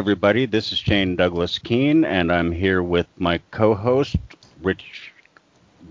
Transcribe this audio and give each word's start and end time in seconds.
Everybody. 0.00 0.46
This 0.46 0.72
is 0.72 0.78
Shane 0.78 1.14
Douglas 1.14 1.58
Keene, 1.58 2.06
and 2.06 2.32
I'm 2.32 2.52
here 2.52 2.82
with 2.82 3.06
my 3.18 3.38
co-host, 3.50 4.16
Rich 4.62 5.12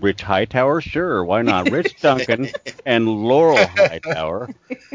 Rich 0.00 0.22
Hightower. 0.22 0.80
Sure, 0.80 1.24
why 1.24 1.42
not? 1.42 1.70
Rich 1.70 2.00
Duncan 2.00 2.48
and 2.84 3.08
Laurel 3.08 3.68
Hightower. 3.68 4.48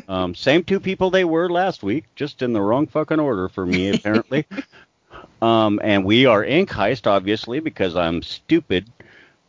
Um, 0.09 0.35
same 0.35 0.65
two 0.65 0.81
people 0.81 1.11
they 1.11 1.23
were 1.23 1.49
last 1.49 1.81
week, 1.81 2.03
just 2.15 2.41
in 2.41 2.51
the 2.51 2.59
wrong 2.59 2.87
fucking 2.87 3.21
order 3.21 3.47
for 3.47 3.65
me, 3.65 3.95
apparently. 3.95 4.45
um, 5.41 5.79
and 5.81 6.03
we 6.03 6.25
are 6.25 6.43
Ink 6.43 6.69
Heist, 6.69 7.07
obviously, 7.07 7.61
because 7.61 7.95
I'm 7.95 8.21
stupid. 8.21 8.91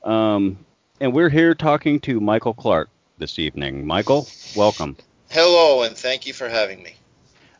Um, 0.04 0.64
and 1.00 1.12
we're 1.12 1.28
here 1.28 1.56
talking 1.56 1.98
to 2.02 2.20
Michael 2.20 2.54
Clark 2.54 2.88
this 3.18 3.40
evening. 3.40 3.84
Michael, 3.84 4.28
welcome. 4.54 4.96
Hello, 5.28 5.82
and 5.82 5.96
thank 5.96 6.24
you 6.24 6.34
for 6.34 6.48
having 6.48 6.84
me. 6.84 6.94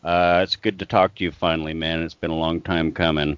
Uh, 0.07 0.41
it's 0.45 0.55
good 0.55 0.79
to 0.79 0.87
talk 0.87 1.17
to 1.17 1.25
you 1.25 1.33
finally, 1.33 1.75
man. 1.75 2.03
It's 2.03 2.15
been 2.15 2.31
a 2.31 2.37
long 2.37 2.61
time 2.61 2.93
coming. 2.93 3.37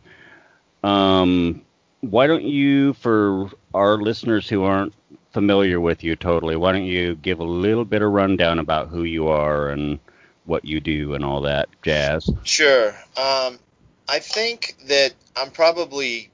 Um, 0.84 1.62
why 2.02 2.26
don't 2.26 2.44
you, 2.44 2.92
for 2.92 3.50
our 3.72 3.96
listeners 3.96 4.46
who 4.46 4.64
aren't 4.64 4.92
familiar 5.32 5.80
with 5.80 6.04
you 6.04 6.14
totally, 6.14 6.56
why 6.56 6.72
don't 6.72 6.84
you 6.84 7.14
give 7.16 7.40
a 7.40 7.44
little 7.44 7.86
bit 7.86 8.02
of 8.02 8.12
rundown 8.12 8.58
about 8.58 8.88
who 8.88 9.04
you 9.04 9.28
are 9.28 9.70
and 9.70 9.98
what 10.44 10.66
you 10.66 10.78
do 10.78 11.14
and 11.14 11.24
all 11.24 11.40
that 11.40 11.70
jazz? 11.82 12.28
Sure. 12.44 12.88
Um, 13.16 13.58
I 14.06 14.18
think 14.18 14.76
that 14.88 15.14
I'm 15.36 15.50
probably 15.50 16.30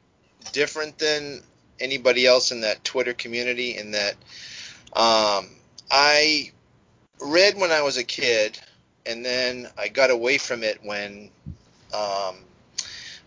different 0.52 0.98
than 0.98 1.42
anybody 1.78 2.27
else 2.27 2.50
in 2.50 2.60
that 2.62 2.82
Twitter 2.82 3.14
community 3.14 3.77
in 3.77 3.92
that 3.92 4.14
um, 4.94 5.46
I 5.92 6.50
read 7.20 7.56
when 7.56 7.70
I 7.70 7.83
was 7.83 7.96
a 7.96 8.05
kid, 8.05 8.58
and 9.07 9.25
then 9.25 9.69
I 9.79 9.89
got 9.89 10.11
away 10.11 10.39
from 10.39 10.63
it 10.63 10.81
when 10.83 11.31
um, 11.92 12.37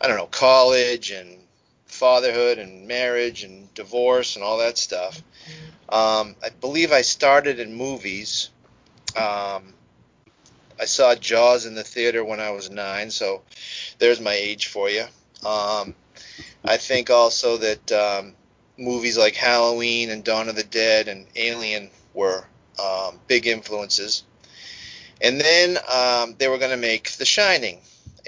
I 0.01 0.07
don't 0.07 0.17
know 0.17 0.27
college 0.27 1.11
and 1.11 1.37
fatherhood 1.85 2.59
and 2.59 2.87
marriage 2.87 3.43
and 3.43 3.73
divorce 3.73 4.35
and 4.35 4.43
all 4.43 4.57
that 4.59 4.77
stuff. 4.77 5.21
Um, 5.89 6.35
I 6.43 6.49
believe 6.61 6.91
I 6.91 7.01
started 7.01 7.59
in 7.59 7.73
movies. 7.73 8.49
Um, 9.15 9.73
I 10.79 10.85
saw 10.85 11.15
Jaws 11.15 11.65
in 11.65 11.75
the 11.75 11.83
theater 11.83 12.23
when 12.23 12.39
I 12.39 12.51
was 12.51 12.69
nine, 12.69 13.09
so 13.09 13.41
there's 13.99 14.19
my 14.19 14.33
age 14.33 14.67
for 14.67 14.89
you. 14.89 15.05
Um, 15.45 15.95
I 16.63 16.77
think 16.77 17.09
also 17.09 17.57
that 17.57 17.91
um, 17.91 18.33
movies 18.77 19.17
like 19.17 19.35
Halloween 19.35 20.09
and 20.09 20.23
Dawn 20.23 20.49
of 20.49 20.55
the 20.55 20.63
Dead 20.63 21.07
and 21.07 21.25
Alien 21.35 21.89
were 22.13 22.45
um, 22.83 23.19
big 23.27 23.47
influences. 23.47 24.23
And 25.21 25.39
then 25.39 25.77
um, 25.91 26.35
they 26.37 26.47
were 26.47 26.57
going 26.57 26.71
to 26.71 26.77
make 26.77 27.11
The 27.11 27.25
Shining, 27.25 27.79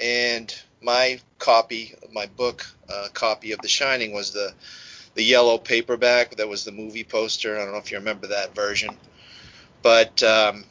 and 0.02 0.52
my 0.82 1.20
copy, 1.38 1.94
my 2.12 2.26
book 2.26 2.66
uh, 2.92 3.08
copy 3.12 3.52
of 3.52 3.60
The 3.60 3.68
Shining 3.68 4.12
was 4.12 4.32
the 4.32 4.52
the 5.14 5.22
yellow 5.22 5.58
paperback 5.58 6.36
that 6.36 6.48
was 6.48 6.64
the 6.64 6.72
movie 6.72 7.04
poster. 7.04 7.56
I 7.56 7.64
don't 7.64 7.72
know 7.72 7.78
if 7.78 7.90
you 7.90 7.98
remember 7.98 8.28
that 8.28 8.54
version, 8.54 8.96
but 9.82 10.22
um, 10.22 10.64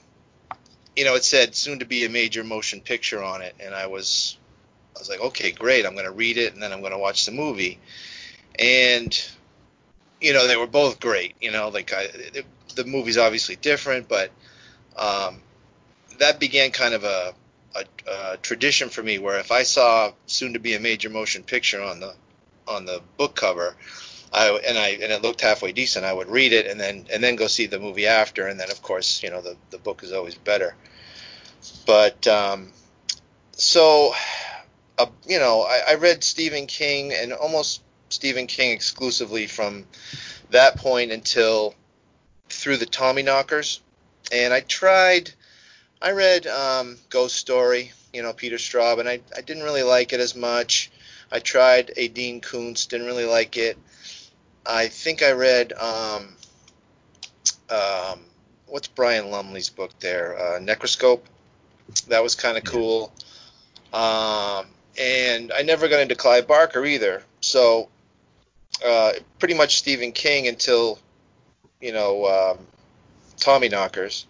you 0.96 1.06
know 1.06 1.16
it 1.16 1.24
said 1.24 1.56
soon 1.56 1.80
to 1.80 1.86
be 1.86 2.06
a 2.06 2.10
major 2.10 2.44
motion 2.44 2.82
picture 2.82 3.24
on 3.24 3.42
it, 3.42 3.56
and 3.60 3.74
I 3.74 3.88
was 3.88 4.38
I 4.96 5.00
was 5.00 5.10
like, 5.10 5.22
okay, 5.22 5.52
great, 5.52 5.86
I'm 5.86 5.94
going 5.94 6.06
to 6.06 6.12
read 6.12 6.38
it 6.38 6.54
and 6.54 6.62
then 6.62 6.74
I'm 6.74 6.82
going 6.82 6.92
to 6.92 6.98
watch 6.98 7.26
the 7.26 7.32
movie, 7.32 7.80
and 8.58 9.30
you 10.20 10.34
know 10.34 10.48
they 10.48 10.58
were 10.58 10.68
both 10.68 11.00
great. 11.00 11.36
You 11.40 11.52
know, 11.52 11.70
like 11.70 11.94
I, 11.94 12.08
the 12.76 12.86
movie's 12.86 13.18
obviously 13.18 13.56
different, 13.56 14.10
but 14.10 14.32
um, 14.98 15.42
that 16.20 16.40
began 16.40 16.72
kind 16.72 16.94
of 16.94 17.04
a 17.04 17.34
a, 17.76 18.12
a, 18.12 18.38
tradition 18.38 18.90
for 18.90 19.04
me 19.04 19.20
where 19.20 19.40
if 19.40 19.52
I 19.52 19.64
saw 19.64 20.12
soon 20.26 20.54
to 20.54 20.60
be 20.60 20.74
a 20.74 20.80
major 20.80 21.10
motion 21.10 21.44
picture 21.44 21.82
on 21.82 22.00
the 22.00 22.16
on 22.68 22.86
the 22.86 23.02
book 23.18 23.36
cover, 23.36 23.76
I 24.34 24.50
and 24.68 24.78
I 24.78 24.90
and 24.90 25.12
it 25.12 25.22
looked 25.22 25.42
halfway 25.42 25.72
decent, 25.72 26.06
I 26.06 26.14
would 26.14 26.30
read 26.30 26.54
it 26.54 26.68
and 26.68 26.80
then 26.80 27.08
and 27.12 27.24
then 27.24 27.36
go 27.36 27.48
see 27.48 27.66
the 27.66 27.80
movie 27.80 28.08
after, 28.08 28.48
and 28.48 28.60
then 28.60 28.72
of 28.72 28.82
course 28.82 29.24
you 29.24 29.30
know 29.30 29.42
the 29.42 29.56
the 29.72 29.78
book 29.78 30.04
is 30.04 30.12
always 30.12 30.36
better. 30.36 30.76
But 31.86 32.28
um, 32.28 32.72
so 33.52 34.14
uh, 34.98 35.08
you 35.28 35.40
know 35.40 35.62
I, 35.62 35.92
I 35.92 35.96
read 35.96 36.24
Stephen 36.24 36.68
King 36.68 37.14
and 37.14 37.34
almost 37.34 37.82
Stephen 38.10 38.48
King 38.48 38.72
exclusively 38.72 39.48
from 39.48 39.86
that 40.50 40.78
point 40.78 41.12
until 41.12 41.76
through 42.50 42.78
the 42.78 42.88
Tommyknockers, 42.88 43.80
and 44.32 44.54
I 44.54 44.62
tried 44.62 45.32
I 46.02 46.12
read 46.12 46.48
um, 46.48 46.98
Ghost 47.10 47.36
Story, 47.36 47.92
you 48.14 48.24
know, 48.24 48.32
Peter 48.32 48.56
Straub, 48.56 49.00
and 49.00 49.10
I, 49.10 49.20
I 49.36 49.42
didn't 49.42 49.64
really 49.64 49.84
like 49.84 50.14
it 50.14 50.20
as 50.20 50.36
much. 50.36 50.92
I 51.32 51.40
tried 51.40 51.92
a 51.98 52.08
Dean 52.08 52.42
Koontz, 52.42 52.86
didn't 52.86 53.08
really 53.08 53.26
like 53.26 53.58
it. 53.58 53.78
I 54.66 54.88
think 54.88 55.22
I 55.22 55.32
read 55.32 55.74
um, 55.74 56.36
um, 57.70 58.20
what's 58.68 58.88
Brian 58.88 59.30
Lumley's 59.30 59.70
book 59.70 59.92
there, 60.00 60.38
uh, 60.40 60.60
Necroscope. 60.60 61.26
That 62.08 62.24
was 62.24 62.36
kind 62.36 62.58
of 62.58 62.64
cool. 62.64 63.12
Um, 63.92 64.68
and 64.98 65.52
I 65.52 65.64
never 65.64 65.88
got 65.88 66.00
into 66.00 66.16
Clive 66.16 66.48
Barker 66.48 66.86
either. 66.86 67.24
So 67.42 67.90
uh, 68.86 69.14
pretty 69.40 69.54
much 69.54 69.78
Stephen 69.80 70.12
King 70.12 70.48
until 70.48 71.00
you 71.82 71.92
know 71.92 72.26
um, 72.58 72.66
Tommyknockers, 73.38 74.26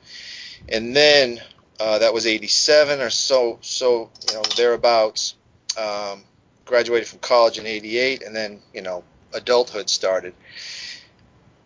and 0.69 0.95
then 0.95 1.41
uh, 1.79 1.99
that 1.99 2.13
was 2.13 2.25
87 2.25 2.99
or 3.01 3.09
so, 3.09 3.59
so 3.61 4.09
you 4.27 4.33
know 4.35 4.43
thereabouts. 4.55 5.35
Um, 5.77 6.23
graduated 6.65 7.07
from 7.07 7.19
college 7.19 7.57
in 7.57 7.65
88, 7.65 8.23
and 8.23 8.35
then 8.35 8.61
you 8.73 8.81
know 8.81 9.03
adulthood 9.33 9.89
started. 9.89 10.33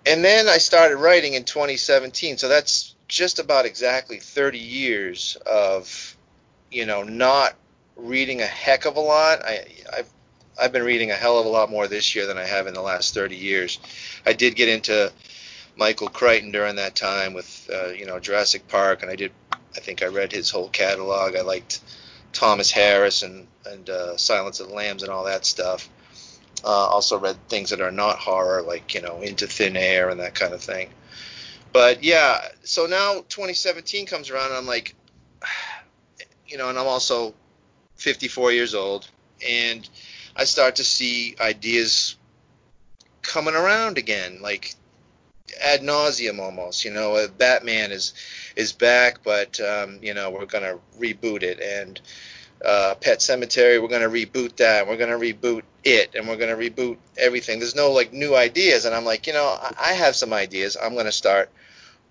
And 0.06 0.24
then 0.24 0.48
I 0.48 0.58
started 0.58 0.98
writing 0.98 1.34
in 1.34 1.44
2017, 1.46 2.38
so 2.38 2.48
that's 2.48 2.96
just 3.08 3.40
about 3.40 3.66
exactly 3.66 4.18
30 4.18 4.58
years 4.58 5.38
of 5.46 6.18
you 6.72 6.86
know 6.86 7.04
not 7.04 7.54
reading 7.96 8.42
a 8.42 8.46
heck 8.46 8.86
of 8.86 8.96
a 8.96 9.00
lot. 9.00 9.44
I, 9.44 9.66
I've 9.96 10.10
I've 10.60 10.72
been 10.72 10.84
reading 10.84 11.12
a 11.12 11.16
hell 11.16 11.40
of 11.40 11.46
a 11.46 11.50
lot 11.50 11.70
more 11.70 11.88
this 11.88 12.16
year 12.16 12.28
than 12.28 12.38
I 12.38 12.46
have 12.46 12.68
in 12.68 12.74
the 12.74 12.82
last 12.82 13.14
30 13.14 13.36
years. 13.36 13.80
I 14.26 14.34
did 14.34 14.56
get 14.56 14.70
into 14.70 15.12
Michael 15.76 16.10
Crichton 16.10 16.52
during 16.52 16.76
that 16.76 16.96
time 16.96 17.34
with 17.34 17.70
uh, 17.74 17.88
you 17.88 18.06
know 18.06 18.20
Jurassic 18.20 18.68
Park, 18.68 19.02
and 19.02 19.12
I 19.12 19.16
did 19.16 19.32
I 19.76 19.80
think 19.80 20.04
I 20.04 20.08
read 20.08 20.32
his 20.32 20.50
whole 20.50 20.70
catalog. 20.70 21.36
I 21.36 21.42
liked 21.42 21.82
Thomas 22.32 22.72
Harris 22.72 23.24
and 23.24 23.48
and 23.66 23.90
uh, 23.90 24.18
Silence 24.18 24.60
of 24.60 24.70
the 24.70 24.74
Lambs 24.74 25.04
and 25.04 25.12
all 25.12 25.26
that 25.26 25.46
stuff. 25.46 25.90
Uh, 26.64 26.68
also 26.68 27.20
read 27.20 27.38
things 27.50 27.70
that 27.72 27.82
are 27.82 27.92
not 27.92 28.18
horror, 28.18 28.62
like 28.62 28.94
you 28.94 29.02
know 29.02 29.22
Into 29.22 29.48
Thin 29.48 29.76
Air 29.76 30.10
and 30.10 30.20
that 30.20 30.36
kind 30.36 30.54
of 30.54 30.62
thing. 30.62 30.90
But 31.72 32.04
yeah, 32.04 32.50
so 32.64 32.86
now 32.86 33.26
2017 33.30 34.06
comes 34.06 34.30
around, 34.30 34.48
and 34.48 34.56
I'm 34.56 34.68
like, 34.68 34.96
you 36.48 36.58
know, 36.58 36.70
and 36.70 36.78
I'm 36.78 36.88
also 36.88 37.34
54 37.96 38.52
years 38.52 38.76
old, 38.76 39.08
and 39.46 39.88
I 40.36 40.44
start 40.46 40.76
to 40.78 40.84
see 40.84 41.36
ideas 41.40 42.16
coming 43.22 43.56
around 43.56 43.98
again, 43.98 44.40
like 44.42 44.76
ad 45.62 45.82
nauseum 45.82 46.40
almost. 46.40 46.86
You 46.86 46.92
know, 46.92 47.28
Batman 47.38 47.92
is 47.92 48.14
is 48.56 48.72
back, 48.72 49.24
but 49.24 49.60
um, 49.60 50.00
you 50.02 50.14
know 50.14 50.30
we're 50.30 50.46
gonna 50.46 50.78
reboot 51.00 51.44
it, 51.44 51.60
and 51.60 52.00
uh, 52.64 52.96
Pet 52.96 53.20
Sematary, 53.20 53.82
we're 53.82 53.88
gonna 53.88 54.10
reboot 54.10 54.56
that, 54.58 54.88
we're 54.88 54.98
gonna 54.98 55.18
reboot 55.18 55.64
it, 55.84 56.16
and 56.16 56.28
we're 56.28 56.38
gonna 56.38 56.56
reboot 56.56 56.98
everything. 57.18 57.60
There's 57.60 57.76
no 57.76 57.92
like 57.92 58.14
new 58.14 58.36
ideas, 58.36 58.86
and 58.86 58.96
I'm 58.96 59.06
like, 59.06 59.28
you 59.28 59.34
know, 59.34 59.46
I, 59.46 59.74
I 59.80 59.94
have 59.94 60.16
some 60.16 60.34
ideas. 60.34 60.78
I'm 60.82 60.96
gonna 60.96 61.12
start 61.12 61.50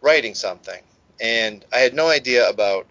writing 0.00 0.34
something, 0.34 0.82
and 1.20 1.64
I 1.72 1.78
had 1.78 1.94
no 1.94 2.08
idea 2.08 2.48
about 2.48 2.86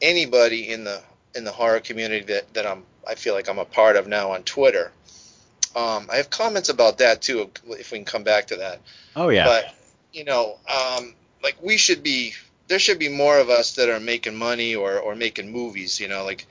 anybody 0.00 0.70
in 0.70 0.84
the 0.84 1.02
in 1.34 1.44
the 1.44 1.52
horror 1.52 1.80
community 1.80 2.24
that 2.26 2.52
that 2.54 2.66
I'm 2.66 2.84
I 3.06 3.14
feel 3.14 3.34
like 3.34 3.48
I'm 3.48 3.58
a 3.58 3.64
part 3.64 3.96
of 3.96 4.06
now 4.06 4.32
on 4.32 4.42
Twitter. 4.42 4.92
Um, 5.76 6.08
I 6.12 6.16
have 6.16 6.30
comments 6.30 6.68
about 6.68 6.98
that 6.98 7.20
too, 7.20 7.50
if 7.70 7.90
we 7.90 7.98
can 7.98 8.04
come 8.04 8.22
back 8.22 8.46
to 8.48 8.56
that. 8.56 8.80
Oh 9.16 9.28
yeah. 9.28 9.44
But 9.44 9.74
you 10.12 10.24
know, 10.24 10.58
um, 10.68 11.14
like 11.44 11.62
we 11.62 11.76
should 11.76 12.02
be, 12.02 12.32
there 12.66 12.80
should 12.80 12.98
be 12.98 13.10
more 13.10 13.38
of 13.38 13.50
us 13.50 13.76
that 13.76 13.88
are 13.88 14.00
making 14.00 14.34
money 14.34 14.74
or 14.74 14.98
or 14.98 15.14
making 15.14 15.52
movies. 15.52 16.00
You 16.00 16.08
know, 16.08 16.24
like 16.24 16.46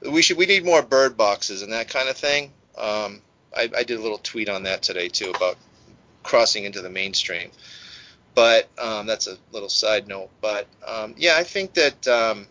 we 0.00 0.22
should 0.22 0.38
we 0.38 0.46
need 0.46 0.64
more 0.64 0.80
bird 0.80 1.16
boxes 1.18 1.60
and 1.60 1.72
that 1.72 1.88
kind 1.88 2.08
of 2.08 2.16
thing. 2.16 2.52
Um, 2.78 3.20
I, 3.54 3.68
I 3.76 3.82
did 3.82 3.98
a 3.98 4.02
little 4.02 4.18
tweet 4.18 4.48
on 4.48 4.62
that 4.62 4.82
today 4.82 5.08
too 5.08 5.30
about 5.30 5.58
crossing 6.22 6.64
into 6.64 6.80
the 6.80 6.90
mainstream. 6.90 7.50
But 8.34 8.68
um, 8.78 9.06
that's 9.06 9.26
a 9.26 9.36
little 9.50 9.68
side 9.68 10.06
note. 10.06 10.30
But 10.40 10.68
um, 10.86 11.14
yeah, 11.18 11.34
I 11.36 11.42
think 11.42 11.74
that 11.74 12.06
um, 12.06 12.46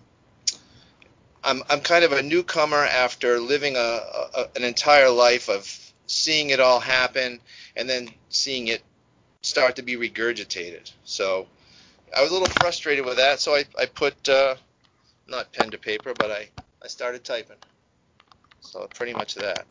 I'm 1.44 1.64
I'm 1.70 1.80
kind 1.80 2.04
of 2.04 2.12
a 2.12 2.22
newcomer 2.22 2.84
after 2.84 3.40
living 3.40 3.78
a, 3.78 3.80
a, 3.80 4.48
an 4.58 4.64
entire 4.64 5.10
life 5.10 5.48
of 5.48 5.74
seeing 6.08 6.50
it 6.50 6.60
all 6.60 6.80
happen 6.80 7.40
and 7.76 7.90
then 7.90 8.10
seeing 8.30 8.68
it 8.68 8.82
start 9.42 9.78
to 9.78 9.82
be 9.82 9.96
regurgitated. 9.96 10.92
So 11.06 11.48
I 12.16 12.22
was 12.22 12.32
a 12.32 12.34
little 12.34 12.48
frustrated 12.48 13.06
with 13.06 13.18
that, 13.18 13.40
so 13.40 13.54
I, 13.54 13.66
I 13.80 13.86
put 13.86 14.28
uh, 14.30 14.56
not 15.28 15.52
pen 15.52 15.70
to 15.72 15.78
paper, 15.78 16.14
but 16.18 16.32
I, 16.32 16.50
I 16.84 16.88
started 16.88 17.24
typing. 17.24 17.58
So 18.62 18.88
pretty 18.94 19.14
much 19.14 19.36
that. 19.36 19.66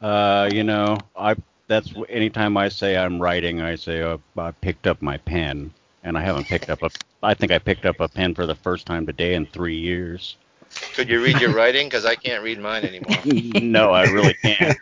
Uh, 0.00 0.48
you 0.52 0.64
know, 0.64 0.98
I 1.16 1.36
that's 1.66 1.92
anytime 2.08 2.56
I 2.56 2.68
say 2.68 2.96
I'm 2.96 3.20
writing, 3.20 3.60
I 3.60 3.76
say 3.76 4.02
oh, 4.02 4.20
I 4.36 4.50
picked 4.50 4.86
up 4.86 5.00
my 5.00 5.16
pen, 5.18 5.72
and 6.02 6.18
I 6.18 6.22
haven't 6.22 6.46
picked 6.46 6.70
up 6.70 6.82
a. 6.82 6.90
I 7.22 7.34
think 7.34 7.52
I 7.52 7.58
picked 7.58 7.86
up 7.86 8.00
a 8.00 8.08
pen 8.08 8.34
for 8.34 8.46
the 8.46 8.54
first 8.54 8.86
time 8.86 9.06
today 9.06 9.34
in 9.34 9.46
three 9.46 9.76
years. 9.76 10.36
Could 10.94 11.08
you 11.08 11.22
read 11.22 11.40
your 11.40 11.52
writing? 11.52 11.86
Because 11.86 12.04
I 12.04 12.14
can't 12.14 12.42
read 12.42 12.58
mine 12.58 12.84
anymore. 12.84 13.16
no, 13.62 13.90
I 13.90 14.04
really 14.04 14.34
can't. 14.34 14.78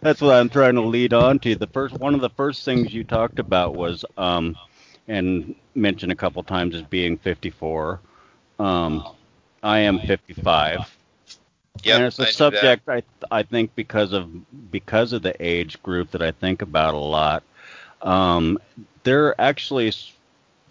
That's 0.00 0.20
what 0.20 0.34
I'm 0.34 0.48
trying 0.48 0.74
to 0.74 0.82
lead 0.82 1.12
on 1.12 1.38
to. 1.40 1.54
The 1.54 1.66
first 1.66 1.94
one 1.98 2.14
of 2.14 2.20
the 2.20 2.30
first 2.30 2.64
things 2.64 2.92
you 2.92 3.04
talked 3.04 3.38
about 3.38 3.74
was 3.74 4.04
um, 4.16 4.56
and 5.08 5.54
mentioned 5.74 6.12
a 6.12 6.16
couple 6.16 6.42
times 6.42 6.74
as 6.74 6.82
being 6.82 7.18
54. 7.18 8.00
Um, 8.58 9.04
I 9.62 9.80
am 9.80 9.98
55. 10.00 10.96
Yep, 11.84 11.96
and 11.96 12.04
it's 12.06 12.18
a 12.18 12.22
I 12.22 12.30
subject 12.30 12.88
I 12.88 13.02
I 13.30 13.42
think 13.42 13.74
because 13.74 14.12
of 14.12 14.70
because 14.70 15.12
of 15.12 15.22
the 15.22 15.34
age 15.44 15.82
group 15.82 16.10
that 16.12 16.22
I 16.22 16.30
think 16.30 16.62
about 16.62 16.94
a 16.94 16.98
lot. 16.98 17.42
Um, 18.02 18.58
there 19.04 19.26
are 19.26 19.34
actually 19.38 19.92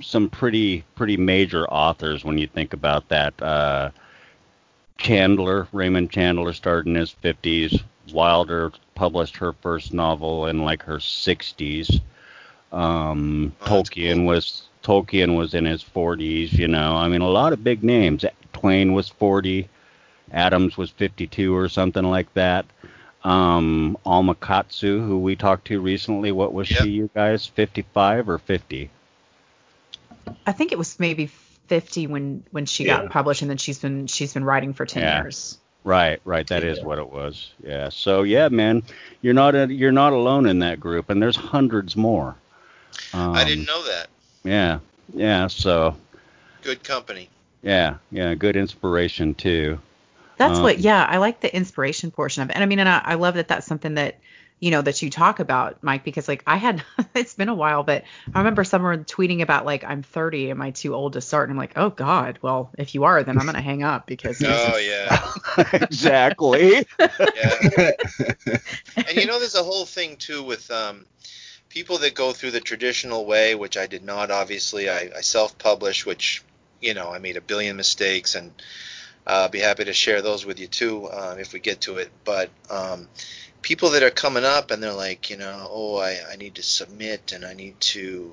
some 0.02 0.30
pretty 0.30 0.84
pretty 0.96 1.18
major 1.18 1.66
authors 1.68 2.24
when 2.24 2.38
you 2.38 2.48
think 2.48 2.74
about 2.74 3.08
that. 3.10 3.40
Uh, 3.42 3.90
Chandler, 4.98 5.68
Raymond 5.74 6.10
Chandler, 6.12 6.54
started 6.54 6.88
in 6.88 6.96
his 6.96 7.16
50s. 7.24 7.84
Wilder 8.14 8.72
published 8.94 9.38
her 9.38 9.54
first 9.54 9.94
novel 9.94 10.46
in 10.48 10.64
like 10.64 10.84
her 10.84 10.98
60s. 10.98 12.00
Um, 12.72 13.54
Oh, 13.62 13.66
Tolkien 13.66 14.16
cool. 14.18 14.26
was 14.26 14.70
Tolkien 14.84 15.36
was 15.38 15.54
in 15.54 15.66
his 15.66 15.84
40s. 15.84 16.54
You 16.54 16.68
know, 16.68 16.96
I 16.96 17.08
mean, 17.08 17.22
a 17.22 17.28
lot 17.30 17.54
of 17.54 17.64
big 17.64 17.84
names. 17.84 18.24
Twain 18.54 18.94
was 18.94 19.10
40. 19.10 19.68
Adams 20.32 20.78
was 20.78 20.90
52 20.92 21.56
or 21.56 21.68
something 21.70 22.04
like 22.04 22.34
that. 22.34 22.66
Um, 23.24 23.98
Alma 24.06 24.36
Katsu, 24.36 25.02
who 25.02 25.20
we 25.20 25.36
talked 25.36 25.66
to 25.68 25.80
recently, 25.82 26.32
what 26.32 26.54
was 26.54 26.70
Yep. 26.70 26.84
she, 26.84 26.90
you 26.90 27.10
guys? 27.16 27.46
55 27.46 28.30
or 28.30 28.38
50? 28.38 28.90
I 30.46 30.52
think 30.52 30.72
it 30.72 30.78
was 30.78 31.00
maybe 31.00 31.28
50 31.68 32.08
when 32.08 32.44
when 32.52 32.66
she 32.66 32.86
Yeah. 32.86 33.02
got 33.02 33.10
published, 33.12 33.42
and 33.42 33.50
then 33.50 33.58
she's 33.58 33.80
been 33.80 34.08
she's 34.08 34.34
been 34.34 34.44
writing 34.44 34.74
for 34.74 34.86
10 34.86 35.04
Yeah. 35.04 35.22
years. 35.24 35.58
Right, 35.84 36.20
right. 36.26 36.48
That 36.48 36.64
is 36.64 36.80
Yeah. 36.80 36.84
what 36.84 36.98
it 36.98 37.10
was. 37.10 37.52
Yeah. 37.64 37.90
So 37.90 38.24
yeah, 38.24 38.50
man, 38.50 38.84
you're 39.22 39.34
not 39.36 39.54
a, 39.56 39.72
you're 39.72 39.92
not 39.92 40.14
alone 40.14 40.48
in 40.48 40.60
that 40.60 40.80
group, 40.80 41.10
and 41.10 41.22
there's 41.22 41.36
hundreds 41.36 41.96
more. 41.96 42.36
Um, 43.14 43.36
I 43.36 43.44
didn't 43.44 43.68
know 43.68 43.84
that. 43.84 44.08
Yeah, 44.44 44.80
yeah. 45.14 45.48
So 45.48 45.96
Good 46.64 46.84
company. 46.84 47.30
yeah, 47.62 47.96
yeah. 48.12 48.34
Good 48.34 48.56
inspiration 48.56 49.36
too. 49.36 49.80
That's 50.38 50.58
Um, 50.58 50.64
what, 50.64 50.80
yeah, 50.80 51.06
I 51.08 51.18
like 51.18 51.40
the 51.40 51.56
inspiration 51.56 52.12
portion 52.12 52.44
of 52.44 52.50
it. 52.50 52.56
And 52.56 52.64
I 52.64 52.68
mean, 52.68 52.80
and 52.80 52.90
I, 52.90 53.02
I 53.06 53.14
love 53.16 53.36
that 53.36 53.48
that's 53.48 53.66
something 53.66 53.94
that, 53.96 54.16
you 54.60 54.72
know, 54.72 54.82
that 54.82 55.02
you 55.02 55.10
talk 55.10 55.40
about, 55.40 55.84
Mike, 55.84 56.04
because 56.04 56.28
like 56.28 56.44
I 56.48 56.58
had, 56.58 56.84
it's 57.16 57.34
been 57.34 57.50
a 57.50 57.56
while, 57.56 57.84
but 57.84 58.04
I 58.34 58.40
remember 58.40 58.64
someone 58.64 59.04
tweeting 59.04 59.42
about 59.42 59.66
like, 59.66 59.84
I'm 59.84 60.02
30, 60.02 60.52
am 60.52 60.62
I 60.62 60.72
too 60.72 60.94
old 60.94 61.14
to 61.14 61.22
start? 61.22 61.50
And 61.50 61.56
I'm 61.56 61.62
like, 61.62 61.74
oh 61.76 61.90
God, 61.90 62.40
well, 62.42 62.72
if 62.78 62.96
you 62.96 63.04
are, 63.04 63.24
then 63.24 63.38
I'm 63.38 63.46
going 63.46 63.56
to 63.56 63.62
hang 63.62 63.84
up 63.84 64.08
because. 64.08 64.42
Oh 64.58 64.78
yeah, 64.78 65.32
exactly. 65.74 66.86
yeah. 67.00 67.92
and 68.96 69.16
you 69.16 69.26
know, 69.26 69.40
there's 69.40 69.56
a 69.56 69.64
whole 69.64 69.86
thing 69.86 70.16
too 70.18 70.44
with 70.44 70.70
um, 70.72 71.06
people 71.70 71.98
that 72.00 72.16
go 72.16 72.32
through 72.32 72.52
the 72.52 72.60
traditional 72.60 73.26
way, 73.26 73.54
which 73.56 73.78
I 73.78 73.88
did 73.88 74.04
not. 74.04 74.32
Obviously, 74.32 74.90
I, 74.90 75.10
I 75.16 75.22
self-published, 75.22 76.06
which 76.06 76.44
you 76.82 76.94
know, 76.94 77.12
I 77.12 77.20
made 77.20 77.38
a 77.38 77.42
billion 77.42 77.76
mistakes, 77.76 78.36
and 78.36 78.52
uh, 79.28 79.44
I'll 79.44 79.50
be 79.50 79.60
happy 79.60 79.86
to 79.86 79.94
share 79.94 80.22
those 80.22 80.46
with 80.46 80.60
you 80.60 80.68
too 80.68 81.10
um, 81.12 81.40
if 81.40 81.54
we 81.54 81.60
get 81.60 81.82
to 81.82 81.98
it. 81.98 82.12
But 82.24 82.50
um, 82.70 83.08
people 83.66 83.90
that 83.90 84.04
are 84.04 84.12
coming 84.12 84.46
up 84.46 84.70
and 84.70 84.82
they're 84.82 84.94
like, 84.94 85.32
you 85.32 85.38
know, 85.38 85.68
oh, 85.72 85.98
I, 85.98 86.20
I 86.32 86.36
need 86.36 86.54
to 86.56 86.62
submit 86.64 87.32
and 87.34 87.44
I 87.44 87.56
need 87.56 87.80
to, 87.80 88.32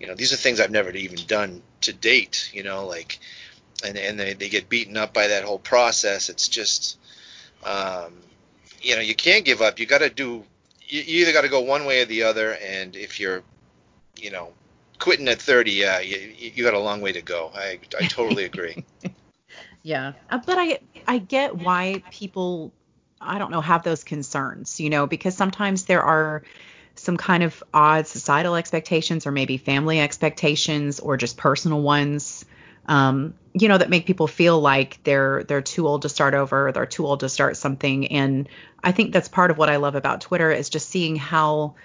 you 0.00 0.06
know, 0.08 0.16
these 0.16 0.32
are 0.32 0.36
things 0.36 0.58
I've 0.58 0.72
never 0.72 0.90
even 0.90 1.20
done 1.28 1.62
to 1.82 1.92
date. 1.92 2.50
You 2.52 2.64
know, 2.64 2.84
like, 2.84 3.20
and 3.86 3.96
and 3.96 4.18
they, 4.18 4.32
they 4.32 4.48
get 4.48 4.68
beaten 4.68 4.96
up 4.96 5.14
by 5.14 5.28
that 5.28 5.44
whole 5.44 5.60
process. 5.60 6.28
It's 6.28 6.48
just 6.48 6.98
um, 7.64 8.14
you 8.82 8.96
know, 8.96 9.00
you 9.00 9.14
can't 9.14 9.44
give 9.44 9.62
up. 9.62 9.78
You 9.78 9.86
got 9.86 9.98
to 9.98 10.10
do. 10.10 10.44
You, 10.88 11.02
you 11.02 11.22
either 11.22 11.32
got 11.32 11.42
to 11.42 11.48
go 11.48 11.60
one 11.60 11.84
way 11.84 12.02
or 12.02 12.06
the 12.06 12.24
other. 12.24 12.54
And 12.54 12.96
if 12.96 13.20
you're, 13.20 13.44
you 14.16 14.32
know, 14.32 14.52
quitting 14.98 15.28
at 15.28 15.40
30, 15.40 15.70
yeah, 15.70 16.00
you, 16.00 16.34
you 16.36 16.64
got 16.64 16.74
a 16.74 16.80
long 16.80 17.00
way 17.00 17.12
to 17.12 17.22
go. 17.22 17.52
I 17.54 17.78
I 17.96 18.02
totally 18.02 18.44
agree. 18.50 18.76
Yeah, 19.84 20.14
Uh, 20.30 20.38
but 20.44 20.58
I 20.58 20.80
I 21.06 21.18
get 21.18 21.56
why 21.56 22.02
people 22.10 22.72
I 23.24 23.38
don't 23.38 23.50
know 23.50 23.60
have 23.60 23.82
those 23.82 24.04
concerns, 24.04 24.80
you 24.80 24.90
know, 24.90 25.06
because 25.06 25.36
sometimes 25.36 25.84
there 25.84 26.02
are 26.02 26.42
some 26.96 27.16
kind 27.16 27.42
of 27.42 27.62
odd 27.72 28.06
societal 28.06 28.54
expectations 28.54 29.26
or 29.26 29.32
maybe 29.32 29.56
family 29.56 30.00
expectations 30.00 31.00
or 31.00 31.16
just 31.16 31.36
personal 31.36 31.82
ones 31.82 32.44
um, 32.86 33.34
you 33.54 33.68
know 33.68 33.78
that 33.78 33.90
make 33.90 34.06
people 34.06 34.26
feel 34.26 34.60
like 34.60 35.00
they're 35.04 35.42
they're 35.44 35.62
too 35.62 35.86
old 35.88 36.02
to 36.02 36.08
start 36.08 36.34
over, 36.34 36.70
they're 36.72 36.86
too 36.86 37.06
old 37.06 37.20
to 37.20 37.28
start 37.28 37.56
something 37.56 38.08
and 38.08 38.48
I 38.82 38.92
think 38.92 39.12
that's 39.12 39.28
part 39.28 39.50
of 39.50 39.58
what 39.58 39.70
I 39.70 39.76
love 39.76 39.94
about 39.94 40.20
Twitter 40.20 40.50
is 40.52 40.68
just 40.70 40.90
seeing 40.90 41.16
how 41.16 41.76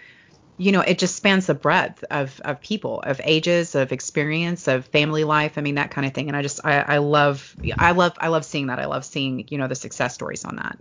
you 0.57 0.73
know, 0.73 0.81
it 0.81 0.99
just 0.99 1.15
spans 1.15 1.47
the 1.47 1.53
breadth 1.53 2.03
of, 2.11 2.41
of 2.43 2.59
people, 2.61 3.01
of 3.01 3.21
ages, 3.23 3.75
of 3.75 3.93
experience, 3.93 4.67
of 4.67 4.85
family 4.87 5.23
life. 5.23 5.57
I 5.57 5.61
mean, 5.61 5.75
that 5.75 5.91
kind 5.91 6.05
of 6.05 6.13
thing. 6.13 6.27
And 6.27 6.35
I 6.35 6.41
just, 6.41 6.59
I, 6.65 6.79
I 6.81 6.97
love, 6.97 7.55
I 7.77 7.91
love, 7.91 8.13
I 8.19 8.27
love 8.27 8.43
seeing 8.43 8.67
that. 8.67 8.77
I 8.79 8.85
love 8.85 9.05
seeing, 9.05 9.47
you 9.49 9.57
know, 9.57 9.67
the 9.69 9.75
success 9.75 10.13
stories 10.15 10.43
on 10.43 10.57
that. 10.57 10.77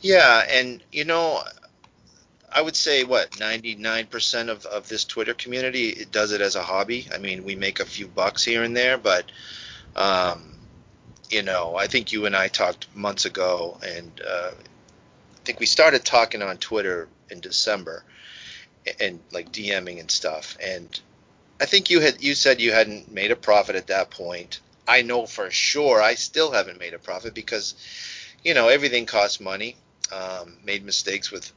Yeah, 0.00 0.44
and 0.48 0.82
you 0.92 1.04
know, 1.04 1.42
I 2.52 2.62
would 2.62 2.76
say 2.76 3.04
what 3.04 3.30
99% 3.32 4.48
of, 4.48 4.66
of 4.66 4.88
this 4.88 5.04
Twitter 5.04 5.34
community 5.34 5.90
it 5.90 6.10
does 6.10 6.32
it 6.32 6.40
as 6.40 6.56
a 6.56 6.62
hobby. 6.62 7.08
I 7.12 7.18
mean, 7.18 7.44
we 7.44 7.54
make 7.54 7.80
a 7.80 7.84
few 7.84 8.06
bucks 8.08 8.44
here 8.44 8.62
and 8.62 8.76
there, 8.76 8.98
but 8.98 9.30
um, 9.94 10.54
you 11.30 11.42
know, 11.42 11.76
I 11.76 11.86
think 11.86 12.12
you 12.12 12.26
and 12.26 12.34
I 12.34 12.48
talked 12.48 12.94
months 12.94 13.24
ago, 13.24 13.78
and 13.86 14.10
uh, 14.26 14.50
I 14.50 15.44
think 15.44 15.60
we 15.60 15.66
started 15.66 16.04
talking 16.04 16.42
on 16.42 16.56
Twitter 16.56 17.08
in 17.30 17.40
December, 17.40 18.04
and 18.98 19.20
like 19.30 19.52
DMing 19.52 20.00
and 20.00 20.10
stuff. 20.10 20.56
And 20.62 20.98
I 21.60 21.66
think 21.66 21.90
you 21.90 22.00
had 22.00 22.22
you 22.22 22.34
said 22.34 22.60
you 22.60 22.72
hadn't 22.72 23.12
made 23.12 23.30
a 23.30 23.36
profit 23.36 23.76
at 23.76 23.88
that 23.88 24.10
point. 24.10 24.60
I 24.88 25.02
know 25.02 25.26
for 25.26 25.50
sure 25.50 26.02
I 26.02 26.14
still 26.14 26.50
haven't 26.50 26.80
made 26.80 26.94
a 26.94 26.98
profit 26.98 27.34
because 27.34 27.74
you 28.42 28.54
know 28.54 28.68
everything 28.68 29.06
costs 29.06 29.40
money. 29.40 29.76
Um, 30.12 30.56
made 30.64 30.84
mistakes 30.84 31.30
with 31.30 31.52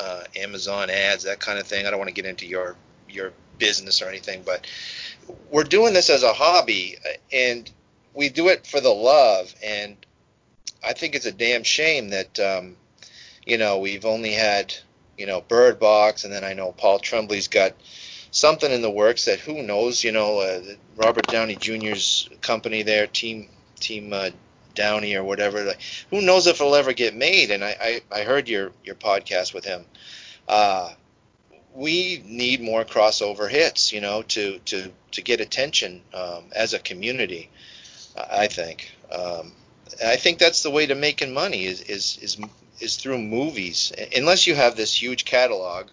uh, 0.00 0.24
Amazon 0.36 0.90
ads, 0.90 1.24
that 1.24 1.40
kind 1.40 1.58
of 1.58 1.66
thing. 1.66 1.86
I 1.86 1.90
don't 1.90 1.98
want 1.98 2.08
to 2.08 2.14
get 2.14 2.26
into 2.26 2.46
your 2.46 2.76
your 3.08 3.32
business 3.58 4.02
or 4.02 4.08
anything, 4.08 4.42
but 4.44 4.66
we're 5.50 5.64
doing 5.64 5.92
this 5.94 6.10
as 6.10 6.22
a 6.22 6.32
hobby, 6.32 6.96
and 7.32 7.70
we 8.14 8.28
do 8.28 8.48
it 8.48 8.66
for 8.66 8.80
the 8.80 8.90
love. 8.90 9.54
And 9.64 9.96
I 10.84 10.92
think 10.92 11.14
it's 11.14 11.26
a 11.26 11.32
damn 11.32 11.64
shame 11.64 12.10
that 12.10 12.38
um, 12.40 12.76
you 13.44 13.58
know 13.58 13.78
we've 13.78 14.06
only 14.06 14.32
had 14.32 14.74
you 15.16 15.26
know 15.26 15.40
Bird 15.40 15.78
Box, 15.78 16.24
and 16.24 16.32
then 16.32 16.44
I 16.44 16.54
know 16.54 16.72
Paul 16.72 16.98
Tremblay's 16.98 17.48
got 17.48 17.74
something 18.30 18.70
in 18.70 18.82
the 18.82 18.90
works 18.90 19.24
that 19.24 19.40
who 19.40 19.62
knows, 19.62 20.04
you 20.04 20.12
know, 20.12 20.38
uh, 20.40 20.60
Robert 20.96 21.26
Downey 21.26 21.56
Jr.'s 21.56 22.28
company 22.40 22.82
there, 22.82 23.06
Team 23.06 23.48
Team 23.80 24.12
uh, 24.12 24.30
Downey 24.78 25.14
or 25.14 25.24
whatever. 25.24 25.64
Like, 25.64 25.80
who 26.10 26.22
knows 26.22 26.46
if 26.46 26.60
it'll 26.60 26.74
ever 26.74 26.92
get 26.92 27.14
made? 27.14 27.50
And 27.50 27.64
I, 27.64 27.76
I, 28.12 28.20
I 28.20 28.22
heard 28.22 28.48
your 28.48 28.72
your 28.84 28.94
podcast 28.94 29.52
with 29.52 29.64
him. 29.64 29.84
Uh, 30.46 30.92
we 31.74 32.22
need 32.24 32.60
more 32.60 32.84
crossover 32.84 33.48
hits, 33.50 33.92
you 33.92 34.00
know, 34.00 34.22
to 34.22 34.58
to 34.70 34.90
to 35.12 35.22
get 35.22 35.40
attention 35.40 36.02
um, 36.14 36.44
as 36.54 36.74
a 36.74 36.78
community. 36.78 37.50
I 38.16 38.48
think. 38.48 38.90
Um, 39.12 39.52
I 40.04 40.16
think 40.16 40.38
that's 40.38 40.62
the 40.62 40.70
way 40.70 40.86
to 40.86 40.94
making 40.94 41.32
money 41.32 41.64
is 41.64 41.80
is 41.82 42.18
is 42.22 42.38
is 42.80 42.96
through 42.96 43.18
movies. 43.18 43.92
Unless 44.16 44.46
you 44.46 44.54
have 44.54 44.76
this 44.76 45.02
huge 45.02 45.24
catalog, 45.24 45.86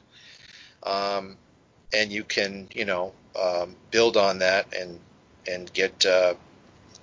um, 0.84 1.38
and 1.94 2.12
you 2.12 2.24
can 2.24 2.68
you 2.74 2.86
know 2.86 3.14
um, 3.40 3.76
build 3.92 4.18
on 4.18 4.40
that 4.40 4.74
and 4.74 5.00
and 5.48 5.72
get 5.74 6.06
uh, 6.06 6.34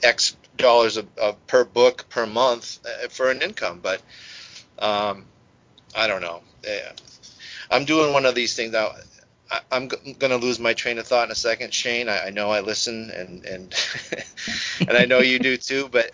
X 0.02 0.36
dollars 0.56 0.96
of, 0.96 1.06
of 1.18 1.46
per 1.46 1.64
book 1.64 2.06
per 2.08 2.26
month 2.26 2.78
uh, 2.86 3.08
for 3.08 3.30
an 3.30 3.42
income. 3.42 3.80
But 3.82 4.02
um, 4.78 5.24
I 5.96 6.06
don't 6.06 6.20
know. 6.22 6.42
I'm 7.70 7.84
doing 7.84 8.12
one 8.12 8.26
of 8.26 8.34
these 8.34 8.54
things. 8.54 8.74
I, 8.74 8.90
I'm 9.70 9.88
g- 9.88 10.14
going 10.18 10.30
to 10.30 10.36
lose 10.36 10.58
my 10.58 10.72
train 10.74 10.98
of 10.98 11.06
thought 11.06 11.24
in 11.24 11.30
a 11.30 11.36
second, 11.36 11.72
Shane. 11.72 12.08
I, 12.08 12.26
I 12.26 12.30
know 12.30 12.50
I 12.50 12.60
listen 12.60 13.10
and 13.10 13.44
and 13.44 13.74
and 14.88 14.96
I 14.96 15.04
know 15.04 15.20
you 15.20 15.38
do 15.38 15.56
too. 15.56 15.88
But 15.90 16.12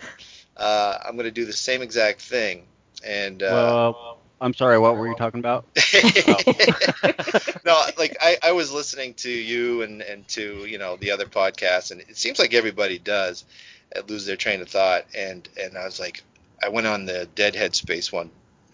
uh, 0.57 0.97
I'm 1.05 1.15
going 1.15 1.25
to 1.25 1.31
do 1.31 1.45
the 1.45 1.53
same 1.53 1.81
exact 1.81 2.21
thing. 2.21 2.63
And 3.05 3.41
uh, 3.43 3.53
Well, 3.53 4.17
I'm 4.41 4.53
sorry. 4.53 4.77
What 4.79 4.97
were 4.97 5.07
you 5.07 5.15
talking 5.15 5.39
about? 5.39 5.65
no, 7.65 7.81
like 7.97 8.17
I, 8.21 8.37
I 8.43 8.51
was 8.51 8.71
listening 8.71 9.13
to 9.15 9.29
you 9.31 9.81
and, 9.83 10.01
and 10.01 10.27
to 10.29 10.65
you 10.65 10.77
know 10.77 10.97
the 10.97 11.11
other 11.11 11.25
podcasts, 11.25 11.91
and 11.91 12.01
it 12.01 12.17
seems 12.17 12.39
like 12.39 12.53
everybody 12.53 12.97
does 12.97 13.43
uh, 13.43 13.78
lose 14.07 14.25
their 14.25 14.35
train 14.35 14.61
of 14.61 14.69
thought. 14.69 15.05
And 15.15 15.47
and 15.61 15.77
I 15.77 15.85
was 15.85 15.99
like, 15.99 16.23
I 16.63 16.69
went 16.69 16.87
on 16.87 17.05
the 17.05 17.27
Deadhead 17.35 17.75
Space 17.75 18.11
one 18.11 18.31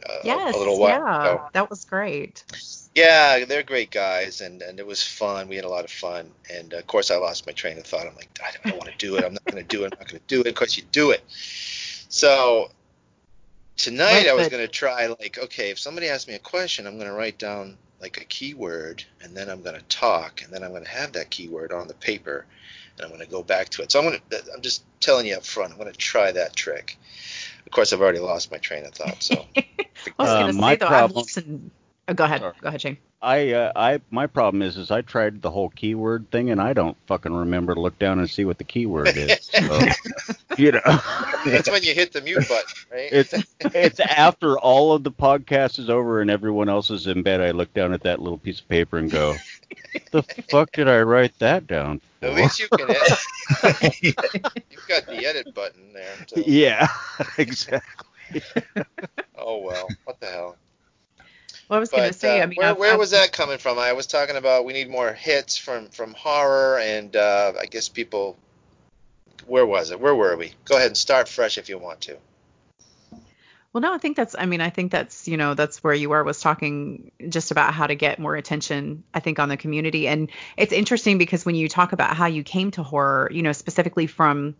uh, 0.07 0.19
yes, 0.23 0.55
a 0.55 0.57
little 0.57 0.79
while 0.79 0.99
yeah, 0.99 1.21
ago. 1.21 1.49
that 1.53 1.69
was 1.69 1.85
great. 1.85 2.43
Yeah, 2.93 3.43
they're 3.45 3.63
great 3.63 3.91
guys, 3.91 4.41
and, 4.41 4.61
and 4.61 4.79
it 4.79 4.87
was 4.87 5.03
fun. 5.03 5.49
We 5.49 5.55
had 5.55 5.65
a 5.65 5.69
lot 5.69 5.83
of 5.83 5.91
fun, 5.91 6.31
and 6.53 6.71
of 6.73 6.87
course, 6.87 7.11
I 7.11 7.17
lost 7.17 7.45
my 7.45 7.51
train 7.51 7.77
of 7.77 7.85
thought. 7.85 8.07
I'm 8.07 8.15
like, 8.15 8.39
I 8.41 8.51
don't, 8.51 8.71
don't 8.71 8.77
want 8.77 8.91
to 8.91 8.97
do 8.97 9.17
it. 9.17 9.25
I'm 9.25 9.33
not 9.33 9.43
going 9.45 9.65
to 9.65 9.67
do 9.67 9.83
it. 9.83 9.93
I'm 9.93 9.99
not 9.99 10.07
going 10.07 10.21
to 10.21 10.27
do 10.27 10.41
it. 10.41 10.47
Of 10.47 10.55
course, 10.55 10.77
you 10.77 10.83
do 10.91 11.11
it. 11.11 11.23
So 11.27 12.69
tonight, 13.75 14.13
Right, 14.13 14.27
I 14.27 14.33
was 14.33 14.47
going 14.47 14.63
to 14.65 14.71
try 14.71 15.07
like, 15.07 15.37
okay, 15.43 15.71
if 15.71 15.79
somebody 15.79 16.07
asks 16.07 16.27
me 16.27 16.35
a 16.35 16.39
question, 16.39 16.87
I'm 16.87 16.95
going 16.95 17.09
to 17.09 17.15
write 17.15 17.37
down 17.37 17.77
like 17.99 18.21
a 18.21 18.25
keyword, 18.25 19.03
and 19.21 19.35
then 19.35 19.49
I'm 19.49 19.61
going 19.61 19.75
to 19.75 19.83
talk, 19.83 20.43
and 20.43 20.53
then 20.53 20.63
I'm 20.63 20.71
going 20.71 20.85
to 20.85 20.89
have 20.89 21.13
that 21.13 21.29
keyword 21.29 21.73
on 21.73 21.87
the 21.87 21.93
paper, 21.95 22.45
and 22.97 23.05
I'm 23.05 23.09
going 23.09 23.21
to 23.21 23.27
go 23.29 23.43
back 23.43 23.69
to 23.69 23.81
it. 23.81 23.91
So 23.91 23.99
I'm 23.99 24.05
going 24.05 24.19
to, 24.29 24.43
I'm 24.53 24.61
just 24.61 24.83
telling 24.99 25.25
you 25.25 25.35
up 25.35 25.45
front, 25.45 25.71
I'm 25.71 25.77
going 25.77 25.91
to 25.91 25.97
try 25.97 26.31
that 26.31 26.55
trick. 26.55 26.97
Of 27.65 27.71
course, 27.71 27.91
I've 27.93 28.01
already 28.01 28.19
lost 28.19 28.51
my 28.51 28.57
train 28.57 28.85
of 28.85 28.93
thought. 28.93 29.23
So 29.23 29.45
I 29.57 29.63
was 30.19 30.29
Uh, 30.29 30.39
gonna 30.41 30.53
my 30.53 30.73
say 30.73 30.77
though, 30.77 30.85
I've 30.85 30.89
problem- 30.91 31.21
listened. 31.23 31.71
Oh, 32.07 32.13
go 32.13 32.23
ahead. 32.25 32.41
Sorry. 32.41 32.53
Go 32.61 32.67
ahead, 32.67 32.81
Shane. 32.81 32.97
I 33.21 33.53
uh, 33.53 33.71
I 33.75 34.01
my 34.11 34.27
problem 34.27 34.61
is 34.61 34.77
is 34.77 34.91
I 34.91 35.01
tried 35.01 35.41
the 35.41 35.49
whole 35.49 35.69
keyword 35.69 36.29
thing 36.29 36.51
and 36.51 36.61
I 36.61 36.73
don't 36.73 36.95
fucking 37.07 37.33
remember 37.33 37.73
to 37.73 37.81
look 37.81 37.97
down 37.97 38.19
and 38.19 38.29
see 38.29 38.45
what 38.45 38.59
the 38.59 38.63
keyword 38.63 39.07
is. 39.17 39.39
So, 39.51 39.79
you 40.59 40.73
know, 40.73 40.81
that's 41.45 41.71
when 41.71 41.81
you 41.81 41.95
hit 41.95 42.11
the 42.13 42.21
mute 42.21 42.47
button, 42.47 42.69
right? 42.91 43.09
it's 43.11 43.33
it's 43.73 43.99
after 43.99 44.59
all 44.59 44.93
of 44.93 45.03
the 45.03 45.11
podcast 45.11 45.79
is 45.79 45.89
over 45.89 46.21
and 46.21 46.29
everyone 46.29 46.69
else 46.69 46.91
is 46.91 47.07
in 47.07 47.23
bed. 47.23 47.41
I 47.41 47.49
look 47.49 47.73
down 47.73 47.93
at 47.93 48.03
that 48.03 48.21
little 48.21 48.37
piece 48.37 48.59
of 48.59 48.67
paper 48.69 48.99
and 48.99 49.09
go, 49.09 49.35
"The 50.11 50.23
fuck 50.49 50.71
did 50.71 50.87
I 50.87 51.01
write 51.01 51.37
that 51.39 51.67
down 51.67 51.99
for?" 52.19 52.27
At 52.27 52.35
least 52.35 52.59
you 52.59 52.67
can 52.69 52.89
edit. 52.91 53.95
You've 54.71 54.87
got 54.87 55.05
the 55.07 55.25
edit 55.25 55.53
button 55.53 55.93
there. 55.93 56.13
so- 56.27 56.41
yeah, 56.45 56.87
exactly. 57.37 58.07
Oh 59.37 59.57
well, 59.59 59.87
what 60.05 60.19
the 60.19 60.25
hell? 60.27 60.55
Well, 61.69 61.77
I 61.77 61.79
was 61.79 61.89
gonna 61.89 62.13
say. 62.13 62.39
uh, 62.39 62.43
I 62.43 62.45
mean, 62.47 62.55
where, 62.57 62.69
I've- 62.69 62.79
where 62.79 62.91
I've- 62.91 62.99
was 62.99 63.11
that 63.11 63.31
coming 63.31 63.57
from? 63.59 63.77
I 63.77 63.93
was 63.93 64.07
talking 64.07 64.35
about 64.37 64.65
we 64.65 64.73
need 64.73 64.89
more 64.89 65.13
hits 65.13 65.55
from 65.57 65.89
from 65.89 66.13
horror, 66.13 66.79
and 66.79 67.15
uh, 67.15 67.53
I 67.59 67.65
guess 67.65 67.87
people. 67.89 68.37
Where 69.45 69.65
was 69.65 69.91
it? 69.91 69.99
Where 69.99 70.15
were 70.15 70.35
we? 70.37 70.53
Go 70.65 70.75
ahead 70.77 70.87
and 70.87 70.97
start 70.97 71.27
fresh 71.27 71.57
if 71.59 71.69
you 71.69 71.77
want 71.77 72.01
to. 72.01 72.17
Well, 73.75 73.81
no, 73.81 73.93
I 73.93 73.97
think 73.97 74.15
that's. 74.15 74.37
I 74.39 74.45
mean, 74.45 74.61
I 74.61 74.69
think 74.69 74.89
that's 74.89 75.27
you 75.27 75.35
know 75.35 75.53
that's 75.53 75.83
where 75.83 75.93
you 75.93 76.07
were 76.07 76.23
was 76.23 76.39
talking 76.39 77.11
just 77.27 77.51
about 77.51 77.73
how 77.73 77.85
to 77.85 77.93
get 77.93 78.19
more 78.19 78.37
attention. 78.37 79.03
I 79.13 79.19
think 79.19 79.37
on 79.37 79.49
the 79.49 79.57
community, 79.57 80.07
and 80.07 80.31
it's 80.55 80.71
interesting 80.71 81.17
because 81.17 81.45
when 81.45 81.55
you 81.55 81.67
talk 81.67 81.91
about 81.91 82.15
how 82.15 82.27
you 82.27 82.41
came 82.41 82.71
to 82.71 82.83
horror, 82.83 83.29
you 83.33 83.43
know, 83.43 83.51
specifically 83.51 84.07
from 84.07 84.55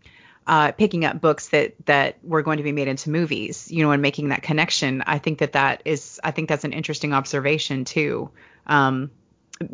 uh, 0.46 0.72
picking 0.72 1.06
up 1.06 1.18
books 1.18 1.48
that 1.48 1.76
that 1.86 2.18
were 2.22 2.42
going 2.42 2.58
to 2.58 2.62
be 2.62 2.72
made 2.72 2.88
into 2.88 3.08
movies, 3.08 3.72
you 3.72 3.82
know, 3.82 3.90
and 3.90 4.02
making 4.02 4.28
that 4.28 4.42
connection. 4.42 5.02
I 5.06 5.16
think 5.16 5.38
that 5.38 5.54
that 5.54 5.80
is. 5.86 6.20
I 6.22 6.30
think 6.30 6.50
that's 6.50 6.64
an 6.64 6.74
interesting 6.74 7.14
observation 7.14 7.86
too. 7.86 8.30
Um, 8.66 9.10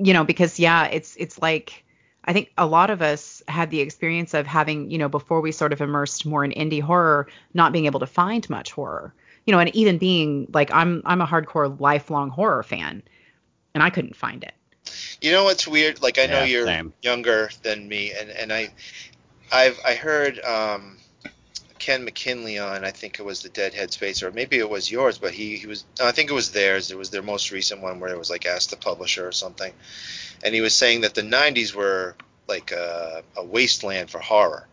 you 0.01 0.13
know, 0.13 0.23
because 0.23 0.61
yeah, 0.61 0.87
it's 0.87 1.17
it's 1.17 1.43
like. 1.43 1.83
I 2.25 2.33
think 2.33 2.53
a 2.57 2.67
lot 2.69 2.91
of 2.91 3.03
us 3.03 3.43
had 3.49 3.71
the 3.71 3.81
experience 3.81 4.33
of 4.33 4.47
having, 4.47 4.93
you 4.93 4.99
know, 4.99 5.09
before 5.09 5.41
we 5.41 5.51
sort 5.51 5.73
of 5.73 5.81
immersed 5.81 6.25
more 6.25 6.45
in 6.45 6.53
indie 6.53 6.81
horror, 6.81 7.27
not 7.53 7.73
being 7.73 7.87
able 7.87 7.99
to 7.99 8.07
find 8.07 8.49
much 8.49 8.71
horror 8.71 9.13
you 9.47 9.53
know, 9.53 9.59
and 9.59 9.75
even 9.75 9.99
being 9.99 10.49
like 10.53 10.73
I'm 10.73 11.03
I'm 11.05 11.21
a 11.21 11.27
hardcore 11.27 11.79
lifelong 11.81 12.31
horror 12.31 12.63
fan, 12.63 13.03
and 13.75 13.83
I 13.83 13.91
couldn't 13.91 14.17
find 14.17 14.43
it. 14.43 14.55
You 15.21 15.33
know 15.33 15.45
what's 15.45 15.67
weird? 15.67 16.03
Like 16.03 16.19
I 16.19 16.27
know 16.27 16.43
you're 16.43 16.67
same. 16.67 16.93
younger 17.03 17.51
than 17.63 17.89
me, 17.89 18.13
and 18.13 18.31
and 18.31 18.53
I, 18.53 18.71
I've 19.51 19.79
I 19.85 19.95
heard 19.95 20.41
um, 20.41 20.99
Ken 21.79 22.05
McKinley 22.05 22.59
on. 22.59 22.85
I 22.85 22.91
think 22.91 23.19
it 23.19 23.25
was 23.25 23.43
the 23.43 23.49
Deadhead 23.49 23.93
Space, 23.93 24.23
or 24.23 24.31
maybe 24.31 24.59
it 24.59 24.69
was 24.69 24.91
yours, 24.91 25.19
but 25.19 25.33
he 25.33 25.57
he 25.57 25.67
was. 25.67 25.85
I 26.03 26.13
think 26.13 26.31
it 26.31 26.35
was 26.35 26.53
theirs. 26.53 26.91
It 26.91 26.99
was 26.99 27.11
their 27.11 27.23
most 27.23 27.51
recent 27.51 27.81
one 27.81 28.01
where 28.01 28.11
it 28.11 28.19
was 28.19 28.31
like 28.31 28.47
Ask 28.47 28.71
the 28.71 28.77
Publisher 28.77 29.27
or 29.27 29.33
something, 29.33 29.73
and 30.45 30.55
he 30.55 30.61
was 30.61 30.75
saying 30.75 31.03
that 31.03 31.15
the 31.15 31.23
'90s 31.23 31.75
were 31.75 32.17
like 32.49 32.73
a, 32.73 33.23
a 33.37 33.45
wasteland 33.45 34.11
for 34.11 34.19
horror, 34.19 34.67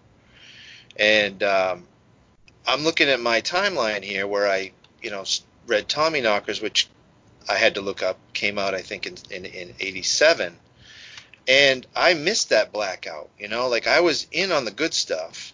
and 0.98 1.42
um, 1.44 1.88
I'm 2.70 2.84
looking 2.84 3.10
at 3.10 3.20
my 3.20 3.42
timeline 3.42 4.04
here 4.04 4.28
where 4.28 4.48
I 4.48 4.72
you 5.02 5.10
know 5.10 5.26
read 5.68 5.90
Tommyknockers, 5.90 6.62
which 6.62 6.88
I 7.50 7.56
had 7.56 7.76
to 7.76 7.82
look 7.82 8.04
up, 8.04 8.18
came 8.34 8.60
out 8.60 8.76
I 8.76 8.82
think 8.82 9.08
in 9.08 9.18
in, 9.32 9.46
in 9.46 9.74
'87 9.80 10.56
and 11.50 11.88
I 11.96 12.14
missed 12.14 12.50
that 12.50 12.72
blackout. 12.72 13.30
You 13.40 13.48
know, 13.48 13.68
like 13.68 13.88
I 13.88 14.02
was 14.02 14.28
in 14.32 14.52
on 14.52 14.66
the 14.66 14.72
good 14.72 14.94
stuff, 14.94 15.52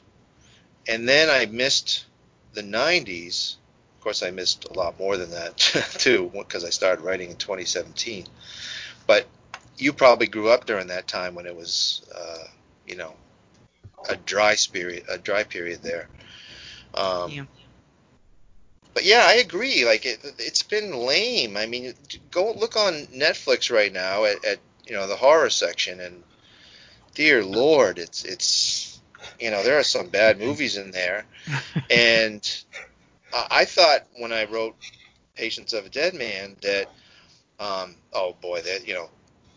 and 0.87 1.07
then 1.07 1.29
I 1.29 1.45
missed 1.45 2.05
the 2.53 2.61
'90s. 2.61 3.55
Of 3.95 4.01
course, 4.01 4.21
I 4.21 4.29
missed 4.31 4.65
a 4.65 4.73
lot 4.73 4.99
more 4.99 5.15
than 5.15 5.31
that 5.31 5.57
too, 5.97 6.29
because 6.33 6.65
I 6.65 6.69
started 6.69 7.01
writing 7.03 7.31
in 7.31 7.37
2017. 7.37 8.27
But 9.07 9.25
you 9.77 9.93
probably 9.93 10.27
grew 10.27 10.49
up 10.49 10.65
during 10.65 10.87
that 10.87 11.07
time 11.07 11.33
when 11.33 11.45
it 11.45 11.55
was, 11.55 12.01
uh, 12.13 12.43
you 12.85 12.97
know, 12.97 13.13
a 14.09 14.17
dry 14.17 14.55
period, 14.71 15.05
a 15.09 15.17
dry 15.17 15.43
period 15.43 15.81
there. 15.81 16.09
Um, 16.95 17.31
Yeah. 17.31 17.45
But 18.93 19.03
yeah, 19.03 19.25
I 19.27 19.33
agree. 19.35 19.85
Like 19.85 20.05
it, 20.05 20.19
it's 20.39 20.63
been 20.63 20.95
lame. 20.95 21.57
I 21.57 21.65
mean, 21.65 21.93
go 22.31 22.53
look 22.53 22.77
on 22.77 22.93
Netflix 23.07 23.69
right 23.69 23.91
now 23.91 24.23
at, 24.23 24.43
at 24.45 24.59
you 24.87 24.95
know 24.95 25.05
the 25.07 25.17
horror 25.17 25.49
section, 25.49 25.99
and 25.99 26.23
dear 27.13 27.43
lord, 27.43 27.99
it's 27.99 28.23
it's 28.23 29.01
you 29.37 29.51
know 29.51 29.63
there 29.63 29.77
are 29.77 29.83
some 29.83 30.07
bad 30.07 30.39
movies 30.39 30.77
in 30.77 30.91
there, 30.91 31.25
and 31.91 32.63
I, 33.33 33.47
I 33.51 33.65
thought 33.65 34.07
when 34.17 34.31
I 34.31 34.45
wrote 34.45 34.75
Patience 35.35 35.73
of 35.73 35.85
a 35.85 35.89
Dead 35.89 36.13
Man 36.13 36.55
that 36.61 36.89
um, 37.59 37.95
oh 38.13 38.33
boy 38.41 38.61
that 38.61 38.87
you 38.87 38.93
know 38.93 39.09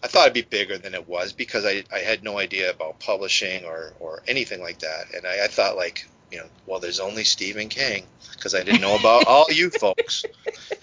I 0.02 0.08
thought 0.08 0.22
it'd 0.22 0.34
be 0.34 0.42
bigger 0.42 0.78
than 0.78 0.94
it 0.94 1.08
was 1.08 1.32
because 1.32 1.64
I, 1.64 1.84
I 1.92 2.00
had 2.00 2.24
no 2.24 2.38
idea 2.38 2.70
about 2.70 3.00
publishing 3.00 3.64
or, 3.64 3.92
or 4.00 4.22
anything 4.26 4.60
like 4.60 4.80
that, 4.80 5.14
and 5.14 5.26
I, 5.26 5.44
I 5.44 5.46
thought 5.46 5.76
like 5.76 6.06
you 6.30 6.38
know 6.38 6.46
well 6.66 6.80
there's 6.80 7.00
only 7.00 7.24
Stephen 7.24 7.68
King 7.68 8.04
because 8.32 8.54
I 8.54 8.62
didn't 8.62 8.80
know 8.80 8.96
about 8.96 9.26
all 9.26 9.46
you 9.50 9.70
folks, 9.80 10.24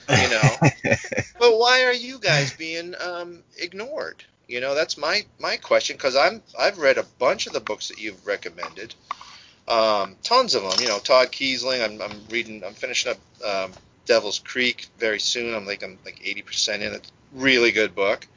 you 0.10 0.30
know. 0.30 0.56
But 1.40 1.58
why 1.58 1.84
are 1.86 1.94
you 1.94 2.20
guys 2.20 2.54
being 2.54 2.96
um, 3.02 3.44
ignored? 3.58 4.24
You 4.48 4.62
know, 4.62 4.76
that's 4.76 4.98
my 4.98 5.26
my 5.40 5.58
question 5.58 5.96
because 5.96 6.16
I'm 6.16 6.42
I've 6.58 6.78
read 6.78 6.98
a 6.98 7.06
bunch 7.20 7.48
of 7.48 7.54
the 7.54 7.60
books 7.60 7.88
that 7.88 8.00
you've 8.00 8.26
recommended, 8.28 8.94
um, 9.68 10.16
tons 10.24 10.56
of 10.56 10.64
them. 10.64 10.74
You 10.80 10.88
know, 10.88 11.00
Todd 11.00 11.32
Keisling. 11.32 11.84
I'm, 11.84 12.02
I'm 12.02 12.20
reading. 12.30 12.64
I'm 12.64 12.74
finishing 12.74 13.14
up 13.14 13.44
um, 13.44 13.72
Devil's 14.06 14.40
Creek 14.40 14.88
very 15.00 15.20
soon. 15.20 15.56
I'm 15.56 15.66
like 15.66 15.84
I'm 15.84 15.98
like 16.06 16.20
80% 16.20 16.76
in 16.76 16.94
it. 16.94 17.12
Really 17.34 17.72
good 17.72 17.96
book. 17.96 18.28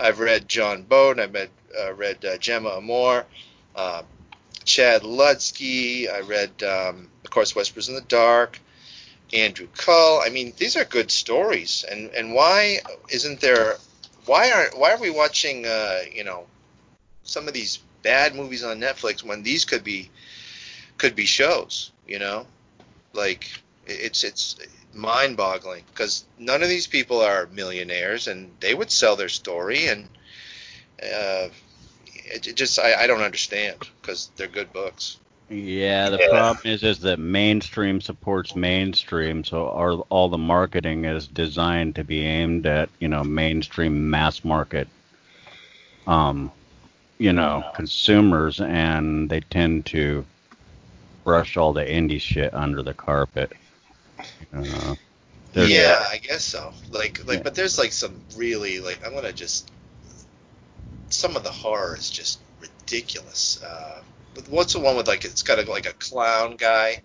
I've 0.00 0.18
read 0.18 0.48
John 0.48 0.82
Boden. 0.82 1.22
I've 1.22 1.34
read 1.34 1.50
uh, 1.78 1.92
read 1.92 2.24
uh, 2.24 2.38
Gemma 2.38 2.70
Amor, 2.70 3.26
uh, 3.76 4.02
Chad 4.74 5.02
Lutzke. 5.02 6.12
I 6.12 6.20
read, 6.22 6.50
um, 6.64 7.08
of 7.24 7.30
course, 7.30 7.54
Whispers 7.54 7.88
in 7.88 7.94
the 7.94 8.00
Dark. 8.00 8.58
Andrew 9.32 9.68
Cull. 9.76 10.20
I 10.20 10.30
mean, 10.30 10.52
these 10.56 10.76
are 10.76 10.84
good 10.84 11.12
stories, 11.12 11.84
and 11.88 12.10
and 12.10 12.34
why 12.34 12.80
isn't 13.08 13.40
there? 13.40 13.76
Why 14.26 14.50
aren't 14.50 14.76
why 14.76 14.92
are 14.92 15.00
we 15.00 15.10
watching? 15.10 15.64
Uh, 15.64 16.00
you 16.12 16.24
know, 16.24 16.46
some 17.22 17.46
of 17.46 17.54
these 17.54 17.78
bad 18.02 18.34
movies 18.34 18.64
on 18.64 18.80
Netflix 18.80 19.22
when 19.22 19.44
these 19.44 19.64
could 19.64 19.84
be 19.84 20.10
could 20.98 21.14
be 21.14 21.24
shows. 21.24 21.92
You 22.08 22.18
know, 22.18 22.46
like 23.12 23.48
it's 23.86 24.24
it's 24.24 24.56
mind-boggling 24.92 25.84
because 25.92 26.24
none 26.36 26.64
of 26.64 26.68
these 26.68 26.88
people 26.88 27.20
are 27.20 27.46
millionaires, 27.46 28.26
and 28.26 28.50
they 28.58 28.74
would 28.74 28.90
sell 28.90 29.14
their 29.14 29.28
story, 29.28 29.86
and 29.86 30.08
uh, 31.00 31.48
it, 32.24 32.46
it 32.48 32.56
just 32.56 32.78
I, 32.78 33.02
I 33.02 33.06
don't 33.06 33.22
understand 33.22 33.76
because 34.00 34.30
they're 34.36 34.46
good 34.46 34.72
books. 34.72 35.18
Yeah, 35.50 36.08
the 36.08 36.18
Yeah. 36.18 36.28
problem 36.30 36.58
is 36.64 36.82
is 36.82 37.00
that 37.00 37.18
mainstream 37.18 38.00
supports 38.00 38.56
mainstream, 38.56 39.44
so 39.44 39.66
all, 39.66 40.06
all 40.08 40.28
the 40.28 40.38
marketing 40.38 41.04
is 41.04 41.26
designed 41.28 41.96
to 41.96 42.04
be 42.04 42.20
aimed 42.24 42.66
at 42.66 42.88
you 42.98 43.08
know 43.08 43.22
mainstream 43.22 44.08
mass 44.08 44.42
market, 44.44 44.88
um, 46.06 46.50
you 47.18 47.32
know 47.32 47.62
consumers, 47.74 48.60
and 48.60 49.28
they 49.28 49.40
tend 49.40 49.86
to 49.86 50.24
brush 51.24 51.56
all 51.56 51.72
the 51.72 51.84
indie 51.84 52.20
shit 52.20 52.52
under 52.54 52.82
the 52.82 52.94
carpet. 52.94 53.52
Uh, 54.56 54.94
Yeah, 55.54 56.04
I 56.10 56.18
guess 56.18 56.44
so. 56.44 56.72
Like, 56.90 57.24
like, 57.26 57.38
Yeah. 57.38 57.42
but 57.42 57.54
there's 57.54 57.78
like 57.78 57.92
some 57.92 58.14
really 58.36 58.80
like 58.80 59.04
I'm 59.06 59.14
gonna 59.14 59.32
just 59.32 59.70
some 61.14 61.36
of 61.36 61.44
the 61.44 61.50
horror 61.50 61.96
is 61.96 62.10
just 62.10 62.40
ridiculous. 62.60 63.62
Uh, 63.62 64.02
but 64.34 64.48
what's 64.48 64.72
the 64.72 64.80
one 64.80 64.96
with 64.96 65.06
like 65.08 65.24
it's 65.24 65.42
got 65.42 65.58
a, 65.58 65.70
like 65.70 65.86
a 65.86 65.92
clown 65.94 66.56
guy? 66.56 67.02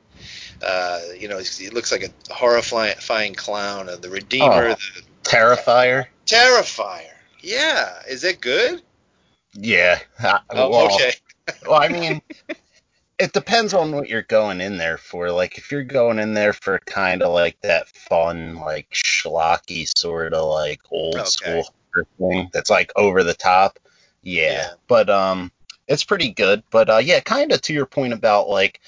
Uh, 0.66 1.00
you 1.18 1.28
know, 1.28 1.40
he 1.40 1.70
looks 1.70 1.92
like 1.92 2.04
a 2.04 2.34
horrifying 2.34 3.34
clown. 3.36 3.88
Uh, 3.88 3.96
the 3.96 4.10
Redeemer, 4.10 4.70
Oh. 4.70 4.76
the 4.76 5.02
Terrifier. 5.24 6.08
Terrifier. 6.26 7.12
Yeah, 7.42 8.02
is 8.10 8.24
it 8.24 8.42
good? 8.42 8.82
Yeah. 9.54 10.00
Uh, 10.22 10.40
Oh, 10.50 10.70
well, 10.70 10.96
okay. 10.96 11.14
well, 11.68 11.82
I 11.82 11.88
mean, 11.88 12.22
it 13.20 13.32
depends 13.32 13.74
on 13.74 13.92
what 13.92 14.10
you're 14.10 14.24
going 14.24 14.60
in 14.60 14.78
there 14.78 14.98
for. 14.98 15.32
Like 15.32 15.58
if 15.58 15.72
you're 15.72 15.84
going 15.84 16.20
in 16.20 16.34
there 16.34 16.54
for 16.54 16.80
kind 16.80 17.22
of 17.22 17.32
like 17.34 17.60
that 17.62 17.88
fun, 17.90 18.56
like 18.56 18.90
schlocky 18.92 19.88
sort 19.98 20.34
of 20.34 20.46
like 20.50 20.82
old 20.92 21.16
Okay. 21.16 21.26
school 21.26 21.70
thing 22.18 22.50
that's 22.52 22.70
like 22.70 22.92
over 22.96 23.24
the 23.24 23.34
top. 23.34 23.80
Yeah. 24.30 24.52
Yeah. 24.52 24.70
But 24.88 25.10
um 25.10 25.52
it's 25.88 26.04
pretty 26.04 26.32
good. 26.32 26.64
But 26.72 26.90
uh 26.90 26.98
yeah, 26.98 27.20
kind 27.20 27.52
of 27.52 27.62
to 27.64 27.74
your 27.74 27.86
point 27.86 28.14
about 28.14 28.50
like 28.50 28.80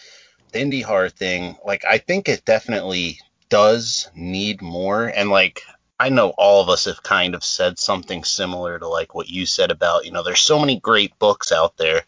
the 0.52 0.60
indie 0.60 0.84
horror 0.84 1.10
thing, 1.10 1.58
like 1.66 1.84
I 1.86 1.98
think 1.98 2.28
it 2.28 2.46
definitely 2.46 3.20
does 3.50 4.10
need 4.16 4.62
more 4.62 5.06
and 5.06 5.30
like 5.30 5.64
I 6.00 6.10
know 6.10 6.30
all 6.30 6.64
of 6.64 6.70
us 6.70 6.86
have 6.86 7.04
kind 7.04 7.36
of 7.36 7.44
said 7.44 7.78
something 7.78 8.24
similar 8.24 8.80
to 8.80 8.88
like 8.88 9.14
what 9.14 9.30
you 9.30 9.46
said 9.46 9.70
about, 9.70 10.06
you 10.06 10.12
know, 10.12 10.24
there's 10.24 10.40
so 10.40 10.58
many 10.58 10.80
great 10.80 11.18
books 11.20 11.52
out 11.52 11.78
there 11.78 12.02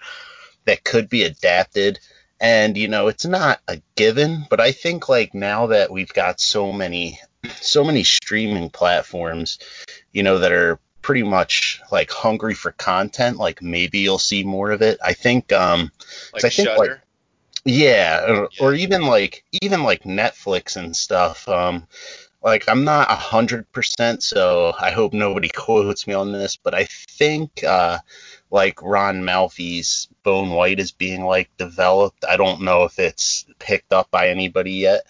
that 0.65 0.83
could 0.83 1.09
be 1.09 1.23
adapted 1.23 1.99
and 2.39 2.77
you 2.77 2.87
know 2.87 3.07
it's 3.07 3.25
not 3.25 3.59
a 3.67 3.81
given 3.95 4.45
but 4.49 4.59
i 4.59 4.71
think 4.71 5.07
like 5.07 5.33
now 5.33 5.67
that 5.67 5.91
we've 5.91 6.13
got 6.13 6.39
so 6.39 6.71
many 6.71 7.19
so 7.55 7.83
many 7.83 8.03
streaming 8.03 8.69
platforms 8.69 9.59
you 10.11 10.23
know 10.23 10.39
that 10.39 10.51
are 10.51 10.79
pretty 11.03 11.23
much 11.23 11.81
like 11.91 12.09
hungry 12.09 12.55
for 12.55 12.71
content 12.71 13.37
like 13.37 13.61
maybe 13.61 13.99
you'll 13.99 14.17
see 14.17 14.43
more 14.43 14.71
of 14.71 14.81
it 14.81 14.97
i 15.03 15.13
think 15.13 15.51
um 15.51 15.91
Like 16.33 16.45
I 16.45 16.49
think, 16.49 16.69
like, 16.77 16.99
yeah, 17.65 18.25
or, 18.27 18.49
Yeah. 18.51 18.65
or 18.65 18.73
even 18.73 19.03
like 19.03 19.43
even 19.61 19.83
like 19.83 20.03
Netflix 20.03 20.75
and 20.75 20.95
stuff. 20.95 21.47
Um, 21.47 21.87
like 22.41 22.67
I'm 22.67 22.83
not 22.83 23.09
a 23.09 23.15
hundred 23.15 23.71
percent, 23.71 24.21
so 24.21 24.73
I 24.77 24.91
hope 24.91 25.13
nobody 25.13 25.49
quotes 25.55 26.05
me 26.07 26.13
on 26.13 26.31
this, 26.31 26.57
but 26.57 26.73
I 26.73 26.85
think 26.85 27.63
uh, 27.63 27.99
like 28.51 28.81
Ron 28.81 29.21
Malfi's 29.23 30.09
Bone 30.23 30.49
White 30.49 30.79
is 30.79 30.91
being 30.91 31.23
like 31.23 31.49
developed. 31.57 32.25
I 32.27 32.35
don't 32.35 32.61
know 32.61 32.83
if 32.83 32.99
it's 32.99 33.45
picked 33.59 33.93
up 33.93 34.11
by 34.11 34.29
anybody 34.29 34.73
yet, 34.73 35.03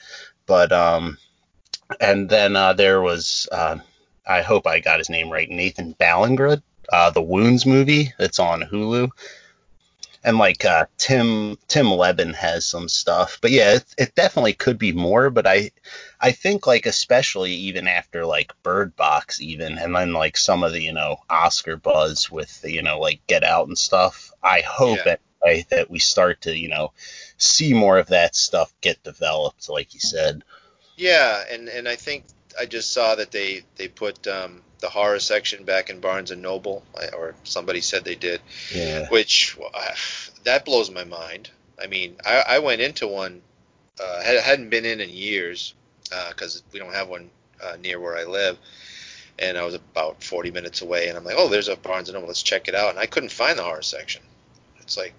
but 0.45 0.71
um, 0.71 1.17
and 1.99 2.29
then 2.29 2.55
uh, 2.55 2.73
there 2.73 3.01
was 3.01 3.47
uh, 3.51 3.77
I 4.25 4.41
hope 4.41 4.67
I 4.67 4.79
got 4.79 4.99
his 4.99 5.09
name 5.09 5.29
right, 5.29 5.49
Nathan 5.49 5.95
Ballingrud, 5.99 6.61
uh, 6.91 7.09
the 7.09 7.21
Wounds 7.21 7.65
movie 7.65 8.13
that's 8.17 8.39
on 8.39 8.61
Hulu 8.61 9.09
and 10.23 10.37
like 10.37 10.63
uh, 10.63 10.85
Tim 10.97 11.57
Tim 11.67 11.87
Lebbon 11.87 12.33
has 12.33 12.65
some 12.65 12.87
stuff. 12.87 13.39
But 13.41 13.51
yeah, 13.51 13.73
it, 13.75 13.85
it 13.97 14.15
definitely 14.15 14.53
could 14.53 14.77
be 14.77 14.93
more. 14.93 15.29
But 15.29 15.45
I 15.45 15.71
I 16.19 16.31
think 16.31 16.65
like 16.65 16.85
especially 16.85 17.51
even 17.53 17.87
after 17.87 18.25
like 18.25 18.53
Bird 18.63 18.95
Box 18.95 19.41
even, 19.41 19.77
and 19.77 19.93
then 19.95 20.13
like 20.13 20.37
some 20.37 20.63
of 20.63 20.71
the 20.71 20.81
you 20.81 20.93
know 20.93 21.17
Oscar 21.29 21.75
buzz 21.75 22.31
with 22.31 22.61
the, 22.61 22.71
you 22.71 22.81
know 22.81 22.99
like 22.99 23.25
Get 23.27 23.43
Out 23.43 23.67
and 23.67 23.77
stuff. 23.77 24.31
I 24.41 24.61
hope 24.61 24.99
Yeah. 25.05 25.15
anyway 25.43 25.65
that 25.69 25.89
we 25.89 25.99
start 25.99 26.41
to 26.41 26.57
you 26.57 26.69
know 26.69 26.93
see 27.37 27.73
more 27.73 27.97
of 27.97 28.07
that 28.07 28.35
stuff 28.35 28.73
get 28.81 29.03
developed, 29.03 29.69
like 29.69 29.93
you 29.93 29.99
said. 29.99 30.43
Yeah, 30.95 31.43
and 31.51 31.67
and 31.67 31.87
I 31.87 31.95
think 31.95 32.25
I 32.59 32.65
just 32.65 32.91
saw 32.91 33.15
that 33.15 33.31
they 33.31 33.63
they 33.77 33.87
put 33.87 34.27
um, 34.27 34.61
the 34.79 34.89
horror 34.89 35.19
section 35.19 35.63
back 35.63 35.89
in 35.89 35.99
Barnes 35.99 36.31
and 36.31 36.41
Noble, 36.41 36.83
I- 36.99 37.15
or 37.15 37.35
somebody 37.43 37.81
said 37.81 38.03
they 38.03 38.15
did, 38.15 38.41
Yeah. 38.73 39.07
which 39.09 39.57
uh, 39.73 39.91
that 40.43 40.65
blows 40.65 40.89
my 40.91 41.03
mind. 41.03 41.49
I 41.81 41.87
mean, 41.87 42.15
I, 42.25 42.43
I 42.47 42.59
went 42.59 42.81
into 42.81 43.07
one, 43.07 43.41
uh, 43.99 44.21
had, 44.21 44.39
hadn't 44.39 44.69
been 44.69 44.85
in 44.85 44.99
in 45.01 45.09
years, 45.09 45.73
because 46.29 46.61
we 46.71 46.79
don't 46.79 46.93
have 46.93 47.07
one 47.09 47.29
uh, 47.63 47.77
near 47.81 47.99
where 47.99 48.17
I 48.17 48.25
live, 48.25 48.57
and 49.39 49.57
I 49.57 49.63
was 49.65 49.73
about 49.73 50.23
40 50.23 50.51
minutes 50.51 50.81
away, 50.81 51.07
and 51.07 51.17
I'm 51.17 51.23
like, 51.23 51.35
oh, 51.37 51.49
there's 51.49 51.69
a 51.69 51.75
Barnes 51.75 52.09
and 52.09 52.15
Noble, 52.15 52.27
let's 52.27 52.43
check 52.43 52.67
it 52.67 52.75
out, 52.75 52.91
and 52.91 52.99
I 52.99 53.05
couldn't 53.07 53.31
find 53.31 53.57
the 53.57 53.63
horror 53.63 53.81
section. 53.81 54.21
It's 54.79 54.97
like. 54.97 55.13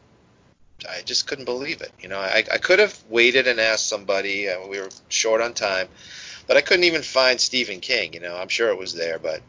I 0.90 1.00
just 1.02 1.26
couldn't 1.26 1.46
believe 1.46 1.80
it. 1.80 1.92
You 2.00 2.08
know, 2.10 2.18
I, 2.18 2.44
I 2.52 2.58
could 2.58 2.78
have 2.78 2.98
waited 3.08 3.46
and 3.46 3.58
asked 3.58 3.88
somebody. 3.88 4.50
Uh, 4.50 4.66
we 4.66 4.80
were 4.80 4.90
short 5.08 5.40
on 5.40 5.54
time, 5.54 5.88
but 6.46 6.57
I 6.57 6.61
couldn't 6.62 6.85
even 6.85 7.02
find 7.02 7.40
Stephen 7.40 7.80
King. 7.80 8.14
You 8.14 8.20
know, 8.20 8.37
I'm 8.37 8.48
sure 8.48 8.68
it 8.70 8.78
was 8.78 8.94
there, 8.94 9.18
but 9.18 9.42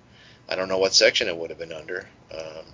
I 0.49 0.55
don't 0.55 0.69
know 0.69 0.77
what 0.79 0.93
section 0.93 1.27
it 1.27 1.37
would 1.37 1.49
have 1.49 1.59
been 1.59 1.73
under. 1.73 2.07
Um, 2.33 2.65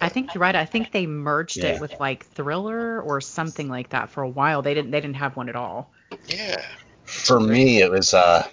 I 0.00 0.08
think 0.08 0.34
you're 0.34 0.40
right. 0.42 0.56
I 0.56 0.64
think 0.64 0.90
they 0.90 1.06
merged 1.06 1.62
Yeah. 1.62 1.64
it 1.64 1.78
with 1.78 2.00
like 2.00 2.26
Thriller 2.26 3.00
or 3.00 3.20
something 3.20 3.68
like 3.68 3.90
that 3.90 4.10
for 4.10 4.22
a 4.24 4.28
while. 4.28 4.60
They 4.62 4.74
didn't 4.74 4.90
they 4.90 5.00
didn't 5.00 5.16
have 5.16 5.36
one 5.36 5.48
at 5.48 5.54
all. 5.56 5.92
yeah, 6.26 6.64
For 7.04 7.40
me, 7.40 7.80
it 7.80 7.90
was 7.90 8.14
uh 8.14 8.48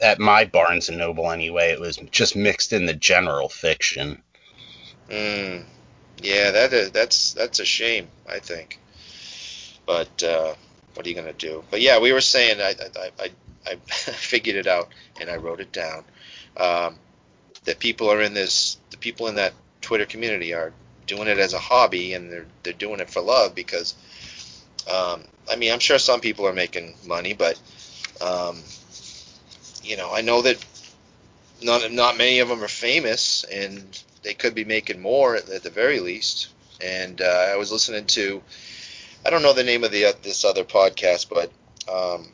at 0.00 0.18
my 0.18 0.44
Barnes 0.44 0.88
and 0.88 0.98
Noble 0.98 1.30
anyway. 1.30 1.70
It 1.70 1.80
was 1.80 1.96
just 2.10 2.34
mixed 2.34 2.72
in 2.72 2.86
the 2.86 2.94
general 2.94 3.48
fiction. 3.48 4.22
mm, 5.08 5.64
yeah, 6.22 6.50
that 6.50 6.72
is 6.72 6.90
that's 6.92 7.32
that's 7.32 7.60
a 7.60 7.64
shame. 7.64 8.08
I 8.28 8.38
think, 8.38 8.78
but 9.86 10.22
uh, 10.22 10.54
what 10.94 11.06
are 11.06 11.08
you 11.08 11.14
gonna 11.14 11.32
do? 11.32 11.64
But 11.70 11.80
yeah, 11.80 11.98
we 11.98 12.12
were 12.12 12.20
saying 12.20 12.60
I 12.60 12.74
I, 12.96 13.10
I, 13.24 13.30
I 13.66 13.76
figured 13.76 14.56
it 14.56 14.66
out 14.66 14.88
and 15.20 15.30
I 15.30 15.36
wrote 15.36 15.60
it 15.60 15.72
down. 15.72 16.04
Um, 16.56 16.96
that 17.64 17.78
people 17.78 18.10
are 18.10 18.22
in 18.22 18.34
this, 18.34 18.78
the 18.90 18.96
people 18.96 19.28
in 19.28 19.34
that 19.36 19.52
Twitter 19.80 20.06
community 20.06 20.54
are 20.54 20.72
doing 21.08 21.28
it 21.28 21.38
as 21.38 21.54
a 21.54 21.58
hobby 21.58 22.14
and 22.14 22.30
they're 22.30 22.46
they're 22.62 22.72
doing 22.74 23.00
it 23.00 23.10
for 23.10 23.20
love 23.20 23.54
because 23.54 23.94
um, 24.88 25.24
I 25.50 25.56
mean 25.56 25.72
I'm 25.72 25.80
sure 25.80 25.98
some 25.98 26.20
people 26.20 26.46
are 26.46 26.52
making 26.52 26.94
money, 27.04 27.34
but 27.34 27.60
um, 28.20 28.62
you 29.82 29.96
know 29.96 30.12
I 30.12 30.20
know 30.20 30.42
that 30.42 30.64
not 31.62 31.90
not 31.90 32.16
many 32.16 32.38
of 32.38 32.48
them 32.48 32.62
are 32.62 32.68
famous 32.68 33.44
and 33.44 34.00
they 34.22 34.34
could 34.34 34.54
be 34.54 34.64
making 34.64 35.00
more 35.00 35.36
at, 35.36 35.48
at 35.48 35.62
the 35.62 35.70
very 35.70 36.00
least. 36.00 36.48
And 36.84 37.20
uh, 37.20 37.48
I 37.52 37.56
was 37.56 37.72
listening 37.72 38.06
to 38.06 38.42
I 39.26 39.30
don't 39.30 39.42
know 39.42 39.54
the 39.54 39.64
name 39.64 39.82
of 39.82 39.90
the 39.90 40.06
uh, 40.06 40.12
this 40.22 40.44
other 40.44 40.64
podcast, 40.64 41.28
but 41.28 41.50
um, 41.92 42.28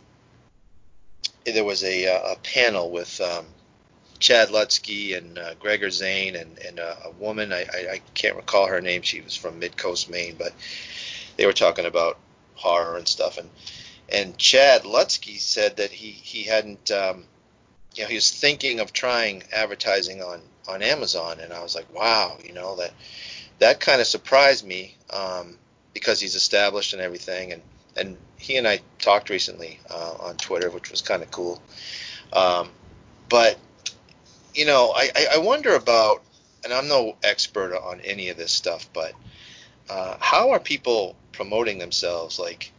there 1.45 1.65
was 1.65 1.85
a, 1.85 2.07
uh, 2.07 2.33
a 2.33 2.37
panel 2.37 2.91
with 2.91 3.21
um, 3.21 3.47
Chad 4.19 4.49
Lutzke 4.49 5.17
and 5.17 5.39
uh, 5.39 5.55
Gregor 5.55 5.89
Xane 5.89 6.41
and, 6.41 6.59
and 6.59 6.81
uh, 6.81 6.95
a 7.05 7.11
woman 7.11 7.53
I, 7.53 7.63
I, 7.63 7.93
I 7.93 8.01
can't 8.15 8.37
recall 8.37 8.67
her 8.67 8.81
name. 8.81 9.03
She 9.03 9.21
was 9.21 9.37
from 9.37 9.59
Mid 9.59 9.77
Coast 9.77 10.09
Maine, 10.09 10.37
but 10.39 10.53
they 11.37 11.47
were 11.47 11.53
talking 11.53 11.87
about 11.87 12.19
horror 12.55 12.97
and 12.97 13.07
stuff. 13.07 13.39
And 13.39 13.51
and 14.09 14.37
Chad 14.39 14.83
Lutzke 14.83 15.39
said 15.39 15.77
that 15.77 15.91
he 15.91 16.11
he 16.11 16.45
hadn't 16.45 16.91
um, 16.91 17.25
you 17.95 18.03
know 18.03 18.09
he 18.09 18.15
was 18.15 18.31
thinking 18.31 18.81
of 18.81 18.93
trying 18.93 19.43
advertising 19.53 20.23
on 20.23 20.41
on 20.69 20.83
Amazon, 20.83 21.41
and 21.41 21.53
I 21.53 21.63
was 21.63 21.75
like, 21.75 21.93
wow, 21.95 22.39
you 22.43 22.53
know 22.53 22.77
that 22.77 22.93
that 23.59 23.81
kind 23.81 24.01
of 24.01 24.07
surprised 24.07 24.67
me 24.67 24.97
um, 25.11 25.59
because 25.93 26.21
he's 26.21 26.35
established 26.35 26.93
and 26.93 27.03
everything, 27.03 27.53
and 27.53 27.63
and 27.97 28.17
he 28.45 28.59
and 28.59 28.69
I 28.69 28.81
talked 28.99 29.31
recently 29.31 29.81
uh, 29.91 30.17
on 30.21 30.37
Twitter, 30.37 30.69
which 30.69 30.91
was 30.91 31.01
kind 31.01 31.23
of 31.23 31.31
cool. 31.31 31.63
Um, 32.31 32.69
but 33.31 33.59
you 34.55 34.67
know, 34.67 34.93
I, 34.95 35.11
I 35.33 35.39
wonder 35.39 35.75
about, 35.75 36.23
and 36.63 36.73
I'm 36.73 36.87
no 36.87 37.17
expert 37.23 37.75
on 37.75 38.01
any 38.03 38.29
of 38.29 38.37
this 38.37 38.53
stuff, 38.53 38.89
but 38.93 39.13
uh, 39.89 40.17
how 40.21 40.51
are 40.51 40.61
people 40.61 41.17
promoting 41.33 41.79
themselves? 41.79 42.39
Like, 42.39 42.71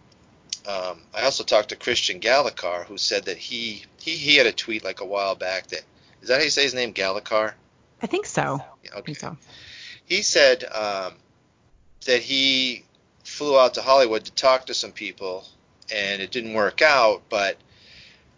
um, 0.67 1.01
I 1.15 1.23
also 1.23 1.43
talked 1.43 1.69
to 1.69 1.75
Christian 1.75 2.19
Galacar, 2.19 2.85
who 2.85 2.97
said 2.99 3.25
that 3.25 3.37
he, 3.37 3.83
he 3.99 4.11
he 4.11 4.35
had 4.35 4.45
a 4.45 4.51
tweet 4.51 4.83
like 4.83 5.01
a 5.01 5.05
while 5.05 5.33
back 5.33 5.67
that 5.67 5.81
is 6.21 6.27
that 6.27 6.37
how 6.37 6.43
you 6.43 6.51
say 6.51 6.63
his 6.63 6.75
name, 6.75 6.93
Galacar? 6.93 7.53
I 8.03 8.07
think 8.07 8.27
so. 8.27 8.63
Yeah, 8.83 8.91
I 8.95 9.01
think 9.01 9.17
so. 9.17 9.35
He 10.05 10.21
said 10.21 10.63
um, 10.65 11.13
that 12.05 12.21
he 12.21 12.85
flew 13.23 13.59
out 13.59 13.73
to 13.73 13.81
Hollywood 13.81 14.25
to 14.25 14.31
talk 14.31 14.67
to 14.67 14.73
some 14.73 14.91
people, 14.91 15.43
and 15.93 16.21
it 16.21 16.31
didn't 16.31 16.53
work 16.53 16.81
out, 16.81 17.23
but 17.29 17.57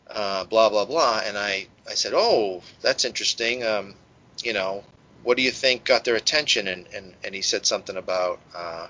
uh, 0.10 0.46
blah 0.46 0.70
blah 0.70 0.86
blah. 0.86 1.22
And 1.26 1.38
I 1.38 1.68
I 1.90 1.94
said, 1.94 2.14
oh, 2.16 2.62
that's 2.82 3.06
interesting. 3.06 3.64
Um, 3.64 3.96
you 4.44 4.54
know, 4.54 4.84
what 5.24 5.38
do 5.38 5.44
you 5.44 5.52
think 5.52 5.86
got 5.86 6.06
their 6.06 6.16
attention? 6.16 6.68
And 6.68 6.88
and, 6.94 7.14
and 7.24 7.36
he 7.36 7.42
said 7.42 7.66
something 7.66 7.98
about 7.98 8.40
uh, 8.56 8.88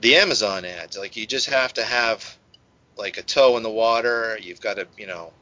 the 0.00 0.16
Amazon 0.16 0.64
ads. 0.64 0.98
Like 0.98 1.16
you 1.16 1.26
just 1.26 1.50
have 1.50 1.74
to 1.74 1.84
have 1.84 2.36
like 2.96 3.18
a 3.18 3.22
toe 3.22 3.56
in 3.56 3.62
the 3.62 3.70
water. 3.70 4.38
You've 4.40 4.60
got 4.60 4.76
to 4.76 4.86
you 4.96 5.06
know 5.06 5.32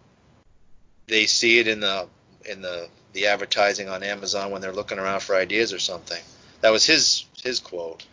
they 1.06 1.26
see 1.26 1.58
it 1.58 1.68
in 1.68 1.80
the 1.80 2.08
in 2.44 2.62
the 2.62 2.88
the 3.12 3.26
advertising 3.26 3.88
on 3.88 4.02
Amazon 4.02 4.50
when 4.50 4.60
they're 4.60 4.72
looking 4.72 4.98
around 4.98 5.20
for 5.20 5.36
ideas 5.36 5.72
or 5.72 5.78
something. 5.78 6.22
That 6.60 6.70
was 6.70 6.84
his 6.84 7.26
his 7.42 7.60
quote. 7.60 8.04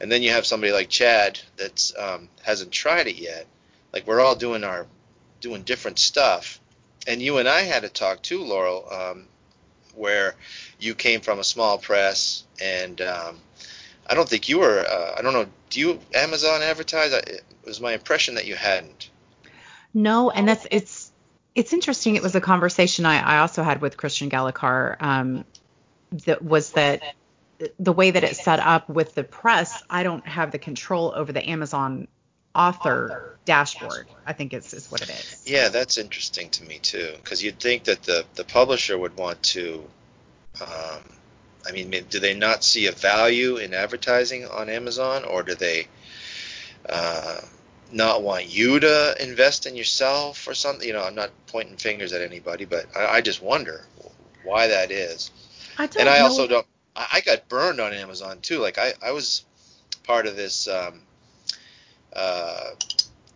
And 0.00 0.10
then 0.10 0.22
you 0.22 0.30
have 0.30 0.46
somebody 0.46 0.72
like 0.72 0.88
Chad 0.88 1.40
that 1.56 1.92
um, 1.98 2.28
hasn't 2.42 2.72
tried 2.72 3.06
it 3.06 3.16
yet. 3.16 3.46
Like 3.92 4.06
we're 4.06 4.20
all 4.20 4.34
doing 4.34 4.64
our 4.64 4.86
doing 5.40 5.62
different 5.62 5.98
stuff. 5.98 6.60
And 7.06 7.20
you 7.20 7.38
and 7.38 7.48
I 7.48 7.62
had 7.62 7.84
a 7.84 7.88
talk 7.88 8.22
too, 8.22 8.42
Laurel, 8.44 8.86
um, 8.92 9.26
where 9.94 10.34
you 10.78 10.94
came 10.94 11.20
from 11.20 11.38
a 11.38 11.44
small 11.44 11.78
press, 11.78 12.44
and 12.62 13.00
um, 13.00 13.38
I 14.06 14.14
don't 14.14 14.28
think 14.28 14.48
you 14.48 14.58
were. 14.60 14.80
Uh, 14.80 15.14
I 15.18 15.22
don't 15.22 15.32
know. 15.32 15.46
Do 15.70 15.80
you 15.80 15.98
Amazon 16.14 16.62
advertise? 16.62 17.12
I- 17.12 17.18
It 17.18 17.44
was 17.66 17.80
my 17.80 17.92
impression 17.92 18.34
that 18.36 18.46
you 18.46 18.54
hadn't. 18.54 19.10
No, 19.92 20.30
and 20.30 20.48
that's 20.48 20.66
it's 20.70 21.10
it's 21.54 21.72
interesting. 21.72 22.16
It 22.16 22.22
was 22.22 22.34
a 22.34 22.40
conversation 22.40 23.06
I, 23.06 23.36
I 23.36 23.38
also 23.40 23.62
had 23.62 23.80
with 23.80 23.96
Christian 23.96 24.30
Galacar. 24.30 25.00
Um, 25.00 25.44
that 26.26 26.42
was 26.42 26.72
that 26.72 27.02
the 27.78 27.92
way 27.92 28.10
that 28.10 28.24
it's 28.24 28.42
set 28.42 28.60
up 28.60 28.88
with 28.88 29.14
the 29.14 29.24
press, 29.24 29.82
I 29.88 30.02
don't 30.02 30.26
have 30.26 30.50
the 30.50 30.58
control 30.58 31.12
over 31.14 31.32
the 31.32 31.48
Amazon 31.48 32.08
author 32.54 33.38
dashboard. 33.44 34.06
I 34.26 34.32
think 34.32 34.54
is 34.54 34.72
is 34.74 34.90
what 34.90 35.02
it 35.02 35.10
is. 35.10 35.42
Yeah, 35.46 35.68
that's 35.68 35.98
interesting 35.98 36.50
to 36.50 36.64
me 36.64 36.78
too, 36.78 37.12
because 37.16 37.42
you'd 37.42 37.58
think 37.58 37.84
that 37.84 38.02
the 38.02 38.24
the 38.34 38.44
publisher 38.44 38.98
would 38.98 39.16
want 39.16 39.42
to. 39.54 39.84
Um, 40.60 41.02
I 41.66 41.72
mean, 41.72 41.90
do 42.08 42.18
they 42.18 42.34
not 42.34 42.64
see 42.64 42.86
a 42.86 42.92
value 42.92 43.56
in 43.56 43.74
advertising 43.74 44.46
on 44.46 44.68
Amazon, 44.68 45.24
or 45.24 45.42
do 45.42 45.54
they 45.54 45.86
uh, 46.88 47.40
not 47.92 48.22
want 48.22 48.48
you 48.48 48.80
to 48.80 49.14
invest 49.20 49.66
in 49.66 49.76
yourself 49.76 50.48
or 50.48 50.54
something? 50.54 50.86
You 50.86 50.94
know, 50.94 51.04
I'm 51.04 51.14
not 51.14 51.30
pointing 51.48 51.76
fingers 51.76 52.12
at 52.12 52.22
anybody, 52.22 52.64
but 52.64 52.86
I, 52.96 53.16
I 53.16 53.20
just 53.20 53.42
wonder 53.42 53.84
why 54.42 54.68
that 54.68 54.90
is. 54.90 55.30
I 55.78 55.86
don't 55.86 56.00
and 56.00 56.08
I 56.08 56.18
know. 56.18 56.24
also 56.24 56.46
don't. 56.46 56.66
I 56.96 57.06
I 57.14 57.20
got 57.20 57.48
burned 57.48 57.80
on 57.80 57.92
Amazon 57.92 58.40
too. 58.40 58.58
Like 58.58 58.78
I, 58.78 58.94
I 59.02 59.12
was 59.12 59.44
part 60.04 60.26
of 60.26 60.36
this. 60.36 60.68
Um, 60.68 61.02
uh, 62.14 62.70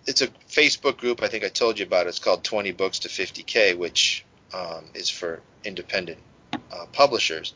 it's 0.06 0.22
a 0.22 0.28
Facebook 0.48 0.98
group. 0.98 1.22
I 1.22 1.28
think 1.28 1.44
I 1.44 1.48
told 1.48 1.78
you 1.78 1.86
about 1.86 2.06
it. 2.06 2.10
It's 2.10 2.18
called 2.18 2.44
20 2.44 2.72
Books 2.72 3.00
to 3.00 3.08
50K, 3.08 3.76
which 3.76 4.24
um, 4.52 4.84
is 4.94 5.08
for 5.08 5.40
independent 5.64 6.18
uh, 6.52 6.86
publishers. 6.92 7.54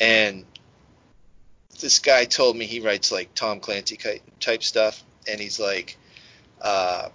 And 0.00 0.44
this 1.80 1.98
guy 2.00 2.24
told 2.24 2.56
me 2.56 2.66
he 2.66 2.80
writes 2.80 3.10
like 3.10 3.34
Tom 3.34 3.60
Clancy 3.60 3.98
type 4.40 4.62
stuff, 4.62 5.02
and 5.26 5.40
he's 5.40 5.58
like, 5.58 5.96
uh, 6.60 7.08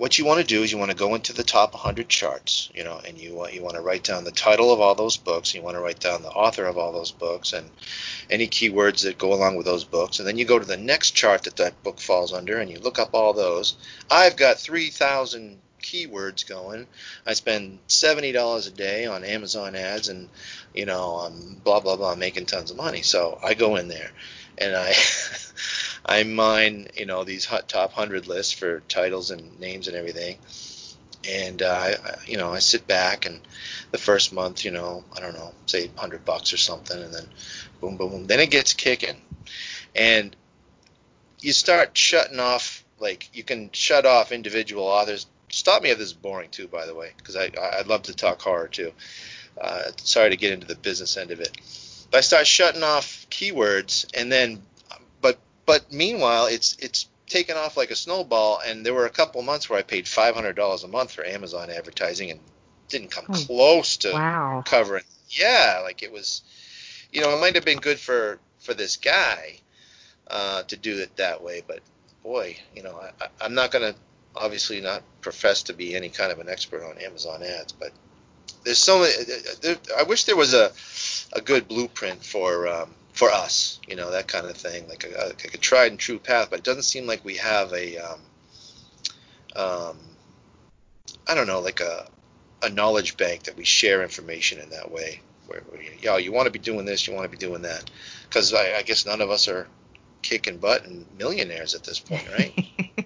what 0.00 0.16
you 0.16 0.24
want 0.24 0.40
to 0.40 0.46
do 0.46 0.62
is 0.62 0.72
you 0.72 0.78
want 0.78 0.90
to 0.90 0.96
go 0.96 1.14
into 1.14 1.34
the 1.34 1.44
top 1.44 1.74
100 1.74 2.08
charts, 2.08 2.70
you 2.74 2.82
know, 2.82 2.98
and 3.06 3.18
you 3.18 3.34
want 3.34 3.52
you 3.52 3.62
want 3.62 3.74
to 3.74 3.82
write 3.82 4.02
down 4.02 4.24
the 4.24 4.30
title 4.30 4.72
of 4.72 4.80
all 4.80 4.94
those 4.94 5.18
books, 5.18 5.54
you 5.54 5.60
want 5.60 5.76
to 5.76 5.80
write 5.82 6.00
down 6.00 6.22
the 6.22 6.30
author 6.30 6.64
of 6.64 6.78
all 6.78 6.90
those 6.90 7.10
books, 7.10 7.52
and 7.52 7.68
any 8.30 8.48
keywords 8.48 9.02
that 9.02 9.18
go 9.18 9.34
along 9.34 9.56
with 9.56 9.66
those 9.66 9.84
books, 9.84 10.18
and 10.18 10.26
then 10.26 10.38
you 10.38 10.46
go 10.46 10.58
to 10.58 10.64
the 10.64 10.78
next 10.78 11.10
chart 11.10 11.42
that 11.42 11.56
that 11.56 11.82
book 11.82 12.00
falls 12.00 12.32
under, 12.32 12.58
and 12.58 12.70
you 12.70 12.78
look 12.78 12.98
up 12.98 13.10
all 13.12 13.34
those. 13.34 13.76
I've 14.10 14.36
got 14.36 14.58
3,000 14.58 15.60
keywords 15.82 16.48
going. 16.48 16.86
I 17.26 17.34
spend 17.34 17.78
seventy 17.86 18.32
dollars 18.32 18.68
a 18.68 18.70
day 18.70 19.04
on 19.04 19.22
Amazon 19.22 19.76
ads, 19.76 20.08
and 20.08 20.30
you 20.72 20.86
know, 20.86 21.16
I'm 21.16 21.60
blah 21.62 21.80
blah 21.80 21.96
blah, 21.96 22.14
making 22.14 22.46
tons 22.46 22.70
of 22.70 22.78
money. 22.78 23.02
So 23.02 23.38
I 23.44 23.52
go 23.52 23.76
in 23.76 23.88
there, 23.88 24.12
and 24.56 24.74
I 24.74 24.94
I 26.04 26.22
mine 26.24 26.88
you 26.96 27.06
know 27.06 27.24
these 27.24 27.44
hot 27.44 27.68
top 27.68 27.92
hundred 27.92 28.26
lists 28.26 28.52
for 28.52 28.80
titles 28.88 29.30
and 29.30 29.58
names 29.60 29.88
and 29.88 29.96
everything. 29.96 30.38
And 31.28 31.60
uh, 31.60 31.68
I, 31.68 31.94
you 32.26 32.38
know, 32.38 32.50
I 32.52 32.60
sit 32.60 32.86
back, 32.86 33.26
and 33.26 33.40
the 33.90 33.98
first 33.98 34.32
month, 34.32 34.64
you 34.64 34.70
know, 34.70 35.04
I 35.14 35.20
don't 35.20 35.34
know, 35.34 35.52
say 35.66 35.90
hundred 35.96 36.24
bucks 36.24 36.52
or 36.54 36.56
something, 36.56 36.98
and 37.00 37.12
then 37.12 37.26
boom, 37.80 37.96
boom, 37.98 38.10
boom. 38.10 38.26
Then 38.26 38.40
it 38.40 38.50
gets 38.50 38.72
kicking, 38.72 39.20
and 39.94 40.34
you 41.40 41.52
start 41.52 41.96
shutting 41.96 42.40
off. 42.40 42.84
Like 42.98 43.28
you 43.34 43.42
can 43.42 43.70
shut 43.72 44.06
off 44.06 44.32
individual 44.32 44.84
authors. 44.84 45.26
Stop 45.50 45.82
me 45.82 45.90
if 45.90 45.98
this 45.98 46.08
is 46.08 46.12
boring 46.14 46.50
too, 46.50 46.68
by 46.68 46.86
the 46.86 46.94
way, 46.94 47.12
because 47.16 47.36
I 47.36 47.50
I- 47.60 47.78
I'd 47.80 47.86
love 47.86 48.02
to 48.04 48.14
talk 48.14 48.40
horror 48.40 48.68
too. 48.68 48.92
Uh, 49.60 49.90
sorry 49.98 50.30
to 50.30 50.36
get 50.36 50.52
into 50.52 50.66
the 50.66 50.74
business 50.76 51.16
end 51.18 51.30
of 51.32 51.40
it, 51.40 51.56
but 52.10 52.18
I 52.18 52.20
start 52.22 52.46
shutting 52.46 52.82
off 52.82 53.26
keywords, 53.30 54.06
and 54.14 54.32
then, 54.32 54.62
but 55.70 55.92
meanwhile, 55.92 56.46
it's 56.46 56.76
it's 56.80 57.06
taken 57.28 57.56
off 57.56 57.76
like 57.76 57.92
a 57.92 57.96
snowball, 57.96 58.60
and 58.66 58.84
there 58.84 58.92
were 58.92 59.06
a 59.06 59.10
couple 59.20 59.40
months 59.42 59.70
where 59.70 59.78
I 59.78 59.82
paid 59.82 60.08
five 60.08 60.34
hundred 60.34 60.56
dollars 60.56 60.82
a 60.82 60.88
month 60.88 61.12
for 61.12 61.24
Amazon 61.24 61.70
advertising, 61.70 62.32
and 62.32 62.40
didn't 62.88 63.12
come 63.12 63.26
Oh, 63.28 63.32
close 63.46 63.98
to 63.98 64.08
Wow. 64.12 64.64
covering. 64.64 65.04
Yeah, 65.28 65.78
like 65.84 66.02
it 66.02 66.10
was, 66.10 66.42
you 67.12 67.20
know, 67.20 67.30
it 67.36 67.40
might 67.40 67.54
have 67.54 67.64
been 67.64 67.78
good 67.78 68.00
for 68.00 68.40
for 68.58 68.74
this 68.74 68.96
guy 68.96 69.60
uh, 70.28 70.64
to 70.64 70.76
do 70.76 70.98
it 70.98 71.16
that 71.18 71.40
way, 71.40 71.62
but 71.64 71.80
boy, 72.24 72.56
you 72.74 72.82
know, 72.82 72.96
I, 73.00 73.24
I- 73.24 73.28
I'm 73.46 73.54
not 73.54 73.70
gonna 73.70 73.94
obviously 74.34 74.80
not 74.80 75.04
profess 75.20 75.62
to 75.64 75.72
be 75.72 75.94
any 75.94 76.08
kind 76.08 76.32
of 76.32 76.40
an 76.40 76.48
expert 76.48 76.82
on 76.82 76.98
Amazon 76.98 77.44
ads, 77.44 77.72
but 77.72 77.92
there's 78.64 78.78
so 78.78 79.00
many. 79.00 79.12
There, 79.62 79.76
I 79.96 80.02
wish 80.02 80.24
there 80.24 80.36
was 80.36 80.52
a 80.52 80.72
a 81.32 81.40
good 81.40 81.68
blueprint 81.68 82.24
for 82.24 82.68
um, 82.68 82.94
for 83.20 83.30
us, 83.30 83.78
you 83.86 83.96
know, 83.96 84.12
that 84.12 84.26
kind 84.28 84.46
of 84.46 84.56
thing, 84.56 84.88
like 84.88 85.04
a, 85.04 85.26
like 85.26 85.52
a 85.52 85.58
tried 85.58 85.90
and 85.90 86.00
true 86.00 86.18
path. 86.18 86.48
But 86.48 86.60
it 86.60 86.64
doesn't 86.64 86.84
seem 86.84 87.06
like 87.06 87.22
we 87.22 87.36
have 87.36 87.70
a 87.74 87.98
um, 87.98 88.20
um, 89.54 89.98
I 91.28 91.34
don't 91.34 91.46
know, 91.46 91.60
like 91.60 91.80
a 91.80 92.08
a 92.62 92.70
knowledge 92.70 93.18
bank 93.18 93.42
that 93.42 93.58
we 93.58 93.64
share 93.64 94.02
information 94.02 94.58
in 94.58 94.70
that 94.70 94.90
way. 94.90 95.20
Where, 95.48 95.60
where 95.68 95.82
you, 95.82 95.90
yo, 96.00 96.16
you 96.16 96.32
want 96.32 96.46
to 96.46 96.50
be 96.50 96.58
doing 96.58 96.86
this, 96.86 97.06
you 97.06 97.12
want 97.12 97.30
to 97.30 97.30
be 97.30 97.36
doing 97.36 97.60
that, 97.60 97.90
because 98.26 98.54
I, 98.54 98.78
I 98.78 98.82
guess 98.82 99.04
none 99.04 99.20
of 99.20 99.28
us 99.28 99.48
are 99.48 99.68
kicking 100.22 100.56
butt 100.56 100.86
and 100.86 101.04
millionaires 101.18 101.74
at 101.74 101.84
this 101.84 102.00
point, 102.00 102.26
right? 102.32 102.54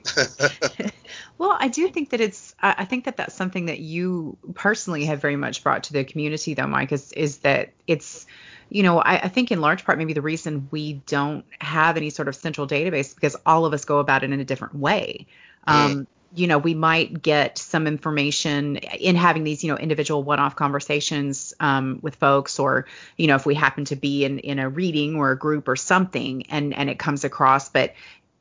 well, 1.38 1.56
I 1.58 1.66
do 1.66 1.88
think 1.88 2.10
that 2.10 2.20
it's. 2.20 2.54
I 2.62 2.76
I 2.78 2.84
think 2.84 3.06
that 3.06 3.16
that's 3.16 3.34
something 3.34 3.66
that 3.66 3.80
you 3.80 4.38
personally 4.54 5.06
have 5.06 5.20
very 5.20 5.36
much 5.36 5.64
brought 5.64 5.82
to 5.84 5.92
the 5.92 6.04
community, 6.04 6.54
though, 6.54 6.68
Mike. 6.68 6.92
Is 6.92 7.10
is 7.10 7.38
that 7.38 7.72
it's. 7.88 8.26
You 8.68 8.82
know, 8.82 8.98
I, 8.98 9.18
I 9.18 9.28
think 9.28 9.52
in 9.52 9.60
large 9.60 9.84
part 9.84 9.98
maybe 9.98 10.12
the 10.12 10.22
reason 10.22 10.68
we 10.70 10.94
don't 11.06 11.44
have 11.58 11.96
any 11.96 12.10
sort 12.10 12.28
of 12.28 12.34
central 12.36 12.66
database 12.66 13.14
because 13.14 13.36
all 13.46 13.66
of 13.66 13.72
us 13.72 13.84
go 13.84 13.98
about 13.98 14.24
it 14.24 14.32
in 14.32 14.40
a 14.40 14.44
different 14.44 14.74
way. 14.74 15.26
Um, 15.66 16.06
you 16.34 16.48
know, 16.48 16.58
we 16.58 16.74
might 16.74 17.22
get 17.22 17.58
some 17.58 17.86
information 17.86 18.76
in 18.76 19.14
having 19.14 19.44
these, 19.44 19.62
you 19.62 19.70
know, 19.70 19.78
individual 19.78 20.22
one-off 20.24 20.56
conversations 20.56 21.54
um, 21.60 22.00
with 22.02 22.16
folks, 22.16 22.58
or 22.58 22.86
you 23.16 23.28
know, 23.28 23.36
if 23.36 23.46
we 23.46 23.54
happen 23.54 23.84
to 23.86 23.96
be 23.96 24.24
in 24.24 24.40
in 24.40 24.58
a 24.58 24.68
reading 24.68 25.14
or 25.14 25.30
a 25.30 25.38
group 25.38 25.68
or 25.68 25.76
something, 25.76 26.46
and 26.48 26.74
and 26.74 26.90
it 26.90 26.98
comes 26.98 27.22
across. 27.22 27.68
But 27.68 27.94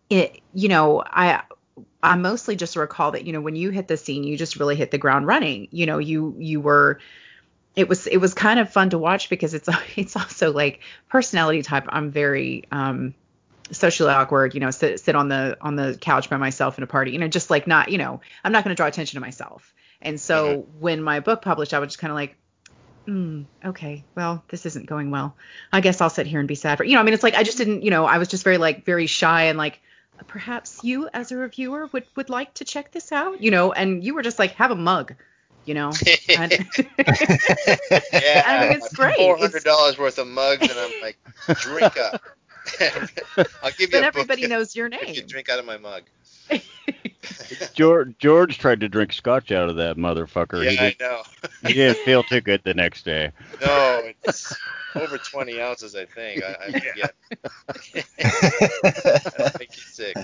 it, 0.10 0.42
you 0.56 0.70
know, 0.70 1.04
I 1.06 1.44
I 2.02 2.16
mostly 2.16 2.56
just 2.56 2.76
recall 2.76 3.12
that 3.12 3.26
you 3.26 3.34
know 3.34 3.42
when 3.42 3.56
you 3.56 3.70
hit 3.70 3.88
the 3.88 3.98
scene, 3.98 4.24
you 4.24 4.38
just 4.38 4.56
really 4.56 4.76
hit 4.76 4.90
the 4.90 4.98
ground 4.98 5.28
running. 5.28 5.68
You 5.72 5.86
know, 5.86 6.00
you 6.00 6.36
you 6.40 6.62
were. 6.62 7.00
It 7.76 7.90
was 7.90 8.08
it 8.08 8.18
was 8.18 8.34
kind 8.34 8.60
of 8.60 8.72
fun 8.72 8.92
to 8.92 8.98
watch 8.98 9.30
because 9.30 9.54
it's 9.54 9.70
it's 9.96 10.16
also 10.16 10.52
like 10.52 10.82
personality 11.10 11.62
type. 11.64 11.86
I'm 11.90 12.12
very 12.12 12.66
um 12.72 13.14
socially 13.72 14.12
awkward, 14.12 14.54
you 14.54 14.60
know, 14.60 14.72
sit 14.72 15.00
sit 15.00 15.16
on 15.16 15.30
the 15.30 15.58
on 15.62 15.76
the 15.76 15.98
couch 16.00 16.30
by 16.30 16.38
myself 16.38 16.78
in 16.78 16.84
a 16.84 16.88
party, 16.88 17.12
you 17.12 17.20
know, 17.20 17.28
just 17.28 17.50
like 17.50 17.68
not, 17.68 17.90
you 17.90 17.98
know, 17.98 18.22
I'm 18.44 18.52
not 18.52 18.64
going 18.64 18.76
to 18.76 18.78
draw 18.78 18.88
attention 18.88 19.18
to 19.18 19.22
myself. 19.22 19.74
And 20.02 20.20
so 20.20 20.68
when 20.80 21.02
my 21.02 21.22
book 21.22 21.42
published, 21.42 21.74
I 21.74 21.80
was 21.80 21.88
just 21.88 22.00
kind 22.00 22.12
of 22.12 22.16
like, 22.16 22.36
mm, 23.08 23.46
okay, 23.64 24.04
well, 24.16 24.44
this 24.50 24.66
isn't 24.66 24.86
going 24.86 25.12
well. 25.12 25.36
I 25.72 25.80
guess 25.80 26.02
I'll 26.02 26.10
sit 26.10 26.28
here 26.28 26.40
and 26.40 26.48
be 26.48 26.56
sad 26.56 26.78
for, 26.78 26.84
you 26.84 26.96
know, 26.96 27.00
I 27.00 27.04
mean, 27.04 27.14
it's 27.14 27.24
like 27.24 27.36
I 27.36 27.44
just 27.44 27.58
didn't, 27.58 27.84
you 27.84 27.90
know, 27.90 28.06
I 28.06 28.18
was 28.18 28.28
just 28.28 28.44
very 28.44 28.58
like 28.58 28.86
very 28.86 29.08
shy 29.08 29.44
and 29.44 29.58
like 29.58 29.82
perhaps 30.28 30.84
you 30.84 31.10
as 31.14 31.32
a 31.32 31.38
reviewer 31.38 31.88
would 31.92 32.06
would 32.16 32.30
like 32.30 32.54
to 32.56 32.66
check 32.66 32.92
this 32.92 33.12
out, 33.12 33.42
you 33.42 33.52
know, 33.52 33.72
and 33.72 34.04
you 34.04 34.14
were 34.14 34.22
just 34.22 34.40
like 34.40 34.52
have 34.52 34.72
a 34.72 34.76
mug, 34.76 35.16
you 35.66 35.74
know. 35.74 35.92
And 36.30 36.52
yeah, 36.52 38.44
I 38.46 38.68
mean, 38.68 38.78
it's 38.78 38.94
great. 38.94 39.16
Four 39.16 39.38
hundred 39.38 39.64
dollars 39.64 39.98
worth 39.98 40.18
of 40.18 40.28
mugs, 40.28 40.62
and 40.70 40.80
I'm 40.80 40.92
like, 41.02 41.18
drink 41.60 41.98
up. 41.98 42.22
I'll 43.62 43.72
give 43.72 43.80
you 43.82 43.88
but 43.92 44.04
a 44.04 44.06
everybody 44.06 44.44
book 44.44 44.50
knows 44.52 44.76
your 44.76 44.88
if 44.88 45.08
you 45.10 45.22
name. 45.22 45.28
drink 45.28 45.50
out 45.50 45.60
of 45.60 45.66
my 45.66 45.78
mug. 45.78 46.04
George 47.74 48.16
George 48.20 48.58
tried 48.58 48.80
to 48.82 48.90
drink 48.90 49.14
scotch 49.14 49.52
out 49.52 49.70
of 49.70 49.76
that 49.78 49.98
motherfucker. 49.98 50.68
he, 50.68 50.76
yeah, 50.76 50.82
I 50.82 50.90
did, 50.90 51.00
know. 51.00 51.24
he 51.62 51.74
didn't 51.74 51.98
feel 52.00 52.24
too 52.24 52.42
good 52.42 52.62
the 52.64 52.74
next 52.74 53.04
day. 53.06 53.32
No, 53.62 54.12
it's 54.24 54.56
over 54.96 55.18
20 55.18 55.62
ounces, 55.62 55.96
I 55.96 56.06
think. 56.06 56.44
I, 56.44 56.56
I 56.62 56.72
forget. 56.72 57.16
That'll 59.36 59.60
make 59.60 59.76
you 59.76 59.84
sick. 59.84 60.18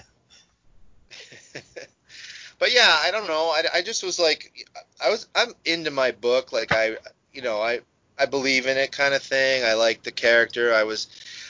But 2.60 2.74
yeah, 2.74 3.00
I 3.02 3.12
don't 3.12 3.28
know. 3.28 3.50
I, 3.50 3.64
I 3.76 3.82
just 3.82 4.04
was 4.04 4.20
like, 4.20 4.68
I 5.04 5.10
was, 5.10 5.28
I'm 5.36 5.54
into 5.66 5.92
my 5.92 6.12
book. 6.12 6.52
Like 6.52 6.72
I, 6.72 6.98
you 7.34 7.42
know, 7.42 7.62
I, 7.62 7.80
I 8.18 8.26
believe 8.26 8.68
in 8.68 8.78
it, 8.78 8.92
kind 8.92 9.14
of 9.14 9.24
thing. 9.24 9.64
I 9.64 9.74
like 9.74 10.04
the 10.04 10.12
character. 10.12 10.74
I 10.74 10.84
was, 10.84 11.08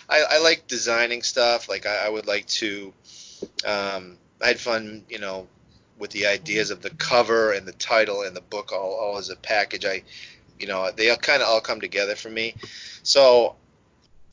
I, 0.07 0.23
I 0.29 0.39
like 0.39 0.67
designing 0.67 1.23
stuff. 1.23 1.67
Like 1.67 1.85
I, 1.85 2.05
I 2.05 2.09
would 2.09 2.27
like 2.27 2.45
to, 2.47 2.93
um, 3.65 4.17
I 4.41 4.47
had 4.47 4.59
fun, 4.59 5.03
you 5.09 5.19
know, 5.19 5.47
with 5.97 6.11
the 6.11 6.27
ideas 6.27 6.71
of 6.71 6.81
the 6.81 6.91
cover 6.91 7.51
and 7.53 7.67
the 7.67 7.73
title 7.73 8.21
and 8.21 8.35
the 8.35 8.41
book 8.41 8.71
all, 8.71 8.93
all 8.93 9.17
as 9.17 9.29
a 9.29 9.35
package. 9.35 9.85
I, 9.85 10.03
you 10.59 10.67
know, 10.67 10.91
they 10.95 11.09
all 11.09 11.17
kind 11.17 11.41
of 11.41 11.49
all 11.49 11.61
come 11.61 11.81
together 11.81 12.15
for 12.15 12.29
me. 12.29 12.55
So, 13.03 13.55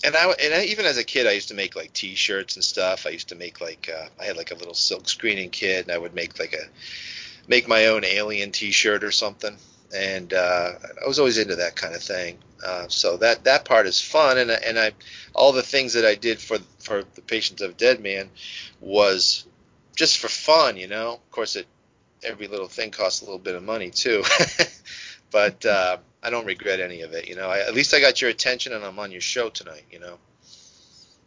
and 0.05 0.17
I 0.17 0.31
and 0.31 0.55
I, 0.55 0.65
even 0.65 0.85
as 0.85 0.99
a 0.99 1.05
kid, 1.05 1.27
I 1.27 1.33
used 1.33 1.49
to 1.49 1.55
make 1.55 1.77
like 1.77 1.93
T-shirts 1.93 2.57
and 2.57 2.65
stuff. 2.65 3.07
I 3.07 3.11
used 3.11 3.29
to 3.29 3.35
make 3.35 3.61
like 3.61 3.91
uh, 3.95 4.09
I 4.21 4.25
had 4.25 4.37
like 4.37 4.51
a 4.51 4.57
little 4.57 4.75
silk 4.75 5.09
screening 5.09 5.51
kit, 5.51 5.87
and 5.87 5.93
I 5.93 5.99
would 5.99 6.15
make 6.15 6.39
like 6.39 6.53
a 6.53 6.67
make 7.49 7.69
my 7.69 7.87
own 7.87 8.05
alien 8.05 8.53
T-shirt 8.53 9.05
or 9.05 9.13
something. 9.13 9.57
And 9.95 10.33
uh, 10.33 10.73
I 11.03 11.07
was 11.07 11.19
always 11.19 11.39
into 11.39 11.57
that 11.57 11.77
kind 11.77 11.95
of 11.95 12.03
thing. 12.03 12.39
Uh, 12.65 12.87
so 12.89 13.17
that 13.19 13.45
that 13.45 13.65
part 13.65 13.87
is 13.87 14.01
fun, 14.01 14.39
and 14.39 14.51
and 14.51 14.79
I 14.79 14.93
all 15.35 15.53
the 15.53 15.63
things 15.63 15.95
that 15.95 16.05
I 16.05 16.15
did 16.15 16.41
for 16.41 16.59
for 16.79 17.03
the 17.15 17.23
Patience 17.23 17.61
of 17.61 17.77
Dead 17.77 18.01
Man 18.01 18.31
was 18.81 19.47
just 19.95 20.19
for 20.19 20.29
fun, 20.29 20.77
you 20.77 20.89
know. 20.89 21.15
Of 21.15 21.31
course, 21.31 21.57
it 21.57 21.67
every 22.23 22.49
little 22.49 22.69
thing 22.69 22.91
costs 22.91 23.23
a 23.23 23.25
little 23.25 23.39
bit 23.39 23.55
of 23.55 23.63
money 23.63 23.91
too. 23.91 24.25
but 25.31 25.65
uh, 25.65 25.99
I 26.27 26.31
don't 26.31 26.45
regret 26.45 26.81
any 26.81 27.03
of 27.03 27.12
it. 27.12 27.29
You 27.29 27.37
know, 27.37 27.49
I, 27.49 27.61
at 27.61 27.73
least 27.73 27.95
I 27.95 28.01
got 28.01 28.21
your 28.21 28.31
attention, 28.31 28.73
and 28.73 28.85
I'm 28.85 28.99
on 28.99 29.12
your 29.12 29.21
show 29.21 29.49
tonight. 29.49 29.85
You 29.93 30.01
know. 30.01 30.19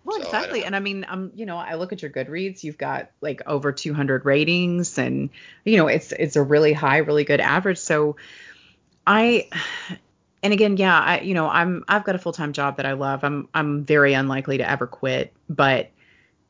Well, 0.03 0.17
So, 0.19 0.25
exactly. 0.25 0.59
don't- 0.59 0.67
And 0.67 0.75
I 0.75 0.79
mean, 0.79 1.05
um, 1.07 1.31
you 1.35 1.45
know, 1.45 1.57
I 1.57 1.75
look 1.75 1.93
at 1.93 2.01
your 2.01 2.11
Goodreads, 2.11 2.63
you've 2.63 2.77
got 2.77 3.09
like 3.21 3.41
over 3.47 3.71
200 3.71 4.25
ratings 4.25 4.97
and 4.97 5.29
you 5.63 5.77
know, 5.77 5.87
it's 5.87 6.11
it's 6.11 6.35
a 6.35 6.41
really 6.43 6.73
high, 6.73 6.97
really 6.97 7.23
good 7.23 7.39
average. 7.39 7.77
So 7.77 8.17
I 9.07 9.49
and 10.43 10.53
again, 10.53 10.77
yeah, 10.77 10.97
I 10.99 11.19
you 11.21 11.33
know, 11.33 11.47
I'm 11.49 11.83
I've 11.87 12.03
got 12.03 12.15
a 12.15 12.19
full-time 12.19 12.53
job 12.53 12.77
that 12.77 12.85
I 12.85 12.93
love. 12.93 13.23
I'm 13.23 13.47
I'm 13.53 13.85
very 13.85 14.13
unlikely 14.13 14.57
to 14.59 14.69
ever 14.69 14.87
quit, 14.87 15.33
but 15.49 15.91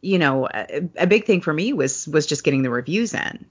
you 0.01 0.17
know, 0.19 0.47
a, 0.51 0.89
a 0.97 1.07
big 1.07 1.25
thing 1.25 1.41
for 1.41 1.53
me 1.53 1.73
was 1.73 2.07
was 2.07 2.25
just 2.25 2.43
getting 2.43 2.61
the 2.63 2.69
reviews 2.69 3.13
in. 3.13 3.45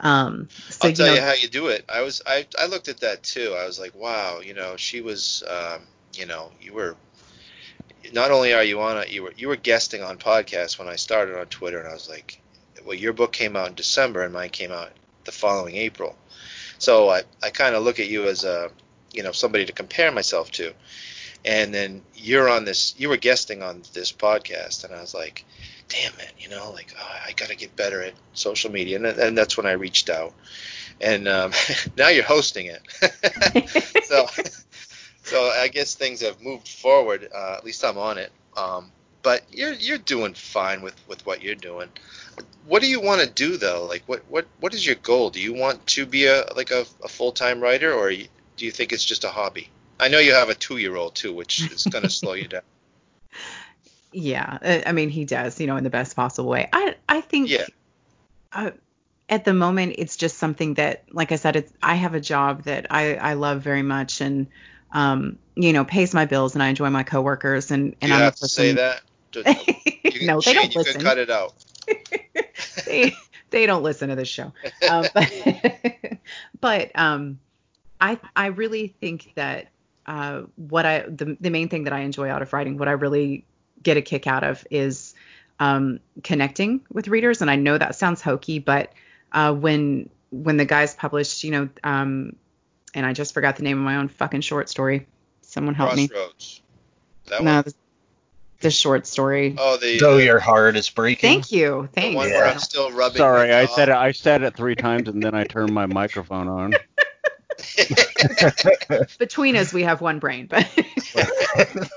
Um 0.00 0.48
so 0.68 0.88
I'll 0.88 0.94
tell 0.94 1.08
you 1.08 1.14
you 1.14 1.20
how 1.20 1.32
you 1.34 1.48
do 1.48 1.68
it. 1.68 1.84
I 1.88 2.02
was 2.02 2.22
I 2.26 2.46
I 2.58 2.66
looked 2.66 2.88
at 2.88 3.00
that 3.00 3.22
too. 3.22 3.54
I 3.56 3.66
was 3.66 3.78
like, 3.78 3.94
wow, 3.94 4.40
you 4.40 4.54
know, 4.54 4.76
she 4.76 5.00
was, 5.00 5.42
um, 5.48 5.82
you 6.14 6.26
know, 6.26 6.50
you 6.60 6.72
were. 6.72 6.96
Not 8.12 8.30
only 8.30 8.54
are 8.54 8.64
you 8.64 8.80
on 8.80 8.96
it, 8.96 9.10
you 9.10 9.22
were 9.22 9.34
you 9.36 9.48
were 9.48 9.56
guesting 9.56 10.02
on 10.02 10.16
podcasts 10.18 10.78
when 10.78 10.88
I 10.88 10.96
started 10.96 11.38
on 11.38 11.46
Twitter, 11.46 11.78
and 11.78 11.88
I 11.88 11.92
was 11.92 12.08
like, 12.08 12.40
well, 12.84 12.96
your 12.96 13.12
book 13.12 13.32
came 13.32 13.56
out 13.56 13.68
in 13.68 13.74
December, 13.74 14.22
and 14.22 14.32
mine 14.32 14.50
came 14.50 14.72
out 14.72 14.90
the 15.24 15.32
following 15.32 15.76
April. 15.76 16.16
So 16.78 17.10
I 17.10 17.22
I 17.42 17.50
kind 17.50 17.74
of 17.74 17.82
look 17.82 18.00
at 18.00 18.08
you 18.08 18.26
as 18.26 18.44
a, 18.44 18.70
you 19.12 19.22
know, 19.22 19.32
somebody 19.32 19.66
to 19.66 19.72
compare 19.72 20.10
myself 20.10 20.50
to, 20.52 20.72
and 21.44 21.74
then 21.74 22.02
you're 22.14 22.48
on 22.48 22.64
this, 22.64 22.94
you 22.98 23.08
were 23.08 23.18
guesting 23.18 23.62
on 23.62 23.82
this 23.92 24.12
podcast, 24.12 24.84
and 24.84 24.94
I 24.94 25.00
was 25.00 25.14
like, 25.14 25.44
damn 25.90 26.12
it, 26.20 26.32
you 26.38 26.48
know, 26.48 26.70
like 26.70 26.94
oh, 26.98 27.16
I 27.26 27.32
got 27.32 27.48
to 27.48 27.56
get 27.56 27.76
better 27.76 28.00
at 28.02 28.14
social 28.32 28.70
media, 28.70 28.96
and, 28.96 29.06
and 29.06 29.36
that's 29.36 29.56
when 29.56 29.66
I 29.66 29.72
reached 29.72 30.08
out, 30.08 30.32
and 31.00 31.28
um, 31.28 31.52
now 31.96 32.08
you're 32.08 32.24
hosting 32.24 32.66
it, 32.66 34.04
so 34.04 34.26
so 35.22 35.42
I 35.50 35.68
guess 35.68 35.94
things 35.94 36.22
have 36.22 36.40
moved 36.40 36.68
forward. 36.68 37.28
Uh, 37.34 37.56
at 37.58 37.64
least 37.64 37.84
I'm 37.84 37.98
on 37.98 38.16
it, 38.16 38.32
um, 38.56 38.90
but 39.22 39.42
you're 39.50 39.74
you're 39.74 39.98
doing 39.98 40.32
fine 40.32 40.80
with 40.80 40.96
with 41.08 41.26
what 41.26 41.42
you're 41.42 41.54
doing. 41.56 41.88
What 42.66 42.80
do 42.80 42.88
you 42.88 43.00
want 43.00 43.20
to 43.20 43.26
do 43.28 43.56
though? 43.56 43.86
Like 43.86 44.04
what 44.06 44.22
what 44.28 44.46
what 44.60 44.72
is 44.72 44.86
your 44.86 44.96
goal? 44.96 45.30
Do 45.30 45.40
you 45.40 45.52
want 45.52 45.86
to 45.88 46.06
be 46.06 46.26
a 46.26 46.44
like 46.56 46.70
a, 46.70 46.86
a 47.02 47.08
full 47.08 47.32
time 47.32 47.60
writer, 47.60 47.92
or 47.92 48.10
do 48.10 48.64
you 48.64 48.70
think 48.70 48.92
it's 48.92 49.04
just 49.04 49.24
a 49.24 49.28
hobby? 49.28 49.68
I 49.98 50.08
know 50.08 50.18
you 50.18 50.32
have 50.32 50.48
a 50.48 50.54
two 50.54 50.78
year 50.78 50.96
old 50.96 51.14
too, 51.14 51.34
which 51.34 51.70
is 51.70 51.84
going 51.84 52.04
to 52.04 52.10
slow 52.10 52.32
you 52.32 52.48
down. 52.48 52.62
Yeah, 54.12 54.82
I 54.86 54.92
mean 54.92 55.08
he 55.08 55.24
does, 55.24 55.60
you 55.60 55.66
know, 55.66 55.76
in 55.76 55.84
the 55.84 55.90
best 55.90 56.16
possible 56.16 56.50
way. 56.50 56.68
I 56.72 56.96
I 57.08 57.20
think 57.20 57.50
Yeah. 57.50 57.66
uh, 58.52 58.70
at 59.28 59.44
the 59.44 59.54
moment 59.54 59.94
it's 59.98 60.16
just 60.16 60.38
something 60.38 60.74
that, 60.74 61.04
like 61.12 61.30
I 61.30 61.36
said, 61.36 61.54
it's 61.56 61.72
I 61.82 61.94
have 61.94 62.14
a 62.14 62.20
job 62.20 62.64
that 62.64 62.86
I 62.90 63.14
I 63.14 63.34
love 63.34 63.62
very 63.62 63.82
much 63.82 64.20
and 64.20 64.48
um 64.92 65.38
you 65.54 65.72
know 65.72 65.84
pays 65.84 66.12
my 66.12 66.24
bills 66.24 66.54
and 66.54 66.62
I 66.62 66.68
enjoy 66.68 66.90
my 66.90 67.04
coworkers 67.04 67.70
and 67.70 67.94
and 68.00 68.10
you 68.10 68.16
I'm 68.16 68.22
have 68.22 68.34
to 68.36 68.48
say 68.48 68.72
that? 68.72 69.02
You- 70.04 70.26
no, 70.26 70.40
they 70.40 70.54
don't 70.54 70.74
you 70.74 70.78
listen. 70.80 70.94
could 70.94 71.04
cut 71.04 71.18
it 71.18 71.30
out. 71.30 71.54
they 72.86 73.14
they 73.50 73.66
don't 73.66 73.84
listen 73.84 74.08
to 74.08 74.16
this 74.16 74.28
show. 74.28 74.52
Um, 74.88 75.06
but 75.14 76.18
but 76.60 76.90
um, 76.96 77.38
I 78.00 78.18
I 78.34 78.46
really 78.46 78.88
think 79.00 79.32
that 79.36 79.68
uh, 80.06 80.42
what 80.56 80.84
I 80.84 81.00
the 81.02 81.36
the 81.40 81.50
main 81.50 81.68
thing 81.68 81.84
that 81.84 81.92
I 81.92 82.00
enjoy 82.00 82.28
out 82.28 82.42
of 82.42 82.52
writing, 82.52 82.76
what 82.76 82.88
I 82.88 82.92
really 82.92 83.44
get 83.82 83.96
a 83.96 84.02
kick 84.02 84.26
out 84.26 84.44
of 84.44 84.66
is 84.70 85.14
um, 85.58 86.00
connecting 86.24 86.80
with 86.92 87.08
readers. 87.08 87.42
And 87.42 87.50
I 87.50 87.56
know 87.56 87.76
that 87.76 87.94
sounds 87.94 88.22
hokey, 88.22 88.58
but 88.58 88.92
uh, 89.32 89.52
when 89.54 90.08
when 90.30 90.56
the 90.56 90.64
guys 90.64 90.94
published, 90.94 91.44
you 91.44 91.50
know, 91.50 91.68
um, 91.84 92.36
and 92.94 93.04
I 93.06 93.12
just 93.12 93.34
forgot 93.34 93.56
the 93.56 93.62
name 93.62 93.78
of 93.78 93.84
my 93.84 93.96
own 93.96 94.08
fucking 94.08 94.40
short 94.42 94.68
story. 94.68 95.06
Someone 95.42 95.74
help 95.74 95.94
me. 95.96 96.08
Crossroads. 96.08 96.62
That 97.28 97.42
No, 97.42 97.54
one. 97.56 97.62
the, 97.64 97.74
the 98.60 98.70
short 98.70 99.06
story. 99.06 99.56
Oh, 99.58 99.76
the 99.76 99.98
Though 99.98 100.16
the, 100.16 100.24
your 100.24 100.38
heart 100.38 100.76
is 100.76 100.88
breaking. 100.90 101.28
Thank 101.30 101.52
you. 101.52 101.88
the 101.94 102.00
Thanks. 102.00 102.16
one 102.16 102.28
Yeah. 102.28 102.36
where 102.38 102.46
I'm 102.46 102.58
still 102.58 102.90
rubbing. 102.92 103.18
Sorry, 103.18 103.52
I 103.52 103.66
jaw. 103.66 103.74
said 103.74 103.88
it. 103.88 103.94
I 103.94 104.12
said 104.12 104.42
it 104.42 104.56
three 104.56 104.76
times, 104.76 105.08
and 105.08 105.22
then 105.22 105.34
I 105.34 105.44
turned 105.44 105.72
my 105.74 105.86
microphone 105.86 106.48
on. 106.48 106.74
Between 109.18 109.56
us, 109.56 109.72
we 109.72 109.82
have 109.82 110.00
one 110.00 110.18
brain, 110.18 110.46
but. 110.46 110.66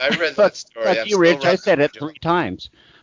I 0.00 0.08
read 0.08 0.18
that 0.20 0.34
Fuck, 0.34 0.54
story. 0.56 0.86
fuck 0.86 0.98
I'm 0.98 1.06
you, 1.06 1.18
Rich. 1.18 1.44
I 1.44 1.56
said 1.56 1.80
it 1.80 1.92
jaw. 1.92 2.00
three 2.00 2.18
times. 2.18 2.70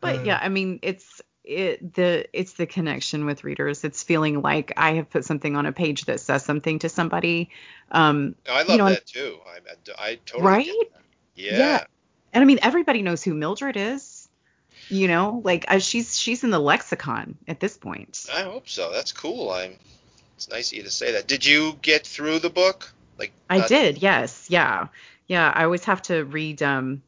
but 0.00 0.24
yeah, 0.26 0.38
I 0.40 0.48
mean, 0.48 0.78
it's 0.82 1.22
it 1.44 1.94
the 1.94 2.26
it's 2.32 2.54
the 2.54 2.66
connection 2.66 3.26
with 3.26 3.44
readers. 3.44 3.84
It's 3.84 4.02
feeling 4.02 4.40
like 4.42 4.72
I 4.76 4.94
have 4.94 5.10
put 5.10 5.24
something 5.24 5.56
on 5.56 5.66
a 5.66 5.72
page 5.72 6.06
that 6.06 6.20
says 6.20 6.44
something 6.44 6.78
to 6.80 6.88
somebody. 6.88 7.50
Um, 7.90 8.34
No, 8.46 8.54
I 8.54 8.62
love 8.62 8.70
you 8.70 8.78
know, 8.78 8.88
that 8.88 9.06
too. 9.06 9.38
I, 9.46 9.58
I, 10.02 10.10
I 10.10 10.18
totally 10.26 10.48
right? 10.50 10.66
get 10.66 10.92
that. 10.92 11.02
Yeah. 11.34 11.58
Yeah. 11.58 11.84
And 12.32 12.42
I 12.42 12.44
mean, 12.46 12.58
everybody 12.62 13.02
knows 13.02 13.22
who 13.22 13.34
Mildred 13.34 13.76
is. 13.76 14.28
You 14.88 15.08
know, 15.08 15.40
like 15.44 15.64
uh, 15.68 15.78
she's 15.78 16.18
she's 16.18 16.44
in 16.44 16.50
the 16.50 16.58
lexicon 16.58 17.38
at 17.48 17.58
this 17.60 17.76
point. 17.76 18.26
I 18.34 18.42
hope 18.42 18.68
so. 18.68 18.92
That's 18.92 19.12
cool. 19.12 19.50
I'm. 19.50 19.76
It's 20.44 20.52
nice 20.52 20.72
of 20.72 20.76
you 20.76 20.82
to 20.82 20.90
say 20.90 21.12
that. 21.12 21.26
Did 21.26 21.46
you 21.46 21.78
get 21.80 22.06
through 22.06 22.38
the 22.38 22.50
book? 22.50 22.92
Like 23.18 23.32
I 23.48 23.66
did, 23.66 23.96
yes, 23.96 24.46
yeah, 24.50 24.88
yeah. 25.26 25.50
I 25.54 25.64
always 25.64 25.84
have 25.84 26.02
to 26.02 26.24
read. 26.24 26.62
Um, 26.62 27.02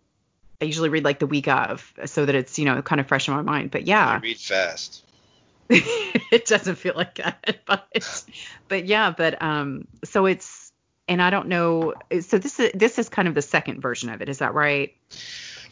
I 0.63 0.65
usually 0.65 0.89
read 0.89 1.05
like 1.05 1.19
the 1.19 1.27
week 1.27 1.47
of, 1.47 1.93
so 2.07 2.25
that 2.25 2.35
it's 2.35 2.59
you 2.59 2.65
know 2.65 2.81
kind 2.81 2.99
of 2.99 3.09
fresh 3.09 3.29
in 3.29 3.35
my 3.35 3.43
mind. 3.43 3.73
But 3.73 3.87
yeah, 3.87 4.15
You 4.15 4.23
read 4.23 4.39
fast. 4.39 5.05
it 5.69 6.47
doesn't 6.47 6.77
feel 6.77 6.95
like 6.97 7.17
that 7.17 7.59
but 7.67 8.25
but 8.69 8.87
yeah 8.87 9.11
but 9.11 9.43
um 9.43 9.89
so 10.05 10.25
it's 10.25 10.71
and 11.09 11.21
i 11.21 11.29
don't 11.29 11.49
know 11.49 11.93
so 12.21 12.39
this 12.39 12.61
is 12.61 12.71
this 12.73 13.01
is 13.01 13.09
kind 13.09 13.27
of 13.27 13.35
the 13.35 13.43
second 13.43 13.81
version 13.81 14.09
of 14.09 14.23
it 14.23 14.29
is 14.29 14.39
that 14.39 14.55
right 14.55 14.95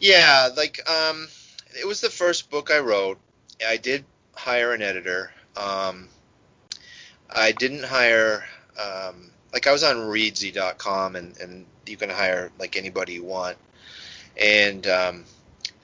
Yeah, 0.01 0.49
like 0.57 0.81
um, 0.89 1.29
it 1.79 1.87
was 1.87 2.01
the 2.01 2.09
first 2.09 2.49
book 2.49 2.71
I 2.71 2.79
wrote. 2.79 3.19
I 3.65 3.77
did 3.77 4.03
hire 4.33 4.73
an 4.73 4.81
editor. 4.81 5.31
Um, 5.55 6.09
I 7.29 7.51
didn't 7.51 7.83
hire 7.83 8.45
um, 8.81 9.31
like 9.53 9.67
I 9.67 9.71
was 9.71 9.83
on 9.83 9.95
Reedsy.com 9.97 11.15
and 11.15 11.37
and 11.39 11.65
you 11.85 11.97
can 11.97 12.09
hire 12.09 12.51
like 12.59 12.77
anybody 12.77 13.13
you 13.13 13.23
want. 13.23 13.57
And 14.39 14.85
um, 14.87 15.25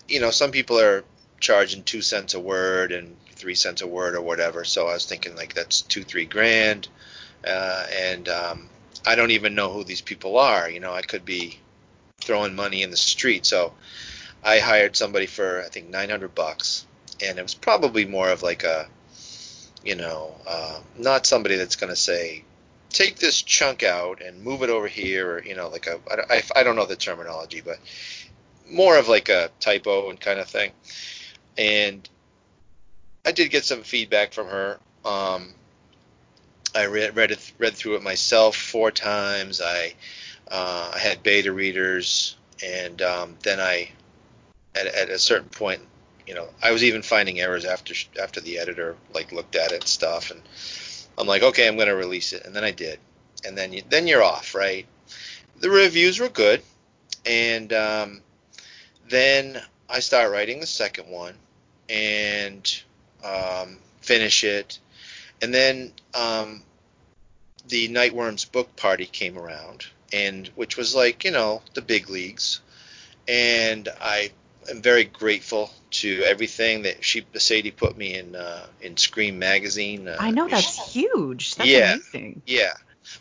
you 0.07 0.19
know, 0.19 0.31
some 0.31 0.51
people 0.51 0.79
are 0.79 1.03
charging 1.39 1.83
two 1.83 2.01
cents 2.01 2.33
a 2.33 2.39
word 2.39 2.91
and 2.91 3.15
three 3.35 3.55
cents 3.55 3.81
a 3.81 3.87
word 3.87 4.15
or 4.15 4.21
whatever. 4.21 4.63
So 4.63 4.87
I 4.87 4.93
was 4.93 5.05
thinking 5.05 5.35
like 5.35 5.53
that's 5.53 5.81
two 5.81 6.03
three 6.03 6.25
grand, 6.25 6.87
uh, 7.45 7.85
and 7.93 8.29
um, 8.29 8.69
I 9.05 9.15
don't 9.15 9.31
even 9.31 9.55
know 9.55 9.71
who 9.71 9.83
these 9.83 10.01
people 10.01 10.37
are. 10.37 10.69
You 10.69 10.79
know, 10.79 10.93
I 10.93 11.01
could 11.01 11.25
be 11.25 11.59
throwing 12.19 12.55
money 12.55 12.83
in 12.83 12.91
the 12.91 12.97
street. 12.97 13.45
So 13.45 13.73
I 14.43 14.59
hired 14.59 14.95
somebody 14.95 15.25
for 15.25 15.61
I 15.61 15.69
think 15.69 15.89
900 15.89 16.33
bucks, 16.35 16.85
and 17.23 17.37
it 17.39 17.41
was 17.41 17.53
probably 17.53 18.05
more 18.05 18.29
of 18.29 18.43
like 18.43 18.63
a, 18.63 18.87
you 19.83 19.95
know, 19.95 20.35
uh, 20.47 20.79
not 20.97 21.25
somebody 21.25 21.55
that's 21.55 21.75
going 21.75 21.89
to 21.89 21.95
say, 21.95 22.43
take 22.89 23.17
this 23.17 23.41
chunk 23.41 23.83
out 23.83 24.21
and 24.21 24.43
move 24.43 24.63
it 24.63 24.69
over 24.69 24.87
here, 24.87 25.35
or 25.35 25.43
you 25.43 25.55
know, 25.55 25.69
like 25.69 25.87
a 25.87 25.99
I, 26.29 26.43
I 26.55 26.63
don't 26.63 26.75
know 26.75 26.85
the 26.85 26.95
terminology, 26.95 27.61
but 27.61 27.79
more 28.69 28.97
of 28.97 29.07
like 29.07 29.29
a 29.29 29.49
typo 29.59 30.09
and 30.09 30.19
kind 30.19 30.39
of 30.39 30.47
thing. 30.47 30.71
And 31.57 32.07
I 33.25 33.31
did 33.31 33.51
get 33.51 33.65
some 33.65 33.83
feedback 33.83 34.33
from 34.33 34.47
her. 34.47 34.79
Um, 35.05 35.53
I 36.75 36.85
read 36.85 37.15
read 37.15 37.31
it 37.31 37.53
read 37.57 37.73
through 37.73 37.95
it 37.95 38.03
myself 38.03 38.55
four 38.55 38.91
times. 38.91 39.61
I 39.61 39.93
uh, 40.49 40.91
I 40.93 40.99
had 40.99 41.23
beta 41.23 41.51
readers, 41.51 42.35
and 42.63 43.01
um, 43.01 43.37
then 43.43 43.59
I 43.59 43.89
at, 44.75 44.87
at 44.87 45.09
a 45.09 45.19
certain 45.19 45.49
point, 45.49 45.81
you 46.27 46.35
know, 46.35 46.47
I 46.61 46.71
was 46.71 46.83
even 46.83 47.01
finding 47.01 47.39
errors 47.39 47.65
after 47.65 47.93
after 48.21 48.39
the 48.41 48.59
editor 48.59 48.95
like 49.13 49.31
looked 49.31 49.55
at 49.55 49.71
it 49.71 49.81
and 49.81 49.87
stuff, 49.87 50.31
and 50.31 50.41
I'm 51.17 51.27
like, 51.27 51.43
okay, 51.43 51.67
I'm 51.67 51.77
gonna 51.77 51.95
release 51.95 52.33
it, 52.33 52.45
and 52.45 52.55
then 52.55 52.63
I 52.63 52.71
did, 52.71 52.99
and 53.45 53.57
then 53.57 53.73
you, 53.73 53.83
then 53.89 54.07
you're 54.07 54.23
off, 54.23 54.55
right? 54.55 54.85
The 55.59 55.69
reviews 55.69 56.19
were 56.19 56.29
good, 56.29 56.61
and 57.25 57.71
um, 57.73 58.21
then 59.09 59.61
I 59.89 59.99
start 59.99 60.31
writing 60.31 60.59
the 60.59 60.67
second 60.67 61.09
one, 61.09 61.35
and 61.89 62.81
um, 63.23 63.77
finish 64.01 64.43
it, 64.43 64.79
and 65.41 65.53
then 65.53 65.91
um, 66.13 66.63
the 67.67 67.89
Nightworms 67.89 68.51
book 68.51 68.75
party 68.75 69.05
came 69.05 69.37
around, 69.37 69.85
and 70.13 70.47
which 70.55 70.77
was 70.77 70.95
like 70.95 71.23
you 71.23 71.31
know 71.31 71.61
the 71.73 71.81
big 71.81 72.09
leagues, 72.09 72.61
and 73.27 73.89
I 74.01 74.31
am 74.71 74.81
very 74.81 75.03
grateful 75.03 75.69
to 75.91 76.23
everything 76.23 76.83
that 76.83 77.03
she 77.03 77.25
Sadie 77.35 77.71
put 77.71 77.97
me 77.97 78.15
in 78.15 78.35
uh, 78.35 78.65
in 78.81 78.97
Scream 78.97 79.37
magazine. 79.39 80.07
Uh, 80.07 80.17
i 80.19 80.31
know 80.31 80.47
that's 80.47 80.93
huge 80.93 81.55
that's 81.55 81.69
Yeah. 81.69 81.93
amazing 81.93 82.41
yeah, 82.45 82.73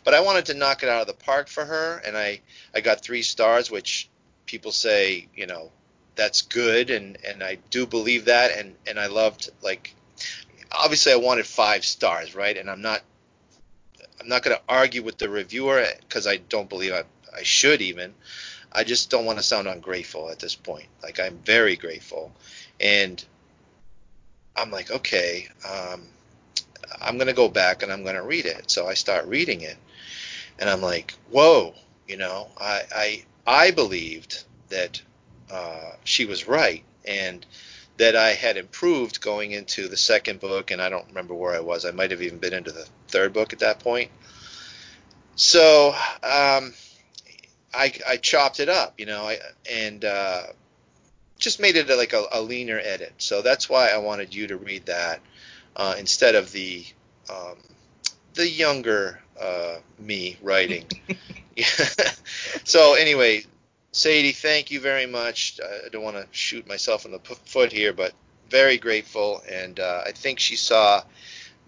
but 0.03 0.13
I 0.13 0.21
wanted 0.21 0.47
to 0.47 0.53
knock 0.53 0.83
it 0.83 0.89
out 0.89 1.01
of 1.01 1.07
the 1.07 1.13
park 1.13 1.47
for 1.47 1.63
her, 1.63 2.01
and 2.05 2.17
I 2.17 2.41
I 2.73 2.81
got 2.81 3.03
three 3.03 3.21
stars, 3.21 3.69
which 3.69 4.09
people 4.45 4.71
say 4.71 5.27
you 5.35 5.47
know 5.47 5.71
that's 6.15 6.41
good, 6.41 6.89
and 6.89 7.17
and 7.25 7.43
I 7.43 7.57
do 7.69 7.85
believe 7.85 8.25
that, 8.25 8.51
and 8.57 8.75
and 8.87 8.99
I 8.99 9.07
loved 9.07 9.49
like 9.61 9.93
obviously 10.71 11.11
I 11.13 11.17
wanted 11.17 11.45
five 11.45 11.85
stars, 11.85 12.35
right? 12.35 12.57
And 12.57 12.69
I'm 12.69 12.81
not 12.81 13.01
I'm 14.19 14.27
not 14.27 14.43
going 14.43 14.55
to 14.55 14.63
argue 14.69 15.03
with 15.03 15.17
the 15.17 15.29
reviewer 15.29 15.85
because 16.01 16.27
I 16.27 16.37
don't 16.37 16.69
believe 16.69 16.93
I, 16.93 17.03
I 17.35 17.43
should 17.43 17.81
even. 17.81 18.13
I 18.71 18.83
just 18.83 19.09
don't 19.09 19.25
want 19.25 19.37
to 19.39 19.43
sound 19.43 19.67
ungrateful 19.67 20.29
at 20.29 20.39
this 20.39 20.55
point. 20.55 20.87
Like 21.03 21.19
I'm 21.19 21.37
very 21.39 21.75
grateful, 21.75 22.31
and 22.79 23.23
I'm 24.55 24.71
like, 24.71 24.91
okay, 24.91 25.47
um, 25.69 26.03
I'm 27.01 27.17
gonna 27.17 27.33
go 27.33 27.49
back 27.49 27.83
and 27.83 27.91
I'm 27.91 28.03
gonna 28.03 28.23
read 28.23 28.45
it. 28.45 28.71
So 28.71 28.87
I 28.87 28.93
start 28.93 29.25
reading 29.27 29.61
it, 29.61 29.77
and 30.59 30.69
I'm 30.69 30.81
like, 30.81 31.13
whoa, 31.29 31.73
you 32.07 32.17
know, 32.17 32.49
I 32.59 32.81
I, 32.93 33.23
I 33.45 33.71
believed 33.71 34.43
that 34.69 35.01
uh, 35.51 35.91
she 36.03 36.25
was 36.25 36.47
right, 36.47 36.83
and 37.05 37.45
that 37.97 38.15
I 38.15 38.31
had 38.31 38.57
improved 38.57 39.21
going 39.21 39.51
into 39.51 39.87
the 39.87 39.97
second 39.97 40.39
book, 40.39 40.71
and 40.71 40.81
I 40.81 40.89
don't 40.89 41.07
remember 41.07 41.33
where 41.33 41.53
I 41.53 41.59
was. 41.59 41.85
I 41.85 41.91
might 41.91 42.11
have 42.11 42.21
even 42.21 42.39
been 42.39 42.53
into 42.53 42.71
the 42.71 42.87
third 43.09 43.33
book 43.33 43.53
at 43.53 43.59
that 43.59 43.79
point. 43.79 44.09
So 45.35 45.93
um, 46.23 46.73
I, 47.73 47.93
I 48.07 48.17
chopped 48.17 48.59
it 48.59 48.69
up, 48.69 48.99
you 48.99 49.05
know, 49.05 49.23
I, 49.23 49.39
and 49.69 50.03
uh, 50.03 50.43
just 51.37 51.59
made 51.59 51.75
it 51.75 51.89
like 51.89 52.13
a, 52.13 52.25
a, 52.31 52.41
leaner 52.41 52.79
edit. 52.79 53.13
So 53.17 53.41
that's 53.41 53.69
why 53.69 53.89
I 53.89 53.97
wanted 53.97 54.33
you 54.33 54.47
to 54.47 54.57
read 54.57 54.85
that 54.87 55.21
uh, 55.75 55.95
instead 55.97 56.35
of 56.35 56.51
the 56.51 56.85
um, 57.29 57.57
the 58.33 58.47
younger 58.47 59.21
uh, 59.39 59.77
me 59.99 60.37
writing. 60.41 60.85
so 62.63 62.93
anyway, 62.93 63.43
Sadie, 63.91 64.31
thank 64.31 64.71
you 64.71 64.79
very 64.79 65.05
much. 65.05 65.59
I 65.63 65.89
don't 65.89 66.03
want 66.03 66.17
to 66.17 66.27
shoot 66.31 66.67
myself 66.67 67.05
in 67.05 67.11
the 67.11 67.19
foot 67.19 67.71
here, 67.71 67.93
but 67.93 68.13
very 68.49 68.77
grateful, 68.77 69.41
and 69.49 69.79
uh, 69.79 70.03
I 70.05 70.11
think 70.11 70.39
she 70.39 70.55
saw 70.55 71.03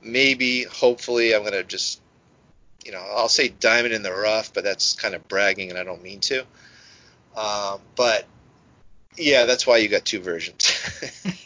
maybe, 0.01 0.63
hopefully, 0.63 1.33
I'm 1.33 1.43
gonna 1.43 1.63
just, 1.63 2.01
you 2.85 2.91
know, 2.91 2.99
I'll 3.15 3.29
say 3.29 3.47
diamond 3.47 3.93
in 3.93 4.03
the 4.03 4.11
rough, 4.11 4.53
but 4.53 4.63
that's 4.63 4.93
kind 4.93 5.15
of 5.15 5.27
bragging, 5.27 5.69
and 5.69 5.79
I 5.79 5.83
don't 5.83 6.03
mean 6.03 6.19
to. 6.21 6.45
Um, 7.35 7.81
but 7.95 8.25
yeah, 9.17 9.45
that's 9.45 9.65
why 9.65 9.77
you 9.77 9.89
got 9.89 10.05
two 10.05 10.19
versions. 10.19 10.71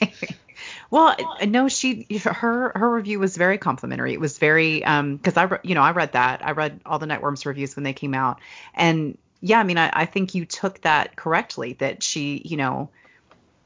well, 0.89 1.15
no, 1.45 1.67
she 1.67 2.07
her 2.23 2.71
her 2.75 2.91
review 2.91 3.19
was 3.19 3.37
very 3.37 3.57
complimentary. 3.57 4.13
It 4.13 4.19
was 4.19 4.37
very 4.37 4.83
um 4.83 5.17
because 5.17 5.37
I 5.37 5.59
you 5.63 5.75
know 5.75 5.81
I 5.81 5.91
read 5.91 6.13
that 6.13 6.45
I 6.45 6.51
read 6.51 6.81
all 6.85 6.99
the 6.99 7.07
Nightworms 7.07 7.45
reviews 7.45 7.75
when 7.75 7.83
they 7.83 7.93
came 7.93 8.13
out, 8.13 8.39
and 8.73 9.17
yeah, 9.41 9.59
I 9.59 9.63
mean 9.63 9.77
I, 9.77 9.89
I 9.93 10.05
think 10.05 10.35
you 10.35 10.45
took 10.45 10.81
that 10.81 11.15
correctly 11.15 11.73
that 11.73 12.03
she 12.03 12.41
you 12.43 12.57
know 12.57 12.89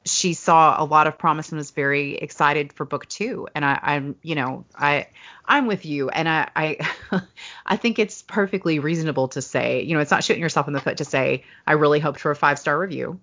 she 0.06 0.34
saw 0.34 0.82
a 0.82 0.86
lot 0.86 1.08
of 1.08 1.18
promise 1.18 1.50
and 1.50 1.58
was 1.58 1.72
very 1.72 2.16
excited 2.16 2.74
for 2.74 2.86
book 2.86 3.08
two. 3.08 3.48
And 3.54 3.64
I, 3.64 3.80
I'm, 3.82 4.16
you 4.24 4.36
know, 4.36 4.66
I, 4.76 5.08
I'm 5.46 5.68
with 5.68 5.86
you, 5.86 6.10
and 6.10 6.28
I, 6.28 6.50
I, 6.56 6.90
I 7.66 7.78
think 7.78 8.00
it's 8.00 8.22
perfectly 8.22 8.80
reasonable 8.80 9.28
to 9.30 9.42
say, 9.42 9.84
you 9.84 9.96
know, 9.96 10.02
it's 10.02 10.12
not 10.12 10.24
shooting 10.24 10.42
yourself 10.42 10.68
in 10.68 10.74
the 10.74 10.82
foot 10.82 10.98
to 10.98 11.06
say, 11.06 11.44
I 11.68 11.74
really 11.74 12.00
hoped 12.00 12.20
for 12.20 12.32
a 12.32 12.36
five 12.36 12.58
star 12.60 12.78
review 12.78 13.20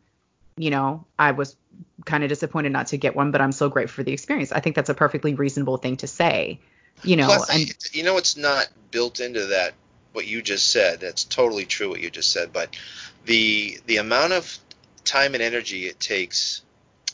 you 0.59 0.71
know, 0.71 1.05
I 1.19 1.31
was 1.31 1.57
kind 2.05 2.25
of 2.25 2.29
disappointed 2.29 2.73
not 2.73 2.89
to 2.89 2.99
get 2.99 3.15
one, 3.15 3.31
but 3.31 3.41
I'm 3.41 3.53
so 3.53 3.69
grateful 3.69 3.97
for 3.97 4.03
the 4.03 4.13
experience. 4.13 4.53
I 4.53 4.61
think 4.61 4.77
that's 4.77 4.91
a 4.91 4.95
perfectly 4.95 5.35
reasonable 5.35 5.77
thing 5.77 5.97
to 5.99 6.07
say. 6.07 6.61
You 7.05 7.17
know, 7.17 7.27
Plus, 7.27 7.51
and 7.51 7.75
you 7.93 8.03
know, 8.03 8.19
it's 8.19 8.37
not 8.37 8.69
built 8.91 9.21
into 9.21 9.47
that 9.47 9.75
what 10.13 10.27
you 10.27 10.43
just 10.43 10.71
said. 10.71 11.01
That's 11.01 11.25
totally 11.25 11.65
true 11.65 11.89
what 11.89 12.01
you 12.01 12.11
just 12.11 12.33
said, 12.33 12.53
but 12.53 12.77
the 13.25 13.79
the 13.87 13.99
amount 13.99 14.33
of 14.33 14.59
time 15.05 15.35
and 15.35 15.43
energy 15.43 15.87
it 15.87 16.01
takes, 16.01 16.63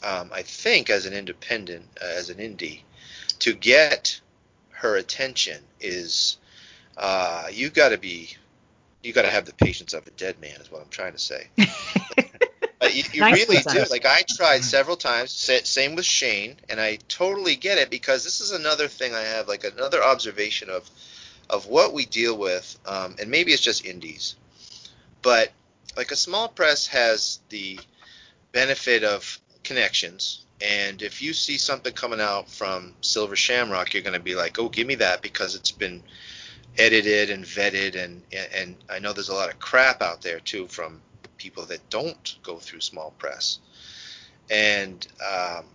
um, 0.05 0.31
I 0.33 0.43
think, 0.43 0.91
as 0.91 1.07
an 1.07 1.15
independent, 1.15 1.87
uh, 2.01 2.07
as 2.07 2.31
an 2.31 2.39
indie, 2.39 2.81
to 3.41 3.55
get 3.55 4.21
her 4.71 4.97
attention 4.97 5.63
is 5.81 6.37
uh, 6.97 7.47
you 7.51 7.71
got 7.71 7.89
to 7.91 7.99
be 7.99 8.37
you 9.03 9.13
got 9.13 9.23
to 9.23 9.31
have 9.31 9.45
the 9.45 9.55
patience 9.55 9.93
of 9.93 10.07
a 10.07 10.11
dead 10.11 10.41
man, 10.41 10.61
is 10.61 10.71
what 10.71 10.81
I'm 10.83 10.89
trying 10.89 11.13
to 11.13 11.19
say. 11.19 11.49
you, 11.57 13.03
you 13.13 13.25
really 13.25 13.59
do. 13.71 13.85
Like 13.91 14.07
I 14.07 14.23
tried 14.37 14.65
several 14.65 14.97
times. 14.97 15.31
Same 15.33 15.95
with 15.95 16.05
Shane, 16.05 16.57
and 16.69 16.81
I 16.81 16.99
totally 17.09 17.57
get 17.57 17.79
it 17.79 17.91
because 17.91 18.25
this 18.25 18.41
is 18.41 18.53
another 18.53 18.89
thing 18.89 19.15
I 19.15 19.23
have, 19.23 19.49
like 19.49 19.65
another 19.65 20.03
observation 20.03 20.71
of 20.71 20.89
of 21.51 21.67
what 21.67 21.93
we 21.93 22.07
deal 22.07 22.37
with, 22.37 22.79
um, 22.87 23.17
and 23.21 23.31
maybe 23.31 23.53
it's 23.53 23.63
just 23.63 23.85
indies, 23.85 24.37
but 25.21 25.53
like 25.97 26.11
a 26.11 26.17
small 26.17 26.49
press 26.49 26.87
has 26.87 27.41
the 27.51 27.79
benefit 28.53 29.05
of 29.05 29.39
connections. 29.65 30.45
And 30.61 31.03
if 31.03 31.21
you 31.21 31.33
see 31.33 31.59
something 31.59 31.93
coming 31.93 32.21
out 32.21 32.49
from 32.49 32.95
Silver 33.01 33.37
Shamrock, 33.37 33.93
you're 33.93 34.03
going 34.03 34.15
to 34.15 34.21
be 34.21 34.35
like, 34.35 34.59
"Oh, 34.59 34.69
give 34.69 34.87
me 34.87 34.95
that," 34.97 35.21
because 35.21 35.55
it's 35.55 35.73
been 35.73 36.03
edited 36.79 37.31
and 37.31 37.45
vetted, 37.45 37.97
and 37.97 38.23
and 38.55 38.77
I 38.89 38.99
know 38.99 39.13
there's 39.13 39.29
a 39.29 39.35
lot 39.35 39.51
of 39.51 39.59
crap 39.59 40.01
out 40.01 40.23
there 40.23 40.41
too 40.41 40.69
from 40.69 41.03
people 41.37 41.65
that 41.67 41.91
don't 41.91 42.37
go 42.43 42.59
through 42.59 42.81
small 42.81 43.11
press. 43.19 43.59
And, 44.51 45.07
um, 45.27 45.67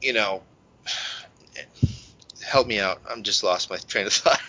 you 0.00 0.12
know, 0.12 0.42
help 2.42 2.66
me 2.66 2.80
out. 2.80 3.02
I'm 3.08 3.22
just 3.22 3.42
lost 3.42 3.70
my 3.70 3.76
train 3.76 4.06
of 4.06 4.12
thought. 4.12 4.40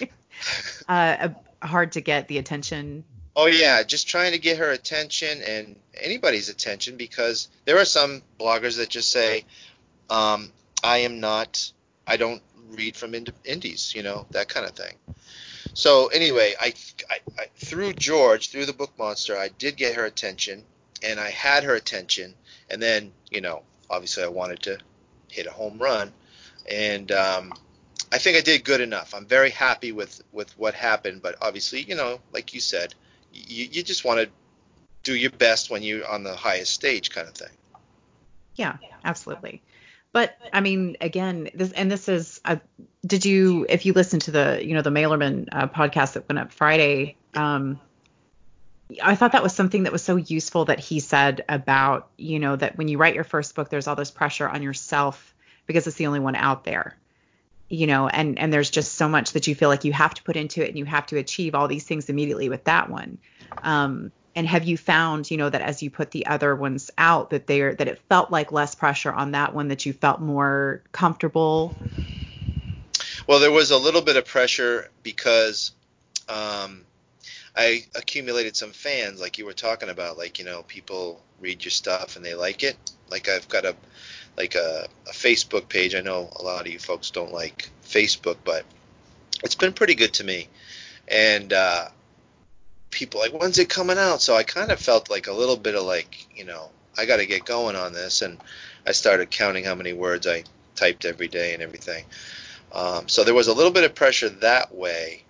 uh, 0.88 1.28
hard 1.62 1.92
to 1.92 2.00
get 2.00 2.28
the 2.28 2.38
attention. 2.38 3.04
Oh 3.42 3.46
yeah, 3.46 3.82
just 3.84 4.06
trying 4.06 4.32
to 4.32 4.38
get 4.38 4.58
her 4.58 4.70
attention 4.70 5.40
and 5.40 5.74
anybody's 5.98 6.50
attention 6.50 6.98
because 6.98 7.48
there 7.64 7.78
are 7.78 7.86
some 7.86 8.20
bloggers 8.38 8.76
that 8.76 8.90
just 8.90 9.10
say, 9.10 9.46
um, 10.10 10.52
"I 10.84 10.98
am 10.98 11.20
not. 11.20 11.72
I 12.06 12.18
don't 12.18 12.42
read 12.68 12.98
from 12.98 13.14
indies," 13.46 13.94
you 13.94 14.02
know, 14.02 14.26
that 14.32 14.50
kind 14.50 14.66
of 14.66 14.72
thing. 14.72 14.94
So 15.72 16.08
anyway, 16.08 16.52
I, 16.60 16.74
I, 17.08 17.20
I, 17.38 17.46
through 17.56 17.94
George, 17.94 18.50
through 18.50 18.66
the 18.66 18.74
book 18.74 18.92
monster, 18.98 19.38
I 19.38 19.48
did 19.48 19.78
get 19.78 19.94
her 19.94 20.04
attention, 20.04 20.62
and 21.02 21.18
I 21.18 21.30
had 21.30 21.64
her 21.64 21.74
attention, 21.74 22.34
and 22.68 22.82
then 22.82 23.10
you 23.30 23.40
know, 23.40 23.62
obviously, 23.88 24.22
I 24.22 24.28
wanted 24.28 24.60
to 24.64 24.76
hit 25.28 25.46
a 25.46 25.50
home 25.50 25.78
run, 25.78 26.12
and 26.70 27.10
um, 27.10 27.54
I 28.12 28.18
think 28.18 28.36
I 28.36 28.42
did 28.42 28.64
good 28.64 28.82
enough. 28.82 29.14
I'm 29.14 29.24
very 29.24 29.48
happy 29.48 29.92
with 29.92 30.22
with 30.30 30.50
what 30.58 30.74
happened, 30.74 31.22
but 31.22 31.36
obviously, 31.40 31.80
you 31.80 31.94
know, 31.94 32.20
like 32.32 32.52
you 32.52 32.60
said, 32.60 32.94
you, 33.32 33.68
you 33.70 33.82
just 33.82 34.04
want 34.04 34.20
to 34.20 34.28
do 35.02 35.14
your 35.14 35.30
best 35.30 35.70
when 35.70 35.82
you're 35.82 36.06
on 36.06 36.22
the 36.22 36.36
highest 36.36 36.72
stage, 36.72 37.10
kind 37.10 37.28
of 37.28 37.34
thing. 37.34 37.52
Yeah, 38.56 38.76
absolutely. 39.04 39.62
But 40.12 40.36
I 40.52 40.60
mean, 40.60 40.96
again, 41.00 41.48
this 41.54 41.72
and 41.72 41.90
this 41.90 42.08
is. 42.08 42.40
Uh, 42.44 42.56
did 43.06 43.24
you, 43.24 43.64
if 43.68 43.86
you 43.86 43.92
listen 43.92 44.20
to 44.20 44.30
the, 44.30 44.60
you 44.62 44.74
know, 44.74 44.82
the 44.82 44.90
Malerman 44.90 45.48
uh, 45.52 45.68
podcast 45.68 46.14
that 46.14 46.28
went 46.28 46.38
up 46.38 46.52
Friday, 46.52 47.16
um, 47.34 47.80
I 49.02 49.14
thought 49.14 49.32
that 49.32 49.42
was 49.42 49.54
something 49.54 49.84
that 49.84 49.92
was 49.92 50.02
so 50.02 50.16
useful 50.16 50.66
that 50.66 50.80
he 50.80 51.00
said 51.00 51.44
about, 51.48 52.10
you 52.18 52.38
know, 52.38 52.56
that 52.56 52.76
when 52.76 52.88
you 52.88 52.98
write 52.98 53.14
your 53.14 53.24
first 53.24 53.54
book, 53.54 53.70
there's 53.70 53.86
all 53.86 53.96
this 53.96 54.10
pressure 54.10 54.48
on 54.48 54.62
yourself 54.62 55.34
because 55.66 55.86
it's 55.86 55.96
the 55.96 56.08
only 56.08 56.20
one 56.20 56.34
out 56.34 56.64
there, 56.64 56.96
you 57.70 57.86
know, 57.86 58.08
and 58.08 58.38
and 58.38 58.52
there's 58.52 58.68
just 58.68 58.94
so 58.94 59.08
much 59.08 59.32
that 59.32 59.46
you 59.46 59.54
feel 59.54 59.68
like 59.68 59.84
you 59.84 59.92
have 59.92 60.12
to 60.14 60.22
put 60.24 60.36
into 60.36 60.62
it 60.62 60.68
and 60.68 60.76
you 60.76 60.84
have 60.84 61.06
to 61.06 61.16
achieve 61.16 61.54
all 61.54 61.68
these 61.68 61.84
things 61.84 62.10
immediately 62.10 62.48
with 62.48 62.64
that 62.64 62.90
one. 62.90 63.18
Um, 63.62 64.12
and 64.34 64.46
have 64.46 64.64
you 64.64 64.76
found 64.76 65.30
you 65.30 65.36
know 65.36 65.48
that 65.48 65.60
as 65.60 65.82
you 65.82 65.90
put 65.90 66.10
the 66.10 66.26
other 66.26 66.54
ones 66.54 66.90
out 66.98 67.30
that 67.30 67.46
they 67.46 67.60
are 67.62 67.74
that 67.74 67.88
it 67.88 68.00
felt 68.08 68.30
like 68.30 68.52
less 68.52 68.74
pressure 68.74 69.12
on 69.12 69.32
that 69.32 69.54
one 69.54 69.68
that 69.68 69.86
you 69.86 69.92
felt 69.92 70.20
more 70.20 70.82
comfortable 70.92 71.76
well 73.26 73.40
there 73.40 73.50
was 73.50 73.70
a 73.70 73.76
little 73.76 74.02
bit 74.02 74.16
of 74.16 74.24
pressure 74.24 74.88
because 75.02 75.72
um, 76.28 76.84
i 77.56 77.82
accumulated 77.94 78.56
some 78.56 78.70
fans 78.70 79.20
like 79.20 79.38
you 79.38 79.44
were 79.44 79.52
talking 79.52 79.88
about 79.88 80.16
like 80.16 80.38
you 80.38 80.44
know 80.44 80.62
people 80.62 81.22
read 81.40 81.64
your 81.64 81.70
stuff 81.70 82.16
and 82.16 82.24
they 82.24 82.34
like 82.34 82.62
it 82.62 82.76
like 83.10 83.28
i've 83.28 83.48
got 83.48 83.64
a 83.64 83.74
like 84.36 84.54
a, 84.54 84.86
a 85.06 85.12
facebook 85.12 85.68
page 85.68 85.94
i 85.94 86.00
know 86.00 86.30
a 86.36 86.42
lot 86.42 86.66
of 86.66 86.72
you 86.72 86.78
folks 86.78 87.10
don't 87.10 87.32
like 87.32 87.70
facebook 87.84 88.36
but 88.44 88.64
it's 89.42 89.54
been 89.54 89.72
pretty 89.72 89.94
good 89.94 90.12
to 90.14 90.24
me 90.24 90.48
and 91.08 91.52
uh, 91.52 91.88
people 92.90 93.20
like, 93.20 93.32
when's 93.32 93.58
it 93.58 93.68
coming 93.68 93.98
out? 93.98 94.20
So 94.20 94.36
I 94.36 94.42
kind 94.42 94.70
of 94.70 94.78
felt 94.78 95.10
like 95.10 95.26
a 95.26 95.32
little 95.32 95.56
bit 95.56 95.74
of 95.74 95.84
like, 95.84 96.26
you 96.34 96.44
know, 96.44 96.70
I 96.96 97.06
got 97.06 97.16
to 97.16 97.26
get 97.26 97.44
going 97.44 97.76
on 97.76 97.92
this, 97.92 98.22
and 98.22 98.38
I 98.86 98.92
started 98.92 99.30
counting 99.30 99.64
how 99.64 99.74
many 99.74 99.92
words 99.92 100.26
I 100.26 100.44
typed 100.74 101.04
every 101.04 101.28
day 101.28 101.54
and 101.54 101.62
everything. 101.62 102.04
Um, 102.72 103.08
so 103.08 103.24
there 103.24 103.34
was 103.34 103.48
a 103.48 103.54
little 103.54 103.72
bit 103.72 103.84
of 103.84 103.94
pressure 103.94 104.28
that 104.28 104.74
way. 104.74 105.24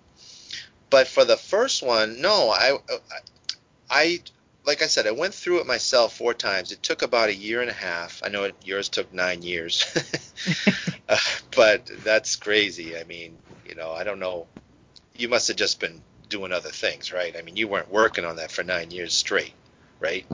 But 0.89 1.07
for 1.07 1.23
the 1.23 1.37
first 1.37 1.81
one, 1.81 2.19
no, 2.21 2.49
I, 2.49 2.77
I, 3.89 4.19
like 4.65 4.81
I 4.81 4.87
said, 4.87 5.07
I 5.07 5.11
went 5.11 5.33
through 5.33 5.59
it 5.59 5.67
myself 5.67 6.15
four 6.15 6.33
times. 6.33 6.71
It 6.71 6.83
took 6.83 7.01
about 7.01 7.29
a 7.29 7.35
year 7.35 7.61
and 7.61 7.69
a 7.69 7.73
half. 7.73 8.21
I 8.23 8.29
know 8.29 8.43
it, 8.43 8.55
yours 8.63 8.89
took 8.89 9.11
nine 9.13 9.41
years, 9.41 9.85
uh, 11.09 11.17
but 11.55 11.89
that's 12.03 12.35
crazy. 12.35 12.97
I 12.97 13.03
mean, 13.03 13.37
you 13.67 13.75
know, 13.75 13.91
I 13.91 14.03
don't 14.03 14.19
know. 14.19 14.47
You 15.17 15.29
must 15.29 15.47
have 15.47 15.57
just 15.57 15.79
been 15.79 16.01
doing 16.29 16.51
other 16.51 16.69
things, 16.69 17.11
right? 17.11 17.35
I 17.35 17.41
mean, 17.41 17.55
you 17.55 17.67
weren't 17.67 17.91
working 17.91 18.25
on 18.25 18.37
that 18.37 18.51
for 18.51 18.63
nine 18.63 18.91
years 18.91 19.13
straight, 19.13 19.53
right? 19.99 20.25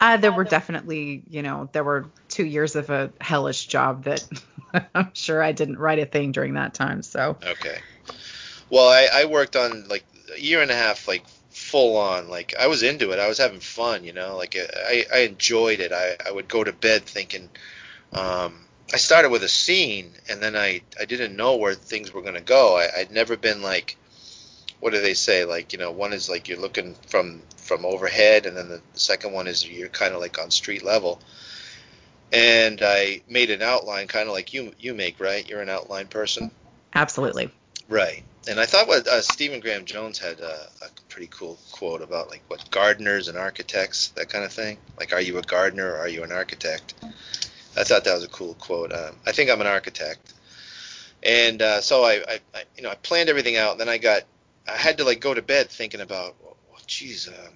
Uh, 0.00 0.16
there 0.16 0.32
were 0.32 0.44
definitely, 0.44 1.22
you 1.28 1.42
know, 1.42 1.68
there 1.72 1.84
were 1.84 2.06
two 2.28 2.44
years 2.44 2.74
of 2.74 2.88
a 2.90 3.12
hellish 3.20 3.66
job 3.66 4.04
that 4.04 4.24
I'm 4.94 5.10
sure 5.14 5.42
I 5.42 5.52
didn't 5.52 5.78
write 5.78 5.98
a 5.98 6.06
thing 6.06 6.32
during 6.32 6.54
that 6.54 6.74
time. 6.74 7.02
So 7.02 7.36
Okay. 7.42 7.78
Well, 8.70 8.88
I, 8.88 9.08
I 9.12 9.24
worked 9.26 9.56
on 9.56 9.88
like 9.88 10.04
a 10.34 10.40
year 10.40 10.62
and 10.62 10.70
a 10.70 10.76
half, 10.76 11.06
like 11.06 11.24
full 11.70 11.96
on. 11.96 12.28
Like 12.28 12.54
I 12.58 12.66
was 12.66 12.82
into 12.82 13.12
it. 13.12 13.18
I 13.18 13.28
was 13.28 13.38
having 13.38 13.60
fun, 13.60 14.04
you 14.04 14.12
know. 14.12 14.36
Like 14.36 14.56
I, 14.56 15.06
I 15.12 15.18
enjoyed 15.20 15.80
it. 15.80 15.92
I, 15.92 16.16
I 16.26 16.32
would 16.32 16.48
go 16.48 16.64
to 16.64 16.72
bed 16.72 17.04
thinking. 17.04 17.48
Um, 18.12 18.66
I 18.92 18.96
started 18.96 19.30
with 19.30 19.44
a 19.44 19.48
scene, 19.48 20.12
and 20.28 20.42
then 20.42 20.56
I, 20.56 20.82
I 20.98 21.04
didn't 21.04 21.36
know 21.36 21.56
where 21.56 21.74
things 21.74 22.12
were 22.12 22.22
gonna 22.22 22.40
go. 22.40 22.76
I, 22.76 23.00
I'd 23.00 23.12
never 23.12 23.36
been 23.36 23.62
like, 23.62 23.96
what 24.80 24.92
do 24.92 25.00
they 25.00 25.14
say? 25.14 25.44
Like 25.44 25.72
you 25.72 25.78
know, 25.78 25.92
one 25.92 26.12
is 26.12 26.28
like 26.28 26.48
you're 26.48 26.58
looking 26.58 26.96
from 27.06 27.42
from 27.56 27.86
overhead, 27.86 28.46
and 28.46 28.56
then 28.56 28.68
the 28.68 28.82
second 28.94 29.32
one 29.32 29.46
is 29.46 29.66
you're 29.66 29.88
kind 29.88 30.12
of 30.12 30.20
like 30.20 30.38
on 30.38 30.50
street 30.50 30.84
level. 30.84 31.20
And 32.32 32.80
I 32.82 33.22
made 33.28 33.50
an 33.50 33.62
outline, 33.62 34.08
kind 34.08 34.28
of 34.28 34.34
like 34.34 34.52
you 34.52 34.72
you 34.78 34.94
make, 34.94 35.20
right? 35.20 35.48
You're 35.48 35.62
an 35.62 35.68
outline 35.68 36.08
person. 36.08 36.50
absolutely. 36.94 37.50
Right. 37.88 38.22
And 38.48 38.58
I 38.58 38.66
thought 38.66 38.88
what 38.88 39.06
uh, 39.06 39.20
Stephen 39.20 39.60
Graham 39.60 39.84
Jones 39.84 40.18
had 40.18 40.40
uh, 40.40 40.66
a 40.82 40.88
pretty 41.10 41.28
cool 41.30 41.58
quote 41.72 42.00
about 42.00 42.30
like 42.30 42.42
what 42.48 42.70
gardeners 42.70 43.28
and 43.28 43.36
architects, 43.36 44.08
that 44.16 44.30
kind 44.30 44.44
of 44.44 44.52
thing. 44.52 44.78
Like, 44.98 45.12
are 45.12 45.20
you 45.20 45.36
a 45.38 45.42
gardener 45.42 45.90
or 45.92 45.98
are 45.98 46.08
you 46.08 46.22
an 46.22 46.32
architect? 46.32 46.94
I 47.76 47.84
thought 47.84 48.04
that 48.04 48.14
was 48.14 48.24
a 48.24 48.28
cool 48.28 48.54
quote. 48.54 48.92
Um, 48.92 49.16
I 49.26 49.32
think 49.32 49.50
I'm 49.50 49.60
an 49.60 49.66
architect. 49.66 50.32
And 51.22 51.60
uh, 51.60 51.80
so 51.80 52.04
I, 52.04 52.14
I, 52.26 52.38
I, 52.54 52.62
you 52.76 52.82
know, 52.82 52.90
I 52.90 52.94
planned 52.94 53.28
everything 53.28 53.56
out. 53.56 53.72
And 53.72 53.80
then 53.80 53.88
I 53.88 53.98
got, 53.98 54.22
I 54.66 54.76
had 54.76 54.96
to 54.98 55.04
like 55.04 55.20
go 55.20 55.34
to 55.34 55.42
bed 55.42 55.68
thinking 55.68 56.00
about, 56.00 56.36
well, 56.42 56.56
geez, 56.86 57.28
um, 57.28 57.54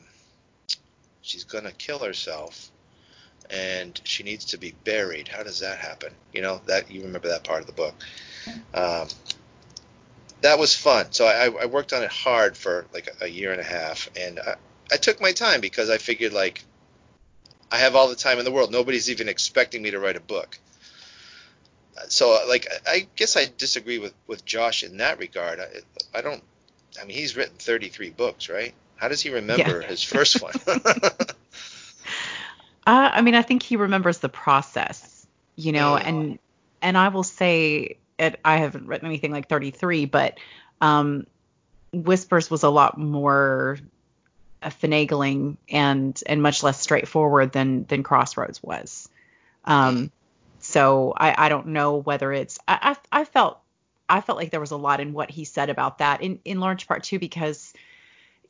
she's 1.22 1.44
gonna 1.44 1.72
kill 1.72 1.98
herself, 1.98 2.70
and 3.50 4.00
she 4.04 4.22
needs 4.22 4.44
to 4.46 4.58
be 4.58 4.74
buried. 4.84 5.28
How 5.28 5.42
does 5.42 5.60
that 5.60 5.78
happen? 5.78 6.12
You 6.32 6.42
know, 6.42 6.60
that 6.66 6.90
you 6.90 7.02
remember 7.02 7.28
that 7.28 7.44
part 7.44 7.60
of 7.60 7.66
the 7.66 7.72
book. 7.72 7.94
Um, 8.74 9.08
that 10.44 10.58
was 10.58 10.74
fun. 10.74 11.06
So 11.10 11.24
I, 11.24 11.46
I 11.62 11.66
worked 11.66 11.94
on 11.94 12.02
it 12.02 12.10
hard 12.10 12.54
for 12.54 12.86
like 12.92 13.08
a, 13.22 13.26
year 13.26 13.52
and 13.52 13.60
a 13.60 13.64
half, 13.64 14.10
and 14.14 14.38
I, 14.38 14.56
I 14.92 14.96
took 14.98 15.18
my 15.18 15.32
time 15.32 15.62
because 15.62 15.88
I 15.88 15.96
figured 15.96 16.34
like 16.34 16.62
I 17.72 17.78
have 17.78 17.96
all 17.96 18.08
the 18.08 18.14
time 18.14 18.38
in 18.38 18.44
the 18.44 18.52
world. 18.52 18.70
Nobody's 18.70 19.10
even 19.10 19.26
expecting 19.28 19.80
me 19.80 19.90
to 19.92 19.98
write 19.98 20.16
a 20.16 20.20
book. 20.20 20.58
So 22.08 22.44
like 22.46 22.68
I 22.86 23.08
guess 23.16 23.38
I 23.38 23.46
disagree 23.56 23.98
with 23.98 24.12
with 24.26 24.44
Josh 24.44 24.82
in 24.82 24.98
that 24.98 25.18
regard. 25.18 25.60
I, 25.60 26.18
I 26.18 26.20
don't. 26.20 26.42
I 27.00 27.06
mean, 27.06 27.16
he's 27.16 27.36
written 27.36 27.56
33 27.58 28.10
books, 28.10 28.50
right? 28.50 28.74
How 28.96 29.08
does 29.08 29.22
he 29.22 29.30
remember 29.30 29.80
Yeah. 29.80 29.88
his 29.88 30.02
first 30.02 30.42
one? 30.42 30.52
Uh, 32.86 33.08
I 33.14 33.22
mean, 33.22 33.34
I 33.34 33.40
think 33.40 33.62
he 33.62 33.76
remembers 33.76 34.18
the 34.18 34.28
process, 34.28 35.26
you 35.56 35.72
know, 35.72 35.96
and 35.96 36.38
and 36.82 36.98
I 36.98 37.08
will 37.08 37.22
say, 37.22 37.96
it, 38.18 38.40
I 38.44 38.58
haven't 38.58 38.86
written 38.86 39.06
anything 39.06 39.32
like 39.32 39.48
33, 39.48 40.06
but 40.06 40.38
um, 40.80 41.26
Whispers 41.92 42.50
was 42.50 42.62
a 42.62 42.70
lot 42.70 42.98
more 42.98 43.78
uh, 44.62 44.68
finagling 44.68 45.56
and 45.68 46.20
and 46.26 46.42
much 46.42 46.62
less 46.62 46.80
straightforward 46.80 47.52
than 47.52 47.84
than 47.84 48.02
Crossroads 48.02 48.62
was. 48.62 49.08
Um, 49.64 50.10
so 50.60 51.12
I 51.16 51.46
I 51.46 51.48
don't 51.48 51.68
know 51.68 51.96
whether 51.96 52.32
it's 52.32 52.58
I, 52.66 52.96
I 53.12 53.20
I 53.20 53.24
felt 53.24 53.58
I 54.08 54.20
felt 54.20 54.38
like 54.38 54.50
there 54.50 54.60
was 54.60 54.70
a 54.70 54.76
lot 54.76 55.00
in 55.00 55.12
what 55.12 55.30
he 55.30 55.44
said 55.44 55.70
about 55.70 55.98
that 55.98 56.22
in 56.22 56.40
in 56.44 56.60
large 56.60 56.86
part 56.86 57.04
too 57.04 57.18
because 57.18 57.72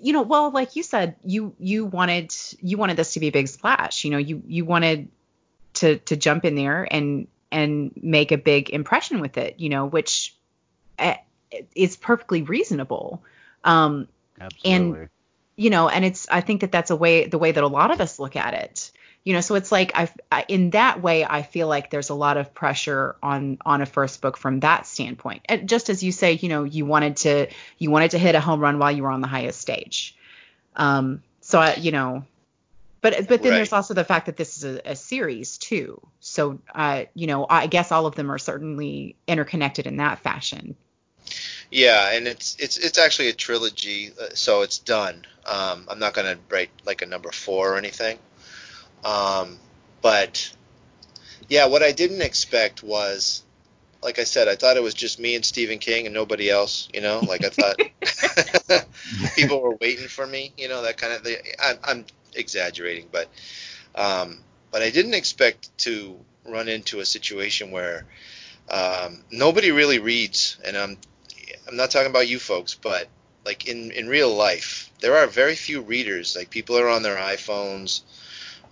you 0.01 0.13
know, 0.13 0.23
well, 0.23 0.51
like 0.51 0.77
you 0.77 0.83
said, 0.83 1.17
you 1.25 1.55
you 1.59 1.87
wanted 1.87 2.35
you 2.61 2.77
wanted 2.77 2.97
this 2.97 3.15
to 3.15 3.21
be 3.21 3.29
a 3.29 3.33
big 3.33 3.49
splash. 3.49 4.05
You 4.05 4.11
know, 4.11 4.19
you 4.19 4.43
you 4.47 4.65
wanted 4.65 5.09
to 5.75 5.99
to 5.99 6.17
jump 6.17 6.45
in 6.45 6.55
there 6.55 6.87
and 6.91 7.27
and 7.55 7.93
make 8.03 8.33
a 8.33 8.37
big 8.37 8.71
impression 8.71 9.21
with 9.21 9.39
it. 9.39 9.61
You 9.61 9.69
know, 9.69 9.87
which 9.87 10.35
eh, 10.99 11.17
is 11.75 11.97
perfectly 11.97 12.43
reasonable. 12.43 13.23
Um, 13.63 14.09
Absolutely. 14.41 15.09
you 15.57 15.71
know, 15.71 15.89
and 15.89 16.05
it's 16.05 16.29
I 16.29 16.41
think 16.41 16.61
that 16.63 16.73
that's 16.73 16.91
a 16.91 16.97
way 16.97 17.27
the 17.27 17.39
way 17.39 17.53
that 17.53 17.63
a 17.63 17.69
lot 17.69 17.91
of 17.91 18.01
us 18.01 18.19
look 18.19 18.37
at 18.37 18.55
it. 18.55 18.91
You 19.23 19.33
know, 19.33 19.41
so 19.41 19.55
it's 19.55 19.73
like 19.73 19.93
I, 19.95 20.11
I 20.31 20.45
in 20.49 20.71
that 20.71 21.01
way 21.01 21.25
I 21.25 21.43
feel 21.43 21.67
like 21.67 21.91
there's 21.91 22.11
a 22.11 22.15
lot 22.15 22.37
of 22.37 22.53
pressure 22.53 23.17
on 23.23 23.59
on 23.65 23.81
a 23.81 23.87
first 23.87 24.21
book 24.21 24.37
from 24.37 24.61
that 24.61 24.87
standpoint. 24.87 25.43
And 25.49 25.69
just 25.69 25.89
as 25.89 26.03
you 26.03 26.13
say, 26.13 26.33
you 26.33 26.49
know, 26.49 26.65
you 26.65 26.85
wanted 26.85 27.17
to 27.19 27.47
you 27.79 27.91
wanted 27.91 28.11
to 28.11 28.19
hit 28.19 28.35
a 28.35 28.41
home 28.41 28.61
run 28.61 28.79
while 28.79 28.93
you 28.93 29.05
were 29.05 29.11
on 29.11 29.23
the 29.23 29.29
highest 29.29 29.61
stage. 29.61 30.17
Um, 30.77 31.23
so 31.41 31.61
I, 31.61 31.77
you 31.77 31.93
know, 31.93 32.25
but 33.05 33.29
but 33.29 33.43
then 33.43 33.53
Right. 33.53 33.57
there's 33.59 33.75
also 33.75 33.93
the 33.93 34.03
fact 34.03 34.25
that 34.27 34.39
this 34.39 34.57
is 34.57 34.65
a, 34.65 34.93
a 34.93 34.97
series 34.97 35.59
too. 35.59 36.01
So 36.21 36.59
uh, 36.75 37.05
you 37.13 37.27
know, 37.27 37.47
I 37.51 37.67
guess 37.67 37.93
all 37.93 38.07
of 38.07 38.15
them 38.15 38.33
are 38.33 38.39
certainly 38.39 39.15
interconnected 39.29 39.87
in 39.87 39.99
that 39.99 40.21
fashion. 40.21 40.75
Yeah, 41.71 42.13
and 42.13 42.27
it's 42.27 42.57
it's 42.59 42.79
it's 42.79 42.97
actually 42.97 43.29
a 43.29 43.35
trilogy, 43.35 44.11
uh, 44.19 44.31
so 44.33 44.63
it's 44.63 44.79
done. 44.79 45.27
Um, 45.45 45.87
I'm 45.91 45.99
not 45.99 46.15
gonna 46.15 46.39
write 46.49 46.71
like 46.87 47.03
a 47.03 47.07
number 47.07 47.31
four 47.31 47.75
or 47.75 47.77
anything. 47.77 48.19
Um, 49.05 49.59
but 50.01 50.51
yeah, 51.51 51.67
what 51.67 51.83
I 51.83 51.93
didn't 51.93 52.23
expect 52.23 52.83
was, 52.83 53.43
like 54.03 54.19
I 54.19 54.25
said, 54.25 54.49
I 54.49 54.57
thought 54.57 54.79
it 54.79 54.83
was 54.83 54.95
just 54.95 55.21
me 55.21 55.35
and 55.35 55.45
Stephen 55.45 55.79
King 55.79 56.07
and 56.07 56.15
nobody 56.15 56.49
else. 56.49 56.89
You 56.95 57.03
know, 57.03 57.21
like 57.29 57.45
I 57.45 57.51
thought 57.51 58.87
people 59.37 59.61
were 59.61 59.77
waiting 59.79 60.09
for 60.09 60.27
me. 60.27 60.55
You 60.57 60.69
know, 60.69 60.81
that 60.81 60.97
kind 60.97 61.13
of 61.13 61.21
thing. 61.21 61.37
I'm, 61.63 61.77
I'm 61.85 62.07
exaggerating, 62.35 63.09
but 63.11 63.29
um, 63.95 64.41
but 64.71 64.83
I 64.83 64.91
didn't 64.91 65.15
expect 65.15 65.77
to 65.79 66.19
run 66.47 66.69
into 66.69 67.01
a 67.01 67.07
situation 67.07 67.71
where 67.71 68.07
um, 68.69 69.23
nobody 69.31 69.71
really 69.71 69.99
reads, 69.99 70.59
and 70.65 70.77
I'm 70.77 70.99
I'm 71.69 71.77
not 71.77 71.91
talking 71.91 72.11
about 72.11 72.29
you 72.29 72.39
folks, 72.39 72.75
but 72.75 73.09
like 73.45 73.67
in 73.67 73.91
in 73.93 74.09
real 74.09 74.35
life, 74.35 74.91
there 75.01 75.17
are 75.17 75.27
very 75.27 75.55
few 75.55 75.81
readers. 75.81 76.37
Like 76.37 76.51
people 76.51 76.79
are 76.79 76.89
on 76.89 77.03
their 77.03 77.17
iPhones, 77.17 78.03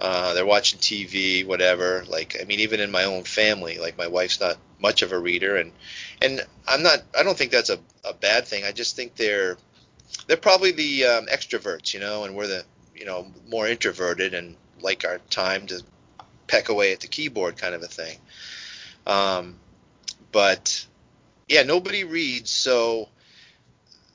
uh, 0.01 0.35
they're 0.35 0.47
watching 0.47 0.81
TV, 0.81 1.47
whatever. 1.47 2.05
Like 2.09 2.37
I 2.41 2.45
mean, 2.45 2.61
even 2.61 2.81
in 2.81 2.91
my 2.91 3.05
own 3.05 3.23
family, 3.23 3.79
like 3.79 3.97
my 3.97 4.09
wife's 4.09 4.41
not 4.41 4.59
much 4.81 5.03
of 5.03 5.13
a 5.13 5.19
reader, 5.19 5.57
and 5.57 5.73
and 6.21 6.41
I'm 6.67 6.83
not. 6.83 7.03
I 7.17 7.23
don't 7.23 7.39
think 7.39 7.53
that's 7.53 7.71
a, 7.71 7.79
a 8.05 8.13
bad 8.13 8.47
thing. 8.47 8.65
I 8.65 8.73
just 8.73 8.97
think 8.97 9.15
they're 9.15 9.57
they're 10.27 10.37
probably 10.37 10.73
the 10.73 11.05
um, 11.05 11.27
extroverts, 11.27 11.95
you 11.95 12.01
know, 12.01 12.25
and 12.25 12.35
we're 12.35 12.49
the 12.49 12.65
you 13.03 13.09
know 13.09 13.27
more 13.49 13.67
introverted 13.67 14.33
and 14.33 14.55
like 14.81 15.05
our 15.05 15.19
time 15.29 15.67
to 15.67 15.83
peck 16.47 16.69
away 16.69 16.93
at 16.93 17.01
the 17.01 17.09
keyboard 17.09 17.57
kind 17.57 17.75
of 17.75 17.83
a 17.83 17.89
thing. 17.89 18.17
Um, 19.09 19.57
but 20.31 20.87
yeah, 21.49 21.65
nobody 21.65 22.05
reads, 22.05 22.49
so 22.49 23.09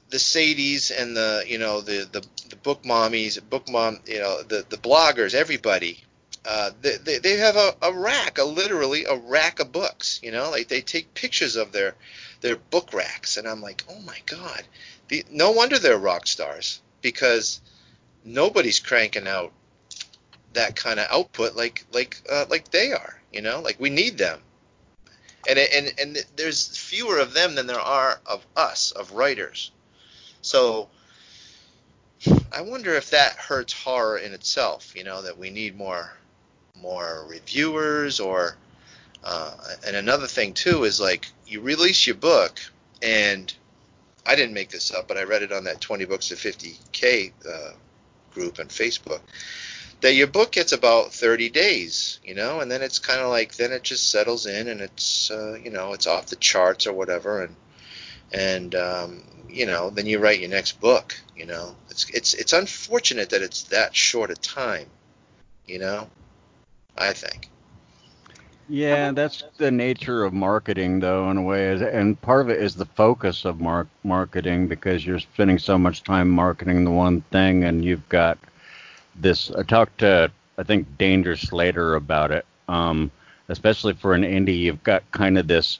the 0.10 0.16
Sadies 0.16 0.90
and 0.98 1.18
the 1.18 1.44
you 1.46 1.58
know 1.58 1.82
the 1.82 2.08
the, 2.10 2.26
the 2.50 2.56
book 2.56 2.84
mommies, 2.84 3.38
book 3.50 3.70
mom, 3.70 4.00
you 4.06 4.20
know 4.20 4.42
the 4.44 4.66
the 4.70 4.78
bloggers, 4.78 5.34
everybody. 5.36 6.02
Uh, 6.46 6.72
they, 6.82 6.96
they, 6.96 7.18
they 7.18 7.36
have 7.36 7.58
a, 7.58 7.76
a 7.82 7.92
rack, 7.92 8.38
a 8.38 8.44
literally 8.46 9.04
a 9.04 9.18
rack 9.18 9.60
of 9.60 9.74
books. 9.74 10.22
You 10.24 10.32
know, 10.32 10.50
like 10.50 10.70
they 10.70 10.80
take 10.80 11.14
pictures 11.14 11.58
of 11.58 11.74
their 11.74 11.94
their 12.40 12.56
book 12.56 12.94
racks, 12.94 13.36
and 13.36 13.50
I'm 13.50 13.62
like, 13.62 13.84
oh 13.90 14.00
my 14.00 14.20
god, 14.26 14.64
the, 15.10 15.26
no 15.30 15.52
wonder 15.52 15.78
they're 15.78 15.98
rock 15.98 16.26
stars 16.26 16.82
because 17.02 17.60
nobody's 18.28 18.80
cranking 18.80 19.28
out 19.28 19.52
that 20.54 20.76
kind 20.76 21.00
of 21.00 21.08
output 21.10 21.56
like 21.56 21.86
like 21.92 22.22
uh, 22.32 22.46
like 22.50 22.70
they 22.72 22.92
are. 22.92 23.20
You 23.34 23.42
know, 23.42 23.62
like 23.62 23.80
we 23.80 23.90
need 23.90 24.18
them 24.18 24.42
and 25.48 25.58
and 25.60 25.94
and 26.00 26.26
there's 26.36 26.78
fewer 26.78 27.20
of 27.20 27.34
them 27.34 27.56
than 27.56 27.68
there 27.68 27.80
are 27.80 28.20
of 28.26 28.46
us 28.56 28.92
of 28.92 29.12
writers 29.12 29.72
so 30.42 30.90
i 32.52 32.62
wonder 32.62 32.96
if 32.96 33.10
that 33.10 33.34
hurts 33.34 33.74
horror 33.74 34.18
in 34.18 34.34
itself 34.34 34.94
you 34.96 35.04
know 35.04 35.22
that 35.22 35.38
we 35.38 35.50
need 35.50 35.78
more 35.78 36.12
more 36.80 37.26
reviewers 37.30 38.20
or 38.20 38.56
uh, 39.24 39.52
and 39.86 39.96
another 39.96 40.28
thing 40.28 40.54
too 40.54 40.84
is 40.84 41.00
like 41.02 41.28
you 41.48 41.60
release 41.60 42.06
your 42.06 42.16
book 42.16 42.60
and 43.02 43.54
i 44.26 44.36
didn't 44.36 44.54
make 44.54 44.70
this 44.70 44.94
up 44.94 45.08
but 45.08 45.18
i 45.18 45.24
read 45.24 45.42
it 45.42 45.52
on 45.52 45.64
that 45.64 45.82
20 45.82 46.06
books 46.06 46.28
to 46.28 46.36
50k 46.36 47.32
uh, 47.48 47.72
group 48.38 48.60
and 48.60 48.70
facebook 48.70 49.22
that 50.02 50.14
your 50.14 50.28
book 50.28 50.52
gets 50.52 50.72
about 50.72 51.14
30 51.14 51.50
days, 51.50 52.20
you 52.24 52.36
know, 52.36 52.60
and 52.60 52.70
then 52.70 52.82
it's 52.82 53.00
kind 53.00 53.20
of 53.20 53.30
like 53.30 53.56
then 53.56 53.72
it 53.72 53.84
just 53.84 54.12
settles 54.12 54.46
in 54.46 54.68
and 54.68 54.82
it's 54.82 55.32
uh, 55.32 55.58
you 55.64 55.72
know 55.72 55.94
it's 55.94 56.08
off 56.08 56.28
the 56.28 56.36
charts 56.36 56.86
or 56.86 56.94
whatever, 56.94 57.44
and 57.44 57.56
and 58.32 58.76
um, 58.76 59.24
you 59.50 59.66
know 59.66 59.90
then 59.90 60.06
you 60.06 60.20
write 60.20 60.40
your 60.40 60.50
next 60.50 60.80
book, 60.80 61.20
you 61.36 61.46
know. 61.46 61.76
It's 61.90 62.10
it's 62.12 62.34
it's 62.36 62.54
unfortunate 62.54 63.32
that 63.32 63.42
it's 63.42 63.64
that 63.64 63.96
short 63.96 64.30
a 64.30 64.36
time, 64.36 64.88
you 65.66 65.80
know. 65.80 66.10
I 66.98 67.14
think. 67.14 67.50
Yeah, 68.70 69.12
that's 69.12 69.44
the 69.58 69.72
nature 69.72 70.26
of 70.26 70.34
marketing, 70.34 71.00
though, 71.00 71.30
in 71.32 71.38
a 71.38 71.42
way, 71.42 71.72
and 71.72 72.20
part 72.22 72.42
of 72.42 72.50
it 72.50 72.62
is 72.62 72.76
the 72.76 72.86
focus 72.86 73.46
of 73.46 73.62
mar- 73.62 73.88
marketing 74.04 74.68
because 74.68 75.06
you're 75.06 75.20
spending 75.20 75.58
so 75.58 75.78
much 75.78 76.04
time 76.04 76.30
marketing 76.30 76.84
the 76.84 76.92
one 76.92 77.22
thing, 77.32 77.64
and 77.64 77.86
you've 77.86 78.08
got 78.10 78.38
this. 79.16 79.52
I 79.52 79.64
talked 79.64 80.00
to 80.00 80.32
I 80.58 80.64
think 80.64 80.98
Danger 80.98 81.36
Slater 81.38 81.96
about 81.96 82.32
it, 82.32 82.46
um, 82.68 83.12
especially 83.48 83.94
for 83.94 84.14
an 84.14 84.24
indie, 84.24 84.60
you've 84.60 84.84
got 84.84 85.10
kind 85.12 85.38
of 85.38 85.48
this 85.48 85.80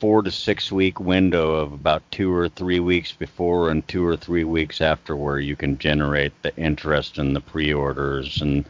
four 0.00 0.22
to 0.22 0.30
six 0.30 0.72
week 0.72 0.98
window 0.98 1.54
of 1.54 1.72
about 1.72 2.02
two 2.10 2.34
or 2.34 2.48
three 2.48 2.80
weeks 2.80 3.12
before 3.12 3.70
and 3.70 3.86
two 3.86 4.04
or 4.04 4.16
three 4.16 4.44
weeks 4.44 4.80
after 4.80 5.14
where 5.14 5.38
you 5.38 5.54
can 5.54 5.78
generate 5.78 6.32
the 6.42 6.56
interest 6.56 7.18
and 7.18 7.36
the 7.36 7.40
pre-orders 7.40 8.40
and 8.40 8.64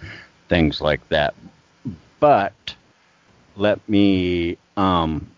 things 0.49 0.81
like 0.81 1.09
that. 1.09 1.35
But 2.19 2.75
let 3.61 3.87
me 3.89 4.57
um, 4.77 5.29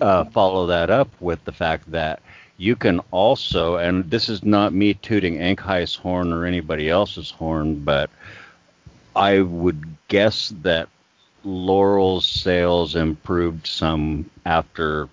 uh, 0.00 0.24
follow 0.24 0.66
that 0.66 0.90
up 0.90 1.08
with 1.20 1.44
the 1.44 1.52
fact 1.52 1.90
that 1.92 2.20
you 2.56 2.74
can 2.74 3.00
also, 3.10 3.76
and 3.76 4.10
this 4.10 4.28
is 4.28 4.42
not 4.42 4.72
me 4.72 4.94
tooting 4.94 5.36
Ankhai's 5.36 5.94
horn 5.94 6.32
or 6.32 6.46
anybody 6.46 6.88
else's 6.88 7.30
horn, 7.30 7.80
but 7.84 8.10
I 9.14 9.40
would 9.40 9.84
guess 10.08 10.52
that 10.62 10.88
Laurel's 11.44 12.26
sales 12.26 12.96
improved 12.96 13.66
some 13.66 14.30
after 14.46 15.08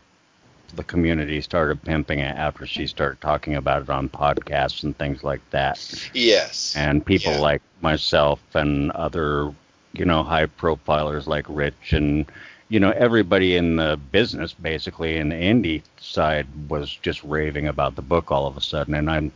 the 0.76 0.84
community 0.84 1.42
started 1.42 1.84
pimping 1.84 2.20
it 2.20 2.36
after 2.36 2.66
she 2.66 2.88
started 2.88 3.22
talking 3.22 3.56
about 3.56 3.84
it 3.84 3.90
on 3.90 4.10
podcasts 4.10 4.84
and 4.84 4.98
things 4.98 5.24
like 5.24 5.42
that. 5.52 5.78
Yes. 6.14 6.76
And 6.78 7.06
people 7.06 7.34
Yeah. 7.34 7.40
like 7.40 7.62
myself 7.82 8.40
and 8.56 8.92
other, 8.92 9.54
you 9.94 10.06
know, 10.06 10.24
high 10.24 10.48
profilers 10.48 11.28
like 11.28 11.46
Rich 11.48 11.94
and 11.94 12.26
you 12.70 12.80
know 12.80 12.92
everybody 12.92 13.56
in 13.56 13.76
the 13.76 14.00
business 14.12 14.54
basically 14.54 15.18
in 15.18 15.30
the 15.30 15.36
indie 15.36 15.84
side 16.00 16.48
was 16.68 16.92
just 17.02 17.24
raving 17.24 17.68
about 17.68 17.96
the 17.96 18.02
book 18.02 18.32
all 18.32 18.48
of 18.48 18.58
a 18.58 18.62
sudden 18.62 18.96
and 18.96 19.10
I'm 19.10 19.32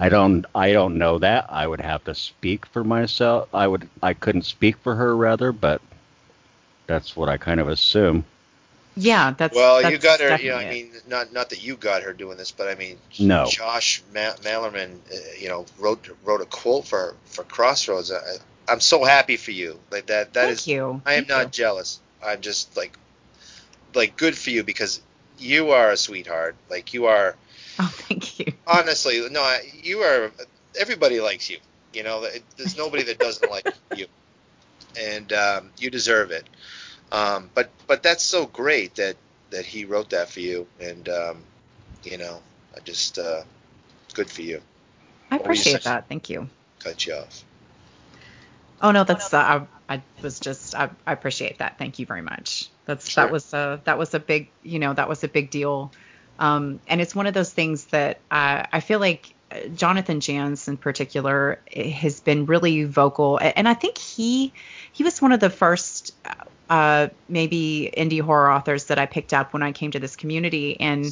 I 0.00 0.08
don't 0.08 0.46
I 0.54 0.72
don't 0.72 0.96
know 0.98 1.18
that. 1.18 1.46
I 1.50 1.66
would 1.66 1.80
have 1.80 2.02
to 2.04 2.14
speak 2.14 2.66
for 2.66 2.82
myself. 2.82 3.48
I 3.54 3.68
would 3.68 3.88
I 4.02 4.14
couldn't 4.14 4.42
speak 4.42 4.76
for 4.78 4.94
her 4.94 5.14
rather, 5.14 5.52
but 5.52 5.82
that's 6.86 7.14
what 7.14 7.28
I 7.28 7.36
kind 7.36 7.60
of 7.60 7.68
assume. 7.68 8.24
Yeah, 8.96 9.34
that's 9.36 9.54
well, 9.54 9.80
that's 9.82 9.92
you 9.92 9.98
got 9.98 10.20
her. 10.20 10.36
You 10.36 10.50
know, 10.50 10.56
I 10.56 10.70
mean, 10.70 10.90
not 11.06 11.32
not 11.32 11.50
that 11.50 11.62
you 11.62 11.76
got 11.76 12.02
her 12.02 12.12
doing 12.12 12.38
this, 12.38 12.50
but 12.50 12.68
I 12.68 12.74
mean, 12.74 12.98
No. 13.18 13.46
Josh 13.46 14.02
Ma- 14.12 14.34
Malerman, 14.42 14.96
uh, 15.12 15.16
you 15.38 15.48
know, 15.48 15.66
wrote 15.78 16.08
wrote 16.24 16.40
a 16.40 16.46
quote 16.46 16.86
for 16.86 17.14
for 17.26 17.44
Crossroads. 17.44 18.10
I, 18.10 18.18
I'm 18.70 18.80
so 18.80 19.04
happy 19.04 19.36
for 19.36 19.50
you. 19.50 19.78
Like 19.90 20.06
that. 20.06 20.32
That 20.34 20.46
Thank 20.46 20.52
is. 20.52 20.68
you. 20.68 21.02
I 21.04 21.14
am 21.14 21.24
Thank 21.24 21.28
not 21.28 21.44
you. 21.46 21.50
jealous. 21.50 22.00
I'm 22.24 22.40
just 22.40 22.76
like, 22.76 22.96
like 23.94 24.16
good 24.16 24.36
for 24.36 24.50
you 24.50 24.62
because 24.62 25.00
you 25.38 25.70
are 25.70 25.90
a 25.90 25.96
sweetheart. 25.96 26.54
Like 26.70 26.94
you 26.94 27.06
are. 27.06 27.36
Oh, 27.82 27.90
thank 28.08 28.38
you. 28.38 28.52
Honestly, 28.66 29.26
no, 29.30 29.40
I- 29.40 29.62
you 29.82 30.00
are. 30.00 30.30
Everybody 30.78 31.18
likes 31.20 31.48
you. 31.48 31.56
You 31.94 32.02
know, 32.02 32.26
there's 32.58 32.76
nobody 32.76 33.02
that 33.04 33.18
doesn't 33.18 33.50
like 33.50 33.64
you, 33.94 34.06
and 34.98 35.32
um, 35.32 35.70
you 35.78 35.88
deserve 35.88 36.30
it. 36.30 36.44
Um, 37.10 37.48
but 37.54 37.70
but 37.86 38.02
that's 38.02 38.22
so 38.22 38.44
great 38.46 38.96
that 38.96 39.16
that 39.50 39.64
he 39.64 39.86
wrote 39.86 40.10
that 40.10 40.28
for 40.28 40.40
you, 40.40 40.66
and 40.78 41.08
um, 41.08 41.42
you 42.04 42.18
know, 42.18 42.42
I 42.76 42.80
just 42.80 43.18
uh, 43.18 43.42
good 44.12 44.28
for 44.30 44.42
you. 44.42 44.60
I 45.30 45.36
appreciate 45.36 45.84
that. 45.84 46.06
Thank 46.08 46.28
you. 46.28 46.48
Cut 46.80 47.06
you 47.06 47.14
off. 47.14 47.44
Oh 48.82 48.92
no, 48.92 49.04
that's 49.04 49.32
uh, 49.34 49.66
I, 49.88 49.94
I 49.94 50.02
was 50.22 50.40
just 50.40 50.74
I, 50.74 50.90
I 51.06 51.12
appreciate 51.12 51.58
that. 51.58 51.78
Thank 51.78 51.98
you 51.98 52.06
very 52.06 52.22
much. 52.22 52.70
That's 52.86 53.08
Sure. 53.08 53.24
that 53.24 53.32
was 53.32 53.52
a 53.52 53.80
that 53.84 53.98
was 53.98 54.14
a 54.14 54.20
big 54.20 54.50
you 54.62 54.78
know 54.78 54.92
that 54.94 55.08
was 55.08 55.24
a 55.24 55.28
big 55.28 55.50
deal. 55.50 55.92
Um, 56.38 56.80
and 56.88 57.00
it's 57.02 57.14
one 57.14 57.26
of 57.26 57.34
those 57.34 57.52
things 57.52 57.84
that 57.86 58.18
uh, 58.30 58.64
I 58.72 58.80
feel 58.80 58.98
like 58.98 59.34
uh, 59.52 59.68
Jonathan 59.74 60.20
Janz 60.20 60.68
in 60.68 60.78
particular 60.78 61.60
has 61.74 62.20
been 62.20 62.46
really 62.46 62.84
vocal, 62.84 63.38
and 63.38 63.68
I 63.68 63.74
think 63.74 63.98
he 63.98 64.52
he 64.92 65.04
was 65.04 65.20
one 65.20 65.32
of 65.32 65.40
the 65.40 65.50
first 65.50 66.14
uh, 66.70 67.08
maybe 67.28 67.92
indie 67.94 68.22
horror 68.22 68.50
authors 68.50 68.84
that 68.86 68.98
I 68.98 69.06
picked 69.06 69.34
up 69.34 69.52
when 69.52 69.62
I 69.62 69.72
came 69.72 69.90
to 69.90 69.98
this 69.98 70.16
community, 70.16 70.80
and 70.80 71.04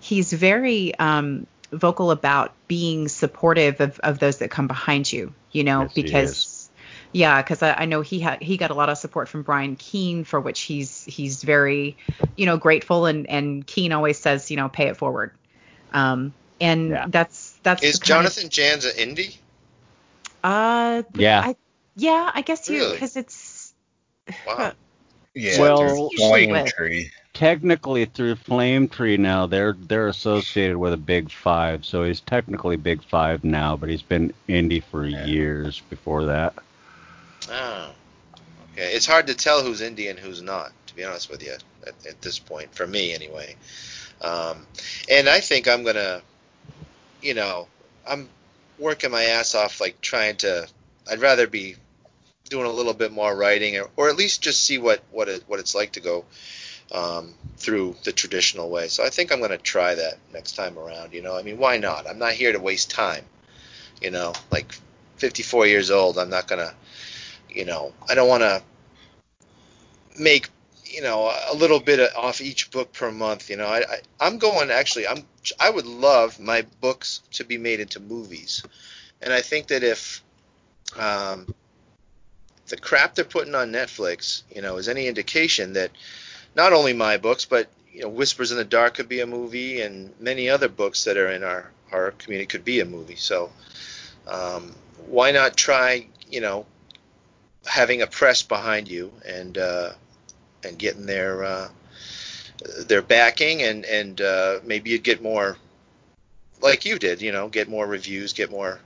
he's 0.00 0.32
very 0.32 0.94
um, 0.98 1.46
vocal 1.72 2.10
about 2.10 2.52
being 2.68 3.08
supportive 3.08 3.80
of, 3.80 3.98
of 4.00 4.18
those 4.18 4.38
that 4.38 4.50
come 4.50 4.68
behind 4.68 5.10
you. 5.10 5.34
You 5.50 5.64
know, 5.64 5.82
Yes, 5.82 5.94
he 5.94 6.02
because 6.02 6.30
is. 6.30 6.57
Yeah, 7.12 7.40
because 7.40 7.62
I, 7.62 7.72
I 7.72 7.84
know 7.86 8.02
he 8.02 8.20
had 8.20 8.42
he 8.42 8.56
got 8.58 8.70
a 8.70 8.74
lot 8.74 8.90
of 8.90 8.98
support 8.98 9.28
from 9.28 9.42
Brian 9.42 9.76
Keene, 9.76 10.24
for 10.24 10.40
which 10.40 10.60
he's 10.60 11.04
he's 11.04 11.42
very, 11.42 11.96
you 12.36 12.44
know, 12.46 12.56
grateful. 12.58 13.06
And 13.06 13.28
and 13.30 13.66
Keene 13.66 13.92
always 13.92 14.18
says, 14.18 14.50
you 14.50 14.56
know, 14.58 14.68
pay 14.68 14.88
it 14.88 14.96
forward. 14.96 15.32
Um, 15.92 16.34
and 16.60 16.90
Yeah. 16.90 17.06
that's 17.08 17.58
that's 17.62 17.82
Is 17.82 17.98
the 17.98 18.06
kind 18.06 18.26
of- 18.26 18.34
Jonathan 18.34 18.50
Janz 18.50 18.84
an 18.84 19.14
indie? 19.14 19.36
uh, 20.44 21.02
Yeah. 21.14 21.42
I, 21.44 21.56
yeah, 21.96 22.30
I 22.34 22.42
guess 22.42 22.68
you 22.68 22.78
Really? 22.80 22.92
because 22.92 23.16
it's 23.16 23.72
Wow. 24.46 24.72
Yeah. 25.34 25.60
Well- 25.60 25.78
through 25.78 26.10
Flame 26.18 26.66
Tree. 26.66 27.10
Technically 27.34 28.04
through 28.04 28.34
Flame 28.34 28.88
Tree 28.88 29.16
now, 29.16 29.46
they're 29.46 29.72
they're 29.72 30.08
associated 30.08 30.76
with 30.76 30.92
a 30.92 30.96
Big 30.96 31.30
Five, 31.30 31.84
so 31.84 32.02
he's 32.02 32.20
technically 32.20 32.76
Big 32.76 33.02
Five 33.04 33.44
now, 33.44 33.76
but 33.76 33.88
he's 33.88 34.02
been 34.02 34.34
indie 34.48 34.82
for 34.82 35.06
years 35.06 35.80
before 35.88 36.24
that. 36.26 36.54
Oh. 37.50 37.90
Okay. 38.72 38.92
It's 38.92 39.06
hard 39.06 39.26
to 39.28 39.34
tell 39.34 39.62
who's 39.62 39.80
Indian, 39.80 40.16
who's 40.16 40.42
not, 40.42 40.72
to 40.86 40.94
be 40.94 41.04
honest 41.04 41.30
with 41.30 41.42
you, 41.42 41.52
at, 41.86 42.06
at 42.06 42.22
this 42.22 42.38
point, 42.38 42.74
for 42.74 42.86
me 42.86 43.14
anyway. 43.14 43.56
Um, 44.20 44.66
and 45.10 45.28
I 45.28 45.40
think 45.40 45.68
I'm 45.68 45.84
gonna, 45.84 46.22
you 47.22 47.34
know, 47.34 47.68
I'm 48.06 48.28
working 48.78 49.10
my 49.10 49.24
ass 49.24 49.54
off, 49.54 49.80
like 49.80 50.00
trying 50.00 50.36
to. 50.38 50.68
I'd 51.10 51.20
rather 51.20 51.46
be 51.46 51.76
doing 52.48 52.66
a 52.66 52.72
little 52.72 52.94
bit 52.94 53.12
more 53.12 53.34
writing, 53.34 53.78
or, 53.78 53.88
or 53.96 54.08
at 54.08 54.16
least 54.16 54.42
just 54.42 54.64
see 54.64 54.78
what 54.78 55.02
what 55.10 55.28
it 55.28 55.44
what 55.46 55.60
it's 55.60 55.74
like 55.74 55.92
to 55.92 56.00
go 56.00 56.24
um, 56.92 57.34
through 57.56 57.96
the 58.04 58.12
traditional 58.12 58.70
way. 58.70 58.88
So 58.88 59.04
I 59.04 59.10
think 59.10 59.32
I'm 59.32 59.40
gonna 59.40 59.58
try 59.58 59.94
that 59.94 60.18
next 60.32 60.52
time 60.52 60.78
around. 60.78 61.12
You 61.12 61.22
know, 61.22 61.36
I 61.36 61.42
mean, 61.42 61.58
why 61.58 61.78
not? 61.78 62.08
I'm 62.08 62.18
not 62.18 62.32
here 62.32 62.52
to 62.52 62.60
waste 62.60 62.90
time. 62.90 63.24
You 64.00 64.10
know, 64.10 64.32
like 64.50 64.72
54 65.16 65.66
years 65.66 65.90
old, 65.90 66.18
I'm 66.18 66.30
not 66.30 66.48
gonna 66.48 66.74
you 67.50 67.64
know, 67.64 67.92
I 68.08 68.14
don't 68.14 68.28
want 68.28 68.42
to 68.42 68.62
make 70.18 70.48
you 70.84 71.02
know 71.02 71.32
a 71.50 71.54
little 71.54 71.80
bit 71.80 72.00
of- 72.00 72.14
off 72.16 72.40
each 72.40 72.70
book 72.70 72.92
per 72.92 73.10
month. 73.10 73.50
You 73.50 73.56
know, 73.56 73.66
I, 73.66 73.78
I 73.78 74.00
I'm 74.20 74.38
going 74.38 74.70
actually. 74.70 75.06
I'm 75.06 75.24
I 75.60 75.70
would 75.70 75.86
love 75.86 76.38
my 76.40 76.62
books 76.80 77.22
to 77.32 77.44
be 77.44 77.58
made 77.58 77.80
into 77.80 78.00
movies, 78.00 78.62
and 79.22 79.32
I 79.32 79.40
think 79.40 79.68
that 79.68 79.82
if 79.82 80.22
um, 80.96 81.54
the 82.68 82.76
crap 82.76 83.14
they're 83.14 83.24
putting 83.24 83.54
on 83.54 83.72
Netflix, 83.72 84.42
you 84.54 84.62
know, 84.62 84.76
is 84.76 84.88
any 84.88 85.06
indication 85.06 85.74
that 85.74 85.90
not 86.54 86.72
only 86.72 86.92
my 86.92 87.16
books, 87.16 87.44
but 87.44 87.68
you 87.92 88.02
know, 88.02 88.08
Whispers 88.08 88.50
in 88.50 88.58
the 88.58 88.64
Dark 88.64 88.94
could 88.94 89.08
be 89.08 89.20
a 89.20 89.26
movie, 89.26 89.80
and 89.80 90.12
many 90.20 90.48
other 90.48 90.68
books 90.68 91.04
that 91.04 91.16
are 91.16 91.30
in 91.30 91.42
our 91.42 91.70
our 91.92 92.10
community 92.12 92.46
could 92.46 92.64
be 92.64 92.80
a 92.80 92.84
movie. 92.84 93.16
So 93.16 93.50
um, 94.26 94.74
why 95.06 95.30
not 95.32 95.56
try, 95.56 96.06
you 96.30 96.40
know, 96.40 96.66
having 97.68 98.02
a 98.02 98.06
press 98.06 98.42
behind 98.42 98.88
you 98.88 99.12
and 99.26 99.56
uh, 99.58 99.92
and 100.64 100.78
getting 100.78 101.06
their 101.06 101.44
uh, 101.44 101.68
their 102.86 103.02
backing 103.02 103.62
and 103.62 103.84
and 103.84 104.20
uh, 104.20 104.58
maybe 104.64 104.90
you'd 104.90 105.02
get 105.02 105.22
more 105.22 105.56
like 106.60 106.84
you 106.84 106.98
did, 106.98 107.22
you 107.22 107.32
know, 107.32 107.48
get 107.48 107.68
more 107.68 107.86
reviews, 107.86 108.32
get 108.32 108.50
more 108.50 108.80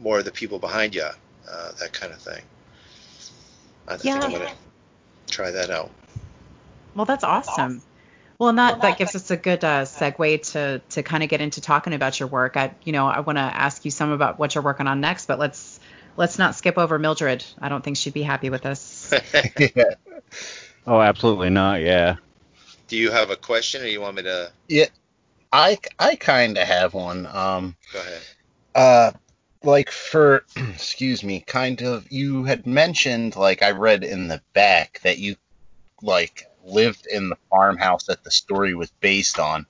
more 0.00 0.18
of 0.18 0.24
the 0.24 0.32
people 0.32 0.58
behind 0.58 0.94
you, 0.94 1.02
uh, 1.50 1.72
that 1.80 1.92
kind 1.92 2.12
of 2.12 2.20
thing. 2.20 2.42
I 3.88 3.96
think 3.96 4.14
I'm 4.16 4.30
Yeah. 4.30 4.38
gonna 4.38 4.52
try 5.30 5.50
that 5.52 5.70
out. 5.70 5.90
Well, 6.94 7.06
that's 7.06 7.24
awesome. 7.24 7.82
Well, 8.38 8.50
and 8.50 8.58
that, 8.58 8.82
that 8.82 8.98
gives 8.98 9.14
us 9.14 9.30
a 9.30 9.36
good 9.36 9.64
uh, 9.64 9.82
segue 9.82 10.42
to 10.52 10.80
to 10.90 11.02
kind 11.02 11.22
of 11.22 11.30
get 11.30 11.40
into 11.40 11.60
talking 11.62 11.94
about 11.94 12.20
your 12.20 12.28
work. 12.28 12.56
I 12.56 12.74
you 12.84 12.92
know 12.92 13.06
I 13.06 13.20
want 13.20 13.38
to 13.38 13.42
ask 13.42 13.84
you 13.84 13.90
some 13.90 14.10
about 14.10 14.38
what 14.38 14.54
you're 14.54 14.64
working 14.64 14.86
on 14.86 15.00
next, 15.00 15.26
but 15.26 15.38
let's 15.38 15.80
let's 16.16 16.38
not 16.38 16.54
skip 16.54 16.78
over 16.78 16.98
Mildred. 16.98 17.44
I 17.60 17.68
don't 17.68 17.82
think 17.82 17.96
she'd 17.96 18.14
be 18.14 18.22
happy 18.22 18.50
with 18.50 18.66
us. 18.66 19.12
yeah. 19.58 19.94
Oh, 20.88 21.00
absolutely 21.00 21.50
not. 21.50 21.80
Yeah. 21.80 22.16
Do 22.86 22.96
you 22.96 23.10
have 23.10 23.30
a 23.30 23.36
question, 23.36 23.82
or 23.82 23.86
you 23.86 24.00
want 24.00 24.16
me 24.16 24.22
to 24.22 24.52
Yeah, 24.68 24.86
I 25.52 25.78
I 25.98 26.14
kind 26.14 26.56
of 26.56 26.66
have 26.66 26.94
one. 26.94 27.26
Um. 27.26 27.76
go 27.92 27.98
ahead? 27.98 28.22
Uh, 28.74 29.12
like 29.64 29.90
for 29.90 30.44
excuse 30.56 31.24
me, 31.24 31.40
kind 31.40 31.82
of 31.82 32.10
you 32.12 32.44
had 32.44 32.66
mentioned 32.66 33.34
like 33.34 33.62
I 33.62 33.72
read 33.72 34.04
in 34.04 34.28
the 34.28 34.40
back 34.52 35.00
that 35.02 35.18
you 35.18 35.34
like 36.02 36.44
lived 36.64 37.06
in 37.06 37.28
the 37.28 37.38
farmhouse 37.50 38.04
that 38.04 38.22
the 38.22 38.30
story 38.30 38.74
was 38.74 38.90
based 39.00 39.38
on. 39.40 39.66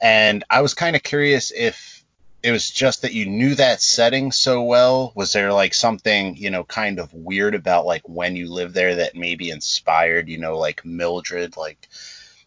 And 0.00 0.44
I 0.48 0.62
was 0.62 0.72
kind 0.72 0.96
of 0.96 1.02
curious 1.02 1.50
if 1.54 1.99
it 2.42 2.52
was 2.52 2.70
just 2.70 3.02
that 3.02 3.12
you 3.12 3.26
knew 3.26 3.54
that 3.54 3.82
setting 3.82 4.32
so 4.32 4.62
well. 4.62 5.12
Was 5.14 5.32
there 5.32 5.52
like 5.52 5.74
something, 5.74 6.36
you 6.36 6.50
know, 6.50 6.64
kind 6.64 6.98
of 6.98 7.12
weird 7.12 7.54
about 7.54 7.86
like 7.86 8.08
when 8.08 8.36
you 8.36 8.50
lived 8.50 8.74
there 8.74 8.96
that 8.96 9.14
maybe 9.14 9.50
inspired, 9.50 10.28
you 10.28 10.38
know, 10.38 10.58
like 10.58 10.84
Mildred, 10.84 11.56
like 11.56 11.88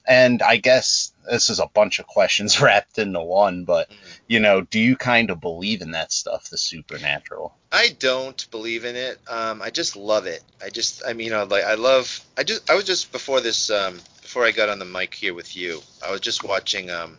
and 0.06 0.42
I 0.42 0.58
guess 0.58 1.14
this 1.30 1.50
is 1.50 1.60
a 1.60 1.68
bunch 1.68 2.00
of 2.00 2.08
questions 2.08 2.60
wrapped 2.62 2.98
into 2.98 3.22
one, 3.22 3.66
but 3.66 3.90
you 4.28 4.40
know, 4.40 4.62
do 4.62 4.80
you 4.80 4.96
kind 4.96 5.30
of 5.30 5.40
believe 5.40 5.82
in 5.82 5.92
that 5.92 6.12
stuff, 6.12 6.50
the 6.50 6.58
supernatural? 6.58 7.56
I 7.72 7.90
don't 8.00 8.50
believe 8.52 8.86
in 8.86 8.96
it. 8.96 9.20
Um, 9.28 9.62
I 9.62 9.70
just 9.70 9.96
love 9.96 10.28
it. 10.28 10.44
I 10.64 10.70
just, 10.70 11.04
I 11.06 11.14
mean, 11.14 11.34
I 11.34 11.44
like, 11.44 11.64
I 11.64 11.76
love. 11.76 12.24
I 12.38 12.44
just, 12.44 12.70
I 12.70 12.76
was 12.76 12.86
just 12.86 13.12
before 13.12 13.42
this, 13.42 13.70
um, 13.70 14.00
before 14.22 14.46
I 14.46 14.52
got 14.52 14.70
on 14.70 14.80
the 14.80 14.86
mic 14.86 15.14
here 15.14 15.34
with 15.34 15.56
you, 15.56 15.82
I 16.06 16.12
was 16.12 16.22
just 16.22 16.44
watching 16.44 16.92
um, 16.92 17.18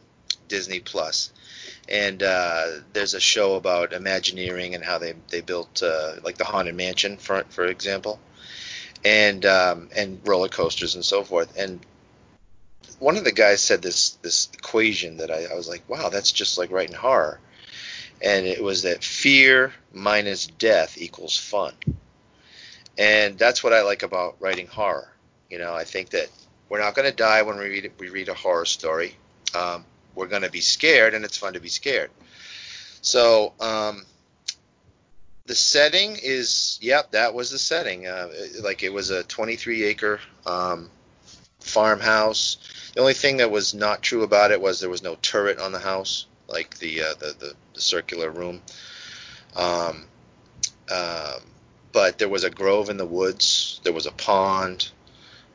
Disney 0.48 0.80
Plus, 0.80 1.32
and 1.88 2.22
uh, 2.22 2.66
there's 2.92 3.14
a 3.14 3.20
show 3.20 3.54
about 3.54 3.92
Imagineering 3.92 4.74
and 4.74 4.84
how 4.84 4.98
they 4.98 5.14
they 5.30 5.40
built 5.40 5.82
uh, 5.82 6.14
like 6.22 6.38
the 6.38 6.44
Haunted 6.44 6.74
Mansion, 6.74 7.16
for 7.16 7.44
for 7.50 7.66
example, 7.66 8.18
and 9.04 9.44
um, 9.44 9.88
and 9.94 10.20
roller 10.26 10.48
coasters 10.48 10.94
and 10.94 11.04
so 11.04 11.22
forth. 11.22 11.56
And 11.58 11.80
one 12.98 13.16
of 13.16 13.24
the 13.24 13.32
guys 13.32 13.60
said 13.60 13.82
this 13.82 14.10
this 14.22 14.48
equation 14.54 15.18
that 15.18 15.30
I, 15.30 15.46
I 15.52 15.54
was 15.54 15.68
like, 15.68 15.88
wow, 15.88 16.08
that's 16.08 16.32
just 16.32 16.58
like 16.58 16.70
writing 16.70 16.96
horror. 16.96 17.40
And 18.22 18.46
it 18.46 18.62
was 18.62 18.82
that 18.82 19.04
fear 19.04 19.72
minus 19.92 20.46
death 20.46 20.96
equals 20.96 21.36
fun. 21.36 21.74
And 22.96 23.36
that's 23.36 23.62
what 23.62 23.72
I 23.72 23.82
like 23.82 24.02
about 24.02 24.36
writing 24.40 24.68
horror. 24.68 25.10
You 25.50 25.58
know, 25.58 25.74
I 25.74 25.84
think 25.84 26.10
that 26.10 26.28
we're 26.68 26.80
not 26.80 26.94
going 26.94 27.10
to 27.10 27.14
die 27.14 27.42
when 27.42 27.58
we 27.58 27.68
read 27.68 27.92
we 27.98 28.08
read 28.08 28.28
a 28.28 28.34
horror 28.34 28.64
story. 28.64 29.16
Um, 29.54 29.84
we're 30.14 30.26
going 30.26 30.42
to 30.42 30.50
be 30.50 30.60
scared, 30.60 31.14
and 31.14 31.24
it's 31.24 31.36
fun 31.36 31.54
to 31.54 31.60
be 31.60 31.68
scared. 31.68 32.10
So 33.00 33.52
um, 33.60 34.04
the 35.46 35.54
setting 35.54 36.16
is, 36.22 36.78
yep, 36.80 37.10
that 37.12 37.34
was 37.34 37.50
the 37.50 37.58
setting. 37.58 38.06
Uh, 38.06 38.28
like 38.62 38.82
it 38.82 38.92
was 38.92 39.10
a 39.10 39.22
23 39.24 39.84
acre 39.84 40.20
um, 40.46 40.90
farmhouse. 41.60 42.56
The 42.94 43.00
only 43.00 43.14
thing 43.14 43.38
that 43.38 43.50
was 43.50 43.74
not 43.74 44.02
true 44.02 44.22
about 44.22 44.52
it 44.52 44.60
was 44.60 44.80
there 44.80 44.88
was 44.88 45.02
no 45.02 45.16
turret 45.20 45.58
on 45.58 45.72
the 45.72 45.78
house, 45.78 46.26
like 46.48 46.78
the 46.78 47.02
uh, 47.02 47.14
the, 47.18 47.34
the, 47.38 47.54
the, 47.74 47.80
circular 47.80 48.30
room. 48.30 48.62
Um, 49.56 50.06
um, 50.90 51.40
but 51.92 52.18
there 52.18 52.28
was 52.28 52.44
a 52.44 52.50
grove 52.50 52.88
in 52.88 52.96
the 52.96 53.06
woods. 53.06 53.80
There 53.84 53.92
was 53.92 54.06
a 54.06 54.12
pond, 54.12 54.90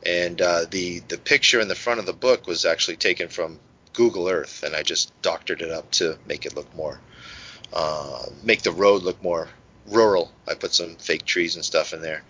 and 0.04 0.40
uh, 0.40 0.66
the 0.70 1.00
the 1.00 1.18
picture 1.18 1.60
in 1.60 1.68
the 1.68 1.74
front 1.74 2.00
of 2.00 2.06
the 2.06 2.12
book 2.12 2.46
was 2.46 2.64
actually 2.64 2.96
taken 2.96 3.28
from 3.28 3.58
Google 3.92 4.28
Earth, 4.28 4.62
and 4.62 4.74
I 4.74 4.82
just 4.82 5.12
doctored 5.22 5.62
it 5.62 5.70
up 5.70 5.90
to 5.92 6.18
make 6.26 6.46
it 6.46 6.54
look 6.54 6.74
more, 6.74 7.00
uh, 7.72 8.26
make 8.42 8.62
the 8.62 8.72
road 8.72 9.02
look 9.02 9.22
more 9.22 9.48
rural. 9.86 10.32
I 10.46 10.54
put 10.54 10.74
some 10.74 10.96
fake 10.96 11.24
trees 11.24 11.56
and 11.56 11.64
stuff 11.64 11.92
in 11.92 12.02
there. 12.02 12.22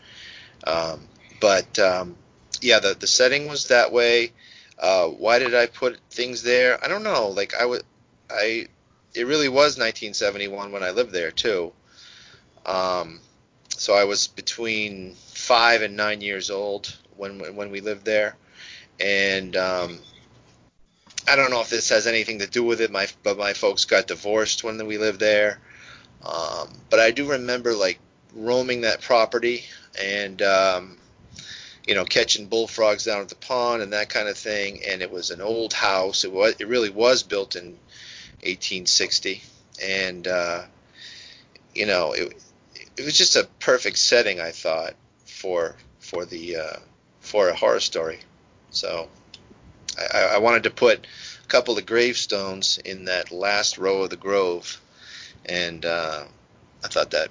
Um, 0.65 1.09
but 1.41 1.79
um, 1.79 2.17
yeah, 2.61 2.81
the 2.81 2.95
the 2.95 3.07
setting 3.07 3.49
was 3.49 3.69
that 3.69 3.93
way. 3.93 4.33
Uh, 4.79 5.09
why 5.09 5.39
did 5.39 5.55
I 5.55 5.67
put 5.67 5.99
things 6.11 6.43
there? 6.43 6.83
I 6.83 6.89
don't 6.89 7.03
know. 7.03 7.29
Like 7.29 7.55
I 7.55 7.67
would, 7.67 7.83
I, 8.31 8.67
it 9.15 9.27
really 9.27 9.49
was 9.49 9.77
1971 9.77 10.73
when 10.73 10.83
I 10.83 10.91
lived 10.91 11.13
there 11.13 11.31
too. 11.31 11.73
Um, 12.65 13.21
so 13.69 13.95
I 13.95 14.05
was 14.05 14.29
between 14.29 15.15
five 15.15 15.83
and 15.83 15.97
nine 15.97 16.21
years 16.21 16.51
old 16.51 16.97
when 17.17 17.57
when 17.57 17.71
we 17.71 17.81
lived 17.81 18.05
there, 18.05 18.37
and 18.99 19.57
um, 19.57 19.99
I 21.29 21.37
don't 21.37 21.51
know 21.51 21.61
if 21.61 21.71
this 21.71 21.89
has 21.91 22.07
anything 22.07 22.39
to 22.41 22.47
do 22.47 22.65
with 22.65 22.81
it. 22.81 22.91
My 22.91 23.09
but 23.23 23.37
my 23.37 23.53
folks 23.53 23.85
got 23.85 24.07
divorced 24.07 24.65
when 24.65 24.85
we 24.87 24.99
lived 24.99 25.21
there. 25.21 25.61
Um, 26.25 26.69
but 26.91 27.01
I 27.01 27.11
do 27.11 27.31
remember 27.31 27.73
like 27.73 27.99
roaming 28.35 28.83
that 28.83 29.01
property 29.01 29.65
and 30.01 30.41
um, 30.43 30.99
you 31.87 31.95
know, 31.95 32.05
catching 32.05 32.47
bullfrogs 32.47 33.05
down 33.05 33.21
at 33.21 33.29
the 33.29 33.35
pond 33.35 33.83
and 33.83 33.93
that 33.93 34.09
kind 34.09 34.29
of 34.29 34.37
thing. 34.37 34.81
And 34.89 35.03
it 35.03 35.11
was 35.11 35.31
an 35.31 35.41
old 35.41 35.73
house. 35.73 36.25
It 36.25 36.33
was, 36.33 36.55
it 36.59 36.69
really 36.69 36.91
was 36.91 37.23
built 37.23 37.57
in 37.57 37.79
1860, 38.43 39.43
and 39.83 40.27
uh, 40.27 40.63
you 41.75 41.87
know, 41.87 42.13
it, 42.13 42.35
it 42.97 43.05
was 43.05 43.17
just 43.17 43.37
a 43.37 43.49
perfect 43.59 43.99
setting, 43.99 44.41
I 44.41 44.51
thought, 44.51 44.95
for 45.25 45.77
for 45.99 46.25
the 46.25 46.57
uh, 46.57 46.77
for 47.21 47.49
a 47.49 47.55
horror 47.55 47.81
story. 47.81 48.21
So 48.71 49.09
I, 49.99 50.35
I 50.35 50.39
wanted 50.39 50.65
to 50.65 50.71
put 50.71 51.07
a 51.45 51.47
couple 51.49 51.79
of 51.79 51.87
gravestones 51.87 52.79
in 52.79 53.07
that 53.07 53.31
last 53.31 53.79
row 53.79 54.03
of 54.03 54.11
the 54.11 54.17
grove, 54.17 54.81
and 55.47 55.85
uh, 55.85 56.25
I 56.85 56.89
thought 56.89 57.11
that 57.11 57.31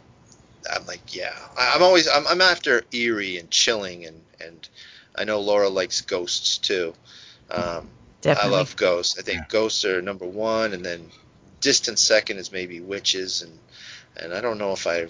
I'm 0.71 0.85
like, 0.85 1.15
yeah, 1.15 1.35
I, 1.57 1.75
am 1.75 1.83
always 1.83 2.07
I'm, 2.07 2.27
I'm 2.27 2.41
after 2.41 2.83
eerie 2.91 3.37
and 3.37 3.49
chilling, 3.49 4.05
and 4.05 4.21
and 4.39 4.67
I 5.15 5.23
know 5.23 5.39
Laura 5.39 5.69
likes 5.69 6.01
ghosts 6.01 6.57
too. 6.57 6.93
Um, 7.49 7.89
Definitely. 8.21 8.53
I 8.53 8.57
love 8.57 8.75
ghosts. 8.75 9.17
I 9.17 9.21
think 9.21 9.39
yeah. 9.39 9.45
ghosts 9.49 9.85
are 9.85 10.01
number 10.01 10.25
one, 10.25 10.73
and 10.73 10.85
then 10.85 11.09
distant 11.61 11.99
second 11.99 12.37
is 12.37 12.51
maybe 12.51 12.81
witches, 12.81 13.41
and 13.41 13.57
and 14.17 14.33
I 14.33 14.41
don't 14.41 14.57
know 14.57 14.73
if 14.73 14.87
I 14.87 15.07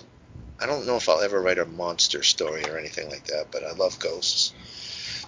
I 0.59 0.65
don't 0.65 0.85
know 0.85 0.97
if 0.97 1.09
I'll 1.09 1.21
ever 1.21 1.41
write 1.41 1.57
a 1.57 1.65
monster 1.65 2.21
story 2.21 2.63
or 2.69 2.77
anything 2.77 3.09
like 3.09 3.25
that, 3.25 3.47
but 3.51 3.63
I 3.63 3.71
love 3.71 3.97
ghosts. 3.99 4.53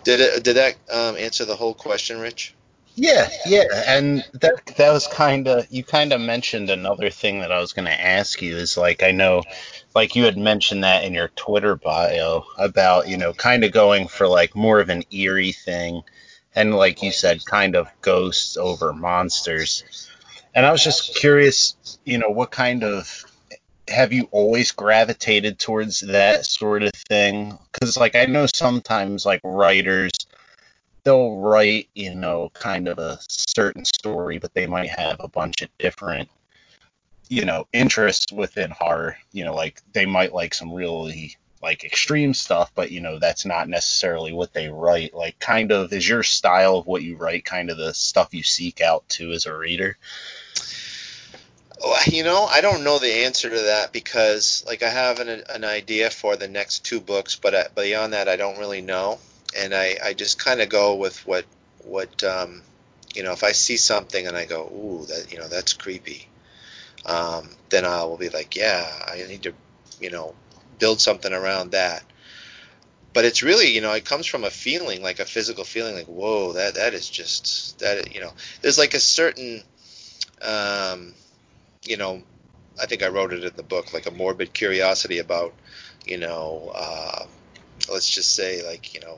Did 0.03 0.19
it? 0.19 0.43
Did 0.43 0.55
that 0.55 0.75
um, 0.91 1.15
answer 1.17 1.45
the 1.45 1.55
whole 1.55 1.73
question, 1.73 2.19
Rich? 2.19 2.53
Yeah, 2.95 3.29
yeah, 3.45 3.63
and 3.87 4.23
that 4.41 4.75
that 4.77 4.91
was 4.91 5.07
kind 5.07 5.47
of 5.47 5.65
you 5.69 5.83
kind 5.83 6.11
of 6.11 6.19
mentioned 6.19 6.69
another 6.69 7.09
thing 7.09 7.39
that 7.39 7.51
I 7.51 7.59
was 7.59 7.71
going 7.71 7.85
to 7.85 8.01
ask 8.01 8.41
you 8.41 8.57
is 8.57 8.75
like 8.75 9.01
I 9.01 9.11
know 9.11 9.43
like 9.95 10.15
you 10.15 10.25
had 10.25 10.37
mentioned 10.37 10.83
that 10.83 11.03
in 11.03 11.13
your 11.13 11.29
Twitter 11.29 11.75
bio 11.75 12.45
about, 12.57 13.07
you 13.07 13.17
know, 13.17 13.33
kind 13.33 13.63
of 13.63 13.71
going 13.71 14.07
for 14.07 14.27
like 14.27 14.55
more 14.55 14.79
of 14.79 14.89
an 14.89 15.03
eerie 15.11 15.51
thing 15.51 16.01
and 16.55 16.75
like 16.75 17.01
you 17.01 17.11
said 17.11 17.45
kind 17.45 17.75
of 17.75 17.87
ghosts 18.01 18.57
over 18.57 18.93
monsters. 18.93 20.09
And 20.53 20.65
I 20.65 20.71
was 20.71 20.83
just 20.83 21.15
curious, 21.15 21.75
you 22.05 22.17
know, 22.17 22.29
what 22.29 22.51
kind 22.51 22.83
of 22.83 23.23
have 23.91 24.13
you 24.13 24.27
always 24.31 24.71
gravitated 24.71 25.59
towards 25.59 25.99
that 26.01 26.45
sort 26.45 26.83
of 26.83 26.93
thing? 26.93 27.57
Cuz 27.73 27.97
like 27.97 28.15
I 28.15 28.25
know 28.25 28.47
sometimes 28.47 29.25
like 29.25 29.41
writers 29.43 30.11
they'll 31.03 31.37
write, 31.37 31.89
you 31.95 32.13
know, 32.13 32.49
kind 32.53 32.87
of 32.87 32.99
a 32.99 33.19
certain 33.27 33.85
story, 33.85 34.37
but 34.37 34.53
they 34.53 34.67
might 34.67 34.89
have 34.89 35.17
a 35.19 35.27
bunch 35.27 35.61
of 35.61 35.69
different 35.77 36.29
you 37.29 37.45
know 37.45 37.65
interests 37.71 38.31
within 38.31 38.71
horror. 38.71 39.17
You 39.31 39.45
know 39.45 39.55
like 39.55 39.81
they 39.93 40.05
might 40.05 40.33
like 40.33 40.53
some 40.53 40.73
really 40.73 41.37
like 41.63 41.83
extreme 41.83 42.33
stuff 42.33 42.71
but 42.73 42.91
you 42.91 42.99
know 42.99 43.19
that's 43.19 43.45
not 43.45 43.69
necessarily 43.69 44.33
what 44.33 44.53
they 44.53 44.67
write. 44.69 45.13
Like 45.13 45.39
kind 45.39 45.71
of 45.71 45.93
is 45.93 46.07
your 46.07 46.23
style 46.23 46.77
of 46.77 46.87
what 46.87 47.03
you 47.03 47.15
write 47.15 47.45
kind 47.45 47.69
of 47.69 47.77
the 47.77 47.93
stuff 47.93 48.33
you 48.33 48.43
seek 48.43 48.81
out 48.81 49.07
to 49.09 49.31
as 49.31 49.45
a 49.45 49.55
reader 49.55 49.97
you 52.07 52.23
know 52.23 52.45
i 52.45 52.61
don't 52.61 52.83
know 52.83 52.99
the 52.99 53.25
answer 53.25 53.49
to 53.49 53.61
that 53.61 53.91
because 53.91 54.63
like 54.67 54.83
i 54.83 54.89
have 54.89 55.19
an, 55.19 55.43
an 55.49 55.63
idea 55.63 56.09
for 56.09 56.35
the 56.35 56.47
next 56.47 56.85
two 56.85 56.99
books 56.99 57.35
but 57.35 57.55
I, 57.55 57.67
beyond 57.75 58.13
that 58.13 58.27
i 58.27 58.35
don't 58.35 58.59
really 58.59 58.81
know 58.81 59.19
and 59.57 59.73
i, 59.73 59.97
I 60.03 60.13
just 60.13 60.39
kind 60.43 60.61
of 60.61 60.69
go 60.69 60.95
with 60.95 61.25
what 61.25 61.45
what 61.83 62.23
um, 62.23 62.61
you 63.15 63.23
know 63.23 63.31
if 63.31 63.43
i 63.43 63.51
see 63.51 63.77
something 63.77 64.27
and 64.27 64.37
i 64.37 64.45
go 64.45 64.63
ooh 64.63 65.05
that 65.07 65.31
you 65.31 65.39
know 65.39 65.47
that's 65.47 65.73
creepy 65.73 66.27
um, 67.05 67.49
then 67.69 67.85
I 67.85 68.03
will 68.03 68.17
be 68.17 68.29
like, 68.29 68.55
yeah, 68.55 68.87
I 69.07 69.23
need 69.27 69.43
to, 69.43 69.53
you 69.99 70.09
know, 70.09 70.35
build 70.79 70.99
something 70.99 71.33
around 71.33 71.71
that. 71.71 72.03
But 73.13 73.25
it's 73.25 73.43
really, 73.43 73.67
you 73.67 73.81
know, 73.81 73.91
it 73.93 74.05
comes 74.05 74.25
from 74.25 74.43
a 74.43 74.49
feeling, 74.49 75.01
like 75.01 75.19
a 75.19 75.25
physical 75.25 75.63
feeling, 75.63 75.95
like, 75.95 76.05
whoa, 76.05 76.53
that 76.53 76.75
that 76.75 76.93
is 76.93 77.09
just 77.09 77.79
that, 77.79 78.13
you 78.13 78.21
know, 78.21 78.31
there's 78.61 78.77
like 78.77 78.93
a 78.93 78.99
certain, 78.99 79.63
um, 80.41 81.13
you 81.83 81.97
know, 81.97 82.21
I 82.81 82.85
think 82.85 83.03
I 83.03 83.07
wrote 83.07 83.33
it 83.33 83.43
in 83.43 83.53
the 83.55 83.63
book, 83.63 83.93
like 83.93 84.05
a 84.05 84.11
morbid 84.11 84.53
curiosity 84.53 85.19
about, 85.19 85.53
you 86.05 86.17
know, 86.17 86.71
uh, 86.75 87.25
let's 87.91 88.09
just 88.09 88.35
say, 88.35 88.65
like, 88.65 88.93
you 88.93 89.01
know, 89.01 89.17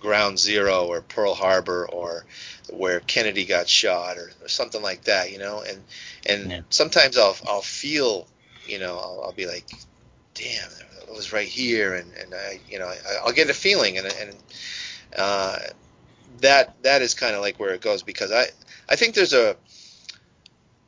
Ground 0.00 0.38
Zero 0.38 0.86
or 0.86 1.00
Pearl 1.00 1.34
Harbor 1.34 1.88
or 1.88 2.24
where 2.70 3.00
Kennedy 3.00 3.44
got 3.44 3.68
shot 3.68 4.18
or, 4.18 4.32
or 4.42 4.48
something 4.48 4.82
like 4.82 5.04
that, 5.04 5.30
you 5.30 5.38
know. 5.38 5.62
And 5.62 5.82
and 6.26 6.50
yeah. 6.50 6.60
sometimes 6.70 7.16
I'll 7.16 7.36
I'll 7.46 7.62
feel, 7.62 8.26
you 8.66 8.80
know, 8.80 8.98
I'll, 8.98 9.22
I'll, 9.26 9.32
be 9.32 9.46
like, 9.46 9.70
damn, 10.34 10.68
it 11.08 11.14
was 11.14 11.32
right 11.32 11.46
here, 11.46 11.94
and 11.94 12.12
and 12.14 12.34
I, 12.34 12.58
you 12.68 12.80
know, 12.80 12.88
I, 12.88 13.24
will 13.24 13.32
get 13.32 13.48
a 13.48 13.54
feeling, 13.54 13.96
and 13.96 14.06
and 14.08 14.36
uh, 15.16 15.58
that 16.40 16.82
that 16.82 17.00
is 17.02 17.14
kind 17.14 17.36
of 17.36 17.40
like 17.40 17.60
where 17.60 17.72
it 17.72 17.80
goes 17.80 18.02
because 18.02 18.32
I 18.32 18.46
I 18.88 18.96
think 18.96 19.14
there's 19.14 19.34
a 19.34 19.50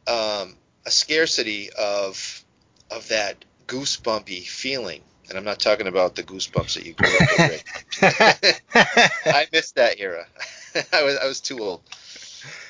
um, 0.08 0.56
a 0.86 0.90
scarcity 0.90 1.70
of 1.70 2.44
of 2.90 3.08
that 3.08 3.44
goosebumpy 3.66 4.46
feeling 4.46 5.00
and 5.28 5.38
I'm 5.38 5.44
not 5.44 5.58
talking 5.58 5.86
about 5.86 6.14
the 6.14 6.22
goosebumps 6.22 6.74
that 6.74 6.84
you 6.84 6.92
grew 6.92 7.08
up 7.08 7.50
with. 7.50 8.62
I 9.26 9.46
missed 9.52 9.76
that 9.76 9.98
era. 9.98 10.26
I 10.92 11.02
was 11.02 11.16
I 11.16 11.26
was 11.26 11.40
too 11.40 11.60
old. 11.60 11.82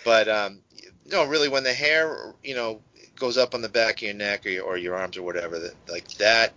But 0.05 0.29
um, 0.29 0.61
no, 1.07 1.25
really, 1.25 1.49
when 1.49 1.65
the 1.65 1.73
hair 1.73 2.35
you 2.43 2.55
know 2.55 2.81
goes 3.17 3.39
up 3.39 3.55
on 3.55 3.62
the 3.62 3.69
back 3.69 3.97
of 3.97 4.03
your 4.03 4.15
neck 4.15 4.47
or 4.47 4.51
your, 4.51 4.65
or 4.65 4.77
your 4.77 4.95
arms 4.97 5.17
or 5.17 5.23
whatever, 5.23 5.59
that, 5.59 5.75
like 5.89 6.09
that, 6.19 6.53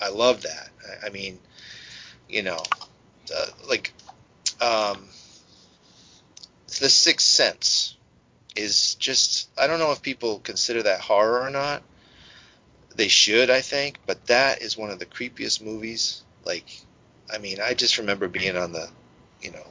I 0.00 0.10
love 0.10 0.42
that. 0.42 0.68
I, 1.02 1.06
I 1.06 1.10
mean, 1.10 1.38
you 2.28 2.42
know, 2.42 2.62
uh, 3.34 3.46
like 3.68 3.92
um, 4.60 5.08
The 6.66 6.88
Sixth 6.88 7.26
Sense 7.26 7.96
is 8.56 8.94
just 8.96 9.48
I 9.58 9.66
don't 9.66 9.78
know 9.78 9.92
if 9.92 10.02
people 10.02 10.40
consider 10.40 10.82
that 10.84 11.00
horror 11.00 11.40
or 11.40 11.50
not. 11.50 11.82
They 12.96 13.08
should, 13.08 13.50
I 13.50 13.60
think, 13.60 13.98
but 14.06 14.26
that 14.26 14.62
is 14.62 14.76
one 14.76 14.90
of 14.90 15.00
the 15.00 15.06
creepiest 15.06 15.60
movies. 15.60 16.22
Like, 16.44 16.64
I 17.32 17.38
mean, 17.38 17.58
I 17.60 17.74
just 17.74 17.98
remember 17.98 18.28
being 18.28 18.56
on 18.56 18.70
the, 18.70 18.88
you 19.42 19.50
know, 19.50 19.66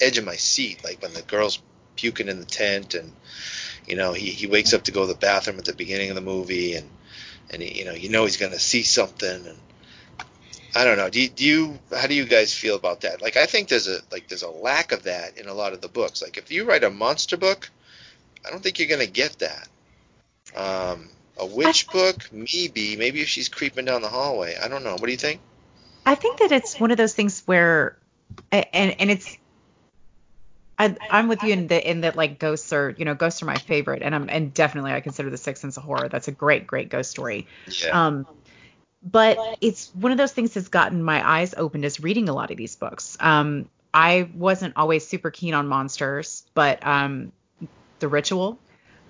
edge 0.00 0.16
of 0.16 0.24
my 0.24 0.36
seat, 0.36 0.82
like 0.82 1.02
when 1.02 1.12
the 1.12 1.22
girl's 1.22 1.60
puking 1.96 2.28
in 2.28 2.38
the 2.38 2.46
tent, 2.46 2.94
and 2.94 3.12
you 3.86 3.96
know, 3.96 4.12
he, 4.14 4.30
he 4.30 4.46
wakes 4.46 4.72
up 4.72 4.84
to 4.84 4.92
go 4.92 5.02
to 5.02 5.12
the 5.12 5.18
bathroom 5.18 5.58
at 5.58 5.66
the 5.66 5.74
beginning 5.74 6.08
of 6.08 6.14
the 6.14 6.22
movie, 6.22 6.74
and 6.74 6.88
and 7.50 7.62
he, 7.62 7.78
you 7.78 7.84
know, 7.84 7.92
you 7.92 8.08
know 8.08 8.24
he's 8.24 8.38
gonna 8.38 8.58
see 8.58 8.82
something, 8.82 9.46
and 9.46 9.58
I 10.74 10.84
don't 10.84 10.96
know. 10.96 11.10
Do 11.10 11.20
you, 11.20 11.28
do 11.28 11.44
you 11.44 11.78
how 11.94 12.06
do 12.06 12.14
you 12.14 12.24
guys 12.24 12.54
feel 12.54 12.76
about 12.76 13.02
that? 13.02 13.20
Like, 13.20 13.36
I 13.36 13.44
think 13.46 13.68
there's 13.68 13.88
a 13.88 13.98
like 14.10 14.28
there's 14.28 14.42
a 14.42 14.50
lack 14.50 14.92
of 14.92 15.02
that 15.02 15.36
in 15.36 15.48
a 15.48 15.54
lot 15.54 15.74
of 15.74 15.82
the 15.82 15.88
books. 15.88 16.22
Like, 16.22 16.38
if 16.38 16.50
you 16.50 16.64
write 16.64 16.84
a 16.84 16.90
monster 16.90 17.36
book, 17.36 17.70
I 18.46 18.50
don't 18.50 18.62
think 18.62 18.78
you're 18.78 18.88
gonna 18.88 19.06
get 19.06 19.38
that. 19.38 19.68
Um, 20.56 21.08
a 21.38 21.46
witch 21.46 21.88
book, 21.90 22.28
maybe. 22.32 22.96
Maybe 22.96 23.20
if 23.20 23.28
she's 23.28 23.48
creeping 23.48 23.84
down 23.84 24.02
the 24.02 24.08
hallway. 24.08 24.56
I 24.56 24.68
don't 24.68 24.84
know. 24.84 24.92
What 24.92 25.06
do 25.06 25.12
you 25.12 25.18
think? 25.18 25.40
I 26.04 26.14
think 26.14 26.38
that 26.38 26.52
it's 26.52 26.80
one 26.80 26.90
of 26.90 26.96
those 26.96 27.14
things 27.14 27.42
where, 27.46 27.98
and 28.50 28.96
and 28.98 29.10
it's, 29.10 29.36
I, 30.78 30.96
I'm 31.10 31.28
with 31.28 31.42
you 31.42 31.52
in 31.52 31.66
that 31.68 31.88
in 31.88 32.00
that 32.02 32.16
like 32.16 32.38
ghosts 32.38 32.72
are 32.72 32.94
you 32.96 33.04
know 33.04 33.14
ghosts 33.14 33.42
are 33.42 33.46
my 33.46 33.56
favorite 33.56 34.02
and 34.02 34.14
I'm 34.14 34.28
and 34.30 34.54
definitely 34.54 34.92
I 34.92 35.00
consider 35.00 35.30
the 35.30 35.36
Sixth 35.36 35.60
Sense 35.60 35.76
a 35.76 35.80
horror. 35.80 36.08
That's 36.08 36.28
a 36.28 36.32
great 36.32 36.66
great 36.66 36.88
ghost 36.88 37.10
story. 37.10 37.46
Yeah. 37.82 38.06
Um, 38.06 38.26
but 39.02 39.38
it's 39.60 39.94
one 39.94 40.12
of 40.12 40.18
those 40.18 40.32
things 40.32 40.54
that's 40.54 40.68
gotten 40.68 41.02
my 41.02 41.26
eyes 41.26 41.54
opened 41.56 41.84
as 41.84 42.00
reading 42.00 42.28
a 42.28 42.32
lot 42.32 42.50
of 42.50 42.56
these 42.56 42.74
books. 42.74 43.16
Um, 43.20 43.68
I 43.94 44.28
wasn't 44.34 44.76
always 44.76 45.06
super 45.06 45.30
keen 45.30 45.54
on 45.54 45.68
monsters, 45.68 46.44
but 46.54 46.84
um, 46.86 47.32
The 48.00 48.08
Ritual, 48.08 48.58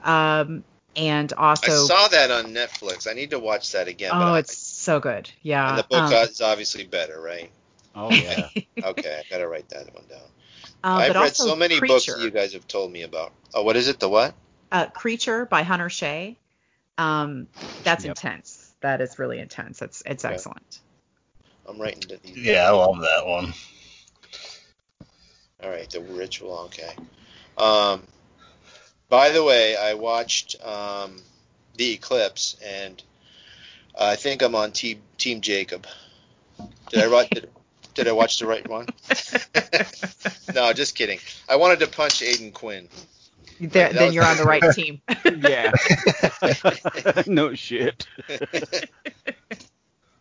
um, 0.02 0.64
and 0.96 1.32
also 1.34 1.66
I 1.66 1.86
saw 1.86 2.08
that 2.08 2.30
on 2.30 2.46
Netflix. 2.54 3.08
I 3.08 3.14
need 3.14 3.30
to 3.30 3.38
watch 3.38 3.72
that 3.72 3.88
again. 3.88 4.10
oh, 4.14 4.18
but 4.18 4.32
I- 4.34 4.38
it's 4.40 4.56
so 4.56 5.00
good. 5.00 5.30
Yeah. 5.42 5.68
and 5.70 5.78
the 5.78 5.82
book 5.84 6.02
um, 6.12 6.12
is 6.28 6.40
obviously 6.40 6.84
better, 6.84 7.20
right? 7.20 7.50
Oh 7.94 8.14
yeah. 8.14 8.48
Okay, 8.84 9.18
I 9.18 9.22
gotta 9.28 9.48
write 9.48 9.68
that 9.70 9.92
one 9.92 10.04
down. 10.08 10.20
uh, 10.84 10.98
I've 10.98 11.14
read 11.16 11.34
so 11.34 11.56
many 11.56 11.78
Creature, 11.78 11.92
books 11.94 12.06
that 12.06 12.20
you 12.20 12.30
guys 12.30 12.52
have 12.52 12.68
told 12.68 12.92
me 12.92 13.02
about. 13.02 13.32
Oh, 13.52 13.64
what 13.64 13.74
is 13.76 13.88
it? 13.88 13.98
The 13.98 14.08
what? 14.08 14.34
uh, 14.70 14.86
Creature 14.86 15.46
by 15.46 15.62
Hunter 15.64 15.88
Shea. 15.88 16.36
Um, 16.96 17.48
that's 17.82 18.04
Yep. 18.04 18.10
intense. 18.16 18.72
That 18.80 19.00
is 19.00 19.18
really 19.18 19.40
intense. 19.40 19.82
It's 19.82 20.00
it's 20.06 20.24
Okay. 20.24 20.34
excellent. 20.34 20.78
I'm 21.68 21.80
writing 21.80 22.02
th- 22.02 22.22
these. 22.22 22.36
Yeah, 22.38 22.68
I 22.68 22.70
love 22.70 23.00
that 23.00 23.26
one. 23.26 23.52
All 25.62 25.70
right, 25.70 25.90
the 25.90 26.00
ritual. 26.00 26.56
Okay. 26.66 26.94
Um, 27.56 28.04
by 29.08 29.30
the 29.30 29.42
way, 29.42 29.76
I 29.76 29.94
watched 29.94 30.56
um, 30.64 31.22
the 31.76 31.92
eclipse, 31.92 32.56
and 32.64 33.02
I 33.98 34.16
think 34.16 34.42
I'm 34.42 34.54
on 34.54 34.72
team 34.72 35.00
Team 35.16 35.40
Jacob. 35.40 35.86
Did 36.90 37.04
I 37.04 37.06
write? 37.06 37.30
Did, 37.30 37.48
did 37.94 38.08
I 38.08 38.12
watch 38.12 38.38
the 38.38 38.46
right 38.46 38.66
one? 38.68 38.86
no, 40.54 40.72
just 40.72 40.94
kidding. 40.94 41.18
I 41.48 41.56
wanted 41.56 41.80
to 41.80 41.88
punch 41.88 42.20
Aiden 42.20 42.52
Quinn. 42.52 42.88
There, 43.60 43.68
that 43.68 43.94
then 43.94 44.12
you're 44.12 44.24
on 44.24 44.36
the 44.36 44.44
right 44.44 44.62
team. 44.72 45.00
yeah. 45.24 45.72
no 47.26 47.54
shit. 47.54 48.06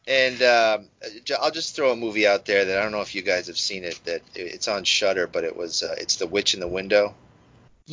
And 0.07 0.41
um, 0.41 0.85
j- 1.23 1.35
I'll 1.39 1.51
just 1.51 1.75
throw 1.75 1.91
a 1.91 1.95
movie 1.95 2.25
out 2.25 2.45
there 2.45 2.65
that 2.65 2.77
I 2.79 2.81
don't 2.81 2.91
know 2.91 3.01
if 3.01 3.13
you 3.13 3.21
guys 3.21 3.45
have 3.47 3.59
seen 3.59 3.83
it. 3.83 3.99
That 4.05 4.21
it's 4.33 4.67
on 4.67 4.85
Shudder, 4.85 5.27
but 5.27 5.43
it 5.43 5.55
was 5.55 5.83
uh, 5.83 5.95
it's 5.99 6.15
The 6.15 6.25
Witch 6.25 6.55
in 6.55 6.61
the 6.61 6.67
Window. 6.67 7.13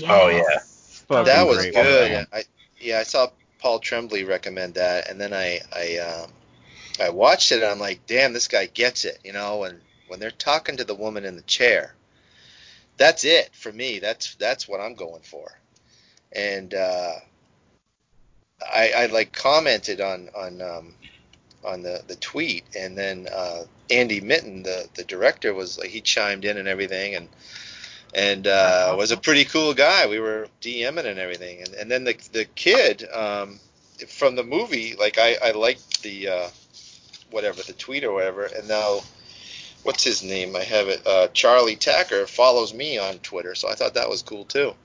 Oh, 0.08 0.28
yeah. 0.28 0.60
Fucking 1.08 1.24
that 1.24 1.46
was 1.46 1.58
great 1.58 1.74
good. 1.74 2.26
I 2.32 2.44
yeah, 2.80 2.98
I 2.98 3.02
saw 3.02 3.28
Paul 3.58 3.78
Tremblay 3.78 4.24
recommend 4.24 4.74
that, 4.74 5.08
and 5.08 5.20
then 5.20 5.32
I 5.32 5.60
I 5.72 5.98
um, 5.98 6.30
I 7.00 7.10
watched 7.10 7.52
it, 7.52 7.62
and 7.62 7.64
I'm 7.64 7.78
like, 7.78 8.06
damn, 8.06 8.32
this 8.32 8.48
guy 8.48 8.66
gets 8.66 9.04
it, 9.04 9.18
you 9.24 9.32
know. 9.32 9.64
And 9.64 9.80
when 10.08 10.20
they're 10.20 10.30
talking 10.30 10.76
to 10.76 10.84
the 10.84 10.94
woman 10.94 11.24
in 11.24 11.36
the 11.36 11.42
chair, 11.42 11.94
that's 12.96 13.24
it 13.24 13.54
for 13.54 13.72
me. 13.72 13.98
That's 13.98 14.34
that's 14.36 14.68
what 14.68 14.80
I'm 14.80 14.94
going 14.94 15.22
for. 15.22 15.50
And 16.32 16.74
uh, 16.74 17.12
I 18.60 18.92
I 18.96 19.06
like 19.06 19.32
commented 19.32 20.00
on 20.00 20.30
on 20.34 20.62
um, 20.62 20.94
on 21.64 21.82
the 21.82 22.02
the 22.06 22.16
tweet, 22.16 22.64
and 22.76 22.96
then 22.96 23.28
uh, 23.32 23.64
Andy 23.90 24.20
Mitton, 24.20 24.62
the 24.62 24.88
the 24.94 25.04
director, 25.04 25.54
was 25.54 25.78
like 25.78 25.90
he 25.90 26.00
chimed 26.00 26.44
in 26.44 26.58
and 26.58 26.68
everything, 26.68 27.14
and 27.14 27.28
and 28.14 28.46
uh, 28.46 28.94
was 28.96 29.10
a 29.10 29.16
pretty 29.16 29.44
cool 29.44 29.74
guy. 29.74 30.06
We 30.06 30.20
were 30.20 30.48
DMing 30.60 31.06
and 31.06 31.18
everything, 31.18 31.60
and 31.62 31.74
and 31.74 31.90
then 31.90 32.04
the 32.04 32.16
the 32.32 32.44
kid 32.44 33.06
um, 33.12 33.58
from 34.08 34.36
the 34.36 34.44
movie, 34.44 34.94
like 34.94 35.18
I 35.18 35.36
I 35.42 35.50
liked 35.52 36.02
the 36.02 36.28
uh, 36.28 36.48
whatever 37.30 37.62
the 37.62 37.72
tweet 37.72 38.04
or 38.04 38.12
whatever, 38.12 38.44
and 38.44 38.68
now 38.68 39.00
what's 39.82 40.04
his 40.04 40.22
name? 40.22 40.56
I 40.56 40.62
have 40.62 40.88
it. 40.88 41.06
Uh, 41.06 41.28
Charlie 41.28 41.76
Tacker 41.76 42.26
follows 42.26 42.72
me 42.72 42.98
on 42.98 43.18
Twitter, 43.18 43.54
so 43.54 43.68
I 43.68 43.74
thought 43.74 43.94
that 43.94 44.08
was 44.08 44.22
cool 44.22 44.44
too. 44.44 44.72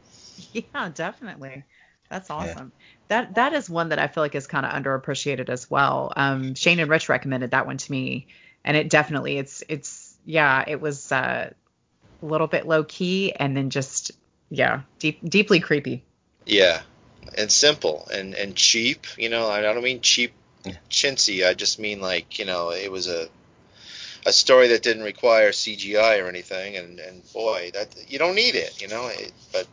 Yeah, 0.53 0.89
definitely. 0.93 1.65
That's 2.09 2.29
awesome. 2.29 2.71
That 3.09 3.35
that 3.35 3.51
is 3.53 3.69
one 3.69 3.89
that 3.89 3.99
I 3.99 4.07
feel 4.07 4.23
like 4.23 4.35
is 4.35 4.47
kind 4.47 4.65
of 4.65 4.71
underappreciated 4.71 5.49
as 5.49 5.69
well. 5.69 6.13
Um, 6.15 6.55
Shane 6.55 6.79
and 6.79 6.89
Rich 6.89 7.09
recommended 7.09 7.51
that 7.51 7.67
one 7.67 7.77
to 7.77 7.91
me, 7.91 8.27
and 8.63 8.77
it 8.77 8.89
definitely 8.89 9.37
it's 9.37 9.63
it's 9.67 10.15
yeah 10.25 10.63
it 10.65 10.79
was 10.79 11.11
uh, 11.11 11.51
a 12.21 12.25
little 12.25 12.47
bit 12.47 12.67
low 12.67 12.83
key 12.83 13.33
and 13.33 13.55
then 13.55 13.69
just 13.69 14.11
yeah 14.49 14.81
deep 14.99 15.19
deeply 15.27 15.59
creepy. 15.59 16.03
Yeah, 16.45 16.81
and 17.37 17.51
simple 17.51 18.07
and 18.13 18.33
and 18.33 18.55
cheap. 18.55 19.05
You 19.17 19.29
know, 19.29 19.47
I 19.47 19.61
don't 19.61 19.83
mean 19.83 20.01
cheap, 20.01 20.33
chintzy. 20.89 21.47
I 21.47 21.53
just 21.53 21.79
mean 21.79 22.01
like 22.01 22.39
you 22.39 22.45
know, 22.45 22.71
it 22.71 22.91
was 22.91 23.07
a 23.07 23.27
a 24.25 24.31
story 24.31 24.67
that 24.69 24.83
didn't 24.83 25.03
require 25.03 25.51
CGI 25.51 26.23
or 26.23 26.27
anything. 26.27 26.75
And 26.77 26.99
and 26.99 27.33
boy, 27.33 27.71
that 27.73 27.95
you 28.09 28.19
don't 28.19 28.35
need 28.35 28.55
it. 28.55 28.81
You 28.81 28.87
know, 28.87 29.07
it, 29.07 29.31
but 29.51 29.67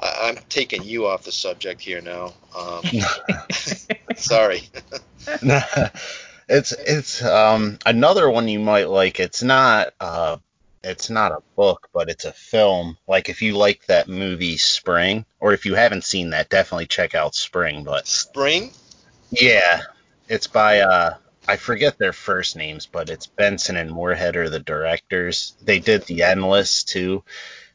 I, 0.00 0.28
I'm 0.28 0.38
taking 0.48 0.82
you 0.84 1.06
off 1.06 1.24
the 1.24 1.32
subject 1.32 1.80
here 1.80 2.00
now. 2.00 2.32
Um, 2.56 2.82
sorry. 4.16 4.62
it's 6.48 6.72
it's 6.72 7.24
um 7.24 7.78
another 7.84 8.30
one 8.30 8.48
you 8.48 8.60
might 8.60 8.88
like. 8.88 9.20
It's 9.20 9.42
not 9.42 9.92
uh 10.00 10.38
it's 10.84 11.10
not 11.10 11.32
a 11.32 11.42
book, 11.56 11.88
but 11.92 12.08
it's 12.08 12.24
a 12.24 12.32
film. 12.32 12.98
Like 13.08 13.28
if 13.28 13.42
you 13.42 13.56
like 13.56 13.86
that 13.86 14.08
movie 14.08 14.56
Spring, 14.56 15.24
or 15.40 15.52
if 15.52 15.66
you 15.66 15.74
haven't 15.74 16.04
seen 16.04 16.30
that, 16.30 16.50
definitely 16.50 16.86
check 16.86 17.14
out 17.14 17.34
Spring. 17.34 17.84
But 17.84 18.06
Spring. 18.06 18.72
yeah, 19.30 19.82
it's 20.28 20.46
by 20.46 20.80
uh 20.80 21.14
I 21.46 21.56
forget 21.56 21.98
their 21.98 22.12
first 22.12 22.56
names, 22.56 22.86
but 22.86 23.10
it's 23.10 23.26
Benson 23.26 23.76
and 23.76 23.90
Moorhead 23.90 24.36
are 24.36 24.48
the 24.48 24.60
directors. 24.60 25.54
They 25.62 25.78
did 25.78 26.02
The 26.04 26.22
Endless 26.22 26.84
too. 26.84 27.24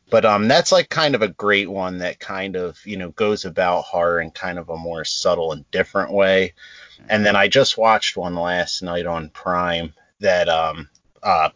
But 0.10 0.26
um 0.26 0.48
that's 0.48 0.72
like 0.72 0.90
kind 0.90 1.16
of 1.16 1.22
a 1.22 1.28
great 1.28 1.70
one 1.70 2.00
that 2.00 2.20
kind 2.20 2.56
of, 2.56 2.80
you 2.86 2.98
know, 2.98 3.10
goes 3.10 3.46
about 3.46 3.86
horror 3.86 4.22
in 4.22 4.32
kind 4.32 4.58
of 4.58 4.70
a 4.70 4.78
more 4.78 5.06
subtle 5.06 5.52
and 5.52 5.70
different 5.72 6.12
way. 6.12 6.54
And 7.08 7.26
then 7.26 7.36
I 7.36 7.48
just 7.48 7.78
watched 7.78 8.18
one 8.18 8.36
last 8.36 8.82
night 8.82 9.06
on 9.06 9.30
Prime 9.30 9.94
that 10.20 10.50
um 10.50 10.90
uh 11.24 11.50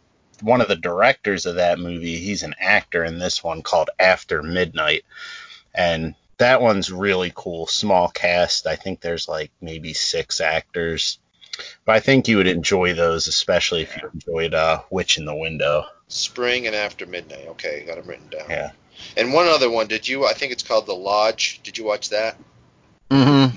one 0.44 0.60
of 0.60 0.68
the 0.68 0.76
directors 0.76 1.46
of 1.46 1.56
that 1.56 1.78
movie, 1.78 2.16
he's 2.16 2.42
an 2.42 2.54
actor 2.58 3.04
in 3.04 3.18
this 3.18 3.42
one 3.42 3.62
called 3.62 3.90
After 3.98 4.42
Midnight. 4.42 5.04
And 5.74 6.14
that 6.38 6.60
one's 6.60 6.92
really 6.92 7.32
cool. 7.34 7.66
Small 7.66 8.08
cast. 8.08 8.66
I 8.66 8.76
think 8.76 9.00
there's 9.00 9.28
like 9.28 9.50
maybe 9.60 9.94
six 9.94 10.40
actors. 10.40 11.18
But 11.84 11.94
I 11.94 12.00
think 12.00 12.28
you 12.28 12.36
would 12.36 12.46
enjoy 12.46 12.94
those, 12.94 13.28
especially 13.28 13.82
if 13.82 13.96
you 13.96 14.10
enjoyed 14.12 14.54
uh, 14.54 14.82
Witch 14.90 15.18
in 15.18 15.24
the 15.24 15.34
Window. 15.34 15.86
Spring 16.08 16.66
and 16.66 16.76
after 16.76 17.06
midnight. 17.06 17.46
Okay, 17.48 17.84
got 17.86 17.96
them 17.96 18.06
written 18.06 18.28
down. 18.28 18.50
Yeah. 18.50 18.70
And 19.16 19.32
one 19.32 19.46
other 19.46 19.70
one. 19.70 19.86
Did 19.86 20.06
you? 20.06 20.26
I 20.26 20.32
think 20.32 20.52
it's 20.52 20.62
called 20.62 20.86
The 20.86 20.94
Lodge. 20.94 21.60
Did 21.62 21.78
you 21.78 21.84
watch 21.84 22.10
that? 22.10 22.36
Mm-hmm. 23.10 23.56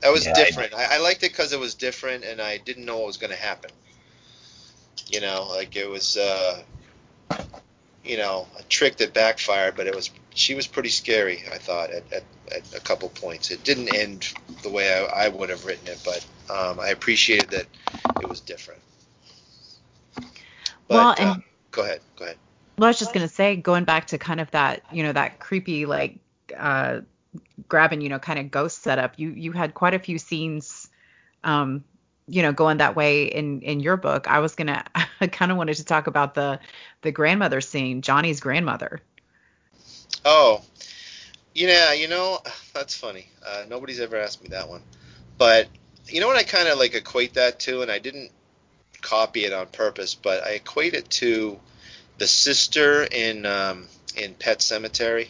That 0.00 0.12
was 0.12 0.26
Yeah, 0.26 0.34
different. 0.34 0.74
I, 0.74 0.96
I 0.96 0.98
liked 0.98 1.22
it 1.22 1.30
because 1.32 1.52
it 1.52 1.60
was 1.60 1.74
different, 1.74 2.24
and 2.24 2.40
I 2.40 2.58
didn't 2.58 2.84
know 2.84 2.98
what 2.98 3.06
was 3.06 3.16
going 3.16 3.32
to 3.32 3.38
happen. 3.38 3.70
You 5.08 5.20
know, 5.20 5.46
like 5.50 5.76
it 5.76 5.88
was, 5.88 6.16
uh, 6.16 6.62
you 8.04 8.16
know, 8.16 8.46
a 8.58 8.62
trick 8.64 8.96
that 8.96 9.14
backfired, 9.14 9.76
but 9.76 9.86
it 9.86 9.94
was. 9.94 10.10
She 10.34 10.54
was 10.54 10.66
pretty 10.66 10.88
scary. 10.88 11.44
I 11.52 11.58
thought 11.58 11.90
at, 11.90 12.12
at, 12.12 12.24
at 12.54 12.74
a 12.76 12.80
couple 12.80 13.08
points. 13.10 13.50
It 13.50 13.62
didn't 13.62 13.94
end 13.94 14.32
the 14.62 14.68
way 14.70 14.92
I, 14.92 15.26
I 15.26 15.28
would 15.28 15.48
have 15.50 15.64
written 15.64 15.86
it, 15.86 16.02
but 16.04 16.26
um, 16.50 16.80
I 16.80 16.88
appreciated 16.88 17.50
that 17.50 17.66
it 18.20 18.28
was 18.28 18.40
different. 18.40 18.80
But, 20.16 20.26
Well, 20.88 21.08
uh, 21.08 21.14
and- 21.18 21.42
go 21.70 21.82
ahead. 21.82 22.00
Go 22.16 22.24
ahead. 22.24 22.36
Well, 22.76 22.86
I 22.86 22.90
was 22.90 22.98
just 22.98 23.14
gonna 23.14 23.28
say, 23.28 23.54
going 23.54 23.84
back 23.84 24.08
to 24.08 24.18
kind 24.18 24.40
of 24.40 24.50
that, 24.50 24.82
you 24.92 25.04
know, 25.04 25.12
that 25.12 25.38
creepy 25.38 25.86
like 25.86 26.18
uh 26.56 27.00
grabbing, 27.68 28.00
you 28.00 28.08
know, 28.08 28.18
kind 28.18 28.38
of 28.38 28.50
ghost 28.50 28.82
setup. 28.82 29.18
You 29.18 29.30
you 29.30 29.52
had 29.52 29.74
quite 29.74 29.94
a 29.94 29.98
few 30.00 30.18
scenes, 30.18 30.88
um, 31.44 31.84
you 32.26 32.42
know, 32.42 32.52
going 32.52 32.78
that 32.78 32.96
way 32.96 33.24
in 33.24 33.60
in 33.62 33.80
your 33.80 33.96
book. 33.96 34.28
I 34.28 34.38
was 34.40 34.54
gonna, 34.54 34.84
I 35.20 35.26
kind 35.26 35.50
of 35.50 35.58
wanted 35.58 35.76
to 35.76 35.84
talk 35.84 36.06
about 36.06 36.34
the 36.34 36.58
the 37.02 37.12
grandmother 37.12 37.60
scene, 37.60 38.02
Johnny's 38.02 38.40
grandmother. 38.40 39.00
Oh, 40.24 40.62
yeah, 41.54 41.92
you 41.92 42.08
know, 42.08 42.38
that's 42.72 42.96
funny. 42.96 43.28
Uh, 43.46 43.64
nobody's 43.68 44.00
ever 44.00 44.16
asked 44.16 44.42
me 44.42 44.48
that 44.50 44.68
one. 44.68 44.82
But 45.38 45.68
you 46.06 46.20
know 46.20 46.26
what 46.26 46.36
I 46.36 46.42
kind 46.44 46.68
of 46.68 46.78
like 46.78 46.94
equate 46.94 47.34
that 47.34 47.60
to, 47.60 47.82
and 47.82 47.90
I 47.90 47.98
didn't 47.98 48.30
copy 49.00 49.44
it 49.44 49.52
on 49.52 49.66
purpose, 49.66 50.14
but 50.14 50.44
I 50.44 50.50
equate 50.52 50.94
it 50.94 51.10
to 51.10 51.58
the 52.18 52.26
sister 52.26 53.02
in 53.04 53.44
um, 53.46 53.86
in 54.16 54.34
Pet 54.34 54.58
Sematary. 54.60 55.28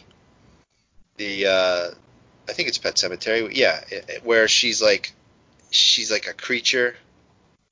The 1.17 1.45
uh, 1.47 1.91
I 2.47 2.53
think 2.53 2.69
it's 2.69 2.77
Pet 2.77 2.95
Sematary. 2.95 3.49
Yeah, 3.53 3.79
it, 3.89 4.05
it- 4.09 4.25
where 4.25 4.47
she's 4.47 4.81
like 4.81 5.13
she's 5.69 6.11
like 6.11 6.27
a 6.27 6.33
creature. 6.33 6.95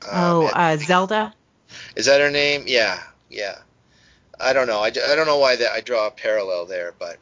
Um, 0.05 0.11
oh, 0.13 0.49
uh, 0.53 0.77
Zelda. 0.77 1.33
is 1.95 2.05
that 2.07 2.21
her 2.21 2.31
name? 2.31 2.63
Yeah, 2.67 3.01
yeah. 3.29 3.59
I 4.39 4.53
don't 4.53 4.67
know. 4.67 4.79
I, 4.79 4.87
I 4.87 5.15
don't 5.15 5.27
know 5.27 5.37
why 5.37 5.55
that 5.55 5.71
I 5.71 5.81
draw 5.81 6.07
a 6.07 6.11
parallel 6.11 6.65
there, 6.65 6.93
but 6.97 7.17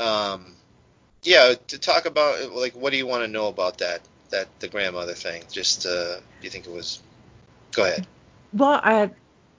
um, 0.00 0.54
yeah. 1.22 1.54
To 1.68 1.78
talk 1.78 2.06
about 2.06 2.52
like, 2.52 2.74
what 2.74 2.90
do 2.90 2.98
you 2.98 3.06
want 3.06 3.24
to 3.24 3.28
know 3.28 3.48
about 3.48 3.78
that 3.78 4.02
that 4.30 4.48
the 4.60 4.68
grandmother 4.68 5.14
thing? 5.14 5.44
Just 5.50 5.86
uh, 5.86 6.16
do 6.16 6.22
you 6.42 6.50
think 6.50 6.66
it 6.66 6.72
was? 6.72 7.00
Go 7.72 7.84
ahead. 7.84 8.06
Well, 8.52 8.80
I, 8.82 9.10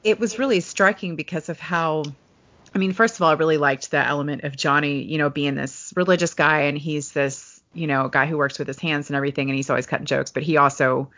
it 0.03 0.19
was 0.19 0.37
really 0.37 0.59
striking 0.59 1.15
because 1.15 1.49
of 1.49 1.59
how. 1.59 2.03
I 2.75 2.79
mean, 2.79 2.93
first 2.93 3.15
of 3.15 3.21
all, 3.21 3.29
I 3.29 3.33
really 3.33 3.57
liked 3.57 3.91
the 3.91 4.05
element 4.05 4.43
of 4.43 4.55
Johnny, 4.57 5.03
you 5.03 5.19
know, 5.19 5.29
being 5.29 5.53
this 5.53 5.93
religious 5.95 6.33
guy, 6.33 6.61
and 6.61 6.77
he's 6.77 7.11
this, 7.11 7.53
you 7.74 7.88
know, 7.88 8.07
guy 8.07 8.26
who 8.26 8.38
works 8.38 8.59
with 8.59 8.67
his 8.67 8.80
hands 8.80 9.09
and 9.09 9.15
everything, 9.15 9.49
and 9.49 9.55
he's 9.55 9.69
always 9.69 9.88
cutting 9.88 10.05
jokes, 10.05 10.32
but 10.32 10.43
he 10.43 10.57
also, 10.57 11.09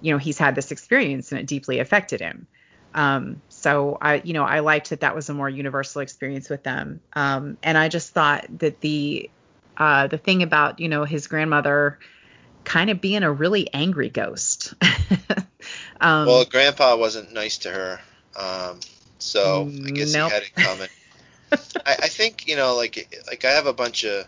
you 0.00 0.12
know, 0.12 0.18
he's 0.18 0.38
had 0.38 0.54
this 0.54 0.70
experience 0.70 1.32
and 1.32 1.40
it 1.40 1.46
deeply 1.46 1.78
affected 1.78 2.20
him. 2.20 2.46
Um, 2.94 3.40
so 3.48 3.98
I, 4.00 4.16
you 4.24 4.32
know, 4.32 4.44
I 4.44 4.60
liked 4.60 4.90
that 4.90 5.00
that 5.00 5.14
was 5.14 5.28
a 5.28 5.34
more 5.34 5.48
universal 5.48 6.00
experience 6.00 6.50
with 6.50 6.64
them. 6.64 7.00
Um, 7.12 7.56
and 7.62 7.78
I 7.78 7.88
just 7.88 8.12
thought 8.12 8.46
that 8.58 8.80
the, 8.80 9.30
uh, 9.76 10.08
the 10.08 10.18
thing 10.18 10.42
about, 10.42 10.80
you 10.80 10.88
know, 10.88 11.04
his 11.04 11.28
grandmother 11.28 11.98
kind 12.64 12.90
of 12.90 13.00
being 13.00 13.22
a 13.22 13.32
really 13.32 13.72
angry 13.72 14.08
ghost. 14.08 14.74
um, 16.00 16.26
well, 16.26 16.44
Grandpa 16.44 16.96
wasn't 16.96 17.32
nice 17.32 17.58
to 17.58 17.70
her, 17.70 18.00
um, 18.36 18.80
so 19.18 19.70
I 19.86 19.90
guess 19.90 20.12
Nope. 20.12 20.28
he 20.28 20.34
had 20.34 20.42
it 20.42 20.54
coming. 20.54 20.88
I, 21.86 21.96
I 22.02 22.08
think 22.08 22.46
you 22.46 22.56
know, 22.56 22.76
like 22.76 23.22
like 23.26 23.44
I 23.44 23.50
have 23.50 23.66
a 23.66 23.72
bunch 23.72 24.04
of 24.04 24.26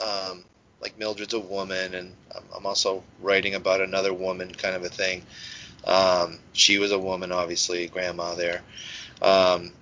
um, 0.00 0.44
like 0.80 0.98
Mildred's 0.98 1.34
a 1.34 1.40
woman, 1.40 1.94
and 1.94 2.14
I'm, 2.54 2.66
also 2.66 3.02
writing 3.20 3.54
about 3.54 3.80
another 3.80 4.12
woman, 4.12 4.52
kind 4.52 4.76
of 4.76 4.84
a 4.84 4.88
thing. 4.88 5.22
Um, 5.84 6.38
she 6.52 6.78
was 6.78 6.92
a 6.92 6.98
woman, 6.98 7.32
obviously, 7.32 7.86
grandma 7.86 8.34
there. 8.34 8.62
Um, 9.22 9.72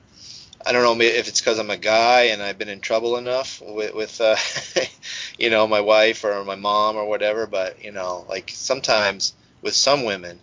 I 0.67 0.73
don't 0.73 0.83
know 0.83 1.05
if 1.05 1.29
it's 1.29 1.41
because 1.41 1.59
I'm 1.59 1.71
a 1.71 1.77
guy 1.77 2.25
and 2.25 2.43
I've 2.43 2.59
been 2.59 2.69
in 2.69 2.81
trouble 2.81 3.17
enough 3.17 3.61
with, 3.61 3.95
with 3.95 4.21
uh, 4.21 4.37
you 5.39 5.51
know, 5.51 5.67
my 5.67 5.81
wife 5.81 6.25
or 6.25 6.43
my 6.45 6.55
mom 6.55 6.97
or 6.97 7.05
whatever. 7.07 7.47
But 7.47 7.85
you 7.85 7.93
know, 7.93 8.25
like 8.29 8.51
sometimes 8.51 9.35
with 9.61 9.75
some 9.75 10.05
women, 10.05 10.41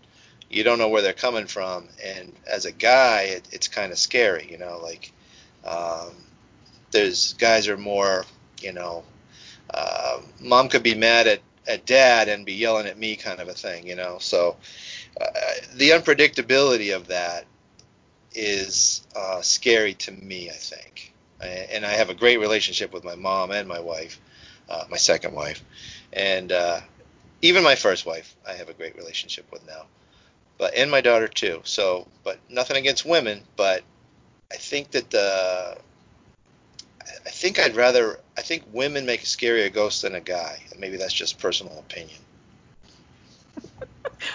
you 0.49 0.63
don't 0.63 0.77
know 0.77 0.89
where 0.89 1.01
they're 1.01 1.13
coming 1.13 1.47
from, 1.47 1.87
and 2.03 2.33
as 2.45 2.65
a 2.65 2.71
guy, 2.71 3.21
it, 3.23 3.47
it's 3.51 3.67
kind 3.67 3.91
of 3.91 3.97
scary. 3.97 4.47
You 4.51 4.59
know, 4.59 4.79
like 4.83 5.11
um, 5.65 6.11
there's 6.91 7.33
guys 7.33 7.67
are 7.67 7.77
more, 7.77 8.25
you 8.61 8.73
know, 8.73 9.03
uh, 9.73 10.19
mom 10.39 10.69
could 10.69 10.83
be 10.83 10.95
mad 10.95 11.27
at 11.27 11.41
at 11.67 11.85
dad 11.85 12.27
and 12.27 12.45
be 12.45 12.53
yelling 12.53 12.87
at 12.87 12.97
me, 12.97 13.15
kind 13.15 13.39
of 13.39 13.47
a 13.47 13.53
thing. 13.53 13.87
You 13.87 13.95
know, 13.95 14.17
so 14.19 14.57
uh, 15.19 15.25
the 15.75 15.91
unpredictability 15.91 16.95
of 16.95 17.07
that 17.07 17.45
is 18.33 19.05
uh, 19.15 19.41
scary 19.41 19.93
to 19.95 20.11
me, 20.11 20.49
I 20.49 20.53
think. 20.53 21.13
I, 21.41 21.45
and 21.45 21.85
I 21.85 21.91
have 21.91 22.09
a 22.09 22.13
great 22.13 22.39
relationship 22.39 22.93
with 22.93 23.03
my 23.03 23.15
mom 23.15 23.51
and 23.51 23.67
my 23.67 23.79
wife, 23.79 24.19
uh, 24.69 24.85
my 24.89 24.97
second 24.97 25.33
wife, 25.33 25.63
and 26.13 26.51
uh, 26.51 26.79
even 27.41 27.63
my 27.63 27.75
first 27.75 28.05
wife, 28.05 28.35
I 28.47 28.53
have 28.53 28.69
a 28.69 28.73
great 28.73 28.95
relationship 28.95 29.45
with 29.51 29.65
now. 29.67 29.85
But 30.57 30.75
and 30.75 30.91
my 30.91 31.01
daughter 31.01 31.27
too. 31.27 31.61
So, 31.63 32.07
but 32.23 32.37
nothing 32.49 32.77
against 32.77 33.05
women, 33.05 33.41
but 33.55 33.83
I 34.51 34.57
think 34.57 34.91
that 34.91 35.09
the 35.09 35.77
I 37.25 37.29
think 37.29 37.59
I'd 37.59 37.75
rather 37.75 38.19
I 38.37 38.41
think 38.41 38.63
women 38.71 39.05
make 39.05 39.21
a 39.21 39.25
scarier 39.25 39.71
ghost 39.73 40.01
than 40.01 40.15
a 40.15 40.21
guy. 40.21 40.59
And 40.71 40.79
maybe 40.79 40.97
that's 40.97 41.13
just 41.13 41.39
personal 41.39 41.77
opinion. 41.79 42.17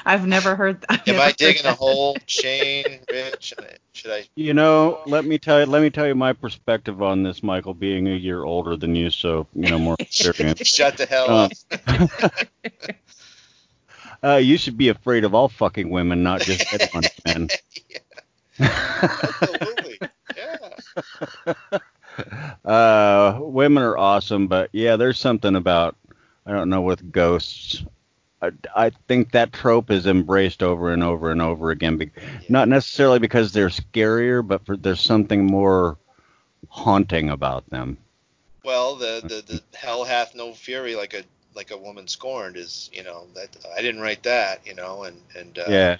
I've 0.04 0.26
never 0.26 0.56
heard. 0.56 0.84
I've 0.88 1.06
Am 1.08 1.20
I 1.20 1.26
heard 1.26 1.36
digging 1.36 1.66
a 1.66 1.72
hole, 1.72 2.18
Shane, 2.26 3.00
Rich? 3.10 3.54
Should 3.92 4.10
I? 4.10 4.24
You 4.34 4.52
know, 4.52 5.00
let 5.06 5.24
me 5.24 5.38
tell 5.38 5.60
you, 5.60 5.66
let 5.66 5.80
me 5.80 5.90
tell 5.90 6.06
you 6.06 6.14
my 6.14 6.32
perspective 6.32 7.02
on 7.02 7.22
this, 7.22 7.42
Michael, 7.42 7.74
being 7.74 8.08
a 8.08 8.14
year 8.14 8.42
older 8.42 8.76
than 8.76 8.94
you, 8.94 9.10
so 9.10 9.46
you 9.54 9.70
know 9.70 9.78
more 9.78 9.96
experience. 9.98 10.66
Shut 10.66 10.96
the 10.96 11.06
hell 11.06 11.30
Um, 11.30 11.50
up. 11.88 12.32
uh, 14.22 14.36
you 14.36 14.58
should 14.58 14.76
be 14.76 14.88
afraid 14.88 15.24
of 15.24 15.34
all 15.34 15.48
fucking 15.48 15.88
women, 15.88 16.22
not 16.22 16.42
just 16.42 16.66
headhunt 16.66 17.10
men. 17.24 17.48
Absolutely. 18.58 19.98
Yeah. 20.36 21.48
uh, 22.64 23.38
women 23.40 23.82
are 23.82 23.96
awesome, 23.96 24.48
but 24.48 24.70
yeah, 24.72 24.96
there's 24.96 25.18
something 25.18 25.56
about 25.56 25.96
I 26.44 26.52
don't 26.52 26.70
know 26.70 26.82
with 26.82 27.12
ghosts. 27.12 27.84
I, 28.40 28.50
I 28.74 28.90
think 29.08 29.32
that 29.32 29.52
trope 29.52 29.90
is 29.90 30.06
embraced 30.06 30.62
over 30.62 30.92
and 30.92 31.02
over 31.02 31.30
and 31.30 31.40
over 31.42 31.70
again. 31.70 31.96
Be, 31.96 32.10
not 32.48 32.68
necessarily 32.68 33.18
because 33.18 33.52
they're 33.52 33.68
scarier, 33.68 34.46
but 34.46 34.64
for, 34.66 34.76
there's 34.76 35.00
something 35.00 35.44
more 35.44 35.96
haunting 36.68 37.30
about 37.30 37.68
them. 37.70 37.98
Well, 38.64 38.96
the, 38.96 39.20
the 39.22 39.54
the 39.54 39.62
hell 39.76 40.04
hath 40.04 40.34
no 40.34 40.52
fury 40.52 40.96
like 40.96 41.14
a 41.14 41.22
like 41.54 41.70
a 41.70 41.76
woman 41.76 42.06
scorned 42.06 42.56
is 42.56 42.90
you 42.92 43.02
know 43.02 43.26
that 43.34 43.48
I 43.76 43.80
didn't 43.80 44.02
write 44.02 44.24
that 44.24 44.66
you 44.66 44.74
know 44.74 45.04
and 45.04 45.20
and 45.36 45.58
uh, 45.58 45.64
yeah, 45.68 45.96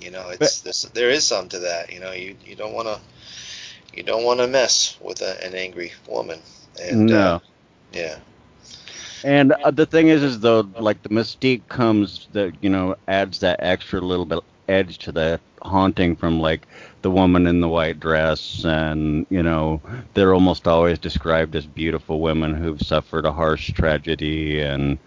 you 0.00 0.10
know 0.10 0.28
it's 0.28 0.60
this 0.60 0.82
there 0.94 1.10
is 1.10 1.24
some 1.24 1.48
to 1.48 1.60
that 1.60 1.92
you 1.92 2.00
know 2.00 2.12
you 2.12 2.36
you 2.44 2.56
don't 2.56 2.74
want 2.74 2.88
to 2.88 3.00
you 3.96 4.02
don't 4.02 4.24
want 4.24 4.40
to 4.40 4.46
mess 4.46 4.96
with 5.00 5.20
a, 5.22 5.44
an 5.44 5.54
angry 5.54 5.92
woman 6.08 6.40
and 6.80 7.10
no. 7.10 7.12
uh, 7.12 7.38
yeah 7.92 8.18
And 9.22 9.52
uh, 9.62 9.70
the 9.70 9.86
thing 9.86 10.08
is, 10.08 10.22
is 10.22 10.40
though, 10.40 10.60
like 10.78 11.02
the 11.02 11.08
mystique 11.10 11.68
comes 11.68 12.28
that 12.32 12.54
you 12.62 12.70
know 12.70 12.96
adds 13.08 13.40
that 13.40 13.60
extra 13.62 14.00
little 14.00 14.24
bit 14.26 14.40
edge 14.68 14.98
to 14.98 15.12
the 15.12 15.40
haunting 15.62 16.16
from 16.16 16.40
like 16.40 16.66
the 17.02 17.10
woman 17.10 17.46
in 17.46 17.60
the 17.60 17.68
white 17.68 17.98
dress, 18.00 18.64
and 18.64 19.26
you 19.30 19.42
know 19.42 19.80
they're 20.14 20.34
almost 20.34 20.66
always 20.68 20.98
described 20.98 21.54
as 21.56 21.66
beautiful 21.66 22.20
women 22.20 22.54
who've 22.54 22.80
suffered 22.82 23.24
a 23.26 23.32
harsh 23.32 23.72
tragedy, 23.72 24.60
and 24.60 24.98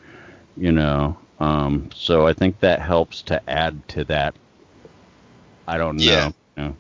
you 0.56 0.72
know, 0.72 1.18
um, 1.40 1.90
so 1.94 2.28
I 2.28 2.34
think 2.34 2.60
that 2.60 2.82
helps 2.82 3.22
to 3.24 3.42
add 3.50 3.88
to 3.90 4.04
that. 4.06 4.36
I 5.68 5.78
don't 5.78 6.06
know. 6.06 6.24
Yeah. 6.24 6.32
you 6.58 6.64
know. 6.64 6.76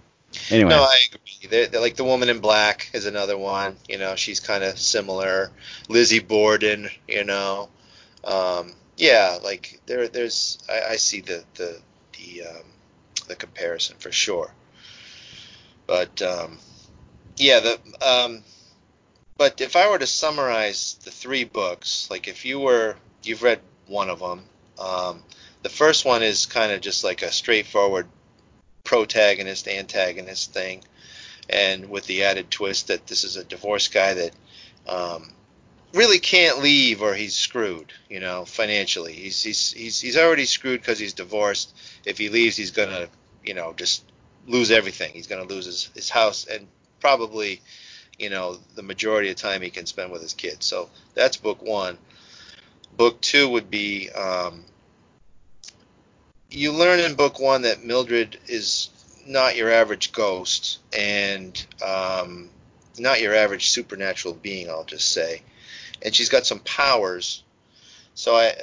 Anyway, 0.49 0.69
no 0.69 0.83
I 0.83 0.97
agree. 1.07 1.49
They're, 1.49 1.67
they're 1.67 1.81
like 1.81 1.95
the 1.95 2.03
woman 2.03 2.29
in 2.29 2.39
black 2.39 2.89
is 2.93 3.05
another 3.05 3.37
one. 3.37 3.77
You 3.87 3.97
know 3.97 4.15
she's 4.15 4.39
kind 4.39 4.63
of 4.63 4.79
similar. 4.79 5.51
Lizzie 5.89 6.19
Borden 6.19 6.89
you 7.07 7.23
know. 7.23 7.69
Um, 8.23 8.73
yeah 8.97 9.37
like 9.43 9.79
there 9.85 10.07
there's 10.07 10.57
I, 10.69 10.93
I 10.93 10.95
see 10.95 11.21
the 11.21 11.43
the 11.55 11.79
the 12.13 12.43
um, 12.47 12.63
the 13.27 13.35
comparison 13.35 13.97
for 13.99 14.11
sure. 14.11 14.51
But 15.85 16.21
um, 16.21 16.57
yeah 17.37 17.59
the 17.59 17.79
um, 18.05 18.43
but 19.37 19.61
if 19.61 19.75
I 19.75 19.89
were 19.89 19.99
to 19.99 20.07
summarize 20.07 20.97
the 21.03 21.11
three 21.11 21.43
books 21.43 22.07
like 22.09 22.27
if 22.27 22.45
you 22.45 22.59
were 22.59 22.95
you've 23.23 23.43
read 23.43 23.59
one 23.87 24.09
of 24.09 24.19
them 24.19 24.43
um, 24.79 25.23
the 25.63 25.69
first 25.69 26.05
one 26.05 26.23
is 26.23 26.45
kind 26.45 26.71
of 26.71 26.81
just 26.81 27.03
like 27.03 27.21
a 27.21 27.31
straightforward 27.31 28.07
protagonist 28.87 29.67
antagonist 29.67 30.53
thing 30.53 30.81
and 31.49 31.89
with 31.89 32.05
the 32.05 32.23
added 32.23 32.49
twist 32.49 32.87
that 32.87 33.05
this 33.05 33.25
is 33.25 33.35
a 33.35 33.43
divorced 33.43 33.93
guy 33.93 34.13
that 34.13 34.31
um, 34.87 35.29
really 35.93 36.19
can't 36.19 36.61
leave 36.61 37.01
or 37.01 37.13
he's 37.13 37.35
screwed, 37.35 37.91
you 38.09 38.21
know, 38.21 38.45
financially. 38.45 39.11
He's 39.11 39.43
he's 39.43 39.71
he's 39.71 39.99
he's 39.99 40.17
already 40.17 40.45
screwed 40.45 40.79
because 40.79 40.99
he's 40.99 41.13
divorced. 41.13 41.75
If 42.05 42.17
he 42.17 42.29
leaves, 42.29 42.55
he's 42.55 42.71
gonna, 42.71 43.09
you 43.43 43.53
know, 43.53 43.73
just 43.73 44.05
lose 44.47 44.71
everything. 44.71 45.11
He's 45.11 45.27
gonna 45.27 45.43
lose 45.43 45.65
his 45.65 45.89
his 45.93 46.09
house 46.09 46.47
and 46.47 46.65
probably, 47.01 47.61
you 48.17 48.29
know, 48.29 48.57
the 48.75 48.83
majority 48.83 49.29
of 49.29 49.35
time 49.35 49.61
he 49.61 49.69
can 49.69 49.85
spend 49.85 50.13
with 50.13 50.21
his 50.21 50.33
kids. 50.33 50.65
So 50.65 50.89
that's 51.13 51.35
book 51.35 51.61
one. 51.61 51.97
Book 52.95 53.19
two 53.19 53.49
would 53.49 53.69
be. 53.69 54.09
Um, 54.11 54.63
you 56.51 56.71
learn 56.73 56.99
in 56.99 57.15
book 57.15 57.39
one 57.39 57.63
that 57.63 57.83
Mildred 57.83 58.39
is 58.47 58.89
not 59.27 59.55
your 59.57 59.71
average 59.71 60.11
ghost 60.13 60.79
and 60.97 61.65
um, 61.85 62.49
not 62.99 63.21
your 63.21 63.35
average 63.35 63.69
supernatural 63.69 64.35
being. 64.35 64.69
I'll 64.69 64.85
just 64.85 65.09
say, 65.11 65.43
and 66.03 66.15
she's 66.15 66.29
got 66.29 66.45
some 66.47 66.59
powers. 66.61 67.43
So 68.15 68.35
I, 68.35 68.53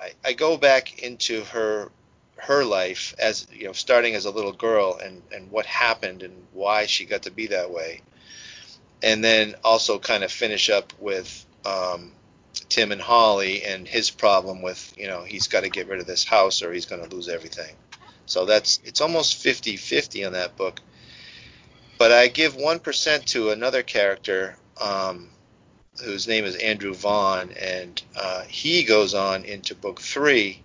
I 0.00 0.12
I 0.26 0.32
go 0.34 0.56
back 0.58 1.00
into 1.02 1.44
her 1.46 1.90
her 2.38 2.64
life 2.64 3.14
as 3.18 3.46
you 3.52 3.66
know, 3.66 3.72
starting 3.72 4.14
as 4.14 4.26
a 4.26 4.30
little 4.30 4.52
girl 4.52 4.98
and 5.02 5.22
and 5.32 5.50
what 5.50 5.66
happened 5.66 6.22
and 6.22 6.34
why 6.52 6.86
she 6.86 7.06
got 7.06 7.22
to 7.24 7.32
be 7.32 7.48
that 7.48 7.70
way. 7.70 8.02
and 9.02 9.22
then 9.24 9.54
also 9.64 9.98
kind 9.98 10.24
of 10.24 10.32
finish 10.32 10.70
up 10.70 10.92
with 11.00 11.46
um, 11.66 12.12
Tim 12.68 12.92
and 12.92 13.00
Holly 13.00 13.64
and 13.64 13.86
his 13.86 14.10
problem 14.10 14.62
with 14.62 14.92
you 14.96 15.06
know 15.06 15.22
he's 15.22 15.48
got 15.48 15.62
to 15.62 15.68
get 15.68 15.88
rid 15.88 16.00
of 16.00 16.06
this 16.06 16.24
house 16.24 16.62
or 16.62 16.72
he's 16.72 16.86
going 16.86 17.06
to 17.06 17.14
lose 17.14 17.28
everything. 17.28 17.74
So 18.26 18.44
that's 18.44 18.80
it's 18.84 19.00
almost 19.00 19.44
50-50 19.44 20.26
on 20.26 20.32
that 20.32 20.56
book. 20.56 20.80
But 21.98 22.12
I 22.12 22.28
give 22.28 22.56
one 22.56 22.80
percent 22.80 23.26
to 23.28 23.50
another 23.50 23.82
character 23.82 24.56
um, 24.80 25.30
whose 26.04 26.28
name 26.28 26.44
is 26.44 26.56
Andrew 26.56 26.92
Vaughn, 26.92 27.52
and 27.52 28.02
uh, 28.14 28.42
he 28.42 28.84
goes 28.84 29.14
on 29.14 29.44
into 29.44 29.74
book 29.74 30.00
three 30.00 30.62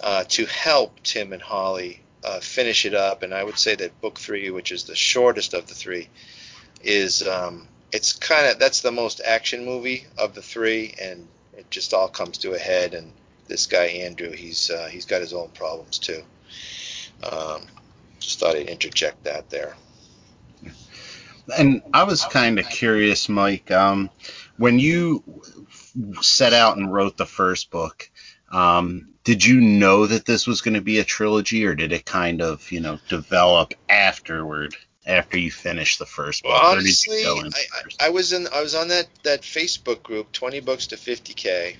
uh, 0.00 0.24
to 0.28 0.44
help 0.46 1.02
Tim 1.02 1.32
and 1.32 1.40
Holly 1.40 2.02
uh, 2.24 2.40
finish 2.40 2.84
it 2.84 2.94
up. 2.94 3.22
And 3.22 3.32
I 3.32 3.44
would 3.44 3.58
say 3.58 3.74
that 3.76 4.00
book 4.00 4.18
three, 4.18 4.50
which 4.50 4.72
is 4.72 4.84
the 4.84 4.96
shortest 4.96 5.54
of 5.54 5.66
the 5.68 5.74
three, 5.74 6.08
is 6.82 7.26
um, 7.26 7.66
it's 7.92 8.12
kind 8.12 8.46
of 8.46 8.58
that's 8.58 8.80
the 8.80 8.92
most 8.92 9.20
action 9.24 9.64
movie 9.64 10.06
of 10.18 10.34
the 10.34 10.42
three, 10.42 10.94
and 11.00 11.28
it 11.56 11.70
just 11.70 11.94
all 11.94 12.08
comes 12.08 12.38
to 12.38 12.54
a 12.54 12.58
head. 12.58 12.94
And 12.94 13.12
this 13.48 13.66
guy 13.66 13.84
Andrew, 13.84 14.32
he's 14.32 14.70
uh, 14.70 14.88
he's 14.90 15.04
got 15.04 15.20
his 15.20 15.32
own 15.32 15.50
problems 15.50 15.98
too. 15.98 16.22
Um, 17.30 17.62
just 18.18 18.40
thought 18.40 18.56
I'd 18.56 18.68
interject 18.68 19.24
that 19.24 19.50
there. 19.50 19.76
And 21.56 21.82
I 21.92 22.04
was 22.04 22.24
kind 22.24 22.58
of 22.58 22.68
curious, 22.68 23.28
Mike, 23.28 23.70
um, 23.70 24.10
when 24.56 24.78
you 24.78 25.22
set 26.20 26.52
out 26.52 26.76
and 26.76 26.92
wrote 26.92 27.16
the 27.16 27.26
first 27.26 27.70
book, 27.70 28.08
um, 28.52 29.08
did 29.24 29.44
you 29.44 29.60
know 29.60 30.06
that 30.06 30.24
this 30.24 30.46
was 30.46 30.60
going 30.60 30.74
to 30.74 30.80
be 30.80 30.98
a 30.98 31.04
trilogy, 31.04 31.64
or 31.66 31.74
did 31.74 31.92
it 31.92 32.04
kind 32.04 32.40
of, 32.42 32.70
you 32.70 32.80
know, 32.80 32.98
develop 33.08 33.74
afterward? 33.88 34.76
After 35.06 35.38
you 35.38 35.50
finish 35.50 35.96
the 35.96 36.06
first 36.06 36.42
book? 36.42 36.52
Well, 36.52 36.72
honestly, 36.72 37.24
I, 37.24 38.06
I, 38.06 38.10
was 38.10 38.32
in 38.32 38.46
I 38.52 38.62
was 38.62 38.74
on 38.74 38.88
that 38.88 39.08
that 39.24 39.42
Facebook 39.42 40.02
group, 40.02 40.32
20 40.32 40.60
books 40.60 40.88
to 40.88 40.96
50k, 40.96 41.76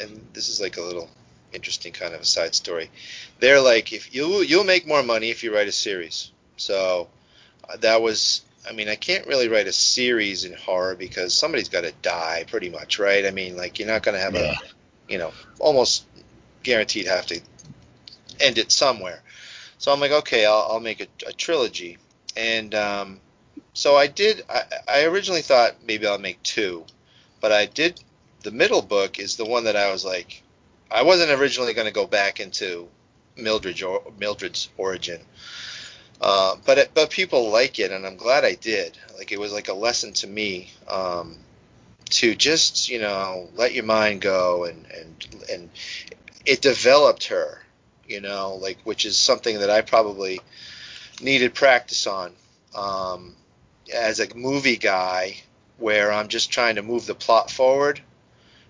and 0.00 0.26
this 0.32 0.48
is 0.48 0.60
like 0.60 0.76
a 0.76 0.82
little 0.82 1.08
interesting 1.52 1.92
kind 1.92 2.14
of 2.14 2.20
a 2.20 2.24
side 2.24 2.54
story. 2.54 2.90
They're 3.40 3.60
like, 3.60 3.92
if 3.92 4.14
you 4.14 4.42
you'll 4.42 4.64
make 4.64 4.86
more 4.86 5.02
money 5.02 5.30
if 5.30 5.42
you 5.42 5.54
write 5.54 5.68
a 5.68 5.72
series. 5.72 6.30
So 6.56 7.08
uh, 7.68 7.76
that 7.78 8.02
was 8.02 8.42
I 8.68 8.72
mean, 8.72 8.88
I 8.88 8.96
can't 8.96 9.26
really 9.26 9.48
write 9.48 9.66
a 9.66 9.72
series 9.72 10.44
in 10.44 10.54
horror 10.54 10.94
because 10.94 11.34
somebody's 11.34 11.68
got 11.68 11.82
to 11.82 11.92
die, 12.02 12.44
pretty 12.46 12.70
much, 12.70 12.98
right? 12.98 13.26
I 13.26 13.30
mean, 13.30 13.56
like 13.56 13.78
you're 13.78 13.88
not 13.88 14.02
going 14.02 14.14
to 14.14 14.20
have 14.20 14.34
yeah. 14.34 14.52
a, 14.52 15.12
you 15.12 15.18
know, 15.18 15.32
almost 15.58 16.04
guaranteed 16.62 17.06
have 17.06 17.26
to 17.26 17.40
end 18.40 18.58
it 18.58 18.72
somewhere. 18.72 19.22
So 19.78 19.92
I'm 19.92 20.00
like, 20.00 20.12
okay, 20.12 20.46
I'll, 20.46 20.66
I'll 20.70 20.80
make 20.80 21.02
a, 21.02 21.06
a 21.26 21.32
trilogy, 21.32 21.98
and 22.36 22.74
um, 22.74 23.20
so 23.72 23.96
I 23.96 24.06
did. 24.06 24.44
I, 24.48 24.62
I 24.88 25.04
originally 25.04 25.42
thought 25.42 25.76
maybe 25.84 26.06
I'll 26.06 26.18
make 26.18 26.42
two, 26.42 26.84
but 27.40 27.52
I 27.52 27.66
did. 27.66 28.00
The 28.42 28.50
middle 28.50 28.82
book 28.82 29.18
is 29.18 29.36
the 29.36 29.44
one 29.44 29.64
that 29.64 29.76
I 29.76 29.90
was 29.90 30.04
like, 30.04 30.42
I 30.90 31.02
wasn't 31.02 31.30
originally 31.30 31.74
going 31.74 31.86
to 31.86 31.92
go 31.92 32.06
back 32.06 32.40
into 32.40 32.88
Mildred 33.36 33.82
or, 33.82 34.02
Mildred's 34.18 34.68
origin. 34.76 35.20
Uh, 36.20 36.56
but 36.64 36.78
it, 36.78 36.90
but 36.94 37.10
people 37.10 37.50
like 37.50 37.78
it, 37.78 37.90
and 37.90 38.06
I'm 38.06 38.16
glad 38.16 38.44
I 38.44 38.54
did. 38.54 38.96
Like 39.18 39.32
it 39.32 39.40
was 39.40 39.52
like 39.52 39.68
a 39.68 39.74
lesson 39.74 40.12
to 40.14 40.26
me 40.26 40.70
um, 40.88 41.36
to 42.10 42.34
just 42.34 42.88
you 42.88 43.00
know 43.00 43.48
let 43.54 43.74
your 43.74 43.84
mind 43.84 44.20
go, 44.20 44.64
and 44.64 44.86
and 44.92 45.26
and 45.52 45.70
it 46.46 46.62
developed 46.62 47.26
her, 47.26 47.60
you 48.06 48.20
know, 48.20 48.54
like 48.54 48.78
which 48.84 49.04
is 49.04 49.18
something 49.18 49.58
that 49.58 49.70
I 49.70 49.80
probably 49.80 50.40
needed 51.20 51.54
practice 51.54 52.06
on 52.06 52.32
um, 52.74 53.34
as 53.94 54.20
a 54.20 54.34
movie 54.34 54.76
guy, 54.76 55.36
where 55.78 56.12
I'm 56.12 56.28
just 56.28 56.50
trying 56.50 56.76
to 56.76 56.82
move 56.82 57.06
the 57.06 57.14
plot 57.14 57.50
forward, 57.50 58.00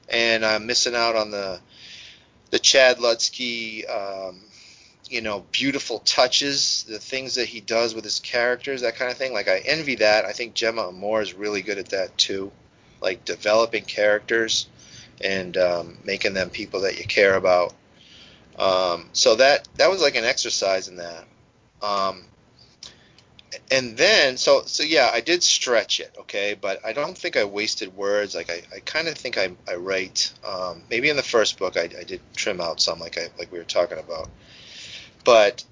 and 0.09 0.45
I'm 0.45 0.67
missing 0.67 0.95
out 0.95 1.17
on 1.17 1.31
the 1.31 1.61
the 2.51 2.59
Chad 2.59 2.99
Lutzke 2.99 3.89
um, 3.91 4.41
you 5.09 5.21
know, 5.21 5.45
beautiful 5.53 5.99
touches, 6.01 6.85
the 6.89 6.99
things 6.99 7.35
that 7.35 7.47
he 7.47 7.61
does 7.61 7.95
with 7.95 8.05
his 8.05 8.21
characters, 8.21 8.81
that 8.81 8.97
kind 8.97 9.11
of 9.11 9.17
thing. 9.17 9.33
Like 9.33 9.49
I 9.49 9.59
envy 9.59 9.97
that. 9.97 10.25
I 10.25 10.33
think 10.33 10.55
Gemma 10.55 10.89
Amor 10.89 11.21
is 11.21 11.35
really 11.35 11.63
good 11.63 11.79
at 11.79 11.91
that 11.91 12.17
too, 12.17 12.51
like 13.01 13.25
developing 13.25 13.85
characters 13.85 14.67
and 15.21 15.57
um, 15.57 15.99
making 16.05 16.35
them 16.35 16.51
people 16.51 16.81
that 16.83 16.99
you 16.99 17.05
care 17.05 17.37
about. 17.37 17.75
Um, 18.59 19.09
so 19.13 19.37
that 19.37 19.69
that 19.77 19.91
was 19.91 20.01
like 20.01 20.17
an 20.17 20.25
exercise 20.25 20.89
in 20.89 20.97
that. 20.97 21.25
Um, 21.83 22.25
and 23.71 23.97
then 23.97 24.37
so 24.37 24.63
so 24.67 24.83
yeah, 24.83 25.11
I 25.13 25.21
did 25.21 25.43
stretch 25.43 26.01
it, 26.01 26.15
okay, 26.21 26.57
but 26.61 26.85
I 26.85 26.93
don't 26.93 27.17
think 27.17 27.37
I 27.37 27.45
wasted 27.45 27.97
words. 27.97 28.35
Like 28.35 28.51
I, 28.51 28.63
I 28.75 28.81
kind 28.81 29.09
of 29.09 29.15
think 29.15 29.39
I, 29.39 29.51
I 29.69 29.77
write 29.77 30.33
um, 30.47 30.83
maybe 30.91 31.09
in 31.09 31.17
the 31.17 31.23
first 31.23 31.59
book 31.59 31.77
I, 31.77 31.89
I 31.99 32.05
did 32.05 32.21
trim 32.35 32.61
out 32.61 32.81
some 32.81 32.99
like 32.99 33.19
I 33.19 33.29
like 33.39 33.51
we 33.53 33.59
were 33.59 33.65
talking 33.65 33.99
about 33.99 34.29
but 35.25 35.65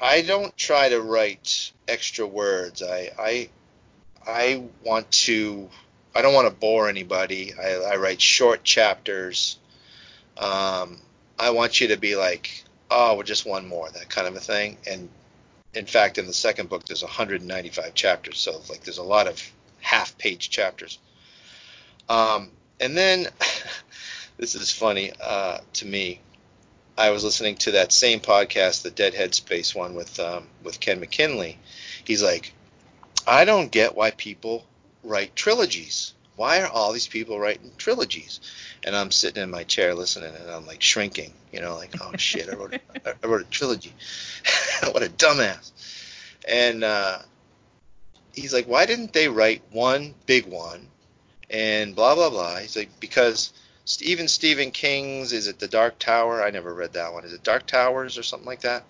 I 0.00 0.22
don't 0.22 0.56
try 0.56 0.88
to 0.88 1.00
write 1.00 1.72
extra 1.86 2.26
words. 2.26 2.82
I 2.82 3.10
I 3.18 3.48
I 4.26 4.62
want 4.84 5.10
to. 5.12 5.68
I 6.14 6.22
don't 6.22 6.34
want 6.34 6.48
to 6.48 6.54
bore 6.54 6.88
anybody. 6.88 7.54
I, 7.54 7.74
I 7.74 7.96
write 7.96 8.20
short 8.20 8.64
chapters. 8.64 9.58
Um, 10.36 11.00
I 11.38 11.50
want 11.50 11.80
you 11.80 11.88
to 11.88 11.96
be 11.96 12.16
like, 12.16 12.64
oh, 12.90 13.16
we're 13.16 13.22
just 13.22 13.46
one 13.46 13.68
more, 13.68 13.88
that 13.90 14.08
kind 14.08 14.26
of 14.26 14.34
a 14.34 14.40
thing. 14.40 14.78
And 14.86 15.08
in 15.74 15.86
fact, 15.86 16.18
in 16.18 16.26
the 16.26 16.32
second 16.32 16.68
book, 16.68 16.84
there's 16.84 17.02
195 17.02 17.94
chapters, 17.94 18.38
so 18.38 18.60
like 18.68 18.82
there's 18.84 18.98
a 18.98 19.02
lot 19.02 19.26
of 19.26 19.42
half-page 19.80 20.50
chapters. 20.50 20.98
Um, 22.08 22.50
and 22.80 22.96
then 22.96 23.26
this 24.38 24.54
is 24.54 24.72
funny 24.72 25.12
uh, 25.20 25.58
to 25.74 25.86
me. 25.86 26.20
I 26.96 27.10
was 27.10 27.22
listening 27.22 27.56
to 27.58 27.72
that 27.72 27.92
same 27.92 28.18
podcast, 28.18 28.82
the 28.82 28.90
Deadhead 28.90 29.34
Space 29.34 29.74
one 29.74 29.94
with 29.94 30.18
um, 30.18 30.48
with 30.64 30.80
Ken 30.80 30.98
McKinley. 30.98 31.58
He's 32.04 32.22
like, 32.22 32.52
I 33.26 33.44
don't 33.44 33.70
get 33.70 33.94
why 33.94 34.10
people 34.10 34.66
write 35.04 35.36
trilogies. 35.36 36.14
Why 36.38 36.62
are 36.62 36.68
all 36.68 36.92
these 36.92 37.08
people 37.08 37.40
writing 37.40 37.72
trilogies? 37.78 38.38
And 38.84 38.94
I'm 38.94 39.10
sitting 39.10 39.42
in 39.42 39.50
my 39.50 39.64
chair 39.64 39.92
listening, 39.92 40.32
and 40.36 40.48
I'm 40.48 40.66
like 40.66 40.80
shrinking, 40.80 41.32
you 41.52 41.60
know, 41.60 41.74
like, 41.74 41.96
oh 42.00 42.12
shit, 42.16 42.48
I 42.48 42.54
wrote 42.54 42.74
a, 42.74 42.80
I 43.24 43.26
wrote 43.26 43.40
a 43.40 43.50
trilogy. 43.50 43.92
what 44.92 45.02
a 45.02 45.08
dumbass. 45.08 45.72
And 46.48 46.84
uh, 46.84 47.18
he's 48.32 48.54
like, 48.54 48.66
why 48.66 48.86
didn't 48.86 49.12
they 49.12 49.26
write 49.26 49.62
one 49.72 50.14
big 50.26 50.46
one, 50.46 50.86
and 51.50 51.96
blah 51.96 52.14
blah 52.14 52.30
blah. 52.30 52.58
He's 52.58 52.76
like, 52.76 53.00
because 53.00 53.52
even 54.00 54.28
Stephen 54.28 54.70
King's 54.70 55.32
is 55.32 55.48
it 55.48 55.58
The 55.58 55.66
Dark 55.66 55.98
Tower? 55.98 56.40
I 56.40 56.50
never 56.50 56.72
read 56.72 56.92
that 56.92 57.12
one. 57.12 57.24
Is 57.24 57.32
it 57.32 57.42
Dark 57.42 57.66
Towers 57.66 58.16
or 58.16 58.22
something 58.22 58.46
like 58.46 58.60
that? 58.60 58.84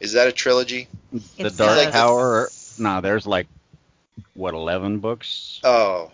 Is 0.00 0.12
that 0.12 0.28
a 0.28 0.32
trilogy? 0.32 0.86
The 1.12 1.46
it's 1.46 1.56
Dark 1.56 1.78
like 1.78 1.92
Tower. 1.92 2.48
No, 2.78 2.90
nah, 2.90 3.00
there's 3.00 3.26
like 3.26 3.48
what 4.34 4.54
eleven 4.54 5.00
books. 5.00 5.60
Oh, 5.64 6.12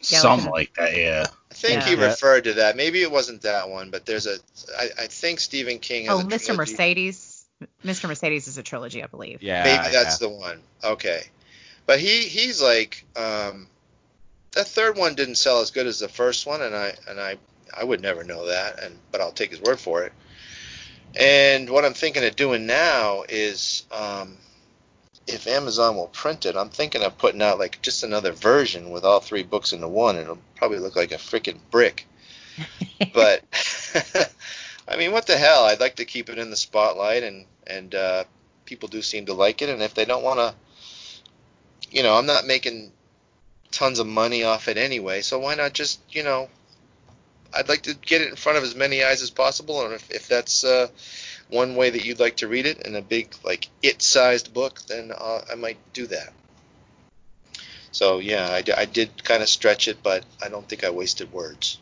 something 0.00 0.50
like 0.50 0.74
that. 0.74 0.96
Yeah. 0.96 1.26
I 1.50 1.54
think 1.54 1.82
yeah. 1.82 1.88
he 1.88 1.94
referred 1.94 2.44
to 2.44 2.54
that. 2.54 2.76
Maybe 2.76 3.02
it 3.02 3.10
wasn't 3.10 3.42
that 3.42 3.68
one, 3.68 3.90
but 3.90 4.04
there's 4.04 4.26
a. 4.26 4.36
I, 4.78 4.88
I 4.98 5.06
think 5.06 5.40
Stephen 5.40 5.78
King. 5.78 6.06
Has 6.06 6.20
oh, 6.20 6.22
Mr. 6.22 6.46
Trilogy. 6.46 6.56
Mercedes. 6.56 7.44
Mr. 7.84 8.06
Mercedes 8.08 8.48
is 8.48 8.58
a 8.58 8.62
trilogy, 8.62 9.02
I 9.02 9.06
believe. 9.06 9.42
Yeah. 9.42 9.64
Maybe 9.64 9.92
that's 9.92 10.20
yeah. 10.20 10.28
the 10.28 10.34
one. 10.34 10.60
Okay, 10.84 11.22
but 11.86 11.98
he 11.98 12.20
he's 12.22 12.60
like 12.60 13.04
um, 13.16 13.68
that 14.52 14.66
third 14.66 14.96
one 14.98 15.14
didn't 15.14 15.36
sell 15.36 15.60
as 15.60 15.70
good 15.70 15.86
as 15.86 15.98
the 15.98 16.08
first 16.08 16.46
one, 16.46 16.60
and 16.60 16.74
I 16.74 16.94
and 17.08 17.18
I 17.18 17.36
I 17.74 17.84
would 17.84 18.00
never 18.00 18.24
know 18.24 18.46
that, 18.46 18.82
and 18.82 18.96
but 19.10 19.20
I'll 19.20 19.32
take 19.32 19.50
his 19.50 19.60
word 19.60 19.80
for 19.80 20.04
it. 20.04 20.12
And 21.18 21.70
what 21.70 21.84
I'm 21.84 21.94
thinking 21.94 22.24
of 22.24 22.36
doing 22.36 22.66
now 22.66 23.24
is, 23.28 23.84
um, 23.90 24.36
if 25.26 25.46
Amazon 25.46 25.96
will 25.96 26.08
print 26.08 26.46
it, 26.46 26.56
I'm 26.56 26.68
thinking 26.68 27.02
of 27.02 27.18
putting 27.18 27.42
out 27.42 27.58
like 27.58 27.82
just 27.82 28.04
another 28.04 28.32
version 28.32 28.90
with 28.90 29.04
all 29.04 29.20
three 29.20 29.42
books 29.42 29.72
into 29.72 29.88
one. 29.88 30.16
and 30.16 30.24
It'll 30.24 30.38
probably 30.54 30.78
look 30.78 30.96
like 30.96 31.12
a 31.12 31.16
freaking 31.16 31.58
brick. 31.70 32.06
but 33.14 33.42
I 34.88 34.96
mean, 34.96 35.12
what 35.12 35.26
the 35.26 35.36
hell? 35.36 35.64
I'd 35.64 35.80
like 35.80 35.96
to 35.96 36.04
keep 36.04 36.28
it 36.28 36.38
in 36.38 36.50
the 36.50 36.56
spotlight, 36.56 37.22
and 37.22 37.44
and 37.66 37.94
uh, 37.94 38.24
people 38.64 38.88
do 38.88 39.02
seem 39.02 39.26
to 39.26 39.34
like 39.34 39.62
it. 39.62 39.68
And 39.68 39.82
if 39.82 39.94
they 39.94 40.04
don't 40.04 40.22
want 40.22 40.38
to, 40.38 40.54
you 41.90 42.02
know, 42.02 42.16
I'm 42.16 42.26
not 42.26 42.46
making 42.46 42.92
tons 43.72 43.98
of 43.98 44.06
money 44.06 44.44
off 44.44 44.68
it 44.68 44.76
anyway. 44.76 45.22
So 45.22 45.38
why 45.40 45.54
not 45.54 45.72
just 45.72 46.00
you 46.10 46.22
know? 46.22 46.48
I'd 47.54 47.68
like 47.68 47.82
to 47.82 47.94
get 47.94 48.20
it 48.20 48.28
in 48.28 48.36
front 48.36 48.58
of 48.58 48.64
as 48.64 48.74
many 48.74 49.02
eyes 49.02 49.22
as 49.22 49.30
possible, 49.30 49.84
and 49.84 49.94
if, 49.94 50.10
if 50.10 50.28
that's 50.28 50.62
uh, 50.62 50.88
one 51.48 51.76
way 51.76 51.90
that 51.90 52.04
you'd 52.04 52.20
like 52.20 52.36
to 52.36 52.48
read 52.48 52.66
it 52.66 52.86
in 52.86 52.96
a 52.96 53.02
big 53.02 53.34
like 53.44 53.68
it-sized 53.82 54.52
book, 54.52 54.80
then 54.88 55.12
uh, 55.16 55.42
I 55.50 55.54
might 55.54 55.78
do 55.92 56.06
that. 56.08 56.32
So 57.92 58.18
yeah, 58.18 58.48
I, 58.50 58.62
I 58.76 58.84
did 58.84 59.24
kind 59.24 59.42
of 59.42 59.48
stretch 59.48 59.88
it, 59.88 60.02
but 60.02 60.24
I 60.44 60.48
don't 60.48 60.68
think 60.68 60.84
I 60.84 60.90
wasted 60.90 61.32
words. 61.32 61.78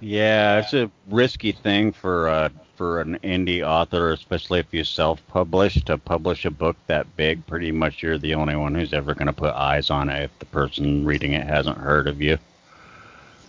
Yeah, 0.00 0.58
it's 0.58 0.74
a 0.74 0.90
risky 1.08 1.52
thing 1.52 1.92
for 1.92 2.28
uh, 2.28 2.48
for 2.74 3.00
an 3.00 3.20
indie 3.22 3.64
author, 3.64 4.10
especially 4.10 4.58
if 4.58 4.66
you 4.72 4.82
self-publish, 4.82 5.84
to 5.84 5.96
publish 5.96 6.44
a 6.44 6.50
book 6.50 6.76
that 6.88 7.16
big. 7.16 7.46
Pretty 7.46 7.70
much, 7.70 8.02
you're 8.02 8.18
the 8.18 8.34
only 8.34 8.56
one 8.56 8.74
who's 8.74 8.92
ever 8.92 9.14
going 9.14 9.28
to 9.28 9.32
put 9.32 9.54
eyes 9.54 9.90
on 9.90 10.08
it 10.08 10.24
if 10.24 10.38
the 10.40 10.46
person 10.46 11.04
reading 11.04 11.32
it 11.34 11.46
hasn't 11.46 11.78
heard 11.78 12.08
of 12.08 12.20
you. 12.20 12.38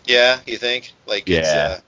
Yeah, 0.05 0.41
you 0.45 0.57
think? 0.57 0.91
Like, 1.07 1.27
it's, 1.27 1.47
Yeah. 1.47 1.77
uh, 1.77 1.79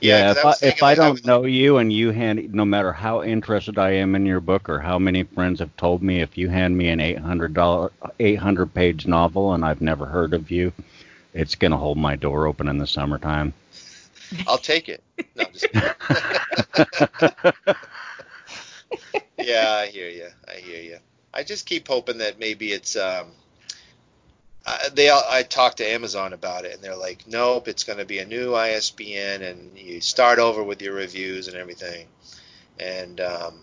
Yeah, 0.00 0.22
'cause 0.22 0.30
if 0.30 0.44
I, 0.44 0.54
if 0.62 0.82
I 0.82 0.94
don't 0.94 1.24
know 1.24 1.44
you 1.44 1.78
and 1.78 1.92
you 1.92 2.10
hand, 2.10 2.52
no 2.54 2.64
matter 2.64 2.92
how 2.92 3.22
interested 3.22 3.78
I 3.78 3.90
am 3.92 4.14
in 4.14 4.26
your 4.26 4.40
book 4.40 4.68
or 4.68 4.80
how 4.80 4.98
many 4.98 5.22
friends 5.24 5.60
have 5.60 5.76
told 5.76 6.02
me, 6.02 6.20
if 6.20 6.36
you 6.38 6.48
hand 6.48 6.76
me 6.76 6.88
an 6.88 7.00
eight 7.00 7.18
hundred 7.18 7.54
dollar, 7.54 7.92
eight 8.18 8.36
hundred 8.38 8.74
page 8.74 9.06
novel 9.06 9.52
and 9.54 9.64
I've 9.64 9.80
never 9.80 10.06
heard 10.06 10.34
of 10.34 10.50
you, 10.50 10.72
it's 11.34 11.54
gonna 11.54 11.76
hold 11.78 11.98
my 11.98 12.16
door 12.16 12.46
open 12.46 12.68
in 12.68 12.78
the 12.78 12.86
summertime. 12.86 13.54
I'll 14.46 14.58
take 14.58 14.88
it. 14.88 15.04
No, 15.34 15.44
I'm 15.44 15.52
just 15.52 15.68
yeah, 19.38 19.70
I 19.82 19.86
hear 19.88 20.08
you. 20.08 20.28
I 20.48 20.54
hear 20.56 20.82
you. 20.82 20.98
I 21.32 21.42
just 21.42 21.66
keep 21.66 21.88
hoping 21.88 22.18
that 22.18 22.38
maybe 22.38 22.72
it's 22.72 22.96
um. 22.96 23.32
I, 24.66 24.88
they 24.92 25.08
all- 25.10 25.24
I 25.28 25.42
talked 25.42 25.78
to 25.78 25.88
Amazon 25.88 26.32
about 26.32 26.64
it 26.64 26.74
and 26.74 26.82
they're 26.82 26.96
like, 26.96 27.26
nope, 27.26 27.68
it's 27.68 27.84
going 27.84 27.98
to 27.98 28.04
be 28.04 28.18
a 28.18 28.26
new 28.26 28.54
ISBN 28.54 29.42
and 29.42 29.78
you 29.78 30.00
start 30.00 30.38
over 30.38 30.62
with 30.62 30.82
your 30.82 30.94
reviews 30.94 31.48
and 31.48 31.56
everything. 31.56 32.08
And 32.78 33.20
um, 33.20 33.60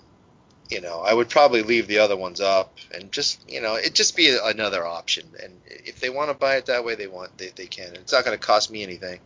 you 0.69 0.81
know, 0.81 1.01
I 1.01 1.13
would 1.13 1.29
probably 1.29 1.61
leave 1.61 1.87
the 1.87 1.99
other 1.99 2.17
ones 2.17 2.41
up 2.41 2.77
and 2.91 3.11
just 3.11 3.49
you 3.49 3.61
know, 3.61 3.75
it 3.75 3.93
just 3.93 4.15
be 4.15 4.37
another 4.43 4.85
option. 4.85 5.25
And 5.41 5.53
if 5.67 5.99
they 5.99 6.09
want 6.09 6.29
to 6.31 6.33
buy 6.35 6.55
it 6.55 6.67
that 6.67 6.85
way, 6.85 6.95
they 6.95 7.07
want 7.07 7.37
they, 7.37 7.49
they 7.49 7.67
can. 7.67 7.93
It's 7.95 8.13
not 8.13 8.25
going 8.25 8.37
to 8.37 8.45
cost 8.45 8.71
me 8.71 8.83
anything. 8.83 9.19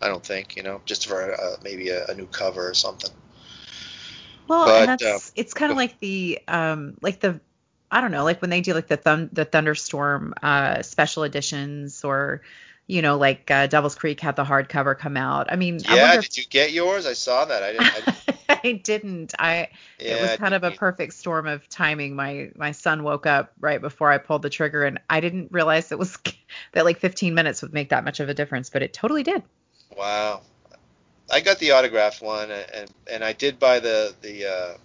I 0.00 0.08
don't 0.08 0.24
think, 0.24 0.56
you 0.56 0.62
know, 0.62 0.82
just 0.84 1.06
for 1.06 1.32
uh, 1.34 1.56
maybe 1.62 1.88
a, 1.88 2.06
a 2.06 2.14
new 2.14 2.26
cover 2.26 2.68
or 2.68 2.74
something. 2.74 3.10
Well, 4.48 4.64
But, 4.66 4.80
and 4.80 4.88
that's 4.88 5.32
it's 5.34 5.54
kind 5.54 5.72
of 5.72 5.76
like 5.76 5.98
the 6.00 6.38
um 6.48 6.96
like 7.00 7.20
the 7.20 7.40
I 7.90 8.00
don't 8.00 8.10
know, 8.10 8.24
like 8.24 8.40
when 8.40 8.50
they 8.50 8.60
do 8.60 8.74
like 8.74 8.88
the 8.88 8.96
thun- 8.96 9.30
the 9.32 9.44
thunderstorm 9.44 10.34
uh 10.42 10.82
special 10.82 11.22
editions 11.24 12.04
or 12.04 12.42
you 12.86 13.02
know 13.02 13.16
like 13.16 13.50
uh, 13.50 13.66
Devil's 13.66 13.94
Creek 13.94 14.20
had 14.20 14.36
the 14.36 14.44
hardcover 14.44 14.98
come 14.98 15.16
out. 15.16 15.50
I 15.52 15.56
mean, 15.56 15.80
Yeah, 15.88 16.02
wonder 16.02 16.22
did 16.22 16.36
you 16.36 16.44
get 16.46 16.72
yours? 16.72 17.06
I 17.06 17.12
saw 17.14 17.44
that. 17.44 17.62
I 17.62 17.72
didn't. 17.72 17.94
I, 17.94 17.98
if 17.98 18.16
I 18.64 18.72
didn't. 18.72 19.34
I 19.38 19.68
yeah, 19.98 20.12
it 20.14 20.20
was 20.20 20.36
kind 20.36 20.54
of 20.54 20.64
a 20.64 20.70
perfect 20.70 21.14
storm 21.14 21.46
of 21.46 21.68
timing. 21.68 22.14
My 22.16 22.50
my 22.56 22.72
son 22.72 23.02
woke 23.02 23.26
up 23.26 23.52
right 23.60 23.80
before 23.80 24.10
I 24.10 24.18
pulled 24.18 24.42
the 24.42 24.50
trigger 24.50 24.84
and 24.84 25.00
I 25.10 25.20
didn't 25.20 25.52
realize 25.52 25.92
it 25.92 25.98
was 25.98 26.18
that 26.72 26.84
like 26.84 26.98
15 26.98 27.34
minutes 27.34 27.62
would 27.62 27.72
make 27.72 27.90
that 27.90 28.04
much 28.04 28.20
of 28.20 28.28
a 28.28 28.34
difference, 28.34 28.70
but 28.70 28.82
it 28.82 28.92
totally 28.92 29.22
did. 29.22 29.42
Wow. 29.96 30.42
I 31.30 31.40
got 31.40 31.58
the 31.58 31.72
autographed 31.72 32.22
one, 32.22 32.50
and 32.50 32.90
and 33.10 33.24
I 33.24 33.32
did 33.32 33.58
buy 33.58 33.80
the 33.80 34.14
the 34.20 34.46
uh, 34.46 34.76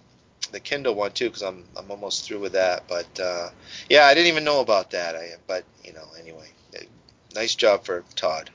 the 0.52 0.60
Kindle 0.60 0.94
one 0.94 1.12
too, 1.12 1.26
because 1.26 1.42
I'm 1.42 1.64
I'm 1.76 1.90
almost 1.90 2.26
through 2.26 2.40
with 2.40 2.52
that. 2.52 2.84
But 2.88 3.18
uh, 3.18 3.48
yeah, 3.88 4.04
I 4.04 4.14
didn't 4.14 4.28
even 4.28 4.44
know 4.44 4.60
about 4.60 4.90
that. 4.92 5.16
I 5.16 5.32
but 5.46 5.64
you 5.84 5.92
know 5.92 6.06
anyway, 6.18 6.48
nice 7.34 7.54
job 7.54 7.84
for 7.84 8.04
Todd. 8.14 8.50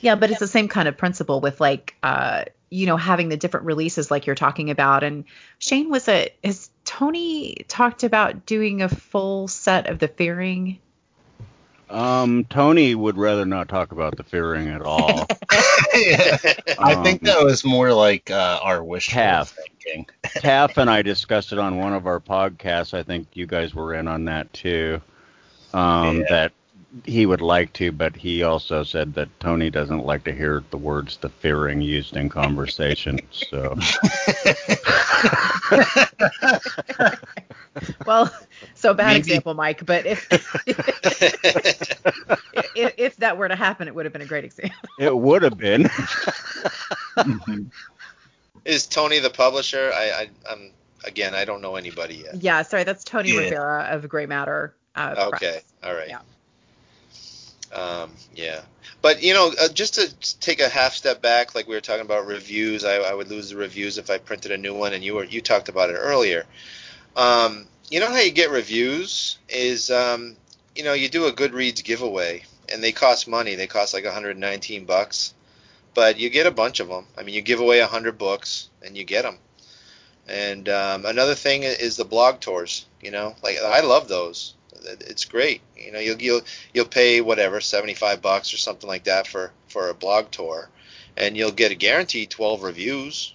Yeah, 0.00 0.16
but 0.16 0.30
it's 0.30 0.40
the 0.40 0.48
same 0.48 0.68
kind 0.68 0.88
of 0.88 0.96
principle 0.96 1.40
with 1.40 1.60
like 1.60 1.94
uh 2.02 2.44
you 2.70 2.86
know 2.86 2.96
having 2.96 3.28
the 3.28 3.36
different 3.36 3.66
releases 3.66 4.10
like 4.10 4.26
you're 4.26 4.34
talking 4.34 4.70
about 4.70 5.04
and 5.04 5.24
Shane 5.58 5.90
was 5.90 6.08
a 6.08 6.34
has 6.42 6.70
Tony 6.84 7.64
talked 7.68 8.02
about 8.02 8.46
doing 8.46 8.82
a 8.82 8.88
full 8.88 9.46
set 9.48 9.88
of 9.88 9.98
the 9.98 10.08
fearing 10.08 10.80
Um, 11.90 12.44
Tony 12.48 12.94
would 12.94 13.16
rather 13.18 13.44
not 13.44 13.68
talk 13.68 13.92
about 13.92 14.16
the 14.16 14.22
fearing 14.22 14.68
at 14.68 14.80
all. 14.82 15.26
Yeah. 15.94 16.38
I 16.78 16.94
think 17.02 17.22
Um, 17.22 17.26
that 17.26 17.42
was 17.44 17.64
more 17.64 17.92
like 17.92 18.30
uh, 18.30 18.60
our 18.62 18.82
wish 18.82 19.08
Half. 19.10 19.50
thinking. 19.82 20.06
Taff 20.36 20.78
and 20.78 20.88
I 20.88 21.02
discussed 21.02 21.52
it 21.52 21.58
on 21.58 21.76
one 21.76 21.92
of 21.92 22.06
our 22.06 22.18
podcasts. 22.20 22.94
I 22.94 23.02
think 23.02 23.28
you 23.34 23.46
guys 23.46 23.74
were 23.74 23.92
in 23.94 24.08
on 24.08 24.24
that 24.26 24.50
too. 24.54 25.00
Um, 25.74 26.20
Yeah. 26.20 26.26
That 26.30 26.52
he 27.04 27.26
would 27.26 27.40
like 27.40 27.72
to, 27.74 27.92
but 27.92 28.16
he 28.16 28.42
also 28.42 28.82
said 28.84 29.14
that 29.14 29.28
Tony 29.40 29.70
doesn't 29.70 30.04
like 30.04 30.24
to 30.24 30.32
hear 30.32 30.62
the 30.70 30.76
words 30.76 31.16
"the 31.18 31.28
fearing" 31.28 31.80
used 31.80 32.16
in 32.16 32.28
conversation. 32.28 33.20
So 33.30 33.76
well 38.06 38.32
so 38.74 38.94
bad 38.94 39.08
Maybe- 39.08 39.18
example 39.18 39.54
Mike 39.54 39.84
but 39.86 40.06
if, 40.06 40.28
if 42.76 42.94
if 42.98 43.16
that 43.16 43.36
were 43.38 43.48
to 43.48 43.56
happen 43.56 43.88
it 43.88 43.94
would 43.94 44.04
have 44.04 44.12
been 44.12 44.22
a 44.22 44.26
great 44.26 44.44
example 44.44 44.76
it 44.98 45.16
would 45.16 45.42
have 45.42 45.56
been. 45.58 45.88
Is 48.64 48.86
Tony 48.86 49.18
the 49.18 49.30
publisher? 49.30 49.90
I, 49.94 50.10
I 50.10 50.28
I'm 50.50 50.70
again 51.04 51.34
I 51.34 51.44
don't 51.44 51.60
know 51.62 51.76
anybody 51.76 52.16
yet. 52.24 52.42
yeah 52.42 52.62
sorry 52.62 52.84
that's 52.84 53.04
Tony 53.04 53.32
Yeah. 53.32 53.40
Rivera 53.40 53.82
of 53.90 54.08
Grey 54.08 54.26
Matter 54.26 54.74
uh, 54.94 55.28
Press. 55.30 55.42
Okay, 55.42 55.60
all 55.82 55.94
right. 55.94 56.08
Yeah. 56.08 56.20
Um, 57.72 58.12
yeah, 58.34 58.60
but 59.00 59.22
you 59.22 59.32
know, 59.32 59.52
uh, 59.60 59.68
just 59.68 59.94
to 59.94 60.38
take 60.40 60.60
a 60.60 60.68
half 60.68 60.94
step 60.94 61.22
back, 61.22 61.54
like 61.54 61.66
we 61.66 61.74
were 61.74 61.80
talking 61.80 62.04
about 62.04 62.26
reviews, 62.26 62.84
I, 62.84 62.96
I 62.96 63.14
would 63.14 63.28
lose 63.28 63.50
the 63.50 63.56
reviews 63.56 63.96
if 63.96 64.10
I 64.10 64.18
printed 64.18 64.52
a 64.52 64.58
new 64.58 64.74
one, 64.74 64.92
and 64.92 65.02
you 65.02 65.14
were 65.14 65.24
you 65.24 65.40
talked 65.40 65.68
about 65.68 65.90
it 65.90 65.94
earlier. 65.94 66.44
Um, 67.16 67.66
you 67.90 68.00
know 68.00 68.08
how 68.08 68.18
you 68.18 68.30
get 68.30 68.50
reviews 68.50 69.38
is, 69.48 69.90
um, 69.90 70.36
you 70.74 70.84
know, 70.84 70.92
you 70.92 71.08
do 71.08 71.26
a 71.26 71.32
Goodreads 71.32 71.82
giveaway, 71.84 72.44
and 72.70 72.82
they 72.82 72.92
cost 72.92 73.28
money. 73.28 73.54
They 73.54 73.66
cost 73.66 73.94
like 73.94 74.04
119 74.04 74.84
bucks, 74.84 75.34
but 75.94 76.18
you 76.18 76.30
get 76.30 76.46
a 76.46 76.50
bunch 76.50 76.80
of 76.80 76.88
them. 76.88 77.06
I 77.16 77.22
mean, 77.22 77.34
you 77.34 77.42
give 77.42 77.60
away 77.60 77.80
100 77.80 78.18
books, 78.18 78.68
and 78.84 78.96
you 78.96 79.04
get 79.04 79.22
them. 79.22 79.38
And 80.28 80.68
um, 80.68 81.04
another 81.04 81.34
thing 81.34 81.64
is 81.64 81.96
the 81.96 82.04
blog 82.04 82.40
tours. 82.40 82.86
You 83.00 83.10
know, 83.10 83.34
like 83.42 83.58
I 83.58 83.80
love 83.80 84.08
those. 84.08 84.54
It's 84.84 85.24
great. 85.24 85.60
You 85.76 85.92
know, 85.92 85.98
you'll 85.98 86.20
you'll 86.20 86.40
you'll 86.72 86.86
pay 86.86 87.20
whatever 87.20 87.60
75 87.60 88.22
bucks 88.22 88.52
or 88.52 88.56
something 88.56 88.88
like 88.88 89.04
that 89.04 89.26
for 89.26 89.52
for 89.68 89.88
a 89.88 89.94
blog 89.94 90.30
tour, 90.30 90.68
and 91.16 91.36
you'll 91.36 91.52
get 91.52 91.72
a 91.72 91.76
guaranteed 91.76 92.30
12 92.30 92.62
reviews. 92.62 93.34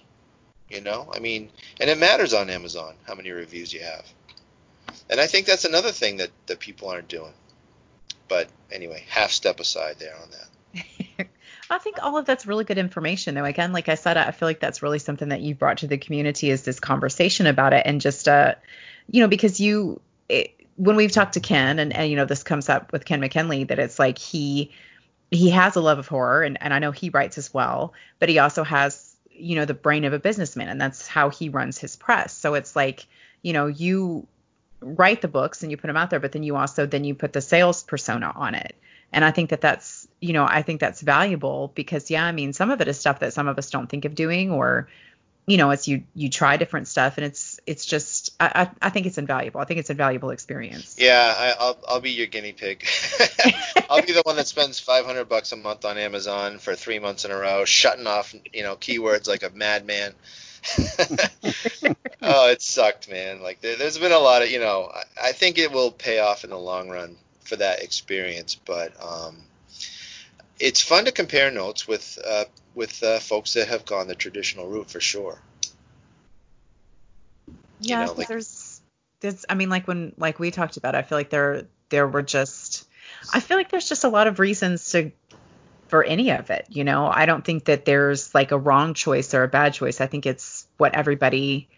You 0.68 0.82
know, 0.82 1.10
I 1.14 1.18
mean, 1.18 1.50
and 1.80 1.88
it 1.88 1.98
matters 1.98 2.34
on 2.34 2.50
Amazon 2.50 2.94
how 3.06 3.14
many 3.14 3.30
reviews 3.30 3.72
you 3.72 3.80
have. 3.80 4.04
And 5.08 5.18
I 5.18 5.26
think 5.26 5.46
that's 5.46 5.64
another 5.64 5.92
thing 5.92 6.18
that 6.18 6.30
that 6.46 6.60
people 6.60 6.88
aren't 6.88 7.08
doing. 7.08 7.32
But 8.28 8.48
anyway, 8.70 9.04
half 9.08 9.30
step 9.30 9.60
aside 9.60 9.96
there 9.98 10.14
on 10.14 10.28
that. 10.30 11.26
I 11.70 11.78
think 11.78 12.02
all 12.02 12.16
of 12.16 12.24
that's 12.24 12.46
really 12.46 12.64
good 12.64 12.78
information, 12.78 13.34
though. 13.34 13.44
Again, 13.44 13.72
like 13.72 13.88
I 13.88 13.94
said, 13.94 14.16
I 14.16 14.30
feel 14.30 14.48
like 14.48 14.60
that's 14.60 14.82
really 14.82 14.98
something 14.98 15.28
that 15.28 15.40
you 15.40 15.54
brought 15.54 15.78
to 15.78 15.86
the 15.86 15.98
community 15.98 16.50
is 16.50 16.62
this 16.62 16.80
conversation 16.80 17.46
about 17.46 17.72
it, 17.72 17.82
and 17.84 18.00
just, 18.00 18.28
uh, 18.28 18.54
you 19.10 19.20
know, 19.20 19.28
because 19.28 19.60
you, 19.60 20.00
it, 20.28 20.54
when 20.78 20.94
we've 20.94 21.12
talked 21.12 21.34
to 21.34 21.40
Ken, 21.40 21.78
and, 21.78 21.94
and 21.94 22.08
you 22.08 22.16
know, 22.16 22.24
this 22.24 22.44
comes 22.44 22.68
up 22.68 22.92
with 22.92 23.04
Ken 23.04 23.20
McKinley, 23.20 23.64
that 23.64 23.78
it's 23.78 23.98
like 23.98 24.16
he, 24.16 24.70
he 25.30 25.50
has 25.50 25.74
a 25.74 25.80
love 25.80 25.98
of 25.98 26.06
horror, 26.06 26.42
and, 26.42 26.56
and 26.62 26.72
I 26.72 26.78
know 26.78 26.92
he 26.92 27.10
writes 27.10 27.36
as 27.36 27.52
well, 27.52 27.92
but 28.20 28.28
he 28.28 28.38
also 28.38 28.62
has, 28.62 29.16
you 29.30 29.56
know, 29.56 29.64
the 29.64 29.74
brain 29.74 30.04
of 30.04 30.12
a 30.12 30.20
businessman, 30.20 30.68
and 30.68 30.80
that's 30.80 31.06
how 31.06 31.30
he 31.30 31.48
runs 31.48 31.78
his 31.78 31.96
press. 31.96 32.32
So 32.32 32.54
it's 32.54 32.76
like, 32.76 33.06
you 33.42 33.52
know, 33.52 33.66
you 33.66 34.26
write 34.80 35.20
the 35.20 35.28
books 35.28 35.62
and 35.62 35.72
you 35.72 35.76
put 35.76 35.88
them 35.88 35.96
out 35.96 36.10
there, 36.10 36.20
but 36.20 36.30
then 36.30 36.44
you 36.44 36.54
also 36.54 36.86
then 36.86 37.02
you 37.02 37.14
put 37.14 37.32
the 37.32 37.40
sales 37.40 37.82
persona 37.82 38.32
on 38.34 38.54
it. 38.54 38.76
And 39.12 39.24
I 39.24 39.30
think 39.30 39.50
that 39.50 39.60
that's, 39.60 40.06
you 40.20 40.32
know, 40.32 40.44
I 40.44 40.62
think 40.62 40.80
that's 40.80 41.00
valuable 41.00 41.72
because 41.74 42.10
yeah, 42.10 42.24
I 42.24 42.32
mean, 42.32 42.52
some 42.52 42.70
of 42.70 42.80
it 42.80 42.88
is 42.88 43.00
stuff 43.00 43.20
that 43.20 43.32
some 43.32 43.48
of 43.48 43.58
us 43.58 43.70
don't 43.70 43.88
think 43.88 44.04
of 44.04 44.14
doing 44.14 44.52
or 44.52 44.88
you 45.48 45.56
know, 45.56 45.70
it's 45.70 45.88
you 45.88 46.04
you 46.14 46.28
try 46.28 46.58
different 46.58 46.88
stuff 46.88 47.16
and 47.16 47.24
it's 47.24 47.58
it's 47.66 47.86
just 47.86 48.34
I 48.38 48.68
I, 48.80 48.86
I 48.86 48.90
think 48.90 49.06
it's 49.06 49.16
invaluable. 49.16 49.62
I 49.62 49.64
think 49.64 49.80
it's 49.80 49.88
a 49.88 49.94
valuable 49.94 50.28
experience. 50.28 50.96
Yeah, 50.98 51.34
I, 51.36 51.54
I'll 51.58 51.78
I'll 51.88 52.00
be 52.00 52.10
your 52.10 52.26
guinea 52.26 52.52
pig. 52.52 52.86
I'll 53.90 54.02
be 54.02 54.12
the 54.12 54.20
one 54.24 54.36
that 54.36 54.46
spends 54.46 54.78
500 54.78 55.26
bucks 55.26 55.52
a 55.52 55.56
month 55.56 55.86
on 55.86 55.96
Amazon 55.96 56.58
for 56.58 56.74
three 56.74 56.98
months 56.98 57.24
in 57.24 57.30
a 57.30 57.36
row, 57.36 57.64
shutting 57.64 58.06
off 58.06 58.34
you 58.52 58.62
know 58.62 58.76
keywords 58.76 59.26
like 59.26 59.42
a 59.42 59.48
madman. 59.48 60.12
oh, 62.20 62.50
it 62.50 62.60
sucked, 62.60 63.10
man. 63.10 63.40
Like 63.40 63.62
there, 63.62 63.76
there's 63.76 63.96
been 63.96 64.12
a 64.12 64.18
lot 64.18 64.42
of 64.42 64.50
you 64.50 64.60
know. 64.60 64.92
I, 64.94 65.28
I 65.28 65.32
think 65.32 65.56
it 65.56 65.72
will 65.72 65.90
pay 65.90 66.18
off 66.18 66.44
in 66.44 66.50
the 66.50 66.58
long 66.58 66.90
run 66.90 67.16
for 67.40 67.56
that 67.56 67.82
experience, 67.82 68.54
but 68.54 68.92
um, 69.02 69.38
it's 70.60 70.80
fun 70.82 71.04
to 71.04 71.12
compare 71.12 71.50
notes 71.50 71.86
with 71.86 72.18
uh, 72.26 72.44
with 72.74 73.02
uh, 73.02 73.18
folks 73.18 73.54
that 73.54 73.68
have 73.68 73.84
gone 73.84 74.08
the 74.08 74.14
traditional 74.14 74.66
route 74.66 74.90
for 74.90 75.00
sure. 75.00 75.40
Yeah, 77.80 78.00
know, 78.00 78.06
'cause 78.08 78.18
like- 78.18 78.28
there's 78.28 78.80
there's 79.20 79.44
I 79.48 79.54
mean 79.54 79.68
like 79.70 79.86
when 79.86 80.12
like 80.16 80.38
we 80.38 80.50
talked 80.50 80.76
about, 80.76 80.94
I 80.94 81.02
feel 81.02 81.18
like 81.18 81.30
there 81.30 81.66
there 81.88 82.06
were 82.06 82.22
just 82.22 82.86
I 83.32 83.40
feel 83.40 83.56
like 83.56 83.70
there's 83.70 83.88
just 83.88 84.04
a 84.04 84.08
lot 84.08 84.26
of 84.26 84.38
reasons 84.38 84.90
to 84.92 85.12
for 85.88 86.04
any 86.04 86.30
of 86.32 86.50
it, 86.50 86.66
you 86.68 86.84
know. 86.84 87.06
I 87.06 87.24
don't 87.26 87.44
think 87.44 87.64
that 87.64 87.84
there's 87.84 88.34
like 88.34 88.52
a 88.52 88.58
wrong 88.58 88.94
choice 88.94 89.32
or 89.32 89.42
a 89.42 89.48
bad 89.48 89.72
choice. 89.74 90.00
I 90.00 90.06
think 90.06 90.26
it's 90.26 90.66
what 90.76 90.94
everybody 90.94 91.68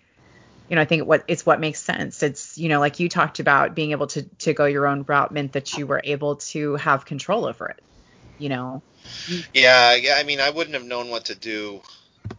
you 0.69 0.77
know, 0.77 0.82
I 0.82 0.85
think 0.85 1.07
what 1.07 1.24
it's 1.27 1.44
what 1.44 1.59
makes 1.61 1.82
sense. 1.82 2.23
It's, 2.23 2.57
you 2.57 2.69
know, 2.69 2.78
like 2.78 3.01
you 3.01 3.09
talked 3.09 3.40
about 3.40 3.74
being 3.74 3.90
able 3.90 4.07
to 4.09 4.23
to 4.23 4.52
go 4.52 4.66
your 4.66 4.86
own 4.86 5.02
route 5.02 5.32
meant 5.32 5.52
that 5.52 5.77
you 5.77 5.86
were 5.86 6.01
able 6.02 6.36
to 6.36 6.77
have 6.77 7.05
control 7.05 7.44
over 7.47 7.69
it. 7.69 7.82
You 8.41 8.49
know. 8.49 8.83
Yeah, 9.55 9.95
yeah. 9.95 10.15
I 10.17 10.25
mean, 10.25 10.41
I 10.41 10.51
wouldn't 10.51 10.75
have 10.75 10.85
known 10.85 11.11
what 11.11 11.27
to 11.27 11.35
do 11.35 11.81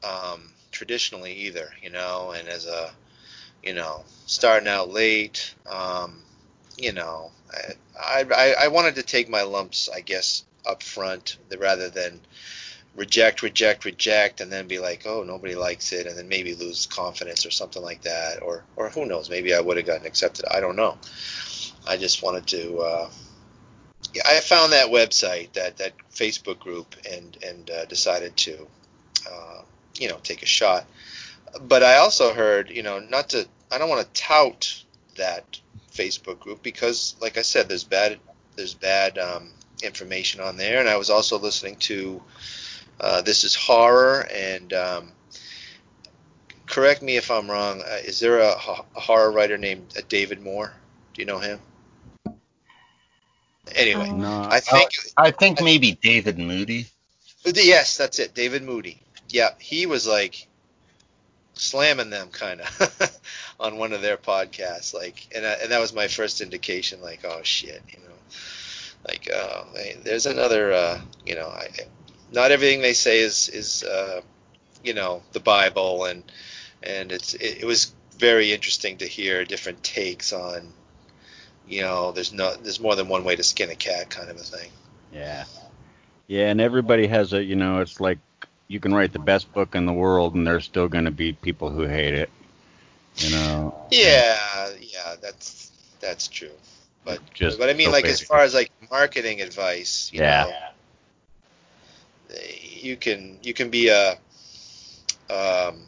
um, 0.04 0.52
traditionally 0.72 1.34
either, 1.34 1.70
you 1.82 1.90
know. 1.90 2.32
And 2.32 2.50
as 2.50 2.66
a, 2.66 2.92
you 3.64 3.74
know, 3.74 4.04
starting 4.26 4.68
out 4.68 4.90
late, 4.90 5.54
um, 5.70 6.22
you 6.78 6.92
know, 6.94 7.32
I, 8.00 8.26
I 8.36 8.56
I 8.66 8.68
wanted 8.70 8.96
to 8.96 9.04
take 9.04 9.30
my 9.30 9.44
lumps, 9.44 9.90
I 9.94 10.02
guess, 10.02 10.44
up 10.66 10.84
front 10.84 11.38
rather 11.58 11.90
than 11.90 12.20
reject, 12.96 13.42
reject, 13.42 13.86
reject, 13.86 14.42
and 14.42 14.52
then 14.52 14.68
be 14.68 14.80
like, 14.80 15.06
oh, 15.06 15.24
nobody 15.24 15.56
likes 15.56 15.94
it, 15.94 16.08
and 16.08 16.18
then 16.18 16.28
maybe 16.28 16.56
lose 16.56 16.88
confidence 16.88 17.46
or 17.46 17.52
something 17.52 17.82
like 17.82 18.02
that, 18.02 18.42
or 18.42 18.64
or 18.76 18.90
who 18.90 19.06
knows, 19.06 19.30
maybe 19.30 19.54
I 19.54 19.62
would 19.62 19.78
have 19.78 19.86
gotten 19.86 20.06
accepted. 20.08 20.46
I 20.50 20.60
don't 20.60 20.76
know. 20.76 20.98
I 21.88 21.98
just 21.98 22.24
wanted 22.24 22.48
to. 22.48 22.78
Uh, 22.80 23.10
yeah, 24.14 24.24
I 24.26 24.40
found 24.40 24.74
that 24.74 24.88
website, 24.88 25.54
that 25.54 25.78
that 25.78 25.94
Facebook 26.14 26.60
group, 26.60 26.96
and 27.10 27.38
and 27.46 27.70
uh, 27.70 27.86
decided 27.86 28.36
to, 28.38 28.68
uh, 29.32 29.62
you 29.96 30.10
know, 30.10 30.18
take 30.24 30.44
a 30.44 30.48
shot. 30.48 30.86
But 31.62 31.84
I 31.84 31.98
also 31.98 32.34
heard, 32.34 32.70
you 32.70 32.84
know, 32.84 33.00
not 33.00 33.30
to. 33.30 33.48
I 33.72 33.78
don't 33.78 33.90
want 33.90 34.02
to 34.02 34.22
tout 34.22 34.84
that 35.16 35.60
Facebook 35.94 36.40
group 36.40 36.62
because, 36.62 37.16
like 37.22 37.38
I 37.38 37.42
said, 37.42 37.70
there's 37.70 37.84
bad 37.84 38.20
there's 38.56 38.74
bad 38.74 39.18
um, 39.18 39.50
information 39.84 40.42
on 40.42 40.58
there, 40.58 40.80
and 40.80 40.90
I 40.90 40.98
was 40.98 41.10
also 41.10 41.40
listening 41.40 41.78
to 41.78 42.22
uh, 43.00 43.22
This 43.22 43.44
Is 43.44 43.56
Horror, 43.56 44.28
and 44.34 44.74
um, 44.74 45.12
correct 46.68 47.02
me 47.02 47.18
if 47.18 47.32
I'm 47.32 47.50
wrong. 47.50 47.82
Uh, 47.82 47.98
is 48.04 48.20
there 48.20 48.40
a, 48.40 48.52
a, 48.52 49.00
horror 49.00 49.32
writer 49.32 49.58
named 49.58 49.94
uh, 49.98 50.02
David 50.08 50.42
Moore? 50.42 50.74
Do 51.14 51.22
you 51.22 51.26
know 51.26 51.40
him? 51.40 51.60
Anyway, 53.76 54.10
Um, 54.10 54.22
No, 54.22 54.48
I 54.50 54.60
think 54.60 54.92
I 55.18 55.32
think 55.32 55.62
maybe 55.62 55.94
David 55.94 56.38
Moody. 56.38 56.88
yes, 57.46 57.98
that's 57.98 58.20
it, 58.20 58.34
David 58.34 58.64
Moody. 58.64 59.02
Yeah, 59.30 59.52
he 59.60 59.86
was 59.86 60.08
like 60.08 60.48
slamming 61.54 62.10
them 62.10 62.30
kind 62.30 62.62
of 62.62 63.20
on 63.60 63.78
one 63.78 63.94
of 63.94 64.02
their 64.02 64.18
podcasts, 64.18 64.94
like, 64.94 65.28
and 65.36 65.46
I, 65.46 65.54
and 65.54 65.72
that 65.72 65.80
was 65.80 65.94
my 65.94 66.08
first 66.08 66.42
indication, 66.42 67.02
like, 67.02 67.24
oh 67.24 67.42
shit, 67.44 67.82
you 67.90 68.00
know, 68.00 68.16
like, 69.08 69.30
uh, 69.32 69.64
hey, 69.76 69.98
there's 70.04 70.26
another, 70.26 70.74
uh, 70.74 71.02
you 71.26 71.36
know, 71.36 71.48
I, 71.48 71.70
not 72.32 72.52
everything 72.52 72.82
they 72.82 72.94
say 72.94 73.20
is 73.20 73.50
is 73.50 73.84
uh, 73.84 74.22
you 74.84 74.94
know 74.94 75.22
the 75.34 75.40
Bible, 75.40 76.06
and 76.06 76.24
and 76.82 77.12
it's 77.12 77.34
it, 77.36 77.60
it 77.62 77.66
was 77.66 77.94
very 78.18 78.52
interesting 78.52 78.98
to 78.98 79.06
hear 79.06 79.44
different 79.46 79.84
takes 79.84 80.34
on, 80.34 80.74
you 81.68 81.82
know, 81.82 82.12
there's 82.12 82.34
no 82.34 82.56
there's 82.56 82.80
more 82.80 82.96
than 82.96 83.08
one 83.08 83.24
way 83.24 83.36
to 83.36 83.44
skin 83.44 83.70
a 83.70 83.76
cat, 83.76 84.10
kind 84.10 84.30
of 84.30 84.38
a 84.38 84.44
thing. 84.44 84.70
Yeah. 85.14 85.46
Yeah, 86.28 86.50
and 86.50 86.62
everybody 86.62 87.08
has 87.08 87.34
a, 87.34 87.44
you 87.44 87.56
know, 87.56 87.82
it's 87.82 88.00
like 88.00 88.20
you 88.68 88.80
can 88.80 88.94
write 88.94 89.12
the 89.12 89.20
best 89.20 89.52
book 89.54 89.76
in 89.76 89.86
the 89.86 89.94
world 89.94 90.34
and 90.36 90.48
there's 90.48 90.64
still 90.64 90.88
going 90.88 91.06
to 91.06 91.12
be 91.12 91.34
people 91.34 91.70
who 91.70 91.84
hate 91.84 92.14
it. 92.14 92.30
You 93.18 93.32
know. 93.32 93.76
Yeah, 93.92 94.70
yeah, 94.80 95.16
that's 95.22 95.72
that's 96.00 96.28
true. 96.28 96.52
But 97.04 97.20
Just 97.34 97.60
but 97.60 97.70
I 97.70 97.74
mean, 97.74 97.88
so 97.88 97.92
like 97.92 98.06
as 98.06 98.22
far 98.22 98.40
as 98.40 98.54
like 98.54 98.72
marketing 98.90 99.42
advice, 99.42 100.10
you 100.14 100.22
Yeah. 100.22 100.46
know, 100.46 100.54
you 102.62 102.96
can 102.96 103.38
you 103.44 103.54
can 103.54 103.70
be 103.70 103.90
a 103.90 104.12
um, 105.30 105.82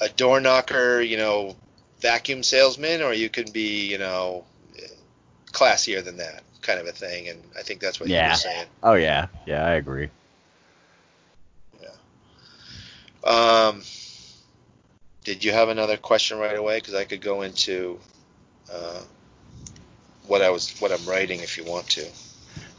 a 0.00 0.08
door 0.16 0.40
knocker, 0.40 1.00
you 1.00 1.16
know, 1.16 1.56
vacuum 2.00 2.42
salesman, 2.42 3.02
or 3.02 3.12
you 3.12 3.28
can 3.28 3.50
be, 3.52 3.90
you 3.90 3.98
know, 3.98 4.44
classier 5.60 6.02
than 6.02 6.16
that 6.16 6.42
kind 6.62 6.80
of 6.80 6.86
a 6.86 6.92
thing. 6.92 7.28
And 7.28 7.42
I 7.58 7.62
think 7.62 7.80
that's 7.80 8.00
what 8.00 8.08
you 8.08 8.16
were 8.16 8.34
saying. 8.34 8.66
Oh 8.82 8.94
yeah. 8.94 9.26
Yeah, 9.46 9.64
I 9.64 9.72
agree. 9.72 10.08
Yeah. 11.80 11.88
Um, 13.30 13.82
did 15.24 15.44
you 15.44 15.52
have 15.52 15.68
another 15.68 15.96
question 15.96 16.38
right 16.38 16.56
away? 16.56 16.78
Because 16.78 16.94
I 16.94 17.04
could 17.04 17.20
go 17.20 17.42
into 17.42 17.98
uh, 18.72 19.02
what 20.26 20.42
I 20.42 20.50
was 20.50 20.78
what 20.80 20.92
I'm 20.92 21.04
writing 21.06 21.40
if 21.40 21.58
you 21.58 21.64
want 21.64 21.88
to. 21.90 22.06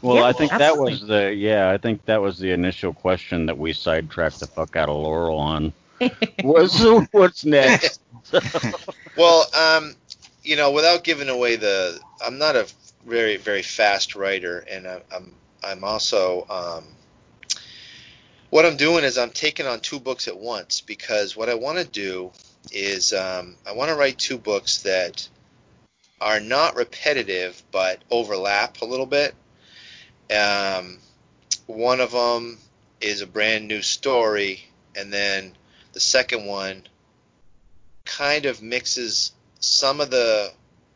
Well, 0.00 0.16
Yeah, 0.16 0.24
I 0.24 0.32
think 0.32 0.50
that 0.50 0.76
was 0.76 1.06
the 1.06 1.32
yeah, 1.32 1.70
I 1.70 1.78
think 1.78 2.04
that 2.06 2.20
was 2.20 2.38
the 2.38 2.50
initial 2.50 2.92
question 2.92 3.46
that 3.46 3.56
we 3.56 3.72
sidetracked 3.72 4.40
the 4.40 4.48
fuck 4.48 4.74
out 4.74 4.88
of 4.88 4.96
Laurel 4.96 5.38
on. 5.38 5.72
Was 6.42 6.84
what's 7.12 7.44
next? 7.44 8.00
Well, 9.16 9.46
um, 9.54 9.94
you 10.42 10.56
know, 10.56 10.72
without 10.72 11.04
giving 11.04 11.28
away 11.28 11.56
the, 11.56 12.00
I'm 12.24 12.38
not 12.38 12.56
a 12.56 12.66
very 13.06 13.36
very 13.36 13.62
fast 13.62 14.14
writer, 14.14 14.58
and 14.58 14.86
I'm 14.86 15.34
I'm 15.64 15.84
also 15.84 16.46
um, 16.48 16.84
what 18.50 18.66
I'm 18.66 18.76
doing 18.76 19.04
is 19.04 19.18
I'm 19.18 19.30
taking 19.30 19.66
on 19.66 19.80
two 19.80 20.00
books 20.00 20.28
at 20.28 20.36
once 20.36 20.80
because 20.80 21.36
what 21.36 21.48
I 21.48 21.54
want 21.54 21.78
to 21.78 21.84
do 21.84 22.32
is 22.70 23.12
um, 23.12 23.56
I 23.66 23.72
want 23.72 23.90
to 23.90 23.96
write 23.96 24.18
two 24.18 24.38
books 24.38 24.82
that 24.82 25.28
are 26.20 26.40
not 26.40 26.76
repetitive 26.76 27.60
but 27.72 28.02
overlap 28.10 28.82
a 28.82 28.84
little 28.84 29.06
bit. 29.06 29.34
Um, 30.34 30.98
one 31.66 32.00
of 32.00 32.12
them 32.12 32.58
is 33.00 33.20
a 33.20 33.26
brand 33.26 33.68
new 33.68 33.82
story, 33.82 34.64
and 34.96 35.12
then 35.12 35.54
the 35.92 36.00
second 36.00 36.46
one 36.46 36.84
kind 38.04 38.46
of 38.46 38.62
mixes 38.62 39.32
some 39.62 40.00
of 40.00 40.10
the 40.10 40.52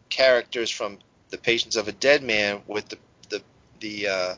characters 0.08 0.70
from 0.70 0.98
The 1.30 1.38
Patience 1.38 1.76
of 1.76 1.88
a 1.88 1.92
Dead 1.92 2.22
Man 2.22 2.62
with 2.66 2.88
the 2.88 2.98
the 3.28 3.42
the 3.80 4.08
uh, 4.08 4.34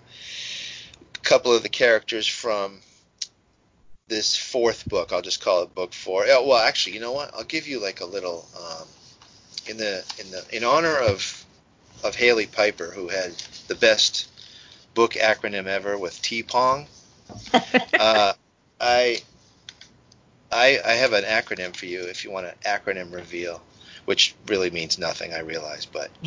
couple 1.23 1.53
of 1.53 1.63
the 1.63 1.69
characters 1.69 2.27
from 2.27 2.81
this 4.09 4.37
fourth 4.37 4.89
book. 4.89 5.13
I'll 5.13 5.23
just 5.23 5.41
call 5.41 5.63
it 5.63 5.75
book 5.75 5.93
four. 5.93 6.25
Well, 6.27 6.57
actually, 6.57 6.95
you 6.95 7.01
know 7.01 7.13
what? 7.13 7.35
I'll 7.35 7.45
give 7.45 7.67
you 7.67 7.83
like 7.83 8.01
a 8.01 8.07
little 8.07 8.47
um, 8.57 8.87
in 9.67 9.77
the 9.77 10.05
in 10.19 10.31
the 10.31 10.45
in 10.53 10.65
honor 10.65 10.97
of 10.97 11.45
of 12.05 12.15
Hailey 12.15 12.47
Piper, 12.47 12.87
who 12.87 13.09
had 13.09 13.33
the 13.67 13.75
best 13.75 14.29
book 14.95 15.13
acronym 15.13 15.67
ever 15.67 15.99
with 15.99 16.21
T 16.23 16.43
Pong. 16.43 16.87
Uh, 18.01 18.33
I 18.81 19.21
I, 20.51 20.79
I 20.85 20.93
have 20.93 21.13
an 21.13 21.25
acronym 21.25 21.75
for 21.75 21.87
you 21.87 22.03
if 22.03 22.25
you 22.25 22.31
want 22.31 22.47
an 22.47 22.55
acronym 22.65 23.13
reveal, 23.13 23.61
which 24.09 24.35
really 24.47 24.71
means 24.71 24.99
nothing, 24.99 25.35
I 25.35 25.41
realize, 25.41 25.85
but 25.85 26.11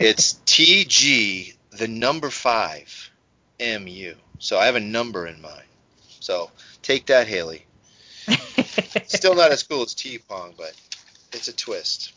it's 0.00 0.40
TG, 0.46 1.54
the 1.70 1.86
number 1.86 2.30
five, 2.30 3.10
MU. 3.60 4.14
So 4.38 4.58
I 4.58 4.64
have 4.64 4.74
a 4.74 4.80
number 4.80 5.26
in 5.26 5.42
mind. 5.42 5.68
So 6.20 6.50
take 6.80 7.04
that, 7.06 7.28
Hailey. 7.28 7.66
Still 9.06 9.34
not 9.34 9.52
as 9.52 9.62
cool 9.64 9.82
as 9.82 9.92
T 9.92 10.16
Pong, 10.16 10.54
but 10.56 10.72
it's 11.34 11.48
a 11.48 11.52
twist. 11.52 12.14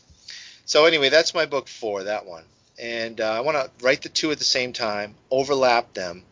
So 0.64 0.86
anyway, 0.86 1.10
that's 1.10 1.34
my 1.34 1.44
book 1.44 1.68
four, 1.68 2.04
that 2.04 2.24
one. 2.24 2.44
And 2.78 3.20
uh, 3.20 3.30
I 3.30 3.40
want 3.40 3.58
to 3.58 3.84
write 3.84 4.00
the 4.00 4.08
two 4.08 4.30
at 4.30 4.38
the 4.38 4.44
same 4.44 4.72
time, 4.72 5.16
overlap 5.30 5.92
them, 5.92 6.22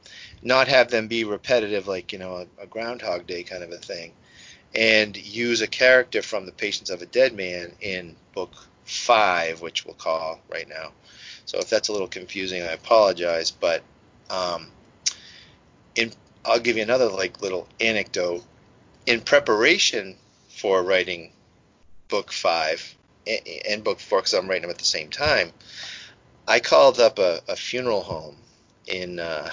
not 0.40 0.68
have 0.68 0.90
them 0.90 1.08
be 1.08 1.24
repetitive 1.24 1.86
like, 1.86 2.14
you 2.14 2.18
know, 2.18 2.46
a, 2.58 2.62
a 2.62 2.66
Groundhog 2.66 3.26
Day 3.26 3.42
kind 3.42 3.62
of 3.62 3.70
a 3.70 3.76
thing 3.76 4.12
and 4.74 5.14
use 5.14 5.60
a 5.60 5.66
character 5.66 6.22
from 6.22 6.46
The 6.46 6.52
Patience 6.52 6.88
of 6.88 7.02
a 7.02 7.06
Dead 7.06 7.34
Man 7.34 7.72
in 7.82 8.16
book 8.34 8.52
five, 8.84 9.60
which 9.60 9.84
we'll 9.84 9.94
call 9.94 10.40
right 10.50 10.68
now. 10.68 10.92
So 11.44 11.58
if 11.58 11.68
that's 11.68 11.88
a 11.88 11.92
little 11.92 12.08
confusing, 12.08 12.62
I 12.62 12.72
apologize. 12.72 13.50
But 13.50 13.82
um, 14.30 14.68
in, 15.94 16.12
I'll 16.44 16.60
give 16.60 16.76
you 16.76 16.82
another 16.82 17.08
like 17.08 17.42
little 17.42 17.68
anecdote. 17.80 18.44
In 19.06 19.20
preparation 19.20 20.16
for 20.48 20.82
writing 20.82 21.32
book 22.08 22.32
five 22.32 22.94
a- 23.26 23.62
and 23.70 23.82
book 23.82 24.00
four, 24.00 24.20
because 24.20 24.34
I'm 24.34 24.48
writing 24.48 24.62
them 24.62 24.70
at 24.70 24.78
the 24.78 24.84
same 24.84 25.10
time, 25.10 25.52
I 26.46 26.60
called 26.60 27.00
up 27.00 27.18
a, 27.18 27.40
a 27.48 27.56
funeral 27.56 28.02
home 28.02 28.36
in 28.86 29.18
uh, 29.18 29.50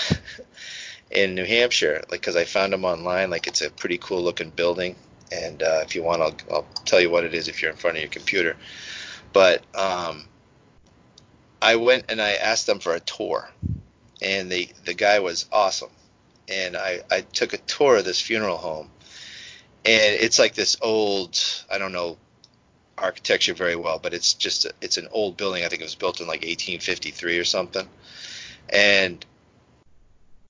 in 1.11 1.35
New 1.35 1.45
Hampshire, 1.45 2.03
like 2.09 2.21
because 2.21 2.35
I 2.35 2.45
found 2.45 2.73
them 2.73 2.85
online. 2.85 3.29
Like 3.29 3.47
it's 3.47 3.61
a 3.61 3.69
pretty 3.69 3.97
cool 3.97 4.21
looking 4.21 4.49
building, 4.49 4.95
and 5.31 5.61
uh, 5.61 5.81
if 5.83 5.95
you 5.95 6.03
want, 6.03 6.21
I'll, 6.21 6.35
I'll 6.51 6.67
tell 6.85 6.99
you 6.99 7.09
what 7.09 7.23
it 7.23 7.33
is 7.33 7.47
if 7.47 7.61
you're 7.61 7.71
in 7.71 7.77
front 7.77 7.97
of 7.97 8.01
your 8.03 8.09
computer. 8.09 8.57
But 9.33 9.63
um, 9.75 10.25
I 11.61 11.75
went 11.75 12.05
and 12.09 12.21
I 12.21 12.33
asked 12.33 12.65
them 12.65 12.79
for 12.79 12.93
a 12.93 12.99
tour, 12.99 13.49
and 14.21 14.51
the 14.51 14.69
the 14.85 14.93
guy 14.93 15.19
was 15.19 15.45
awesome, 15.51 15.91
and 16.47 16.75
I 16.75 17.01
I 17.11 17.21
took 17.21 17.53
a 17.53 17.57
tour 17.57 17.97
of 17.97 18.05
this 18.05 18.21
funeral 18.21 18.57
home, 18.57 18.89
and 19.85 20.15
it's 20.15 20.39
like 20.39 20.55
this 20.55 20.77
old 20.81 21.39
I 21.69 21.77
don't 21.77 21.91
know 21.91 22.17
architecture 22.97 23.53
very 23.53 23.75
well, 23.75 23.99
but 23.99 24.13
it's 24.13 24.33
just 24.33 24.65
a, 24.65 24.73
it's 24.81 24.97
an 24.97 25.07
old 25.11 25.37
building. 25.37 25.63
I 25.63 25.67
think 25.67 25.81
it 25.81 25.85
was 25.85 25.95
built 25.95 26.19
in 26.19 26.27
like 26.27 26.41
1853 26.41 27.37
or 27.37 27.45
something, 27.45 27.87
and 28.69 29.25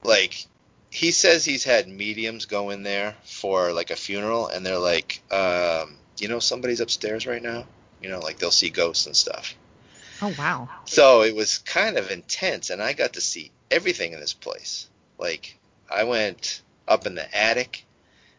like 0.04 0.46
he 0.90 1.12
says 1.12 1.46
he's 1.46 1.64
had 1.64 1.88
mediums 1.88 2.46
go 2.46 2.70
in 2.72 2.84
there 2.84 3.16
for 3.24 3.74
like 3.74 3.92
a 3.92 3.96
funeral 3.96 4.48
and 4.48 4.66
they're 4.66 4.80
like 4.80 5.22
um, 5.32 5.96
you 6.18 6.28
know 6.28 6.40
somebody's 6.40 6.80
upstairs 6.80 7.28
right 7.28 7.44
now 7.44 7.66
you 8.02 8.10
know 8.10 8.20
like 8.20 8.38
they'll 8.38 8.52
see 8.52 8.70
ghosts 8.70 9.06
and 9.06 9.16
stuff 9.16 9.56
oh 10.22 10.34
wow. 10.38 10.68
so 10.86 11.22
it 11.22 11.36
was 11.36 11.60
kind 11.60 11.98
of 11.98 12.12
intense 12.12 12.70
and 12.70 12.82
i 12.82 12.94
got 12.94 13.14
to 13.14 13.22
see 13.22 13.52
everything 13.72 14.14
in 14.14 14.20
this 14.20 14.34
place 14.34 14.90
like 15.20 15.60
I 15.92 16.04
went 16.04 16.62
up 16.88 17.06
in 17.06 17.16
the 17.16 17.36
attic, 17.38 17.86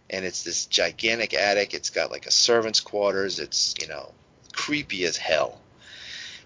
and 0.09 0.24
it's 0.24 0.43
this 0.43 0.66
gigantic 0.66 1.35
attic. 1.35 1.74
It's 1.74 1.90
got 1.90 2.10
like 2.10 2.27
a 2.27 2.31
servant's 2.31 2.81
quarters. 2.81 3.39
It's 3.39 3.74
you 3.81 3.89
know 3.89 4.12
creepy 4.52 5.05
as 5.05 5.16
hell. 5.16 5.60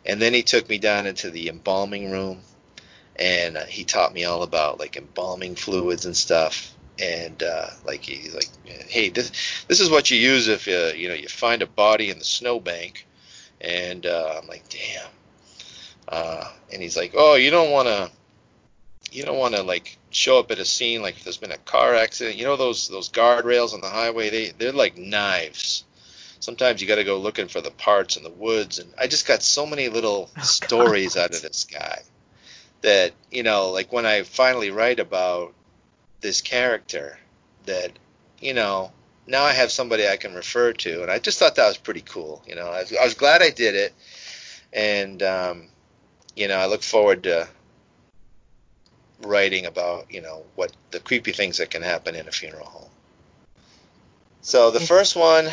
And 0.06 0.20
then 0.20 0.34
he 0.34 0.42
took 0.42 0.68
me 0.68 0.78
down 0.78 1.06
into 1.06 1.30
the 1.30 1.48
embalming 1.48 2.10
room, 2.10 2.42
and 3.16 3.56
uh, 3.56 3.64
he 3.64 3.84
taught 3.84 4.14
me 4.14 4.24
all 4.24 4.42
about 4.42 4.78
like 4.78 4.96
embalming 4.96 5.54
fluids 5.54 6.06
and 6.06 6.16
stuff. 6.16 6.74
And 6.98 7.42
uh, 7.42 7.70
like 7.84 8.04
he 8.04 8.30
like, 8.30 8.48
hey, 8.64 9.08
this 9.08 9.64
this 9.66 9.80
is 9.80 9.90
what 9.90 10.10
you 10.10 10.18
use 10.18 10.48
if 10.48 10.66
you 10.66 10.78
you 10.96 11.08
know 11.08 11.14
you 11.14 11.28
find 11.28 11.62
a 11.62 11.66
body 11.66 12.10
in 12.10 12.18
the 12.18 12.24
snowbank. 12.24 13.06
And 13.60 14.06
uh, 14.06 14.38
I'm 14.40 14.46
like, 14.46 14.68
damn. 14.68 15.10
Uh, 16.06 16.48
and 16.72 16.82
he's 16.82 16.96
like, 16.96 17.14
oh, 17.16 17.34
you 17.34 17.50
don't 17.50 17.70
want 17.70 17.88
to 17.88 18.10
you 19.10 19.24
don't 19.24 19.38
want 19.38 19.54
to 19.54 19.62
like 19.62 19.98
show 20.10 20.38
up 20.38 20.50
at 20.50 20.58
a 20.58 20.64
scene 20.64 21.02
like 21.02 21.16
if 21.16 21.24
there's 21.24 21.36
been 21.36 21.52
a 21.52 21.58
car 21.58 21.94
accident. 21.94 22.36
You 22.36 22.44
know 22.44 22.56
those 22.56 22.88
those 22.88 23.10
guardrails 23.10 23.74
on 23.74 23.80
the 23.80 23.88
highway, 23.88 24.30
they 24.30 24.50
they're 24.50 24.72
like 24.72 24.96
knives. 24.96 25.84
Sometimes 26.38 26.82
you 26.82 26.86
got 26.86 26.96
to 26.96 27.04
go 27.04 27.18
looking 27.18 27.48
for 27.48 27.62
the 27.62 27.70
parts 27.70 28.18
in 28.18 28.22
the 28.22 28.30
woods, 28.30 28.78
and 28.78 28.92
I 29.00 29.06
just 29.06 29.26
got 29.26 29.42
so 29.42 29.64
many 29.64 29.88
little 29.88 30.30
oh, 30.36 30.42
stories 30.42 31.14
God. 31.14 31.22
out 31.22 31.34
of 31.34 31.42
this 31.42 31.64
guy 31.64 32.02
that 32.84 33.12
you 33.30 33.42
know, 33.42 33.70
like 33.70 33.92
when 33.92 34.06
I 34.06 34.22
finally 34.22 34.70
write 34.70 35.00
about 35.00 35.54
this 36.20 36.40
character, 36.42 37.18
that 37.64 37.90
you 38.40 38.54
know 38.54 38.92
now 39.26 39.42
I 39.42 39.52
have 39.52 39.72
somebody 39.72 40.06
I 40.06 40.16
can 40.16 40.34
refer 40.34 40.72
to, 40.72 41.02
and 41.02 41.10
I 41.10 41.18
just 41.18 41.38
thought 41.38 41.56
that 41.56 41.66
was 41.66 41.78
pretty 41.78 42.02
cool. 42.02 42.42
You 42.46 42.54
know, 42.56 42.68
I 42.68 42.80
was, 42.80 42.92
I 42.92 43.04
was 43.04 43.14
glad 43.14 43.42
I 43.42 43.50
did 43.50 43.74
it, 43.74 43.94
and 44.72 45.22
um, 45.22 45.68
you 46.36 46.46
know, 46.46 46.56
I 46.56 46.66
look 46.66 46.82
forward 46.82 47.22
to 47.24 47.48
writing 49.22 49.64
about 49.64 50.12
you 50.12 50.20
know 50.20 50.44
what 50.54 50.70
the 50.90 51.00
creepy 51.00 51.32
things 51.32 51.56
that 51.58 51.70
can 51.70 51.82
happen 51.82 52.14
in 52.14 52.28
a 52.28 52.32
funeral 52.32 52.66
home. 52.66 52.90
So 54.42 54.70
the 54.70 54.80
first 54.80 55.16
one, 55.16 55.46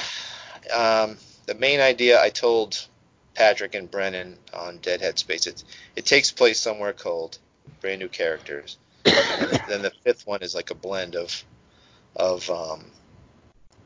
um, 0.76 1.18
the 1.46 1.56
main 1.56 1.80
idea 1.80 2.22
I 2.22 2.30
told 2.30 2.88
Patrick 3.34 3.76
and 3.76 3.90
Brennan 3.90 4.38
on 4.54 4.78
Deadhead 4.78 5.20
Space. 5.20 5.48
It 5.48 5.64
it 5.96 6.06
takes 6.06 6.32
place 6.32 6.60
somewhere 6.60 6.94
cold, 6.94 7.38
brand 7.80 8.00
new 8.00 8.10
characters. 8.10 8.78
and 9.06 9.62
then 9.68 9.82
the 9.82 9.92
fifth 10.04 10.28
one 10.28 10.42
is 10.42 10.54
like 10.54 10.72
a 10.72 10.76
blend 10.76 11.16
of 11.16 11.44
of 12.16 12.50
um, 12.50 12.86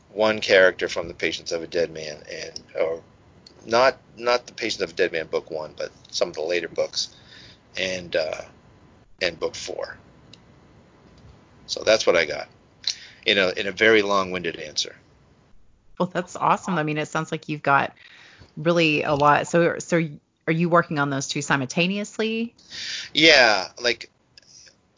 one 0.10 0.40
character 0.40 0.90
from 0.90 1.08
the 1.08 1.14
Patience 1.14 1.52
of 1.52 1.62
a 1.62 1.68
Dead 1.68 1.92
Man 1.92 2.22
and 2.32 2.64
or 2.80 3.02
not 3.66 3.98
not 4.18 4.48
the 4.48 4.54
Patience 4.54 4.82
of 4.82 4.92
a 4.92 4.94
Dead 4.94 5.12
Man 5.12 5.28
book 5.28 5.52
one, 5.52 5.74
but 5.78 5.92
some 6.12 6.30
of 6.30 6.36
the 6.36 6.42
later 6.42 6.68
books, 6.68 7.16
and 7.78 8.16
uh, 8.16 8.42
and 9.22 9.40
book 9.40 9.56
four. 9.56 9.98
So 11.68 11.84
that's 11.84 12.06
what 12.06 12.16
I 12.16 12.26
got 12.26 12.48
in 13.26 13.38
a 13.38 13.50
in 13.50 13.68
a 13.68 13.72
very 13.72 14.02
long-winded 14.02 14.58
answer. 14.58 14.96
Well, 16.00 16.10
that's 16.14 16.36
awesome. 16.36 16.78
I 16.78 16.84
mean, 16.84 16.98
it 16.98 17.08
sounds 17.08 17.32
like 17.32 17.48
you've 17.48 17.64
got 17.64 17.96
really 18.58 19.04
a 19.04 19.14
lot. 19.14 19.48
So 19.48 19.80
so 19.80 20.02
are 20.48 20.54
you 20.54 20.70
working 20.70 21.00
on 21.00 21.10
those 21.10 21.28
two 21.28 21.42
simultaneously? 21.42 22.56
Yeah, 23.14 23.68
like 23.82 24.10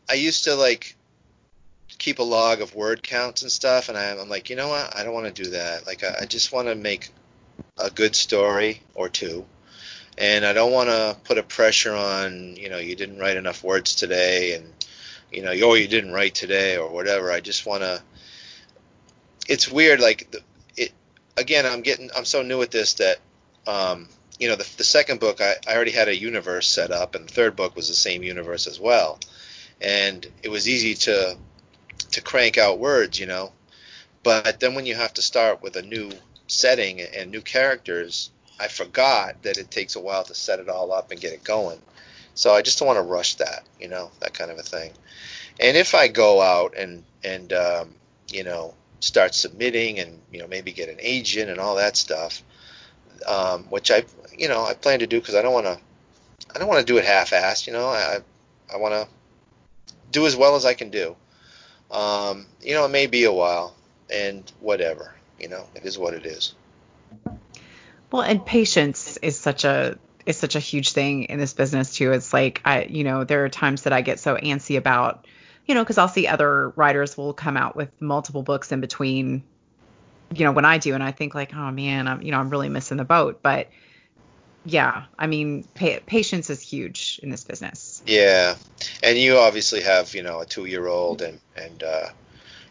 I 0.09 0.13
used 0.13 0.45
to 0.45 0.55
like 0.55 0.95
keep 1.97 2.19
a 2.19 2.23
log 2.23 2.61
of 2.61 2.75
word 2.75 3.03
counts 3.03 3.41
and 3.41 3.51
stuff, 3.51 3.89
and 3.89 3.97
I'm, 3.97 4.29
like, 4.29 4.49
you 4.49 4.55
know 4.55 4.67
what? 4.69 4.95
I 4.95 5.03
don't 5.03 5.13
want 5.13 5.34
to 5.34 5.43
do 5.43 5.51
that. 5.51 5.88
Like, 5.88 6.03
I, 6.03 6.15
I 6.21 6.25
just 6.25 6.51
want 6.51 6.67
to 6.67 6.75
make 6.75 7.09
a 7.77 7.89
good 7.89 8.15
story 8.15 8.81
or 8.93 9.09
two, 9.09 9.45
and 10.17 10.45
I 10.45 10.53
don't 10.53 10.71
want 10.71 10.89
to 10.89 11.17
put 11.23 11.38
a 11.38 11.43
pressure 11.43 11.93
on, 11.93 12.55
you 12.55 12.69
know, 12.69 12.77
you 12.77 12.95
didn't 12.95 13.19
write 13.19 13.38
enough 13.38 13.63
words 13.63 13.95
today, 13.95 14.53
and 14.53 14.73
you 15.31 15.41
know, 15.41 15.51
oh, 15.63 15.73
you 15.73 15.88
didn't 15.88 16.13
write 16.13 16.35
today 16.35 16.77
or 16.77 16.89
whatever. 16.89 17.31
I 17.31 17.39
just 17.39 17.65
want 17.65 17.84
to. 17.84 18.01
It's 19.47 19.69
weird, 19.69 19.99
like 19.99 20.35
it. 20.75 20.91
Again, 21.35 21.65
I'm 21.65 21.81
getting, 21.81 22.09
I'm 22.15 22.25
so 22.25 22.41
new 22.41 22.61
at 22.61 22.71
this 22.71 22.95
that, 22.95 23.17
um, 23.68 24.07
you 24.39 24.48
know, 24.48 24.56
the, 24.56 24.69
the 24.77 24.84
second 24.84 25.19
book 25.19 25.41
I, 25.41 25.56
I 25.68 25.76
already 25.76 25.91
had 25.91 26.07
a 26.07 26.15
universe 26.15 26.68
set 26.68 26.91
up, 26.91 27.15
and 27.15 27.27
the 27.27 27.34
third 27.34 27.56
book 27.56 27.76
was 27.76 27.88
the 27.88 27.94
same 27.94 28.23
universe 28.23 28.68
as 28.68 28.80
well, 28.80 29.19
and 29.81 30.26
it 30.44 30.49
was 30.49 30.68
easy 30.68 30.94
to 30.95 31.38
to 32.11 32.22
crank 32.22 32.57
out 32.57 32.80
words, 32.80 33.19
you 33.19 33.26
know. 33.26 33.52
But 34.23 34.60
then 34.60 34.76
when 34.76 34.85
you 34.85 34.95
have 34.95 35.14
to 35.15 35.22
start 35.22 35.61
with 35.61 35.76
a 35.76 35.81
new 35.81 36.11
setting 36.48 37.02
and 37.02 37.31
new 37.31 37.41
characters, 37.41 38.31
I 38.60 38.68
forgot 38.68 39.41
that 39.44 39.57
it 39.57 39.72
takes 39.72 39.95
a 39.95 39.99
while 39.99 40.23
to 40.23 40.34
set 40.35 40.60
it 40.60 40.69
all 40.69 40.91
up 40.91 41.11
and 41.11 41.19
get 41.19 41.34
it 41.34 41.44
going. 41.44 41.80
So 42.34 42.53
I 42.53 42.61
just 42.61 42.77
don't 42.77 42.88
want 42.88 42.98
to 42.98 43.03
rush 43.03 43.35
that, 43.35 43.64
you 43.80 43.88
know, 43.88 44.11
that 44.19 44.34
kind 44.34 44.52
of 44.52 44.60
a 44.60 44.64
thing. 44.64 44.91
And 45.60 45.76
if 45.76 45.95
I 45.95 46.07
go 46.07 46.41
out 46.41 46.76
and 46.77 47.03
and 47.23 47.52
um, 47.53 47.95
you 48.31 48.44
know 48.44 48.73
start 48.99 49.34
submitting 49.35 49.99
and 49.99 50.19
you 50.31 50.39
know 50.39 50.48
maybe 50.48 50.72
get 50.72 50.89
an 50.89 50.98
agent 50.99 51.49
and 51.49 51.60
all 51.60 51.76
that 51.76 51.98
stuff, 51.98 52.44
um, 53.26 53.64
which 53.65 53.91
I 53.91 54.03
you 54.38 54.48
know 54.48 54.64
I 54.65 54.73
plan 54.73 54.99
to 54.99 55.07
do 55.07 55.19
because 55.19 55.35
I 55.35 55.41
don't 55.41 55.53
want 55.53 55.65
to 55.65 55.80
I 56.53 56.60
don't 56.60 56.68
want 56.68 56.80
to 56.80 56.85
do 56.85 56.98
it 56.98 57.06
half-assed. 57.06 57.68
You 57.68 57.73
know, 57.73 57.88
I 57.88 58.19
I 58.73 58.77
want 58.77 58.94
to 58.94 59.07
do 60.11 60.26
as 60.26 60.35
well 60.35 60.56
as 60.56 60.65
I 60.65 60.73
can 60.73 60.89
do. 60.89 61.15
Um, 61.91 62.48
you 62.61 62.73
know, 62.73 62.85
it 62.85 62.89
may 62.89 63.07
be 63.07 63.23
a 63.23 63.31
while, 63.31 63.76
and 64.11 64.49
whatever. 64.60 65.14
You 65.39 65.49
know, 65.49 65.65
it 65.76 65.85
is 65.85 65.98
what 65.98 66.14
it 66.14 66.26
is. 66.26 66.53
Well, 68.11 68.22
and 68.22 68.45
patience 68.45 69.18
is 69.18 69.38
such 69.38 69.65
a 69.65 69.98
is 70.26 70.38
such 70.38 70.56
a 70.56 70.60
huge 70.60 70.91
thing 70.91 71.23
in 71.23 71.39
this 71.39 71.53
business 71.53 71.95
too. 71.95 72.11
It's 72.11 72.34
like 72.34 72.61
I, 72.65 72.84
you 72.84 73.03
know, 73.03 73.23
there 73.23 73.45
are 73.45 73.49
times 73.49 73.84
that 73.84 73.94
I 73.94 74.02
get 74.02 74.19
so 74.19 74.35
antsy 74.35 74.77
about, 74.77 75.26
you 75.65 75.76
know, 75.76 75.84
because 75.84 75.98
I'll 75.98 76.07
see 76.07 76.27
other 76.27 76.69
writers 76.69 77.18
will 77.18 77.34
come 77.34 77.56
out 77.56 77.76
with 77.76 77.89
multiple 78.02 78.44
books 78.44 78.72
in 78.72 78.81
between, 78.81 79.44
you 80.34 80.45
know, 80.45 80.52
when 80.52 80.66
I 80.66 80.78
do, 80.78 80.94
and 80.94 81.04
I 81.04 81.12
think 81.12 81.36
like, 81.36 81.54
oh 81.54 81.72
man, 81.72 82.08
I'm, 82.08 82.22
you 82.22 82.32
know, 82.32 82.40
I'm 82.40 82.49
really 82.49 82.70
missing 82.70 82.98
the 82.98 83.06
boat. 83.06 83.41
But 83.41 83.70
yeah, 84.66 85.06
I 85.18 85.28
mean, 85.28 85.66
pa- 85.76 85.99
patience 86.06 86.49
is 86.49 86.62
huge 86.62 87.20
in 87.24 87.30
this 87.30 87.44
business. 87.44 88.02
Yeah, 88.06 88.56
and 89.02 89.18
you 89.18 89.38
obviously 89.38 89.82
have, 89.82 90.14
you 90.14 90.24
know, 90.24 90.41
a 90.41 90.45
two 90.45 90.66
year 90.66 90.88
old, 90.88 91.22
and 91.22 91.40
and 91.56 91.84
uh, 91.84 92.08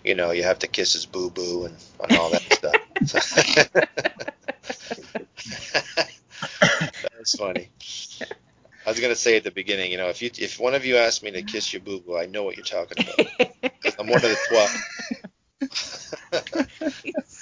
you 0.05 0.15
know, 0.15 0.31
you 0.31 0.43
have 0.43 0.59
to 0.61 0.69
kiss 0.69 0.93
his 0.93 1.07
boo 1.07 1.31
boo 1.31 1.66
and, 1.66 1.77
and 2.03 2.19
all 2.19 2.31
that 2.31 2.53
stuff. 2.53 2.77
That's 7.16 7.37
funny. 7.37 7.69
I 8.87 8.91
was 8.91 9.01
gonna 9.01 9.16
say 9.16 9.37
at 9.37 9.45
the 9.45 9.51
beginning, 9.51 9.91
you 9.91 9.99
know, 9.99 10.09
if 10.09 10.23
you 10.23 10.31
if 10.39 10.61
one 10.61 10.74
of 10.74 10.85
you 10.85 10.97
asked 10.97 11.23
me 11.23 11.31
to 11.33 11.43
kiss 11.43 11.73
your 11.73 11.83
boo 11.83 12.01
boo, 12.01 12.16
I 12.16 12.27
know 12.27 12.45
what 12.45 12.57
you're 12.57 12.65
talking 12.65 13.03
about 13.03 13.19
I'm 13.99 14.07
one 14.07 14.16
of 14.16 14.23
the 14.23 14.39
twelve. 14.49 14.70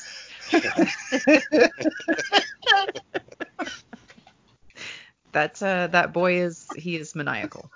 That's 5.33 5.63
uh 5.63 5.89
that 5.89 6.13
boy 6.13 6.37
is 6.41 6.73
he 6.77 6.97
is 6.97 7.15
maniacal. 7.17 7.71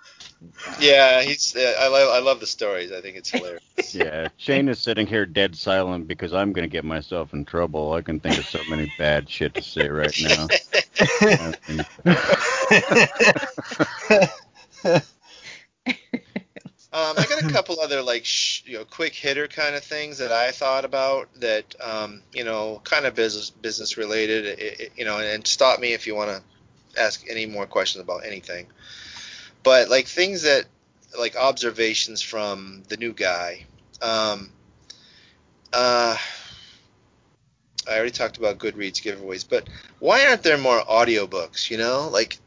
Yeah, 0.80 1.22
he's. 1.22 1.56
Uh, 1.56 1.74
I 1.80 1.88
love. 1.88 2.08
I 2.10 2.20
love 2.20 2.38
the 2.40 2.46
stories. 2.46 2.92
I 2.92 3.00
think 3.00 3.16
it's 3.16 3.30
hilarious. 3.30 3.60
yeah, 3.94 4.28
Shane 4.36 4.68
is 4.68 4.78
sitting 4.78 5.06
here 5.06 5.26
dead 5.26 5.56
silent 5.56 6.06
because 6.06 6.32
I'm 6.32 6.52
gonna 6.52 6.68
get 6.68 6.84
myself 6.84 7.34
in 7.34 7.44
trouble. 7.44 7.94
I 7.94 8.02
can 8.02 8.20
think 8.20 8.38
of 8.38 8.46
so 8.46 8.62
many 8.68 8.86
bad 8.96 9.28
shit 9.28 9.54
to 9.56 9.62
say 9.62 9.88
right 9.88 10.14
now. 10.20 10.48
Um, 16.98 17.14
I 17.16 17.26
got 17.26 17.42
a 17.42 17.52
couple 17.52 17.80
other 17.80 18.02
like 18.02 18.24
sh- 18.24 18.62
you 18.66 18.78
know 18.78 18.84
quick 18.84 19.14
hitter 19.14 19.46
kind 19.46 19.74
of 19.74 19.84
things 19.84 20.18
that 20.18 20.32
I 20.32 20.50
thought 20.50 20.84
about 20.84 21.28
that 21.40 21.74
um, 21.80 22.22
you 22.32 22.44
know 22.44 22.80
kind 22.84 23.06
of 23.06 23.14
business 23.14 23.50
business 23.50 23.96
related. 23.96 24.46
It, 24.46 24.80
it, 24.80 24.92
you 24.96 25.04
know, 25.04 25.18
and 25.18 25.46
stop 25.46 25.80
me 25.80 25.92
if 25.92 26.06
you 26.06 26.14
want 26.14 26.30
to 26.30 27.00
ask 27.00 27.24
any 27.30 27.46
more 27.46 27.66
questions 27.66 28.02
about 28.02 28.24
anything 28.26 28.66
but 29.62 29.88
like 29.90 30.06
things 30.06 30.42
that 30.42 30.64
like 31.18 31.36
observations 31.36 32.22
from 32.22 32.82
the 32.88 32.96
new 32.96 33.12
guy. 33.12 33.66
Um, 34.00 34.50
uh, 35.72 36.16
I 37.86 37.94
already 37.94 38.10
talked 38.10 38.38
about 38.38 38.58
Goodreads 38.58 39.02
giveaways, 39.02 39.44
but 39.48 39.68
why 39.98 40.26
aren't 40.26 40.42
there 40.42 40.58
more 40.58 40.80
audiobooks? 40.80 41.70
You 41.70 41.78
know, 41.78 42.08
like 42.10 42.38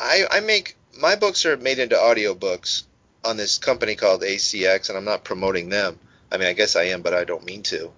I 0.00 0.24
I 0.30 0.40
make 0.40 0.76
my 0.98 1.16
books 1.16 1.44
are 1.46 1.56
made 1.56 1.78
into 1.78 1.96
audiobooks 1.96 2.82
on 3.26 3.36
this 3.36 3.58
company 3.58 3.94
called 3.94 4.22
ACX, 4.22 4.88
and 4.88 4.96
I'm 4.96 5.04
not 5.04 5.24
promoting 5.24 5.68
them. 5.68 5.98
I 6.30 6.38
mean, 6.38 6.48
I 6.48 6.52
guess 6.52 6.76
I 6.76 6.84
am, 6.84 7.02
but 7.02 7.14
I 7.14 7.24
don't 7.24 7.44
mean 7.44 7.62
to. 7.64 7.92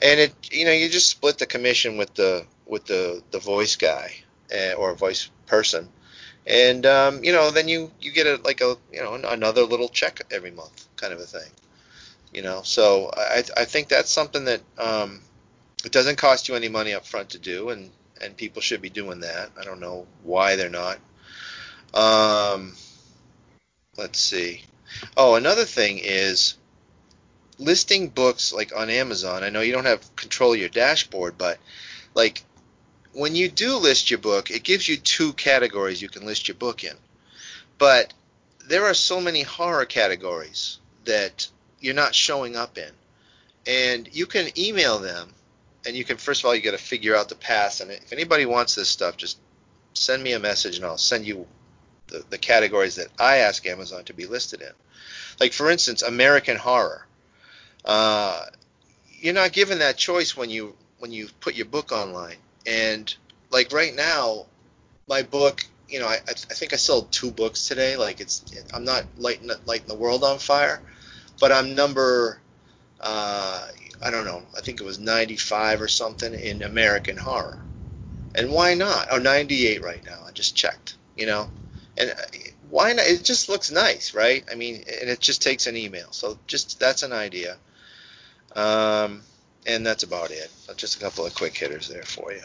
And 0.00 0.20
it, 0.20 0.34
you 0.52 0.64
know, 0.64 0.72
you 0.72 0.88
just 0.88 1.10
split 1.10 1.38
the 1.38 1.46
commission 1.46 1.96
with 1.96 2.14
the 2.14 2.46
with 2.66 2.84
the 2.86 3.22
the 3.30 3.40
voice 3.40 3.76
guy 3.76 4.12
uh, 4.54 4.74
or 4.74 4.94
voice 4.94 5.30
person, 5.46 5.88
and 6.46 6.86
um, 6.86 7.24
you 7.24 7.32
know 7.32 7.50
then 7.50 7.68
you 7.68 7.90
you 8.00 8.12
get 8.12 8.26
a 8.26 8.40
like 8.44 8.60
a 8.60 8.76
you 8.92 9.02
know 9.02 9.14
another 9.14 9.62
little 9.62 9.88
check 9.88 10.20
every 10.30 10.50
month 10.50 10.86
kind 10.96 11.12
of 11.12 11.20
a 11.20 11.24
thing 11.24 11.50
you 12.32 12.42
know 12.42 12.62
so 12.62 13.10
i 13.16 13.42
i 13.56 13.64
think 13.64 13.88
that's 13.88 14.10
something 14.10 14.44
that 14.44 14.60
um 14.78 15.20
it 15.84 15.92
doesn't 15.92 16.16
cost 16.16 16.48
you 16.48 16.54
any 16.54 16.68
money 16.68 16.92
up 16.92 17.06
front 17.06 17.30
to 17.30 17.38
do 17.38 17.70
and 17.70 17.90
and 18.20 18.36
people 18.36 18.60
should 18.60 18.82
be 18.82 18.90
doing 18.90 19.20
that 19.20 19.50
i 19.58 19.64
don't 19.64 19.80
know 19.80 20.06
why 20.22 20.56
they're 20.56 20.68
not 20.68 20.98
um 21.94 22.74
let's 23.98 24.18
see 24.18 24.62
oh 25.16 25.34
another 25.34 25.64
thing 25.64 25.98
is 26.02 26.54
listing 27.58 28.08
books 28.08 28.52
like 28.52 28.74
on 28.74 28.88
Amazon. 28.90 29.42
I 29.42 29.50
know 29.50 29.60
you 29.60 29.72
don't 29.72 29.84
have 29.84 30.16
control 30.16 30.52
of 30.52 30.60
your 30.60 30.68
dashboard, 30.68 31.36
but 31.36 31.58
like 32.14 32.42
when 33.12 33.34
you 33.34 33.48
do 33.48 33.76
list 33.76 34.10
your 34.10 34.18
book, 34.18 34.50
it 34.50 34.62
gives 34.62 34.88
you 34.88 34.96
two 34.96 35.32
categories 35.32 36.00
you 36.00 36.08
can 36.08 36.24
list 36.24 36.48
your 36.48 36.54
book 36.54 36.84
in. 36.84 36.94
But 37.78 38.12
there 38.66 38.86
are 38.86 38.94
so 38.94 39.20
many 39.20 39.42
horror 39.42 39.86
categories 39.86 40.78
that 41.04 41.48
you're 41.80 41.94
not 41.94 42.14
showing 42.14 42.56
up 42.56 42.78
in. 42.78 42.90
And 43.66 44.08
you 44.12 44.26
can 44.26 44.56
email 44.58 44.98
them 44.98 45.34
and 45.86 45.96
you 45.96 46.04
can 46.04 46.16
first 46.16 46.42
of 46.42 46.46
all 46.46 46.54
you 46.54 46.62
got 46.62 46.72
to 46.72 46.78
figure 46.78 47.14
out 47.14 47.28
the 47.28 47.34
path 47.34 47.80
and 47.80 47.90
if 47.90 48.12
anybody 48.12 48.46
wants 48.46 48.74
this 48.74 48.88
stuff 48.88 49.16
just 49.16 49.38
send 49.94 50.22
me 50.22 50.32
a 50.32 50.38
message 50.38 50.76
and 50.76 50.84
I'll 50.84 50.98
send 50.98 51.24
you 51.24 51.46
the, 52.08 52.24
the 52.30 52.38
categories 52.38 52.96
that 52.96 53.08
I 53.18 53.38
ask 53.38 53.66
Amazon 53.66 54.04
to 54.04 54.14
be 54.14 54.26
listed 54.26 54.60
in. 54.60 54.72
Like 55.40 55.52
for 55.52 55.70
instance, 55.70 56.02
American 56.02 56.56
horror. 56.56 57.06
Uh, 57.84 58.44
you're 59.20 59.34
not 59.34 59.52
given 59.52 59.78
that 59.78 59.96
choice 59.96 60.36
when 60.36 60.50
you 60.50 60.74
when 60.98 61.12
you 61.12 61.28
put 61.40 61.54
your 61.54 61.66
book 61.66 61.92
online. 61.92 62.36
And 62.66 63.14
like 63.50 63.72
right 63.72 63.94
now, 63.94 64.46
my 65.08 65.22
book, 65.22 65.64
you 65.88 66.00
know, 66.00 66.06
I, 66.06 66.18
I 66.28 66.54
think 66.54 66.72
I 66.72 66.76
sold 66.76 67.10
two 67.10 67.30
books 67.30 67.66
today. 67.68 67.96
Like 67.96 68.20
it's 68.20 68.44
I'm 68.74 68.84
not 68.84 69.04
lighting 69.16 69.50
lighting 69.66 69.88
the 69.88 69.94
world 69.94 70.24
on 70.24 70.38
fire, 70.38 70.80
but 71.40 71.52
I'm 71.52 71.74
number 71.74 72.40
uh, 73.00 73.68
I 74.02 74.10
don't 74.10 74.24
know. 74.24 74.42
I 74.56 74.60
think 74.60 74.80
it 74.80 74.84
was 74.84 74.98
95 74.98 75.82
or 75.82 75.88
something 75.88 76.34
in 76.34 76.62
American 76.62 77.16
horror. 77.16 77.58
And 78.34 78.50
why 78.52 78.74
not? 78.74 79.08
Oh, 79.10 79.18
98 79.18 79.82
right 79.82 80.04
now. 80.04 80.20
I 80.26 80.30
just 80.30 80.54
checked. 80.54 80.96
You 81.16 81.26
know, 81.26 81.48
and 81.98 82.10
uh, 82.10 82.14
why 82.70 82.92
not? 82.92 83.06
It 83.06 83.24
just 83.24 83.48
looks 83.48 83.70
nice, 83.70 84.14
right? 84.14 84.44
I 84.50 84.54
mean, 84.54 84.76
and 84.76 85.10
it 85.10 85.20
just 85.20 85.42
takes 85.42 85.66
an 85.66 85.76
email. 85.76 86.08
So 86.10 86.38
just 86.46 86.78
that's 86.78 87.02
an 87.02 87.12
idea. 87.12 87.56
Um, 88.54 89.22
and 89.66 89.86
that's 89.86 90.02
about 90.02 90.30
it. 90.30 90.50
Just 90.76 90.96
a 90.96 91.00
couple 91.00 91.26
of 91.26 91.34
quick 91.34 91.56
hitters 91.56 91.88
there 91.88 92.02
for 92.02 92.32
you. 92.32 92.42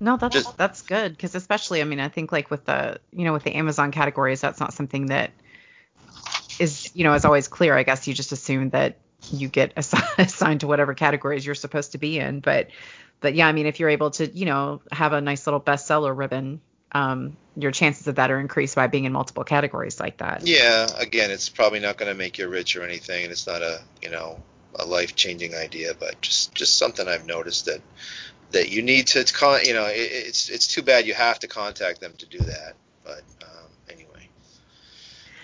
No, 0.00 0.16
that's 0.16 0.34
just, 0.34 0.56
that's 0.56 0.82
good 0.82 1.12
because 1.12 1.34
especially 1.34 1.80
I 1.80 1.84
mean 1.84 1.98
I 1.98 2.08
think 2.08 2.30
like 2.30 2.50
with 2.50 2.64
the 2.64 3.00
you 3.12 3.24
know 3.24 3.32
with 3.32 3.42
the 3.42 3.54
Amazon 3.54 3.90
categories 3.90 4.40
that's 4.40 4.60
not 4.60 4.72
something 4.72 5.06
that 5.06 5.32
is 6.60 6.90
you 6.94 7.04
know 7.04 7.14
is 7.14 7.24
always 7.24 7.48
clear. 7.48 7.76
I 7.76 7.82
guess 7.82 8.06
you 8.06 8.14
just 8.14 8.30
assume 8.32 8.70
that 8.70 8.98
you 9.32 9.48
get 9.48 9.72
assigned 10.18 10.60
to 10.60 10.66
whatever 10.66 10.94
categories 10.94 11.44
you're 11.44 11.56
supposed 11.56 11.92
to 11.92 11.98
be 11.98 12.18
in. 12.18 12.40
But 12.40 12.68
but 13.20 13.34
yeah, 13.34 13.48
I 13.48 13.52
mean 13.52 13.66
if 13.66 13.80
you're 13.80 13.88
able 13.88 14.12
to 14.12 14.26
you 14.26 14.46
know 14.46 14.82
have 14.92 15.12
a 15.12 15.20
nice 15.20 15.46
little 15.46 15.60
bestseller 15.60 16.16
ribbon 16.16 16.60
um, 16.92 17.36
your 17.56 17.70
chances 17.70 18.06
of 18.06 18.16
that 18.16 18.30
are 18.30 18.40
increased 18.40 18.74
by 18.74 18.86
being 18.86 19.04
in 19.04 19.12
multiple 19.12 19.44
categories 19.44 20.00
like 20.00 20.18
that. 20.18 20.46
Yeah, 20.46 20.86
again, 20.96 21.30
it's 21.30 21.48
probably 21.48 21.80
not 21.80 21.96
going 21.96 22.10
to 22.10 22.16
make 22.16 22.38
you 22.38 22.48
rich 22.48 22.76
or 22.76 22.82
anything, 22.82 23.24
and 23.24 23.32
it's 23.32 23.46
not 23.46 23.62
a 23.62 23.80
you 24.02 24.10
know 24.10 24.40
a 24.74 24.84
life 24.84 25.16
changing 25.16 25.54
idea, 25.54 25.92
but 25.98 26.20
just 26.20 26.54
just 26.54 26.78
something 26.78 27.06
I've 27.08 27.26
noticed 27.26 27.66
that 27.66 27.80
that 28.52 28.70
you 28.70 28.82
need 28.82 29.08
to 29.08 29.24
con 29.24 29.60
you 29.64 29.74
know 29.74 29.86
it, 29.86 29.96
it's 29.96 30.48
it's 30.48 30.66
too 30.66 30.82
bad 30.82 31.06
you 31.06 31.14
have 31.14 31.38
to 31.40 31.48
contact 31.48 32.00
them 32.00 32.12
to 32.18 32.26
do 32.26 32.38
that, 32.38 32.74
but 33.04 33.22
um, 33.42 33.70
anyway, 33.90 34.28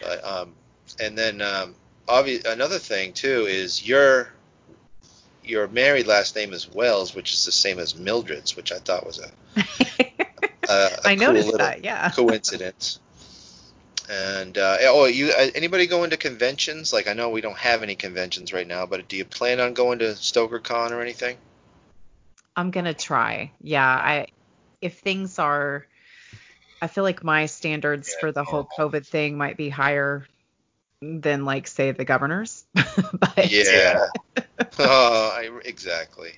but 0.01 0.25
um, 0.25 0.55
and 1.01 1.19
then 1.19 1.43
um, 1.43 1.75
obvious 2.09 2.45
another 2.45 2.79
thing 2.79 3.13
too 3.13 3.47
is 3.47 3.87
your 3.87 4.31
your 5.45 5.69
married 5.69 6.07
last 6.07 6.37
name 6.37 6.53
is 6.55 6.73
Wells, 6.73 7.15
which 7.15 7.35
is 7.35 7.45
the 7.45 7.53
same 7.53 7.79
as 7.79 7.95
Mildred's, 7.95 8.57
which 8.57 8.73
I 8.73 8.79
thought 8.79 9.07
was 9.07 9.19
a 9.21 9.31
I 11.05 11.17
cool 11.17 11.27
noticed 11.27 11.59
that. 11.59 11.85
Yeah. 11.85 12.11
coincidence. 12.15 13.01
And 14.09 14.59
uh, 14.59 14.77
oh, 14.83 15.07
you 15.07 15.29
uh, 15.29 15.47
anybody 15.55 15.87
going 15.87 16.11
to 16.11 16.17
conventions? 16.17 16.93
Like 16.93 17.09
I 17.09 17.15
know 17.15 17.31
we 17.31 17.41
don't 17.41 17.57
have 17.57 17.83
any 17.83 17.95
conventions 17.95 18.53
right 18.53 18.67
now, 18.67 18.87
but 18.87 19.09
do 19.09 19.17
you 19.17 19.25
plan 19.25 19.61
on 19.61 19.73
going 19.73 20.01
to 20.01 20.07
StokerCon 20.07 20.91
or 20.91 21.01
anything? 21.01 21.39
I'm 22.57 22.71
gonna 22.71 22.95
try. 22.95 23.53
Yeah, 23.61 23.87
I 23.87 24.27
if 24.81 24.99
things 24.99 25.39
are, 25.39 25.87
I 26.83 26.87
feel 26.87 27.05
like 27.05 27.25
my 27.25 27.47
standards 27.47 28.11
yeah, 28.11 28.21
for 28.21 28.33
the 28.33 28.45
whole 28.45 28.69
COVID 28.79 29.07
thing 29.07 29.39
might 29.39 29.57
be 29.57 29.71
higher 29.71 30.27
than 31.01 31.45
like 31.45 31.67
say 31.67 31.91
the 31.93 32.05
governors. 32.05 32.65
but 32.75 33.51
yeah. 33.51 34.07
oh, 34.79 35.31
I, 35.35 35.51
exactly. 35.65 36.33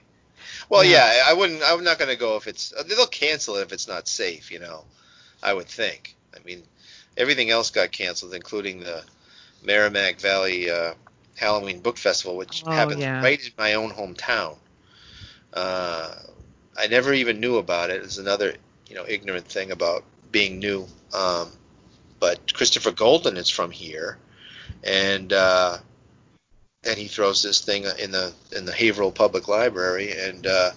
Well, 0.68 0.84
yeah. 0.84 1.12
yeah, 1.14 1.22
I 1.28 1.34
wouldn't. 1.34 1.62
I'm 1.64 1.84
not 1.84 1.98
going 1.98 2.10
to 2.10 2.16
go 2.16 2.36
if 2.36 2.46
it's. 2.46 2.72
They'll 2.88 3.06
cancel 3.06 3.56
it 3.56 3.62
if 3.62 3.72
it's 3.72 3.88
not 3.88 4.08
safe. 4.08 4.50
You 4.50 4.58
know, 4.58 4.84
I 5.42 5.54
would 5.54 5.66
think. 5.68 6.16
I 6.34 6.38
mean, 6.44 6.62
everything 7.16 7.50
else 7.50 7.70
got 7.70 7.92
canceled, 7.92 8.34
including 8.34 8.80
the 8.80 9.04
Merrimack 9.62 10.20
Valley 10.20 10.70
uh, 10.70 10.94
Halloween 11.36 11.80
Book 11.80 11.98
Festival, 11.98 12.36
which 12.36 12.62
oh, 12.66 12.70
happens 12.70 13.00
yeah. 13.00 13.22
right 13.22 13.40
in 13.40 13.52
my 13.58 13.74
own 13.74 13.90
hometown. 13.90 14.56
Uh, 15.52 16.14
I 16.76 16.86
never 16.88 17.12
even 17.12 17.40
knew 17.40 17.56
about 17.56 17.90
it. 17.90 18.02
It's 18.02 18.18
another, 18.18 18.54
you 18.88 18.94
know, 18.94 19.04
ignorant 19.06 19.46
thing 19.46 19.70
about 19.70 20.04
being 20.30 20.58
new. 20.58 20.86
Um, 21.14 21.50
but 22.20 22.52
Christopher 22.54 22.90
Golden 22.90 23.36
is 23.36 23.48
from 23.48 23.70
here, 23.70 24.18
and 24.82 25.32
uh, 25.32 25.78
and 26.86 26.96
he 26.96 27.08
throws 27.08 27.42
this 27.42 27.60
thing 27.60 27.84
in 27.98 28.10
the 28.10 28.32
in 28.56 28.64
the 28.64 28.72
Haverhill 28.72 29.12
Public 29.12 29.48
Library 29.48 30.12
and 30.12 30.46
uh, 30.46 30.70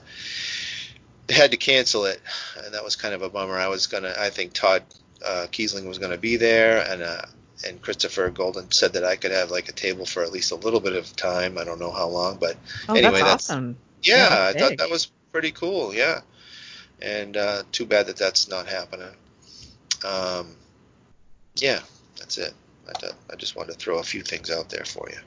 had 1.30 1.52
to 1.52 1.58
cancel 1.58 2.06
it, 2.06 2.20
and 2.64 2.74
that 2.74 2.84
was 2.84 2.96
kind 2.96 3.14
of 3.14 3.22
a 3.22 3.30
bummer. 3.30 3.58
I 3.58 3.68
was 3.68 3.88
gonna, 3.88 4.14
I 4.18 4.30
think 4.30 4.54
Todd 4.54 4.84
uh, 5.26 5.48
Keisling 5.52 5.88
was 5.88 6.00
gonna 6.00 6.18
be 6.18 6.38
there, 6.38 6.86
and 6.90 7.02
uh, 7.02 7.22
and 7.68 7.82
Christopher 7.82 8.30
Golden 8.30 8.72
said 8.72 8.94
that 8.94 9.04
I 9.04 9.16
could 9.16 9.32
have 9.32 9.52
like 9.52 9.70
a 9.70 9.74
table 9.74 10.06
for 10.06 10.24
at 10.24 10.32
least 10.32 10.52
a 10.52 10.56
little 10.56 10.80
bit 10.80 10.94
of 10.94 11.16
time. 11.16 11.58
I 11.58 11.64
don't 11.64 11.80
know 11.80 11.92
how 11.92 12.08
long, 12.08 12.38
but 12.38 12.58
oh, 12.88 12.96
anyway, 12.96 13.20
that's, 13.20 13.24
that's 13.24 13.50
awesome. 13.52 13.78
Yeah, 14.02 14.30
yeah 14.30 14.48
I 14.48 14.54
thought 14.54 14.78
that 14.78 14.90
was 14.90 15.12
pretty 15.32 15.52
cool. 15.52 15.94
Yeah, 15.94 16.22
and 17.02 17.38
uh, 17.38 17.64
too 17.72 17.86
bad 17.86 18.08
that 18.08 18.18
that's 18.18 18.50
not 18.50 18.68
happening. 18.68 19.14
Um, 20.04 20.56
yeah, 21.56 21.80
that's 22.18 22.38
it. 22.38 22.54
I, 22.88 23.10
I 23.32 23.36
just 23.36 23.56
wanted 23.56 23.74
to 23.74 23.78
throw 23.78 24.00
a 24.00 24.04
few 24.04 24.22
things 24.22 24.50
out 24.50 24.70
there 24.70 24.86
for 24.86 25.08
you. 25.10 25.18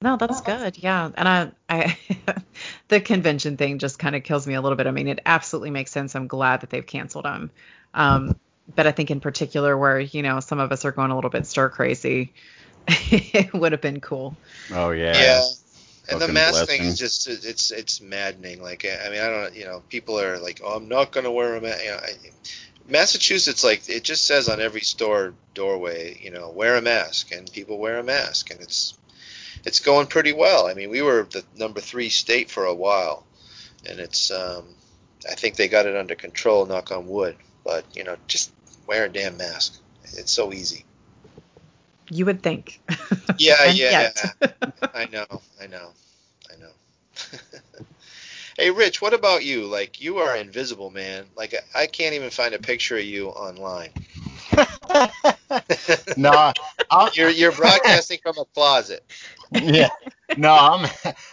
No, 0.00 0.16
that's 0.16 0.40
good. 0.42 0.78
Yeah. 0.78 1.10
And 1.16 1.28
I, 1.28 1.50
I 1.68 1.98
the 2.88 3.00
convention 3.00 3.56
thing 3.56 3.78
just 3.78 3.98
kind 3.98 4.14
of 4.14 4.22
kills 4.22 4.46
me 4.46 4.54
a 4.54 4.60
little 4.60 4.76
bit. 4.76 4.86
I 4.86 4.92
mean, 4.92 5.08
it 5.08 5.20
absolutely 5.26 5.70
makes 5.70 5.90
sense. 5.90 6.14
I'm 6.14 6.28
glad 6.28 6.60
that 6.60 6.70
they've 6.70 6.86
canceled 6.86 7.24
them. 7.24 7.50
Um, 7.94 8.38
but 8.74 8.86
I 8.86 8.92
think 8.92 9.10
in 9.10 9.20
particular 9.20 9.76
where, 9.76 9.98
you 9.98 10.22
know, 10.22 10.40
some 10.40 10.60
of 10.60 10.70
us 10.70 10.84
are 10.84 10.92
going 10.92 11.10
a 11.10 11.14
little 11.14 11.30
bit 11.30 11.46
stir 11.46 11.68
crazy, 11.68 12.32
it 12.86 13.52
would 13.52 13.72
have 13.72 13.80
been 13.80 14.00
cool. 14.00 14.36
Oh 14.72 14.90
yeah. 14.90 15.18
Yeah. 15.18 15.42
And 16.10 16.20
the 16.20 16.28
mask 16.28 16.52
blessing. 16.66 16.80
thing 16.80 16.88
is 16.88 16.98
just 16.98 17.28
it's 17.28 17.70
it's 17.70 18.00
maddening. 18.00 18.62
Like 18.62 18.86
I 18.86 19.10
mean 19.10 19.20
I 19.20 19.28
don't 19.28 19.54
you 19.54 19.64
know 19.64 19.82
people 19.88 20.18
are 20.18 20.38
like 20.38 20.60
oh 20.64 20.76
I'm 20.76 20.88
not 20.88 21.12
gonna 21.12 21.30
wear 21.30 21.56
a 21.56 21.60
mask. 21.60 21.84
You 21.84 21.90
know, 21.90 21.96
I, 21.96 22.12
Massachusetts 22.88 23.62
like 23.62 23.88
it 23.88 24.04
just 24.04 24.24
says 24.24 24.48
on 24.48 24.60
every 24.60 24.80
store 24.80 25.34
doorway 25.52 26.18
you 26.22 26.30
know 26.30 26.50
wear 26.50 26.76
a 26.76 26.82
mask 26.82 27.32
and 27.32 27.52
people 27.52 27.78
wear 27.78 27.98
a 27.98 28.02
mask 28.02 28.50
and 28.50 28.60
it's 28.60 28.97
it's 29.68 29.80
going 29.80 30.06
pretty 30.06 30.32
well. 30.32 30.66
I 30.66 30.72
mean, 30.72 30.88
we 30.88 31.02
were 31.02 31.28
the 31.30 31.44
number 31.54 31.78
three 31.78 32.08
state 32.08 32.50
for 32.50 32.64
a 32.64 32.74
while, 32.74 33.26
and 33.84 34.00
it's 34.00 34.30
um, 34.30 34.64
I 35.30 35.34
think 35.34 35.56
they 35.56 35.68
got 35.68 35.84
it 35.84 35.94
under 35.94 36.14
control. 36.14 36.64
Knock 36.64 36.90
on 36.90 37.06
wood. 37.06 37.36
But 37.64 37.84
you 37.94 38.02
know, 38.02 38.16
just 38.26 38.50
wear 38.86 39.04
a 39.04 39.08
damn 39.10 39.36
mask. 39.36 39.78
It's 40.04 40.32
so 40.32 40.54
easy. 40.54 40.86
You 42.10 42.24
would 42.24 42.42
think. 42.42 42.80
Yeah, 43.36 43.66
yeah. 43.66 44.10
I 44.94 45.04
know, 45.12 45.26
I 45.62 45.68
know, 45.68 45.90
I 46.50 46.56
know. 46.58 46.72
hey, 48.58 48.70
Rich, 48.70 49.00
what 49.00 49.14
about 49.14 49.44
you? 49.44 49.66
Like, 49.66 50.00
you 50.00 50.18
are 50.18 50.36
invisible, 50.36 50.90
man. 50.90 51.26
Like, 51.36 51.54
I 51.72 51.86
can't 51.86 52.14
even 52.16 52.30
find 52.30 52.52
a 52.52 52.58
picture 52.58 52.96
of 52.96 53.04
you 53.04 53.28
online. 53.28 53.90
no, 56.16 56.52
you're 57.14 57.30
you're 57.30 57.52
broadcasting 57.52 58.18
from 58.22 58.38
a 58.38 58.44
closet. 58.46 59.04
yeah, 59.52 59.88
no, 60.36 60.52
I'm 60.52 60.88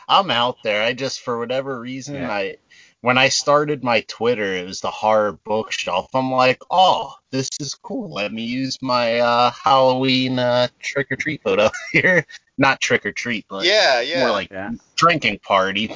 I'm 0.07 0.31
out 0.31 0.57
there. 0.63 0.83
I 0.83 0.93
just 0.93 1.21
for 1.21 1.37
whatever 1.37 1.79
reason 1.79 2.15
yeah. 2.15 2.31
I 2.31 2.57
when 3.01 3.17
I 3.17 3.29
started 3.29 3.83
my 3.83 4.01
Twitter, 4.07 4.55
it 4.55 4.65
was 4.65 4.81
the 4.81 4.89
horror 4.89 5.33
bookshelf. 5.33 6.09
I'm 6.15 6.31
like, 6.31 6.61
oh, 6.71 7.13
this 7.29 7.49
is 7.59 7.75
cool. 7.75 8.09
Let 8.09 8.33
me 8.33 8.43
use 8.43 8.81
my 8.81 9.19
uh, 9.19 9.51
Halloween 9.51 10.39
uh, 10.39 10.69
trick 10.79 11.11
or 11.11 11.15
treat 11.15 11.43
photo 11.43 11.69
here. 11.91 12.25
Not 12.57 12.79
trick 12.79 13.05
or 13.05 13.11
treat, 13.11 13.45
but 13.49 13.65
yeah, 13.65 14.01
yeah, 14.01 14.21
more 14.21 14.31
like 14.31 14.49
yeah. 14.49 14.71
drinking 14.95 15.39
party. 15.39 15.95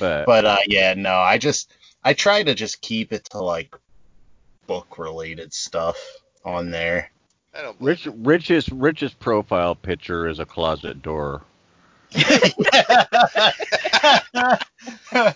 but 0.00 0.26
but 0.26 0.44
uh, 0.44 0.58
yeah, 0.66 0.94
no, 0.94 1.14
I 1.14 1.38
just 1.38 1.72
I 2.02 2.14
try 2.14 2.42
to 2.42 2.54
just 2.54 2.80
keep 2.80 3.12
it 3.12 3.26
to 3.30 3.38
like 3.38 3.76
book 4.66 4.98
related 4.98 5.52
stuff 5.52 5.98
on 6.44 6.70
there. 6.70 7.10
I 7.54 7.62
don't 7.62 7.76
Rich 7.80 8.08
Rich's 8.16 8.68
Rich's 8.70 9.14
profile 9.14 9.74
picture 9.74 10.28
is 10.28 10.38
a 10.38 10.46
closet 10.46 11.02
door. 11.02 11.42
yeah, 12.14 12.52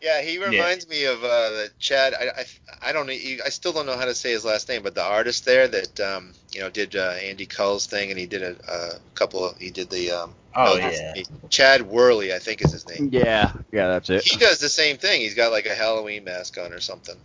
Yeah, 0.00 0.22
he 0.22 0.38
reminds 0.38 0.88
me 0.88 1.04
of 1.04 1.22
uh, 1.24 1.50
the 1.50 1.70
Chad. 1.78 2.14
I, 2.14 2.40
I, 2.40 2.44
I 2.90 2.92
don't 2.92 3.06
know. 3.06 3.12
I 3.12 3.48
still 3.48 3.72
don't 3.72 3.86
know 3.86 3.96
how 3.96 4.04
to 4.04 4.14
say 4.14 4.30
his 4.30 4.44
last 4.44 4.68
name, 4.68 4.82
but 4.82 4.94
the 4.94 5.02
artist 5.02 5.44
there 5.44 5.66
that 5.66 6.00
um, 6.00 6.32
you 6.52 6.60
know 6.60 6.70
did 6.70 6.94
uh, 6.94 7.14
Andy 7.20 7.46
Cull's 7.46 7.86
thing, 7.86 8.10
and 8.10 8.18
he 8.18 8.26
did 8.26 8.42
a, 8.42 8.56
a 8.72 8.90
couple 9.14 9.44
of 9.44 9.58
he 9.58 9.70
did 9.70 9.90
the 9.90 10.12
um, 10.12 10.34
Oh 10.54 10.76
no, 10.76 10.88
yeah. 10.88 11.14
Chad 11.50 11.82
Wehrle, 11.82 12.32
I 12.32 12.38
think 12.38 12.64
is 12.64 12.72
his 12.72 12.88
name. 12.88 13.10
Yeah, 13.12 13.52
yeah, 13.72 13.88
that's 13.88 14.10
it. 14.10 14.24
He 14.24 14.36
does 14.38 14.58
the 14.58 14.68
same 14.68 14.96
thing. 14.96 15.20
He's 15.20 15.34
got 15.34 15.52
like 15.52 15.66
a 15.66 15.74
Halloween 15.74 16.24
mask 16.24 16.58
on 16.58 16.72
or 16.72 16.80
something. 16.80 17.16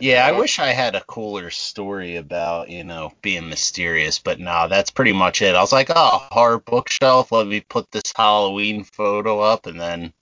Yeah, 0.00 0.24
I 0.26 0.32
wish 0.32 0.58
I 0.58 0.68
had 0.68 0.94
a 0.94 1.00
cooler 1.04 1.50
story 1.50 2.16
about, 2.16 2.68
you 2.70 2.84
know, 2.84 3.12
being 3.22 3.48
mysterious, 3.48 4.18
but 4.18 4.38
no, 4.38 4.68
that's 4.68 4.90
pretty 4.90 5.12
much 5.12 5.42
it. 5.42 5.54
I 5.54 5.60
was 5.60 5.72
like, 5.72 5.90
oh, 5.94 6.26
horror 6.30 6.60
bookshelf, 6.60 7.32
let 7.32 7.46
me 7.46 7.60
put 7.60 7.90
this 7.90 8.12
Halloween 8.16 8.84
photo 8.84 9.40
up, 9.40 9.66
and 9.66 9.80
then 9.80 10.12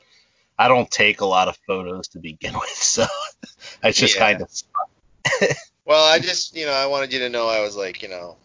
I 0.58 0.68
don't 0.68 0.90
take 0.90 1.20
a 1.22 1.26
lot 1.26 1.48
of 1.48 1.58
photos 1.66 2.08
to 2.08 2.20
begin 2.20 2.54
with, 2.60 2.70
so 2.70 3.06
I 3.82 3.92
just 3.92 4.16
Yeah. 4.16 4.20
kind 4.20 4.42
of. 4.42 4.50
Well, 5.84 6.04
I 6.04 6.18
just, 6.18 6.54
you 6.56 6.66
know, 6.66 6.72
I 6.72 6.86
wanted 6.86 7.12
you 7.12 7.20
to 7.20 7.28
know 7.28 7.48
I 7.48 7.60
was 7.60 7.76
like, 7.76 8.02
you 8.02 8.08
know, 8.08 8.36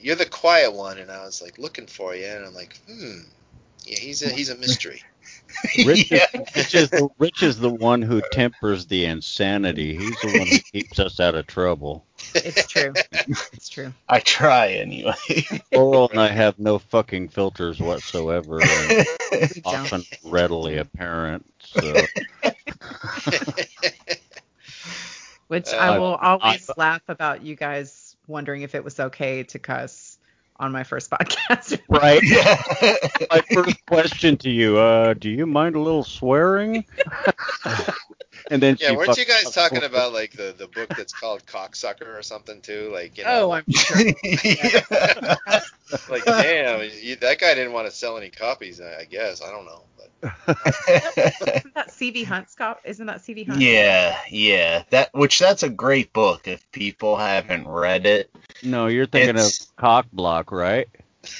you're 0.00 0.16
the 0.16 0.26
quiet 0.26 0.72
one, 0.72 0.98
and 0.98 1.10
I 1.10 1.24
was 1.24 1.42
like 1.42 1.58
looking 1.58 1.86
for 1.86 2.14
you, 2.14 2.26
and 2.26 2.44
I'm 2.44 2.54
like, 2.54 2.76
hmm, 2.86 3.20
yeah, 3.84 3.98
he's 3.98 4.22
a 4.22 4.30
he's 4.30 4.50
a 4.50 4.56
mystery. 4.56 5.02
Rich, 5.86 6.10
yeah. 6.10 6.26
is, 6.34 6.56
Rich, 6.56 6.74
is 6.74 6.90
the, 6.90 7.08
Rich 7.18 7.42
is 7.42 7.58
the 7.58 7.70
one 7.70 8.02
who 8.02 8.20
tempers 8.32 8.86
the 8.86 9.04
insanity. 9.06 9.96
He's 9.96 10.20
the 10.20 10.38
one 10.38 10.46
who 10.46 10.58
keeps 10.72 10.98
us 10.98 11.20
out 11.20 11.34
of 11.34 11.46
trouble. 11.46 12.04
It's 12.34 12.66
true. 12.66 12.92
It's 13.52 13.68
true. 13.68 13.92
I 14.08 14.20
try 14.20 14.68
anyway. 14.72 15.14
Laurel 15.72 16.08
and 16.10 16.20
I 16.20 16.28
have 16.28 16.58
no 16.58 16.78
fucking 16.78 17.28
filters 17.28 17.80
whatsoever, 17.80 18.60
and 18.62 19.06
We 19.32 19.60
don't. 19.60 19.74
often 19.92 20.04
readily 20.24 20.78
apparent. 20.78 21.44
So 21.60 21.92
Which 25.48 25.68
I 25.74 25.98
will 25.98 26.14
always 26.14 26.70
I- 26.70 26.74
laugh 26.76 27.02
about 27.08 27.42
you 27.42 27.54
guys 27.56 28.16
wondering 28.26 28.62
if 28.62 28.74
it 28.74 28.84
was 28.84 28.98
okay 28.98 29.42
to 29.42 29.58
cuss 29.58 30.11
on 30.62 30.72
my 30.72 30.84
first 30.84 31.10
podcast. 31.10 31.78
right. 31.88 32.22
My 33.30 33.40
first 33.52 33.84
question 33.86 34.36
to 34.38 34.50
you: 34.50 34.78
uh, 34.78 35.14
Do 35.14 35.28
you 35.28 35.44
mind 35.44 35.74
a 35.74 35.80
little 35.80 36.04
swearing? 36.04 36.84
and 38.50 38.62
then 38.62 38.76
yeah, 38.80 38.92
weren't 38.92 39.16
you 39.16 39.24
guys 39.24 39.46
up. 39.46 39.52
talking 39.52 39.82
about 39.82 40.12
like 40.12 40.32
the 40.32 40.54
the 40.56 40.68
book 40.68 40.88
that's 40.96 41.12
called 41.12 41.44
Cocksucker 41.46 42.16
or 42.16 42.22
something 42.22 42.60
too? 42.60 42.90
Like, 42.92 43.18
you 43.18 43.24
know, 43.24 43.50
oh, 43.50 43.52
I'm 43.52 43.64
sure. 43.70 44.06
yeah. 44.22 45.60
like 46.08 46.24
damn, 46.24 46.88
you, 47.00 47.16
that 47.16 47.38
guy 47.38 47.54
didn't 47.54 47.72
want 47.72 47.88
to 47.88 47.92
sell 47.92 48.16
any 48.16 48.30
copies. 48.30 48.80
I, 48.80 49.00
I 49.00 49.04
guess 49.04 49.42
I 49.42 49.50
don't 49.50 49.64
know, 49.64 49.82
but 49.96 50.01
Isn't 50.48 51.74
that 51.74 51.88
CV 51.88 52.24
Hunt's 52.24 52.54
cop? 52.54 52.80
Isn't 52.84 53.06
that 53.06 53.18
CV 53.18 53.46
Hunt? 53.46 53.60
yeah, 53.60 54.16
yeah. 54.30 54.84
That 54.90 55.10
which 55.12 55.38
that's 55.38 55.62
a 55.62 55.68
great 55.68 56.12
book 56.12 56.46
if 56.46 56.70
people 56.72 57.16
haven't 57.16 57.66
read 57.66 58.06
it. 58.06 58.30
No, 58.62 58.86
you're 58.86 59.06
thinking 59.06 59.30
It's- 59.36 59.62
of 59.62 59.76
cock 59.76 60.06
block, 60.12 60.52
right? 60.52 60.88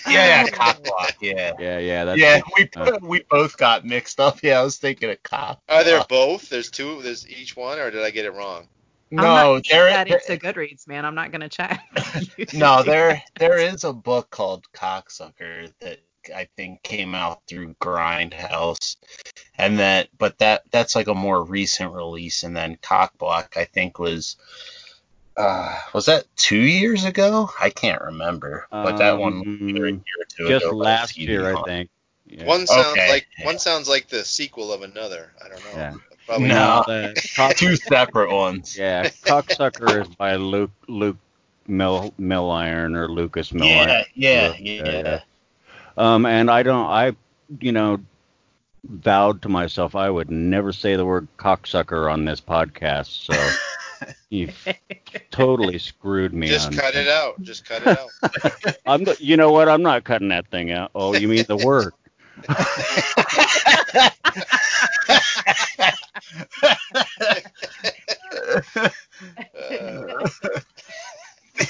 Yeah, 0.08 0.44
yeah, 0.44 0.46
Oh. 0.46 0.56
Cockblock, 0.56 1.14
yeah. 1.20 1.52
Yeah, 1.58 1.78
yeah, 1.80 2.04
that's 2.04 2.20
yeah, 2.20 2.40
we 2.56 2.70
uh, 2.76 2.98
we 3.02 3.24
both 3.28 3.56
got 3.56 3.84
mixed 3.84 4.20
up. 4.20 4.40
Yeah, 4.40 4.60
I 4.60 4.62
was 4.62 4.76
thinking 4.78 5.10
of 5.10 5.20
Cock. 5.24 5.60
are 5.68 5.82
there 5.82 6.04
both? 6.08 6.48
There's 6.48 6.70
two. 6.70 7.02
There's 7.02 7.28
each 7.28 7.56
one, 7.56 7.80
or 7.80 7.90
did 7.90 8.02
I 8.04 8.10
get 8.10 8.24
it 8.24 8.32
wrong? 8.32 8.68
I'm 9.10 9.16
No, 9.16 9.54
not 9.54 9.64
there, 9.68 9.90
that 9.90 10.06
there 10.08 10.18
into 10.18 10.36
Goodreads, 10.46 10.86
man. 10.86 11.04
I'm 11.04 11.16
not 11.16 11.32
gonna 11.32 11.48
check. 11.48 11.82
no, 12.54 12.82
there 12.86 13.22
there 13.40 13.58
is 13.58 13.82
a 13.82 13.92
book 13.92 14.30
called 14.30 14.66
Cocksucker 14.72 15.72
that 15.80 15.98
I 16.34 16.48
think 16.56 16.82
came 16.82 17.14
out 17.14 17.42
through 17.46 17.74
Grindhouse, 17.80 18.96
and 19.58 19.78
that 19.78 20.08
but 20.18 20.38
that 20.38 20.62
that's 20.70 20.94
like 20.94 21.08
a 21.08 21.14
more 21.14 21.42
recent 21.42 21.92
release, 21.92 22.42
and 22.42 22.56
then 22.56 22.76
Cockblock 22.76 23.56
I 23.56 23.64
think 23.64 23.98
was 23.98 24.36
uh 25.36 25.78
was 25.94 26.06
that 26.06 26.24
two 26.36 26.56
years 26.58 27.04
ago? 27.04 27.50
I 27.60 27.70
can't 27.70 28.02
remember, 28.02 28.66
but 28.70 28.98
that 28.98 29.18
one 29.18 29.38
was 29.38 29.46
either 29.46 29.86
a 29.86 29.90
Um, 29.90 30.04
year 30.06 30.20
or 30.20 30.24
two 30.36 30.48
just 30.48 30.66
ago 30.66 30.76
last 30.76 31.14
CD 31.14 31.32
year, 31.32 31.56
I 31.56 31.62
think. 31.62 31.90
Yeah. 32.26 32.44
One 32.44 32.66
sounds 32.66 32.98
Okay. 32.98 33.08
like 33.08 33.26
one 33.44 33.58
sounds 33.58 33.88
like 33.88 34.08
the 34.08 34.24
sequel 34.24 34.72
of 34.72 34.82
another. 34.82 35.32
I 35.44 35.48
don't 35.48 35.64
know. 35.64 35.70
Yeah. 35.76 35.94
Probably 36.26 36.48
No. 36.48 36.54
not. 36.54 37.16
cock, 37.36 37.56
Two 37.56 37.76
separate 37.76 38.32
ones. 38.32 38.76
yeah, 38.78 39.08
cocksucker 39.24 40.02
is 40.02 40.14
by 40.16 40.36
Luke 40.36 40.70
Luke 40.86 41.16
Mill 41.66 42.12
Milliron 42.18 42.96
or 42.96 43.08
Lucas 43.08 43.50
Milliron. 43.52 44.04
Yeah, 44.14 44.52
yeah, 44.54 44.54
Yeah, 44.58 44.84
yeah. 44.84 45.20
Yeah. 45.96 46.14
Um, 46.14 46.26
and 46.26 46.50
I 46.50 46.62
don't, 46.62 46.86
I, 46.86 47.16
you 47.60 47.72
know, 47.72 48.00
vowed 48.84 49.42
to 49.42 49.48
myself 49.48 49.94
I 49.94 50.10
would 50.10 50.30
never 50.30 50.72
say 50.72 50.96
the 50.96 51.04
word 51.04 51.28
cocksucker 51.38 52.10
on 52.10 52.24
this 52.24 52.40
podcast. 52.40 53.26
So 53.26 53.34
you 54.30 54.50
totally 55.30 55.78
screwed 55.78 56.34
me 56.34 56.48
Just 56.48 56.68
on. 56.68 56.74
cut 56.74 56.94
it 56.94 57.08
out. 57.08 57.40
Just 57.42 57.64
cut 57.64 57.86
it 57.86 57.98
out. 57.98 58.76
I'm, 58.86 59.06
you 59.18 59.36
know 59.36 59.52
what? 59.52 59.68
I'm 59.68 59.82
not 59.82 60.04
cutting 60.04 60.28
that 60.28 60.48
thing 60.48 60.72
out. 60.72 60.90
Oh, 60.94 61.14
you 61.14 61.28
mean 61.28 61.44
the 61.46 61.56
word? 61.56 61.92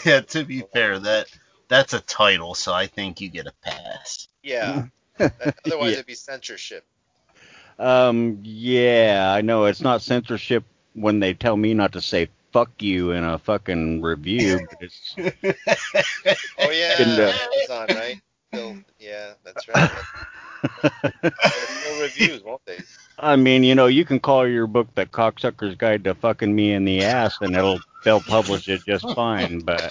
Yeah, 0.05 0.21
to 0.21 0.45
be 0.45 0.63
fair, 0.73 0.99
that 1.01 1.27
that's 1.69 1.93
a 1.95 2.01
title, 2.01 2.55
so 2.55 2.73
I 2.73 2.87
think 2.87 3.21
you 3.21 3.29
get 3.29 3.47
a 3.47 3.53
pass. 3.63 4.29
yeah. 4.43 4.87
Otherwise, 5.21 5.91
Yeah. 5.91 5.93
it'd 5.95 6.07
be 6.07 6.15
censorship. 6.15 6.85
Um, 7.79 8.39
yeah, 8.43 9.33
I 9.37 9.41
know 9.41 9.65
it's 9.67 9.81
not 9.81 10.03
censorship 10.03 10.65
when 10.95 11.21
they 11.21 11.35
tell 11.35 11.57
me 11.57 11.75
not 11.75 11.93
to 11.93 12.01
say 12.01 12.29
fuck 12.53 12.71
you 12.81 13.13
in 13.13 13.25
a 13.25 13.39
fucking 13.39 14.03
review, 14.03 14.61
but 14.71 14.79
it's 14.81 15.15
Oh 16.59 16.71
yeah, 16.71 16.95
And, 16.99 17.21
uh, 17.21 17.33
Amazon, 17.55 17.97
right? 17.97 18.21
They'll, 18.53 18.77
yeah, 18.99 19.33
that's 19.45 19.67
right. 19.69 19.91
They'll 21.23 22.01
reviews, 22.01 22.43
won't 22.43 22.65
they? 22.67 22.79
I 23.19 23.37
mean, 23.37 23.63
you 23.63 23.75
know, 23.75 23.87
you 23.87 24.05
can 24.05 24.21
call 24.21 24.47
your 24.47 24.67
book 24.67 24.89
the 24.95 25.07
cocksucker's 25.07 25.77
guide 25.77 26.05
to 26.05 26.15
fucking 26.15 26.55
me 26.55 26.73
in 26.73 26.85
the 26.85 27.05
ass 27.05 27.39
and 27.41 27.55
it'll 27.55 27.81
they'll 28.05 28.21
publish 28.21 28.69
it 28.69 28.85
just 28.85 29.09
fine, 29.15 29.61
but 29.61 29.83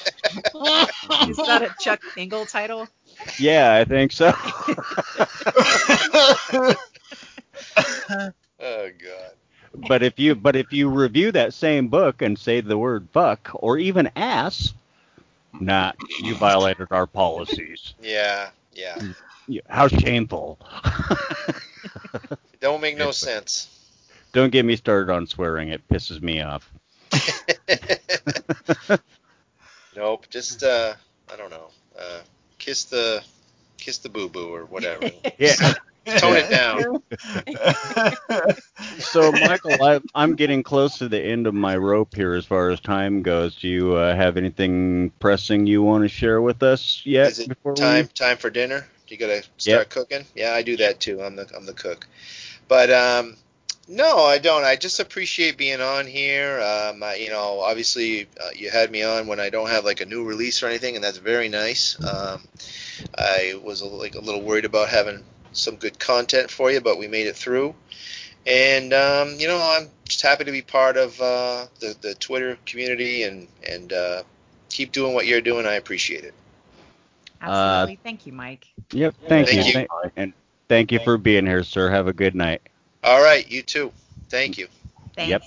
Is 1.30 1.38
that 1.38 1.62
a 1.62 1.74
Chuck 1.80 2.02
Tingle 2.14 2.46
title? 2.46 2.88
yeah, 3.40 3.74
I 3.76 3.86
think 3.86 4.12
so. 4.12 4.32
Oh 8.64 8.90
god. 9.04 9.88
but 9.88 10.04
if 10.04 10.20
you 10.20 10.36
but 10.36 10.56
if 10.56 10.72
you 10.72 10.90
review 10.90 11.32
that 11.32 11.54
same 11.54 11.88
book 11.88 12.22
and 12.22 12.38
say 12.38 12.62
the 12.62 12.78
word 12.78 13.08
fuck 13.12 13.50
or 13.54 13.78
even 13.78 14.10
ass, 14.16 14.74
nah, 15.60 15.94
you 16.22 16.36
violated 16.36 16.88
our 16.92 17.08
policies. 17.08 17.94
Yeah, 18.02 18.50
yeah. 18.74 18.98
Yeah, 19.52 19.62
How 19.68 19.90
shameful. 19.90 20.60
Don't 22.62 22.80
make 22.80 22.96
no 22.98 23.10
It's- 23.10 23.18
sense. 23.18 23.68
Don't 24.32 24.50
get 24.50 24.64
me 24.64 24.78
started 24.78 25.12
on 25.12 25.28
swearing. 25.28 25.68
It 25.68 25.86
pisses 25.90 26.22
me 26.22 26.42
off. 26.42 26.72
nope. 29.96 30.26
Just 30.30 30.64
uh, 30.64 30.94
I 31.30 31.36
don't 31.36 31.50
know. 31.50 31.68
Uh, 32.00 32.20
kiss 32.60 32.86
the 32.86 33.22
kiss 33.78 33.98
the 33.98 34.08
boo 34.08 34.30
boo 34.30 34.54
or 34.54 34.64
whatever. 34.66 35.10
Yeah. 35.38 35.74
Tone 36.18 36.36
it 36.36 36.50
down. 36.50 37.04
So, 39.00 39.32
Michael, 39.32 39.84
I, 39.84 40.00
I'm 40.16 40.36
getting 40.36 40.64
close 40.64 40.98
to 40.98 41.08
the 41.08 41.20
end 41.22 41.46
of 41.46 41.54
my 41.54 41.78
rope 41.78 42.16
here 42.16 42.34
as 42.34 42.44
far 42.44 42.70
as 42.72 42.80
time 42.80 43.22
goes. 43.22 43.56
Do 43.58 43.68
you 43.68 43.94
uh, 43.96 44.16
have 44.16 44.36
anything 44.36 45.12
pressing 45.20 45.68
you 45.68 45.84
want 45.84 46.04
to 46.04 46.08
share 46.10 46.42
with 46.42 46.64
us 46.64 47.04
yet? 47.06 47.32
Is 47.34 47.40
it 47.40 47.50
before 47.50 47.76
time 47.76 48.08
time 48.16 48.38
for 48.38 48.50
dinner? 48.50 48.88
You 49.12 49.18
gotta 49.18 49.44
start 49.58 49.82
Yep. 49.82 49.90
cooking. 49.90 50.26
Yeah, 50.36 50.54
I 50.54 50.62
do 50.62 50.78
that 50.78 51.02
too. 51.02 51.22
I'm 51.22 51.36
the 51.36 51.46
I'm 51.56 51.66
the 51.66 51.74
cook. 51.74 52.08
But 52.70 52.90
um, 52.90 53.36
no, 53.90 54.20
I 54.20 54.38
don't. 54.38 54.64
I 54.64 54.78
just 54.78 55.02
appreciate 55.02 55.58
being 55.58 55.82
on 55.82 56.08
here. 56.08 56.62
Um, 56.62 57.04
I, 57.04 57.16
you 57.16 57.30
know, 57.30 57.60
obviously 57.60 58.30
uh, 58.42 58.52
you 58.56 58.70
had 58.70 58.90
me 58.90 59.04
on 59.04 59.28
when 59.28 59.42
I 59.42 59.50
don't 59.50 59.68
have 59.70 59.84
like 59.84 60.00
a 60.00 60.06
new 60.06 60.24
release 60.24 60.64
or 60.64 60.68
anything, 60.68 60.96
and 60.96 61.04
that's 61.04 61.18
very 61.18 61.50
nice. 61.50 61.98
Um, 62.02 62.42
I 63.18 63.60
was 63.62 63.82
a, 63.82 63.86
like 63.86 64.16
a 64.16 64.22
little 64.22 64.42
worried 64.42 64.64
about 64.64 64.88
having 64.88 65.26
some 65.52 65.76
good 65.76 66.00
content 66.00 66.50
for 66.50 66.72
you, 66.72 66.80
but 66.80 66.98
we 66.98 67.10
made 67.10 67.28
it 67.28 67.36
through. 67.36 67.76
And 68.48 68.94
um, 68.94 69.36
you 69.38 69.50
know, 69.50 69.60
I'm 69.62 69.90
just 70.06 70.22
happy 70.22 70.46
to 70.46 70.52
be 70.54 70.62
part 70.62 70.96
of 70.96 71.20
uh, 71.20 71.66
the 71.82 71.98
the 72.02 72.14
Twitter 72.16 72.58
community 72.66 73.24
and 73.24 73.50
and 73.70 73.92
uh, 73.92 74.24
keep 74.70 74.94
doing 74.94 75.14
what 75.14 75.28
you're 75.28 75.42
doing. 75.42 75.66
I 75.66 75.74
appreciate 75.74 76.24
it. 76.24 76.34
Absolutely. 77.42 77.96
Uh, 77.96 78.04
thank 78.04 78.26
you, 78.26 78.34
Mike. 78.34 78.68
Yep. 78.92 79.16
Thank, 79.28 79.48
Thank 79.48 79.60
you. 79.60 79.64
you. 79.66 79.74
Thank- 79.74 79.90
and 80.16 80.34
thank 80.68 80.92
you 80.92 81.00
for 81.00 81.18
being 81.18 81.46
here, 81.46 81.64
sir. 81.64 81.90
Have 81.90 82.08
a 82.08 82.14
good 82.14 82.36
night. 82.36 82.62
All 83.04 83.22
right, 83.22 83.50
you 83.50 83.64
too. 83.64 83.92
Thank 84.30 84.58
you. 84.58 84.68
Thanks. 85.16 85.30
Yep. 85.30 85.44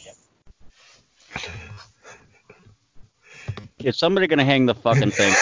Is 3.80 3.96
somebody 3.96 4.26
gonna 4.26 4.44
hang 4.44 4.66
the 4.66 4.74
fucking 4.74 5.10
thing? 5.10 5.34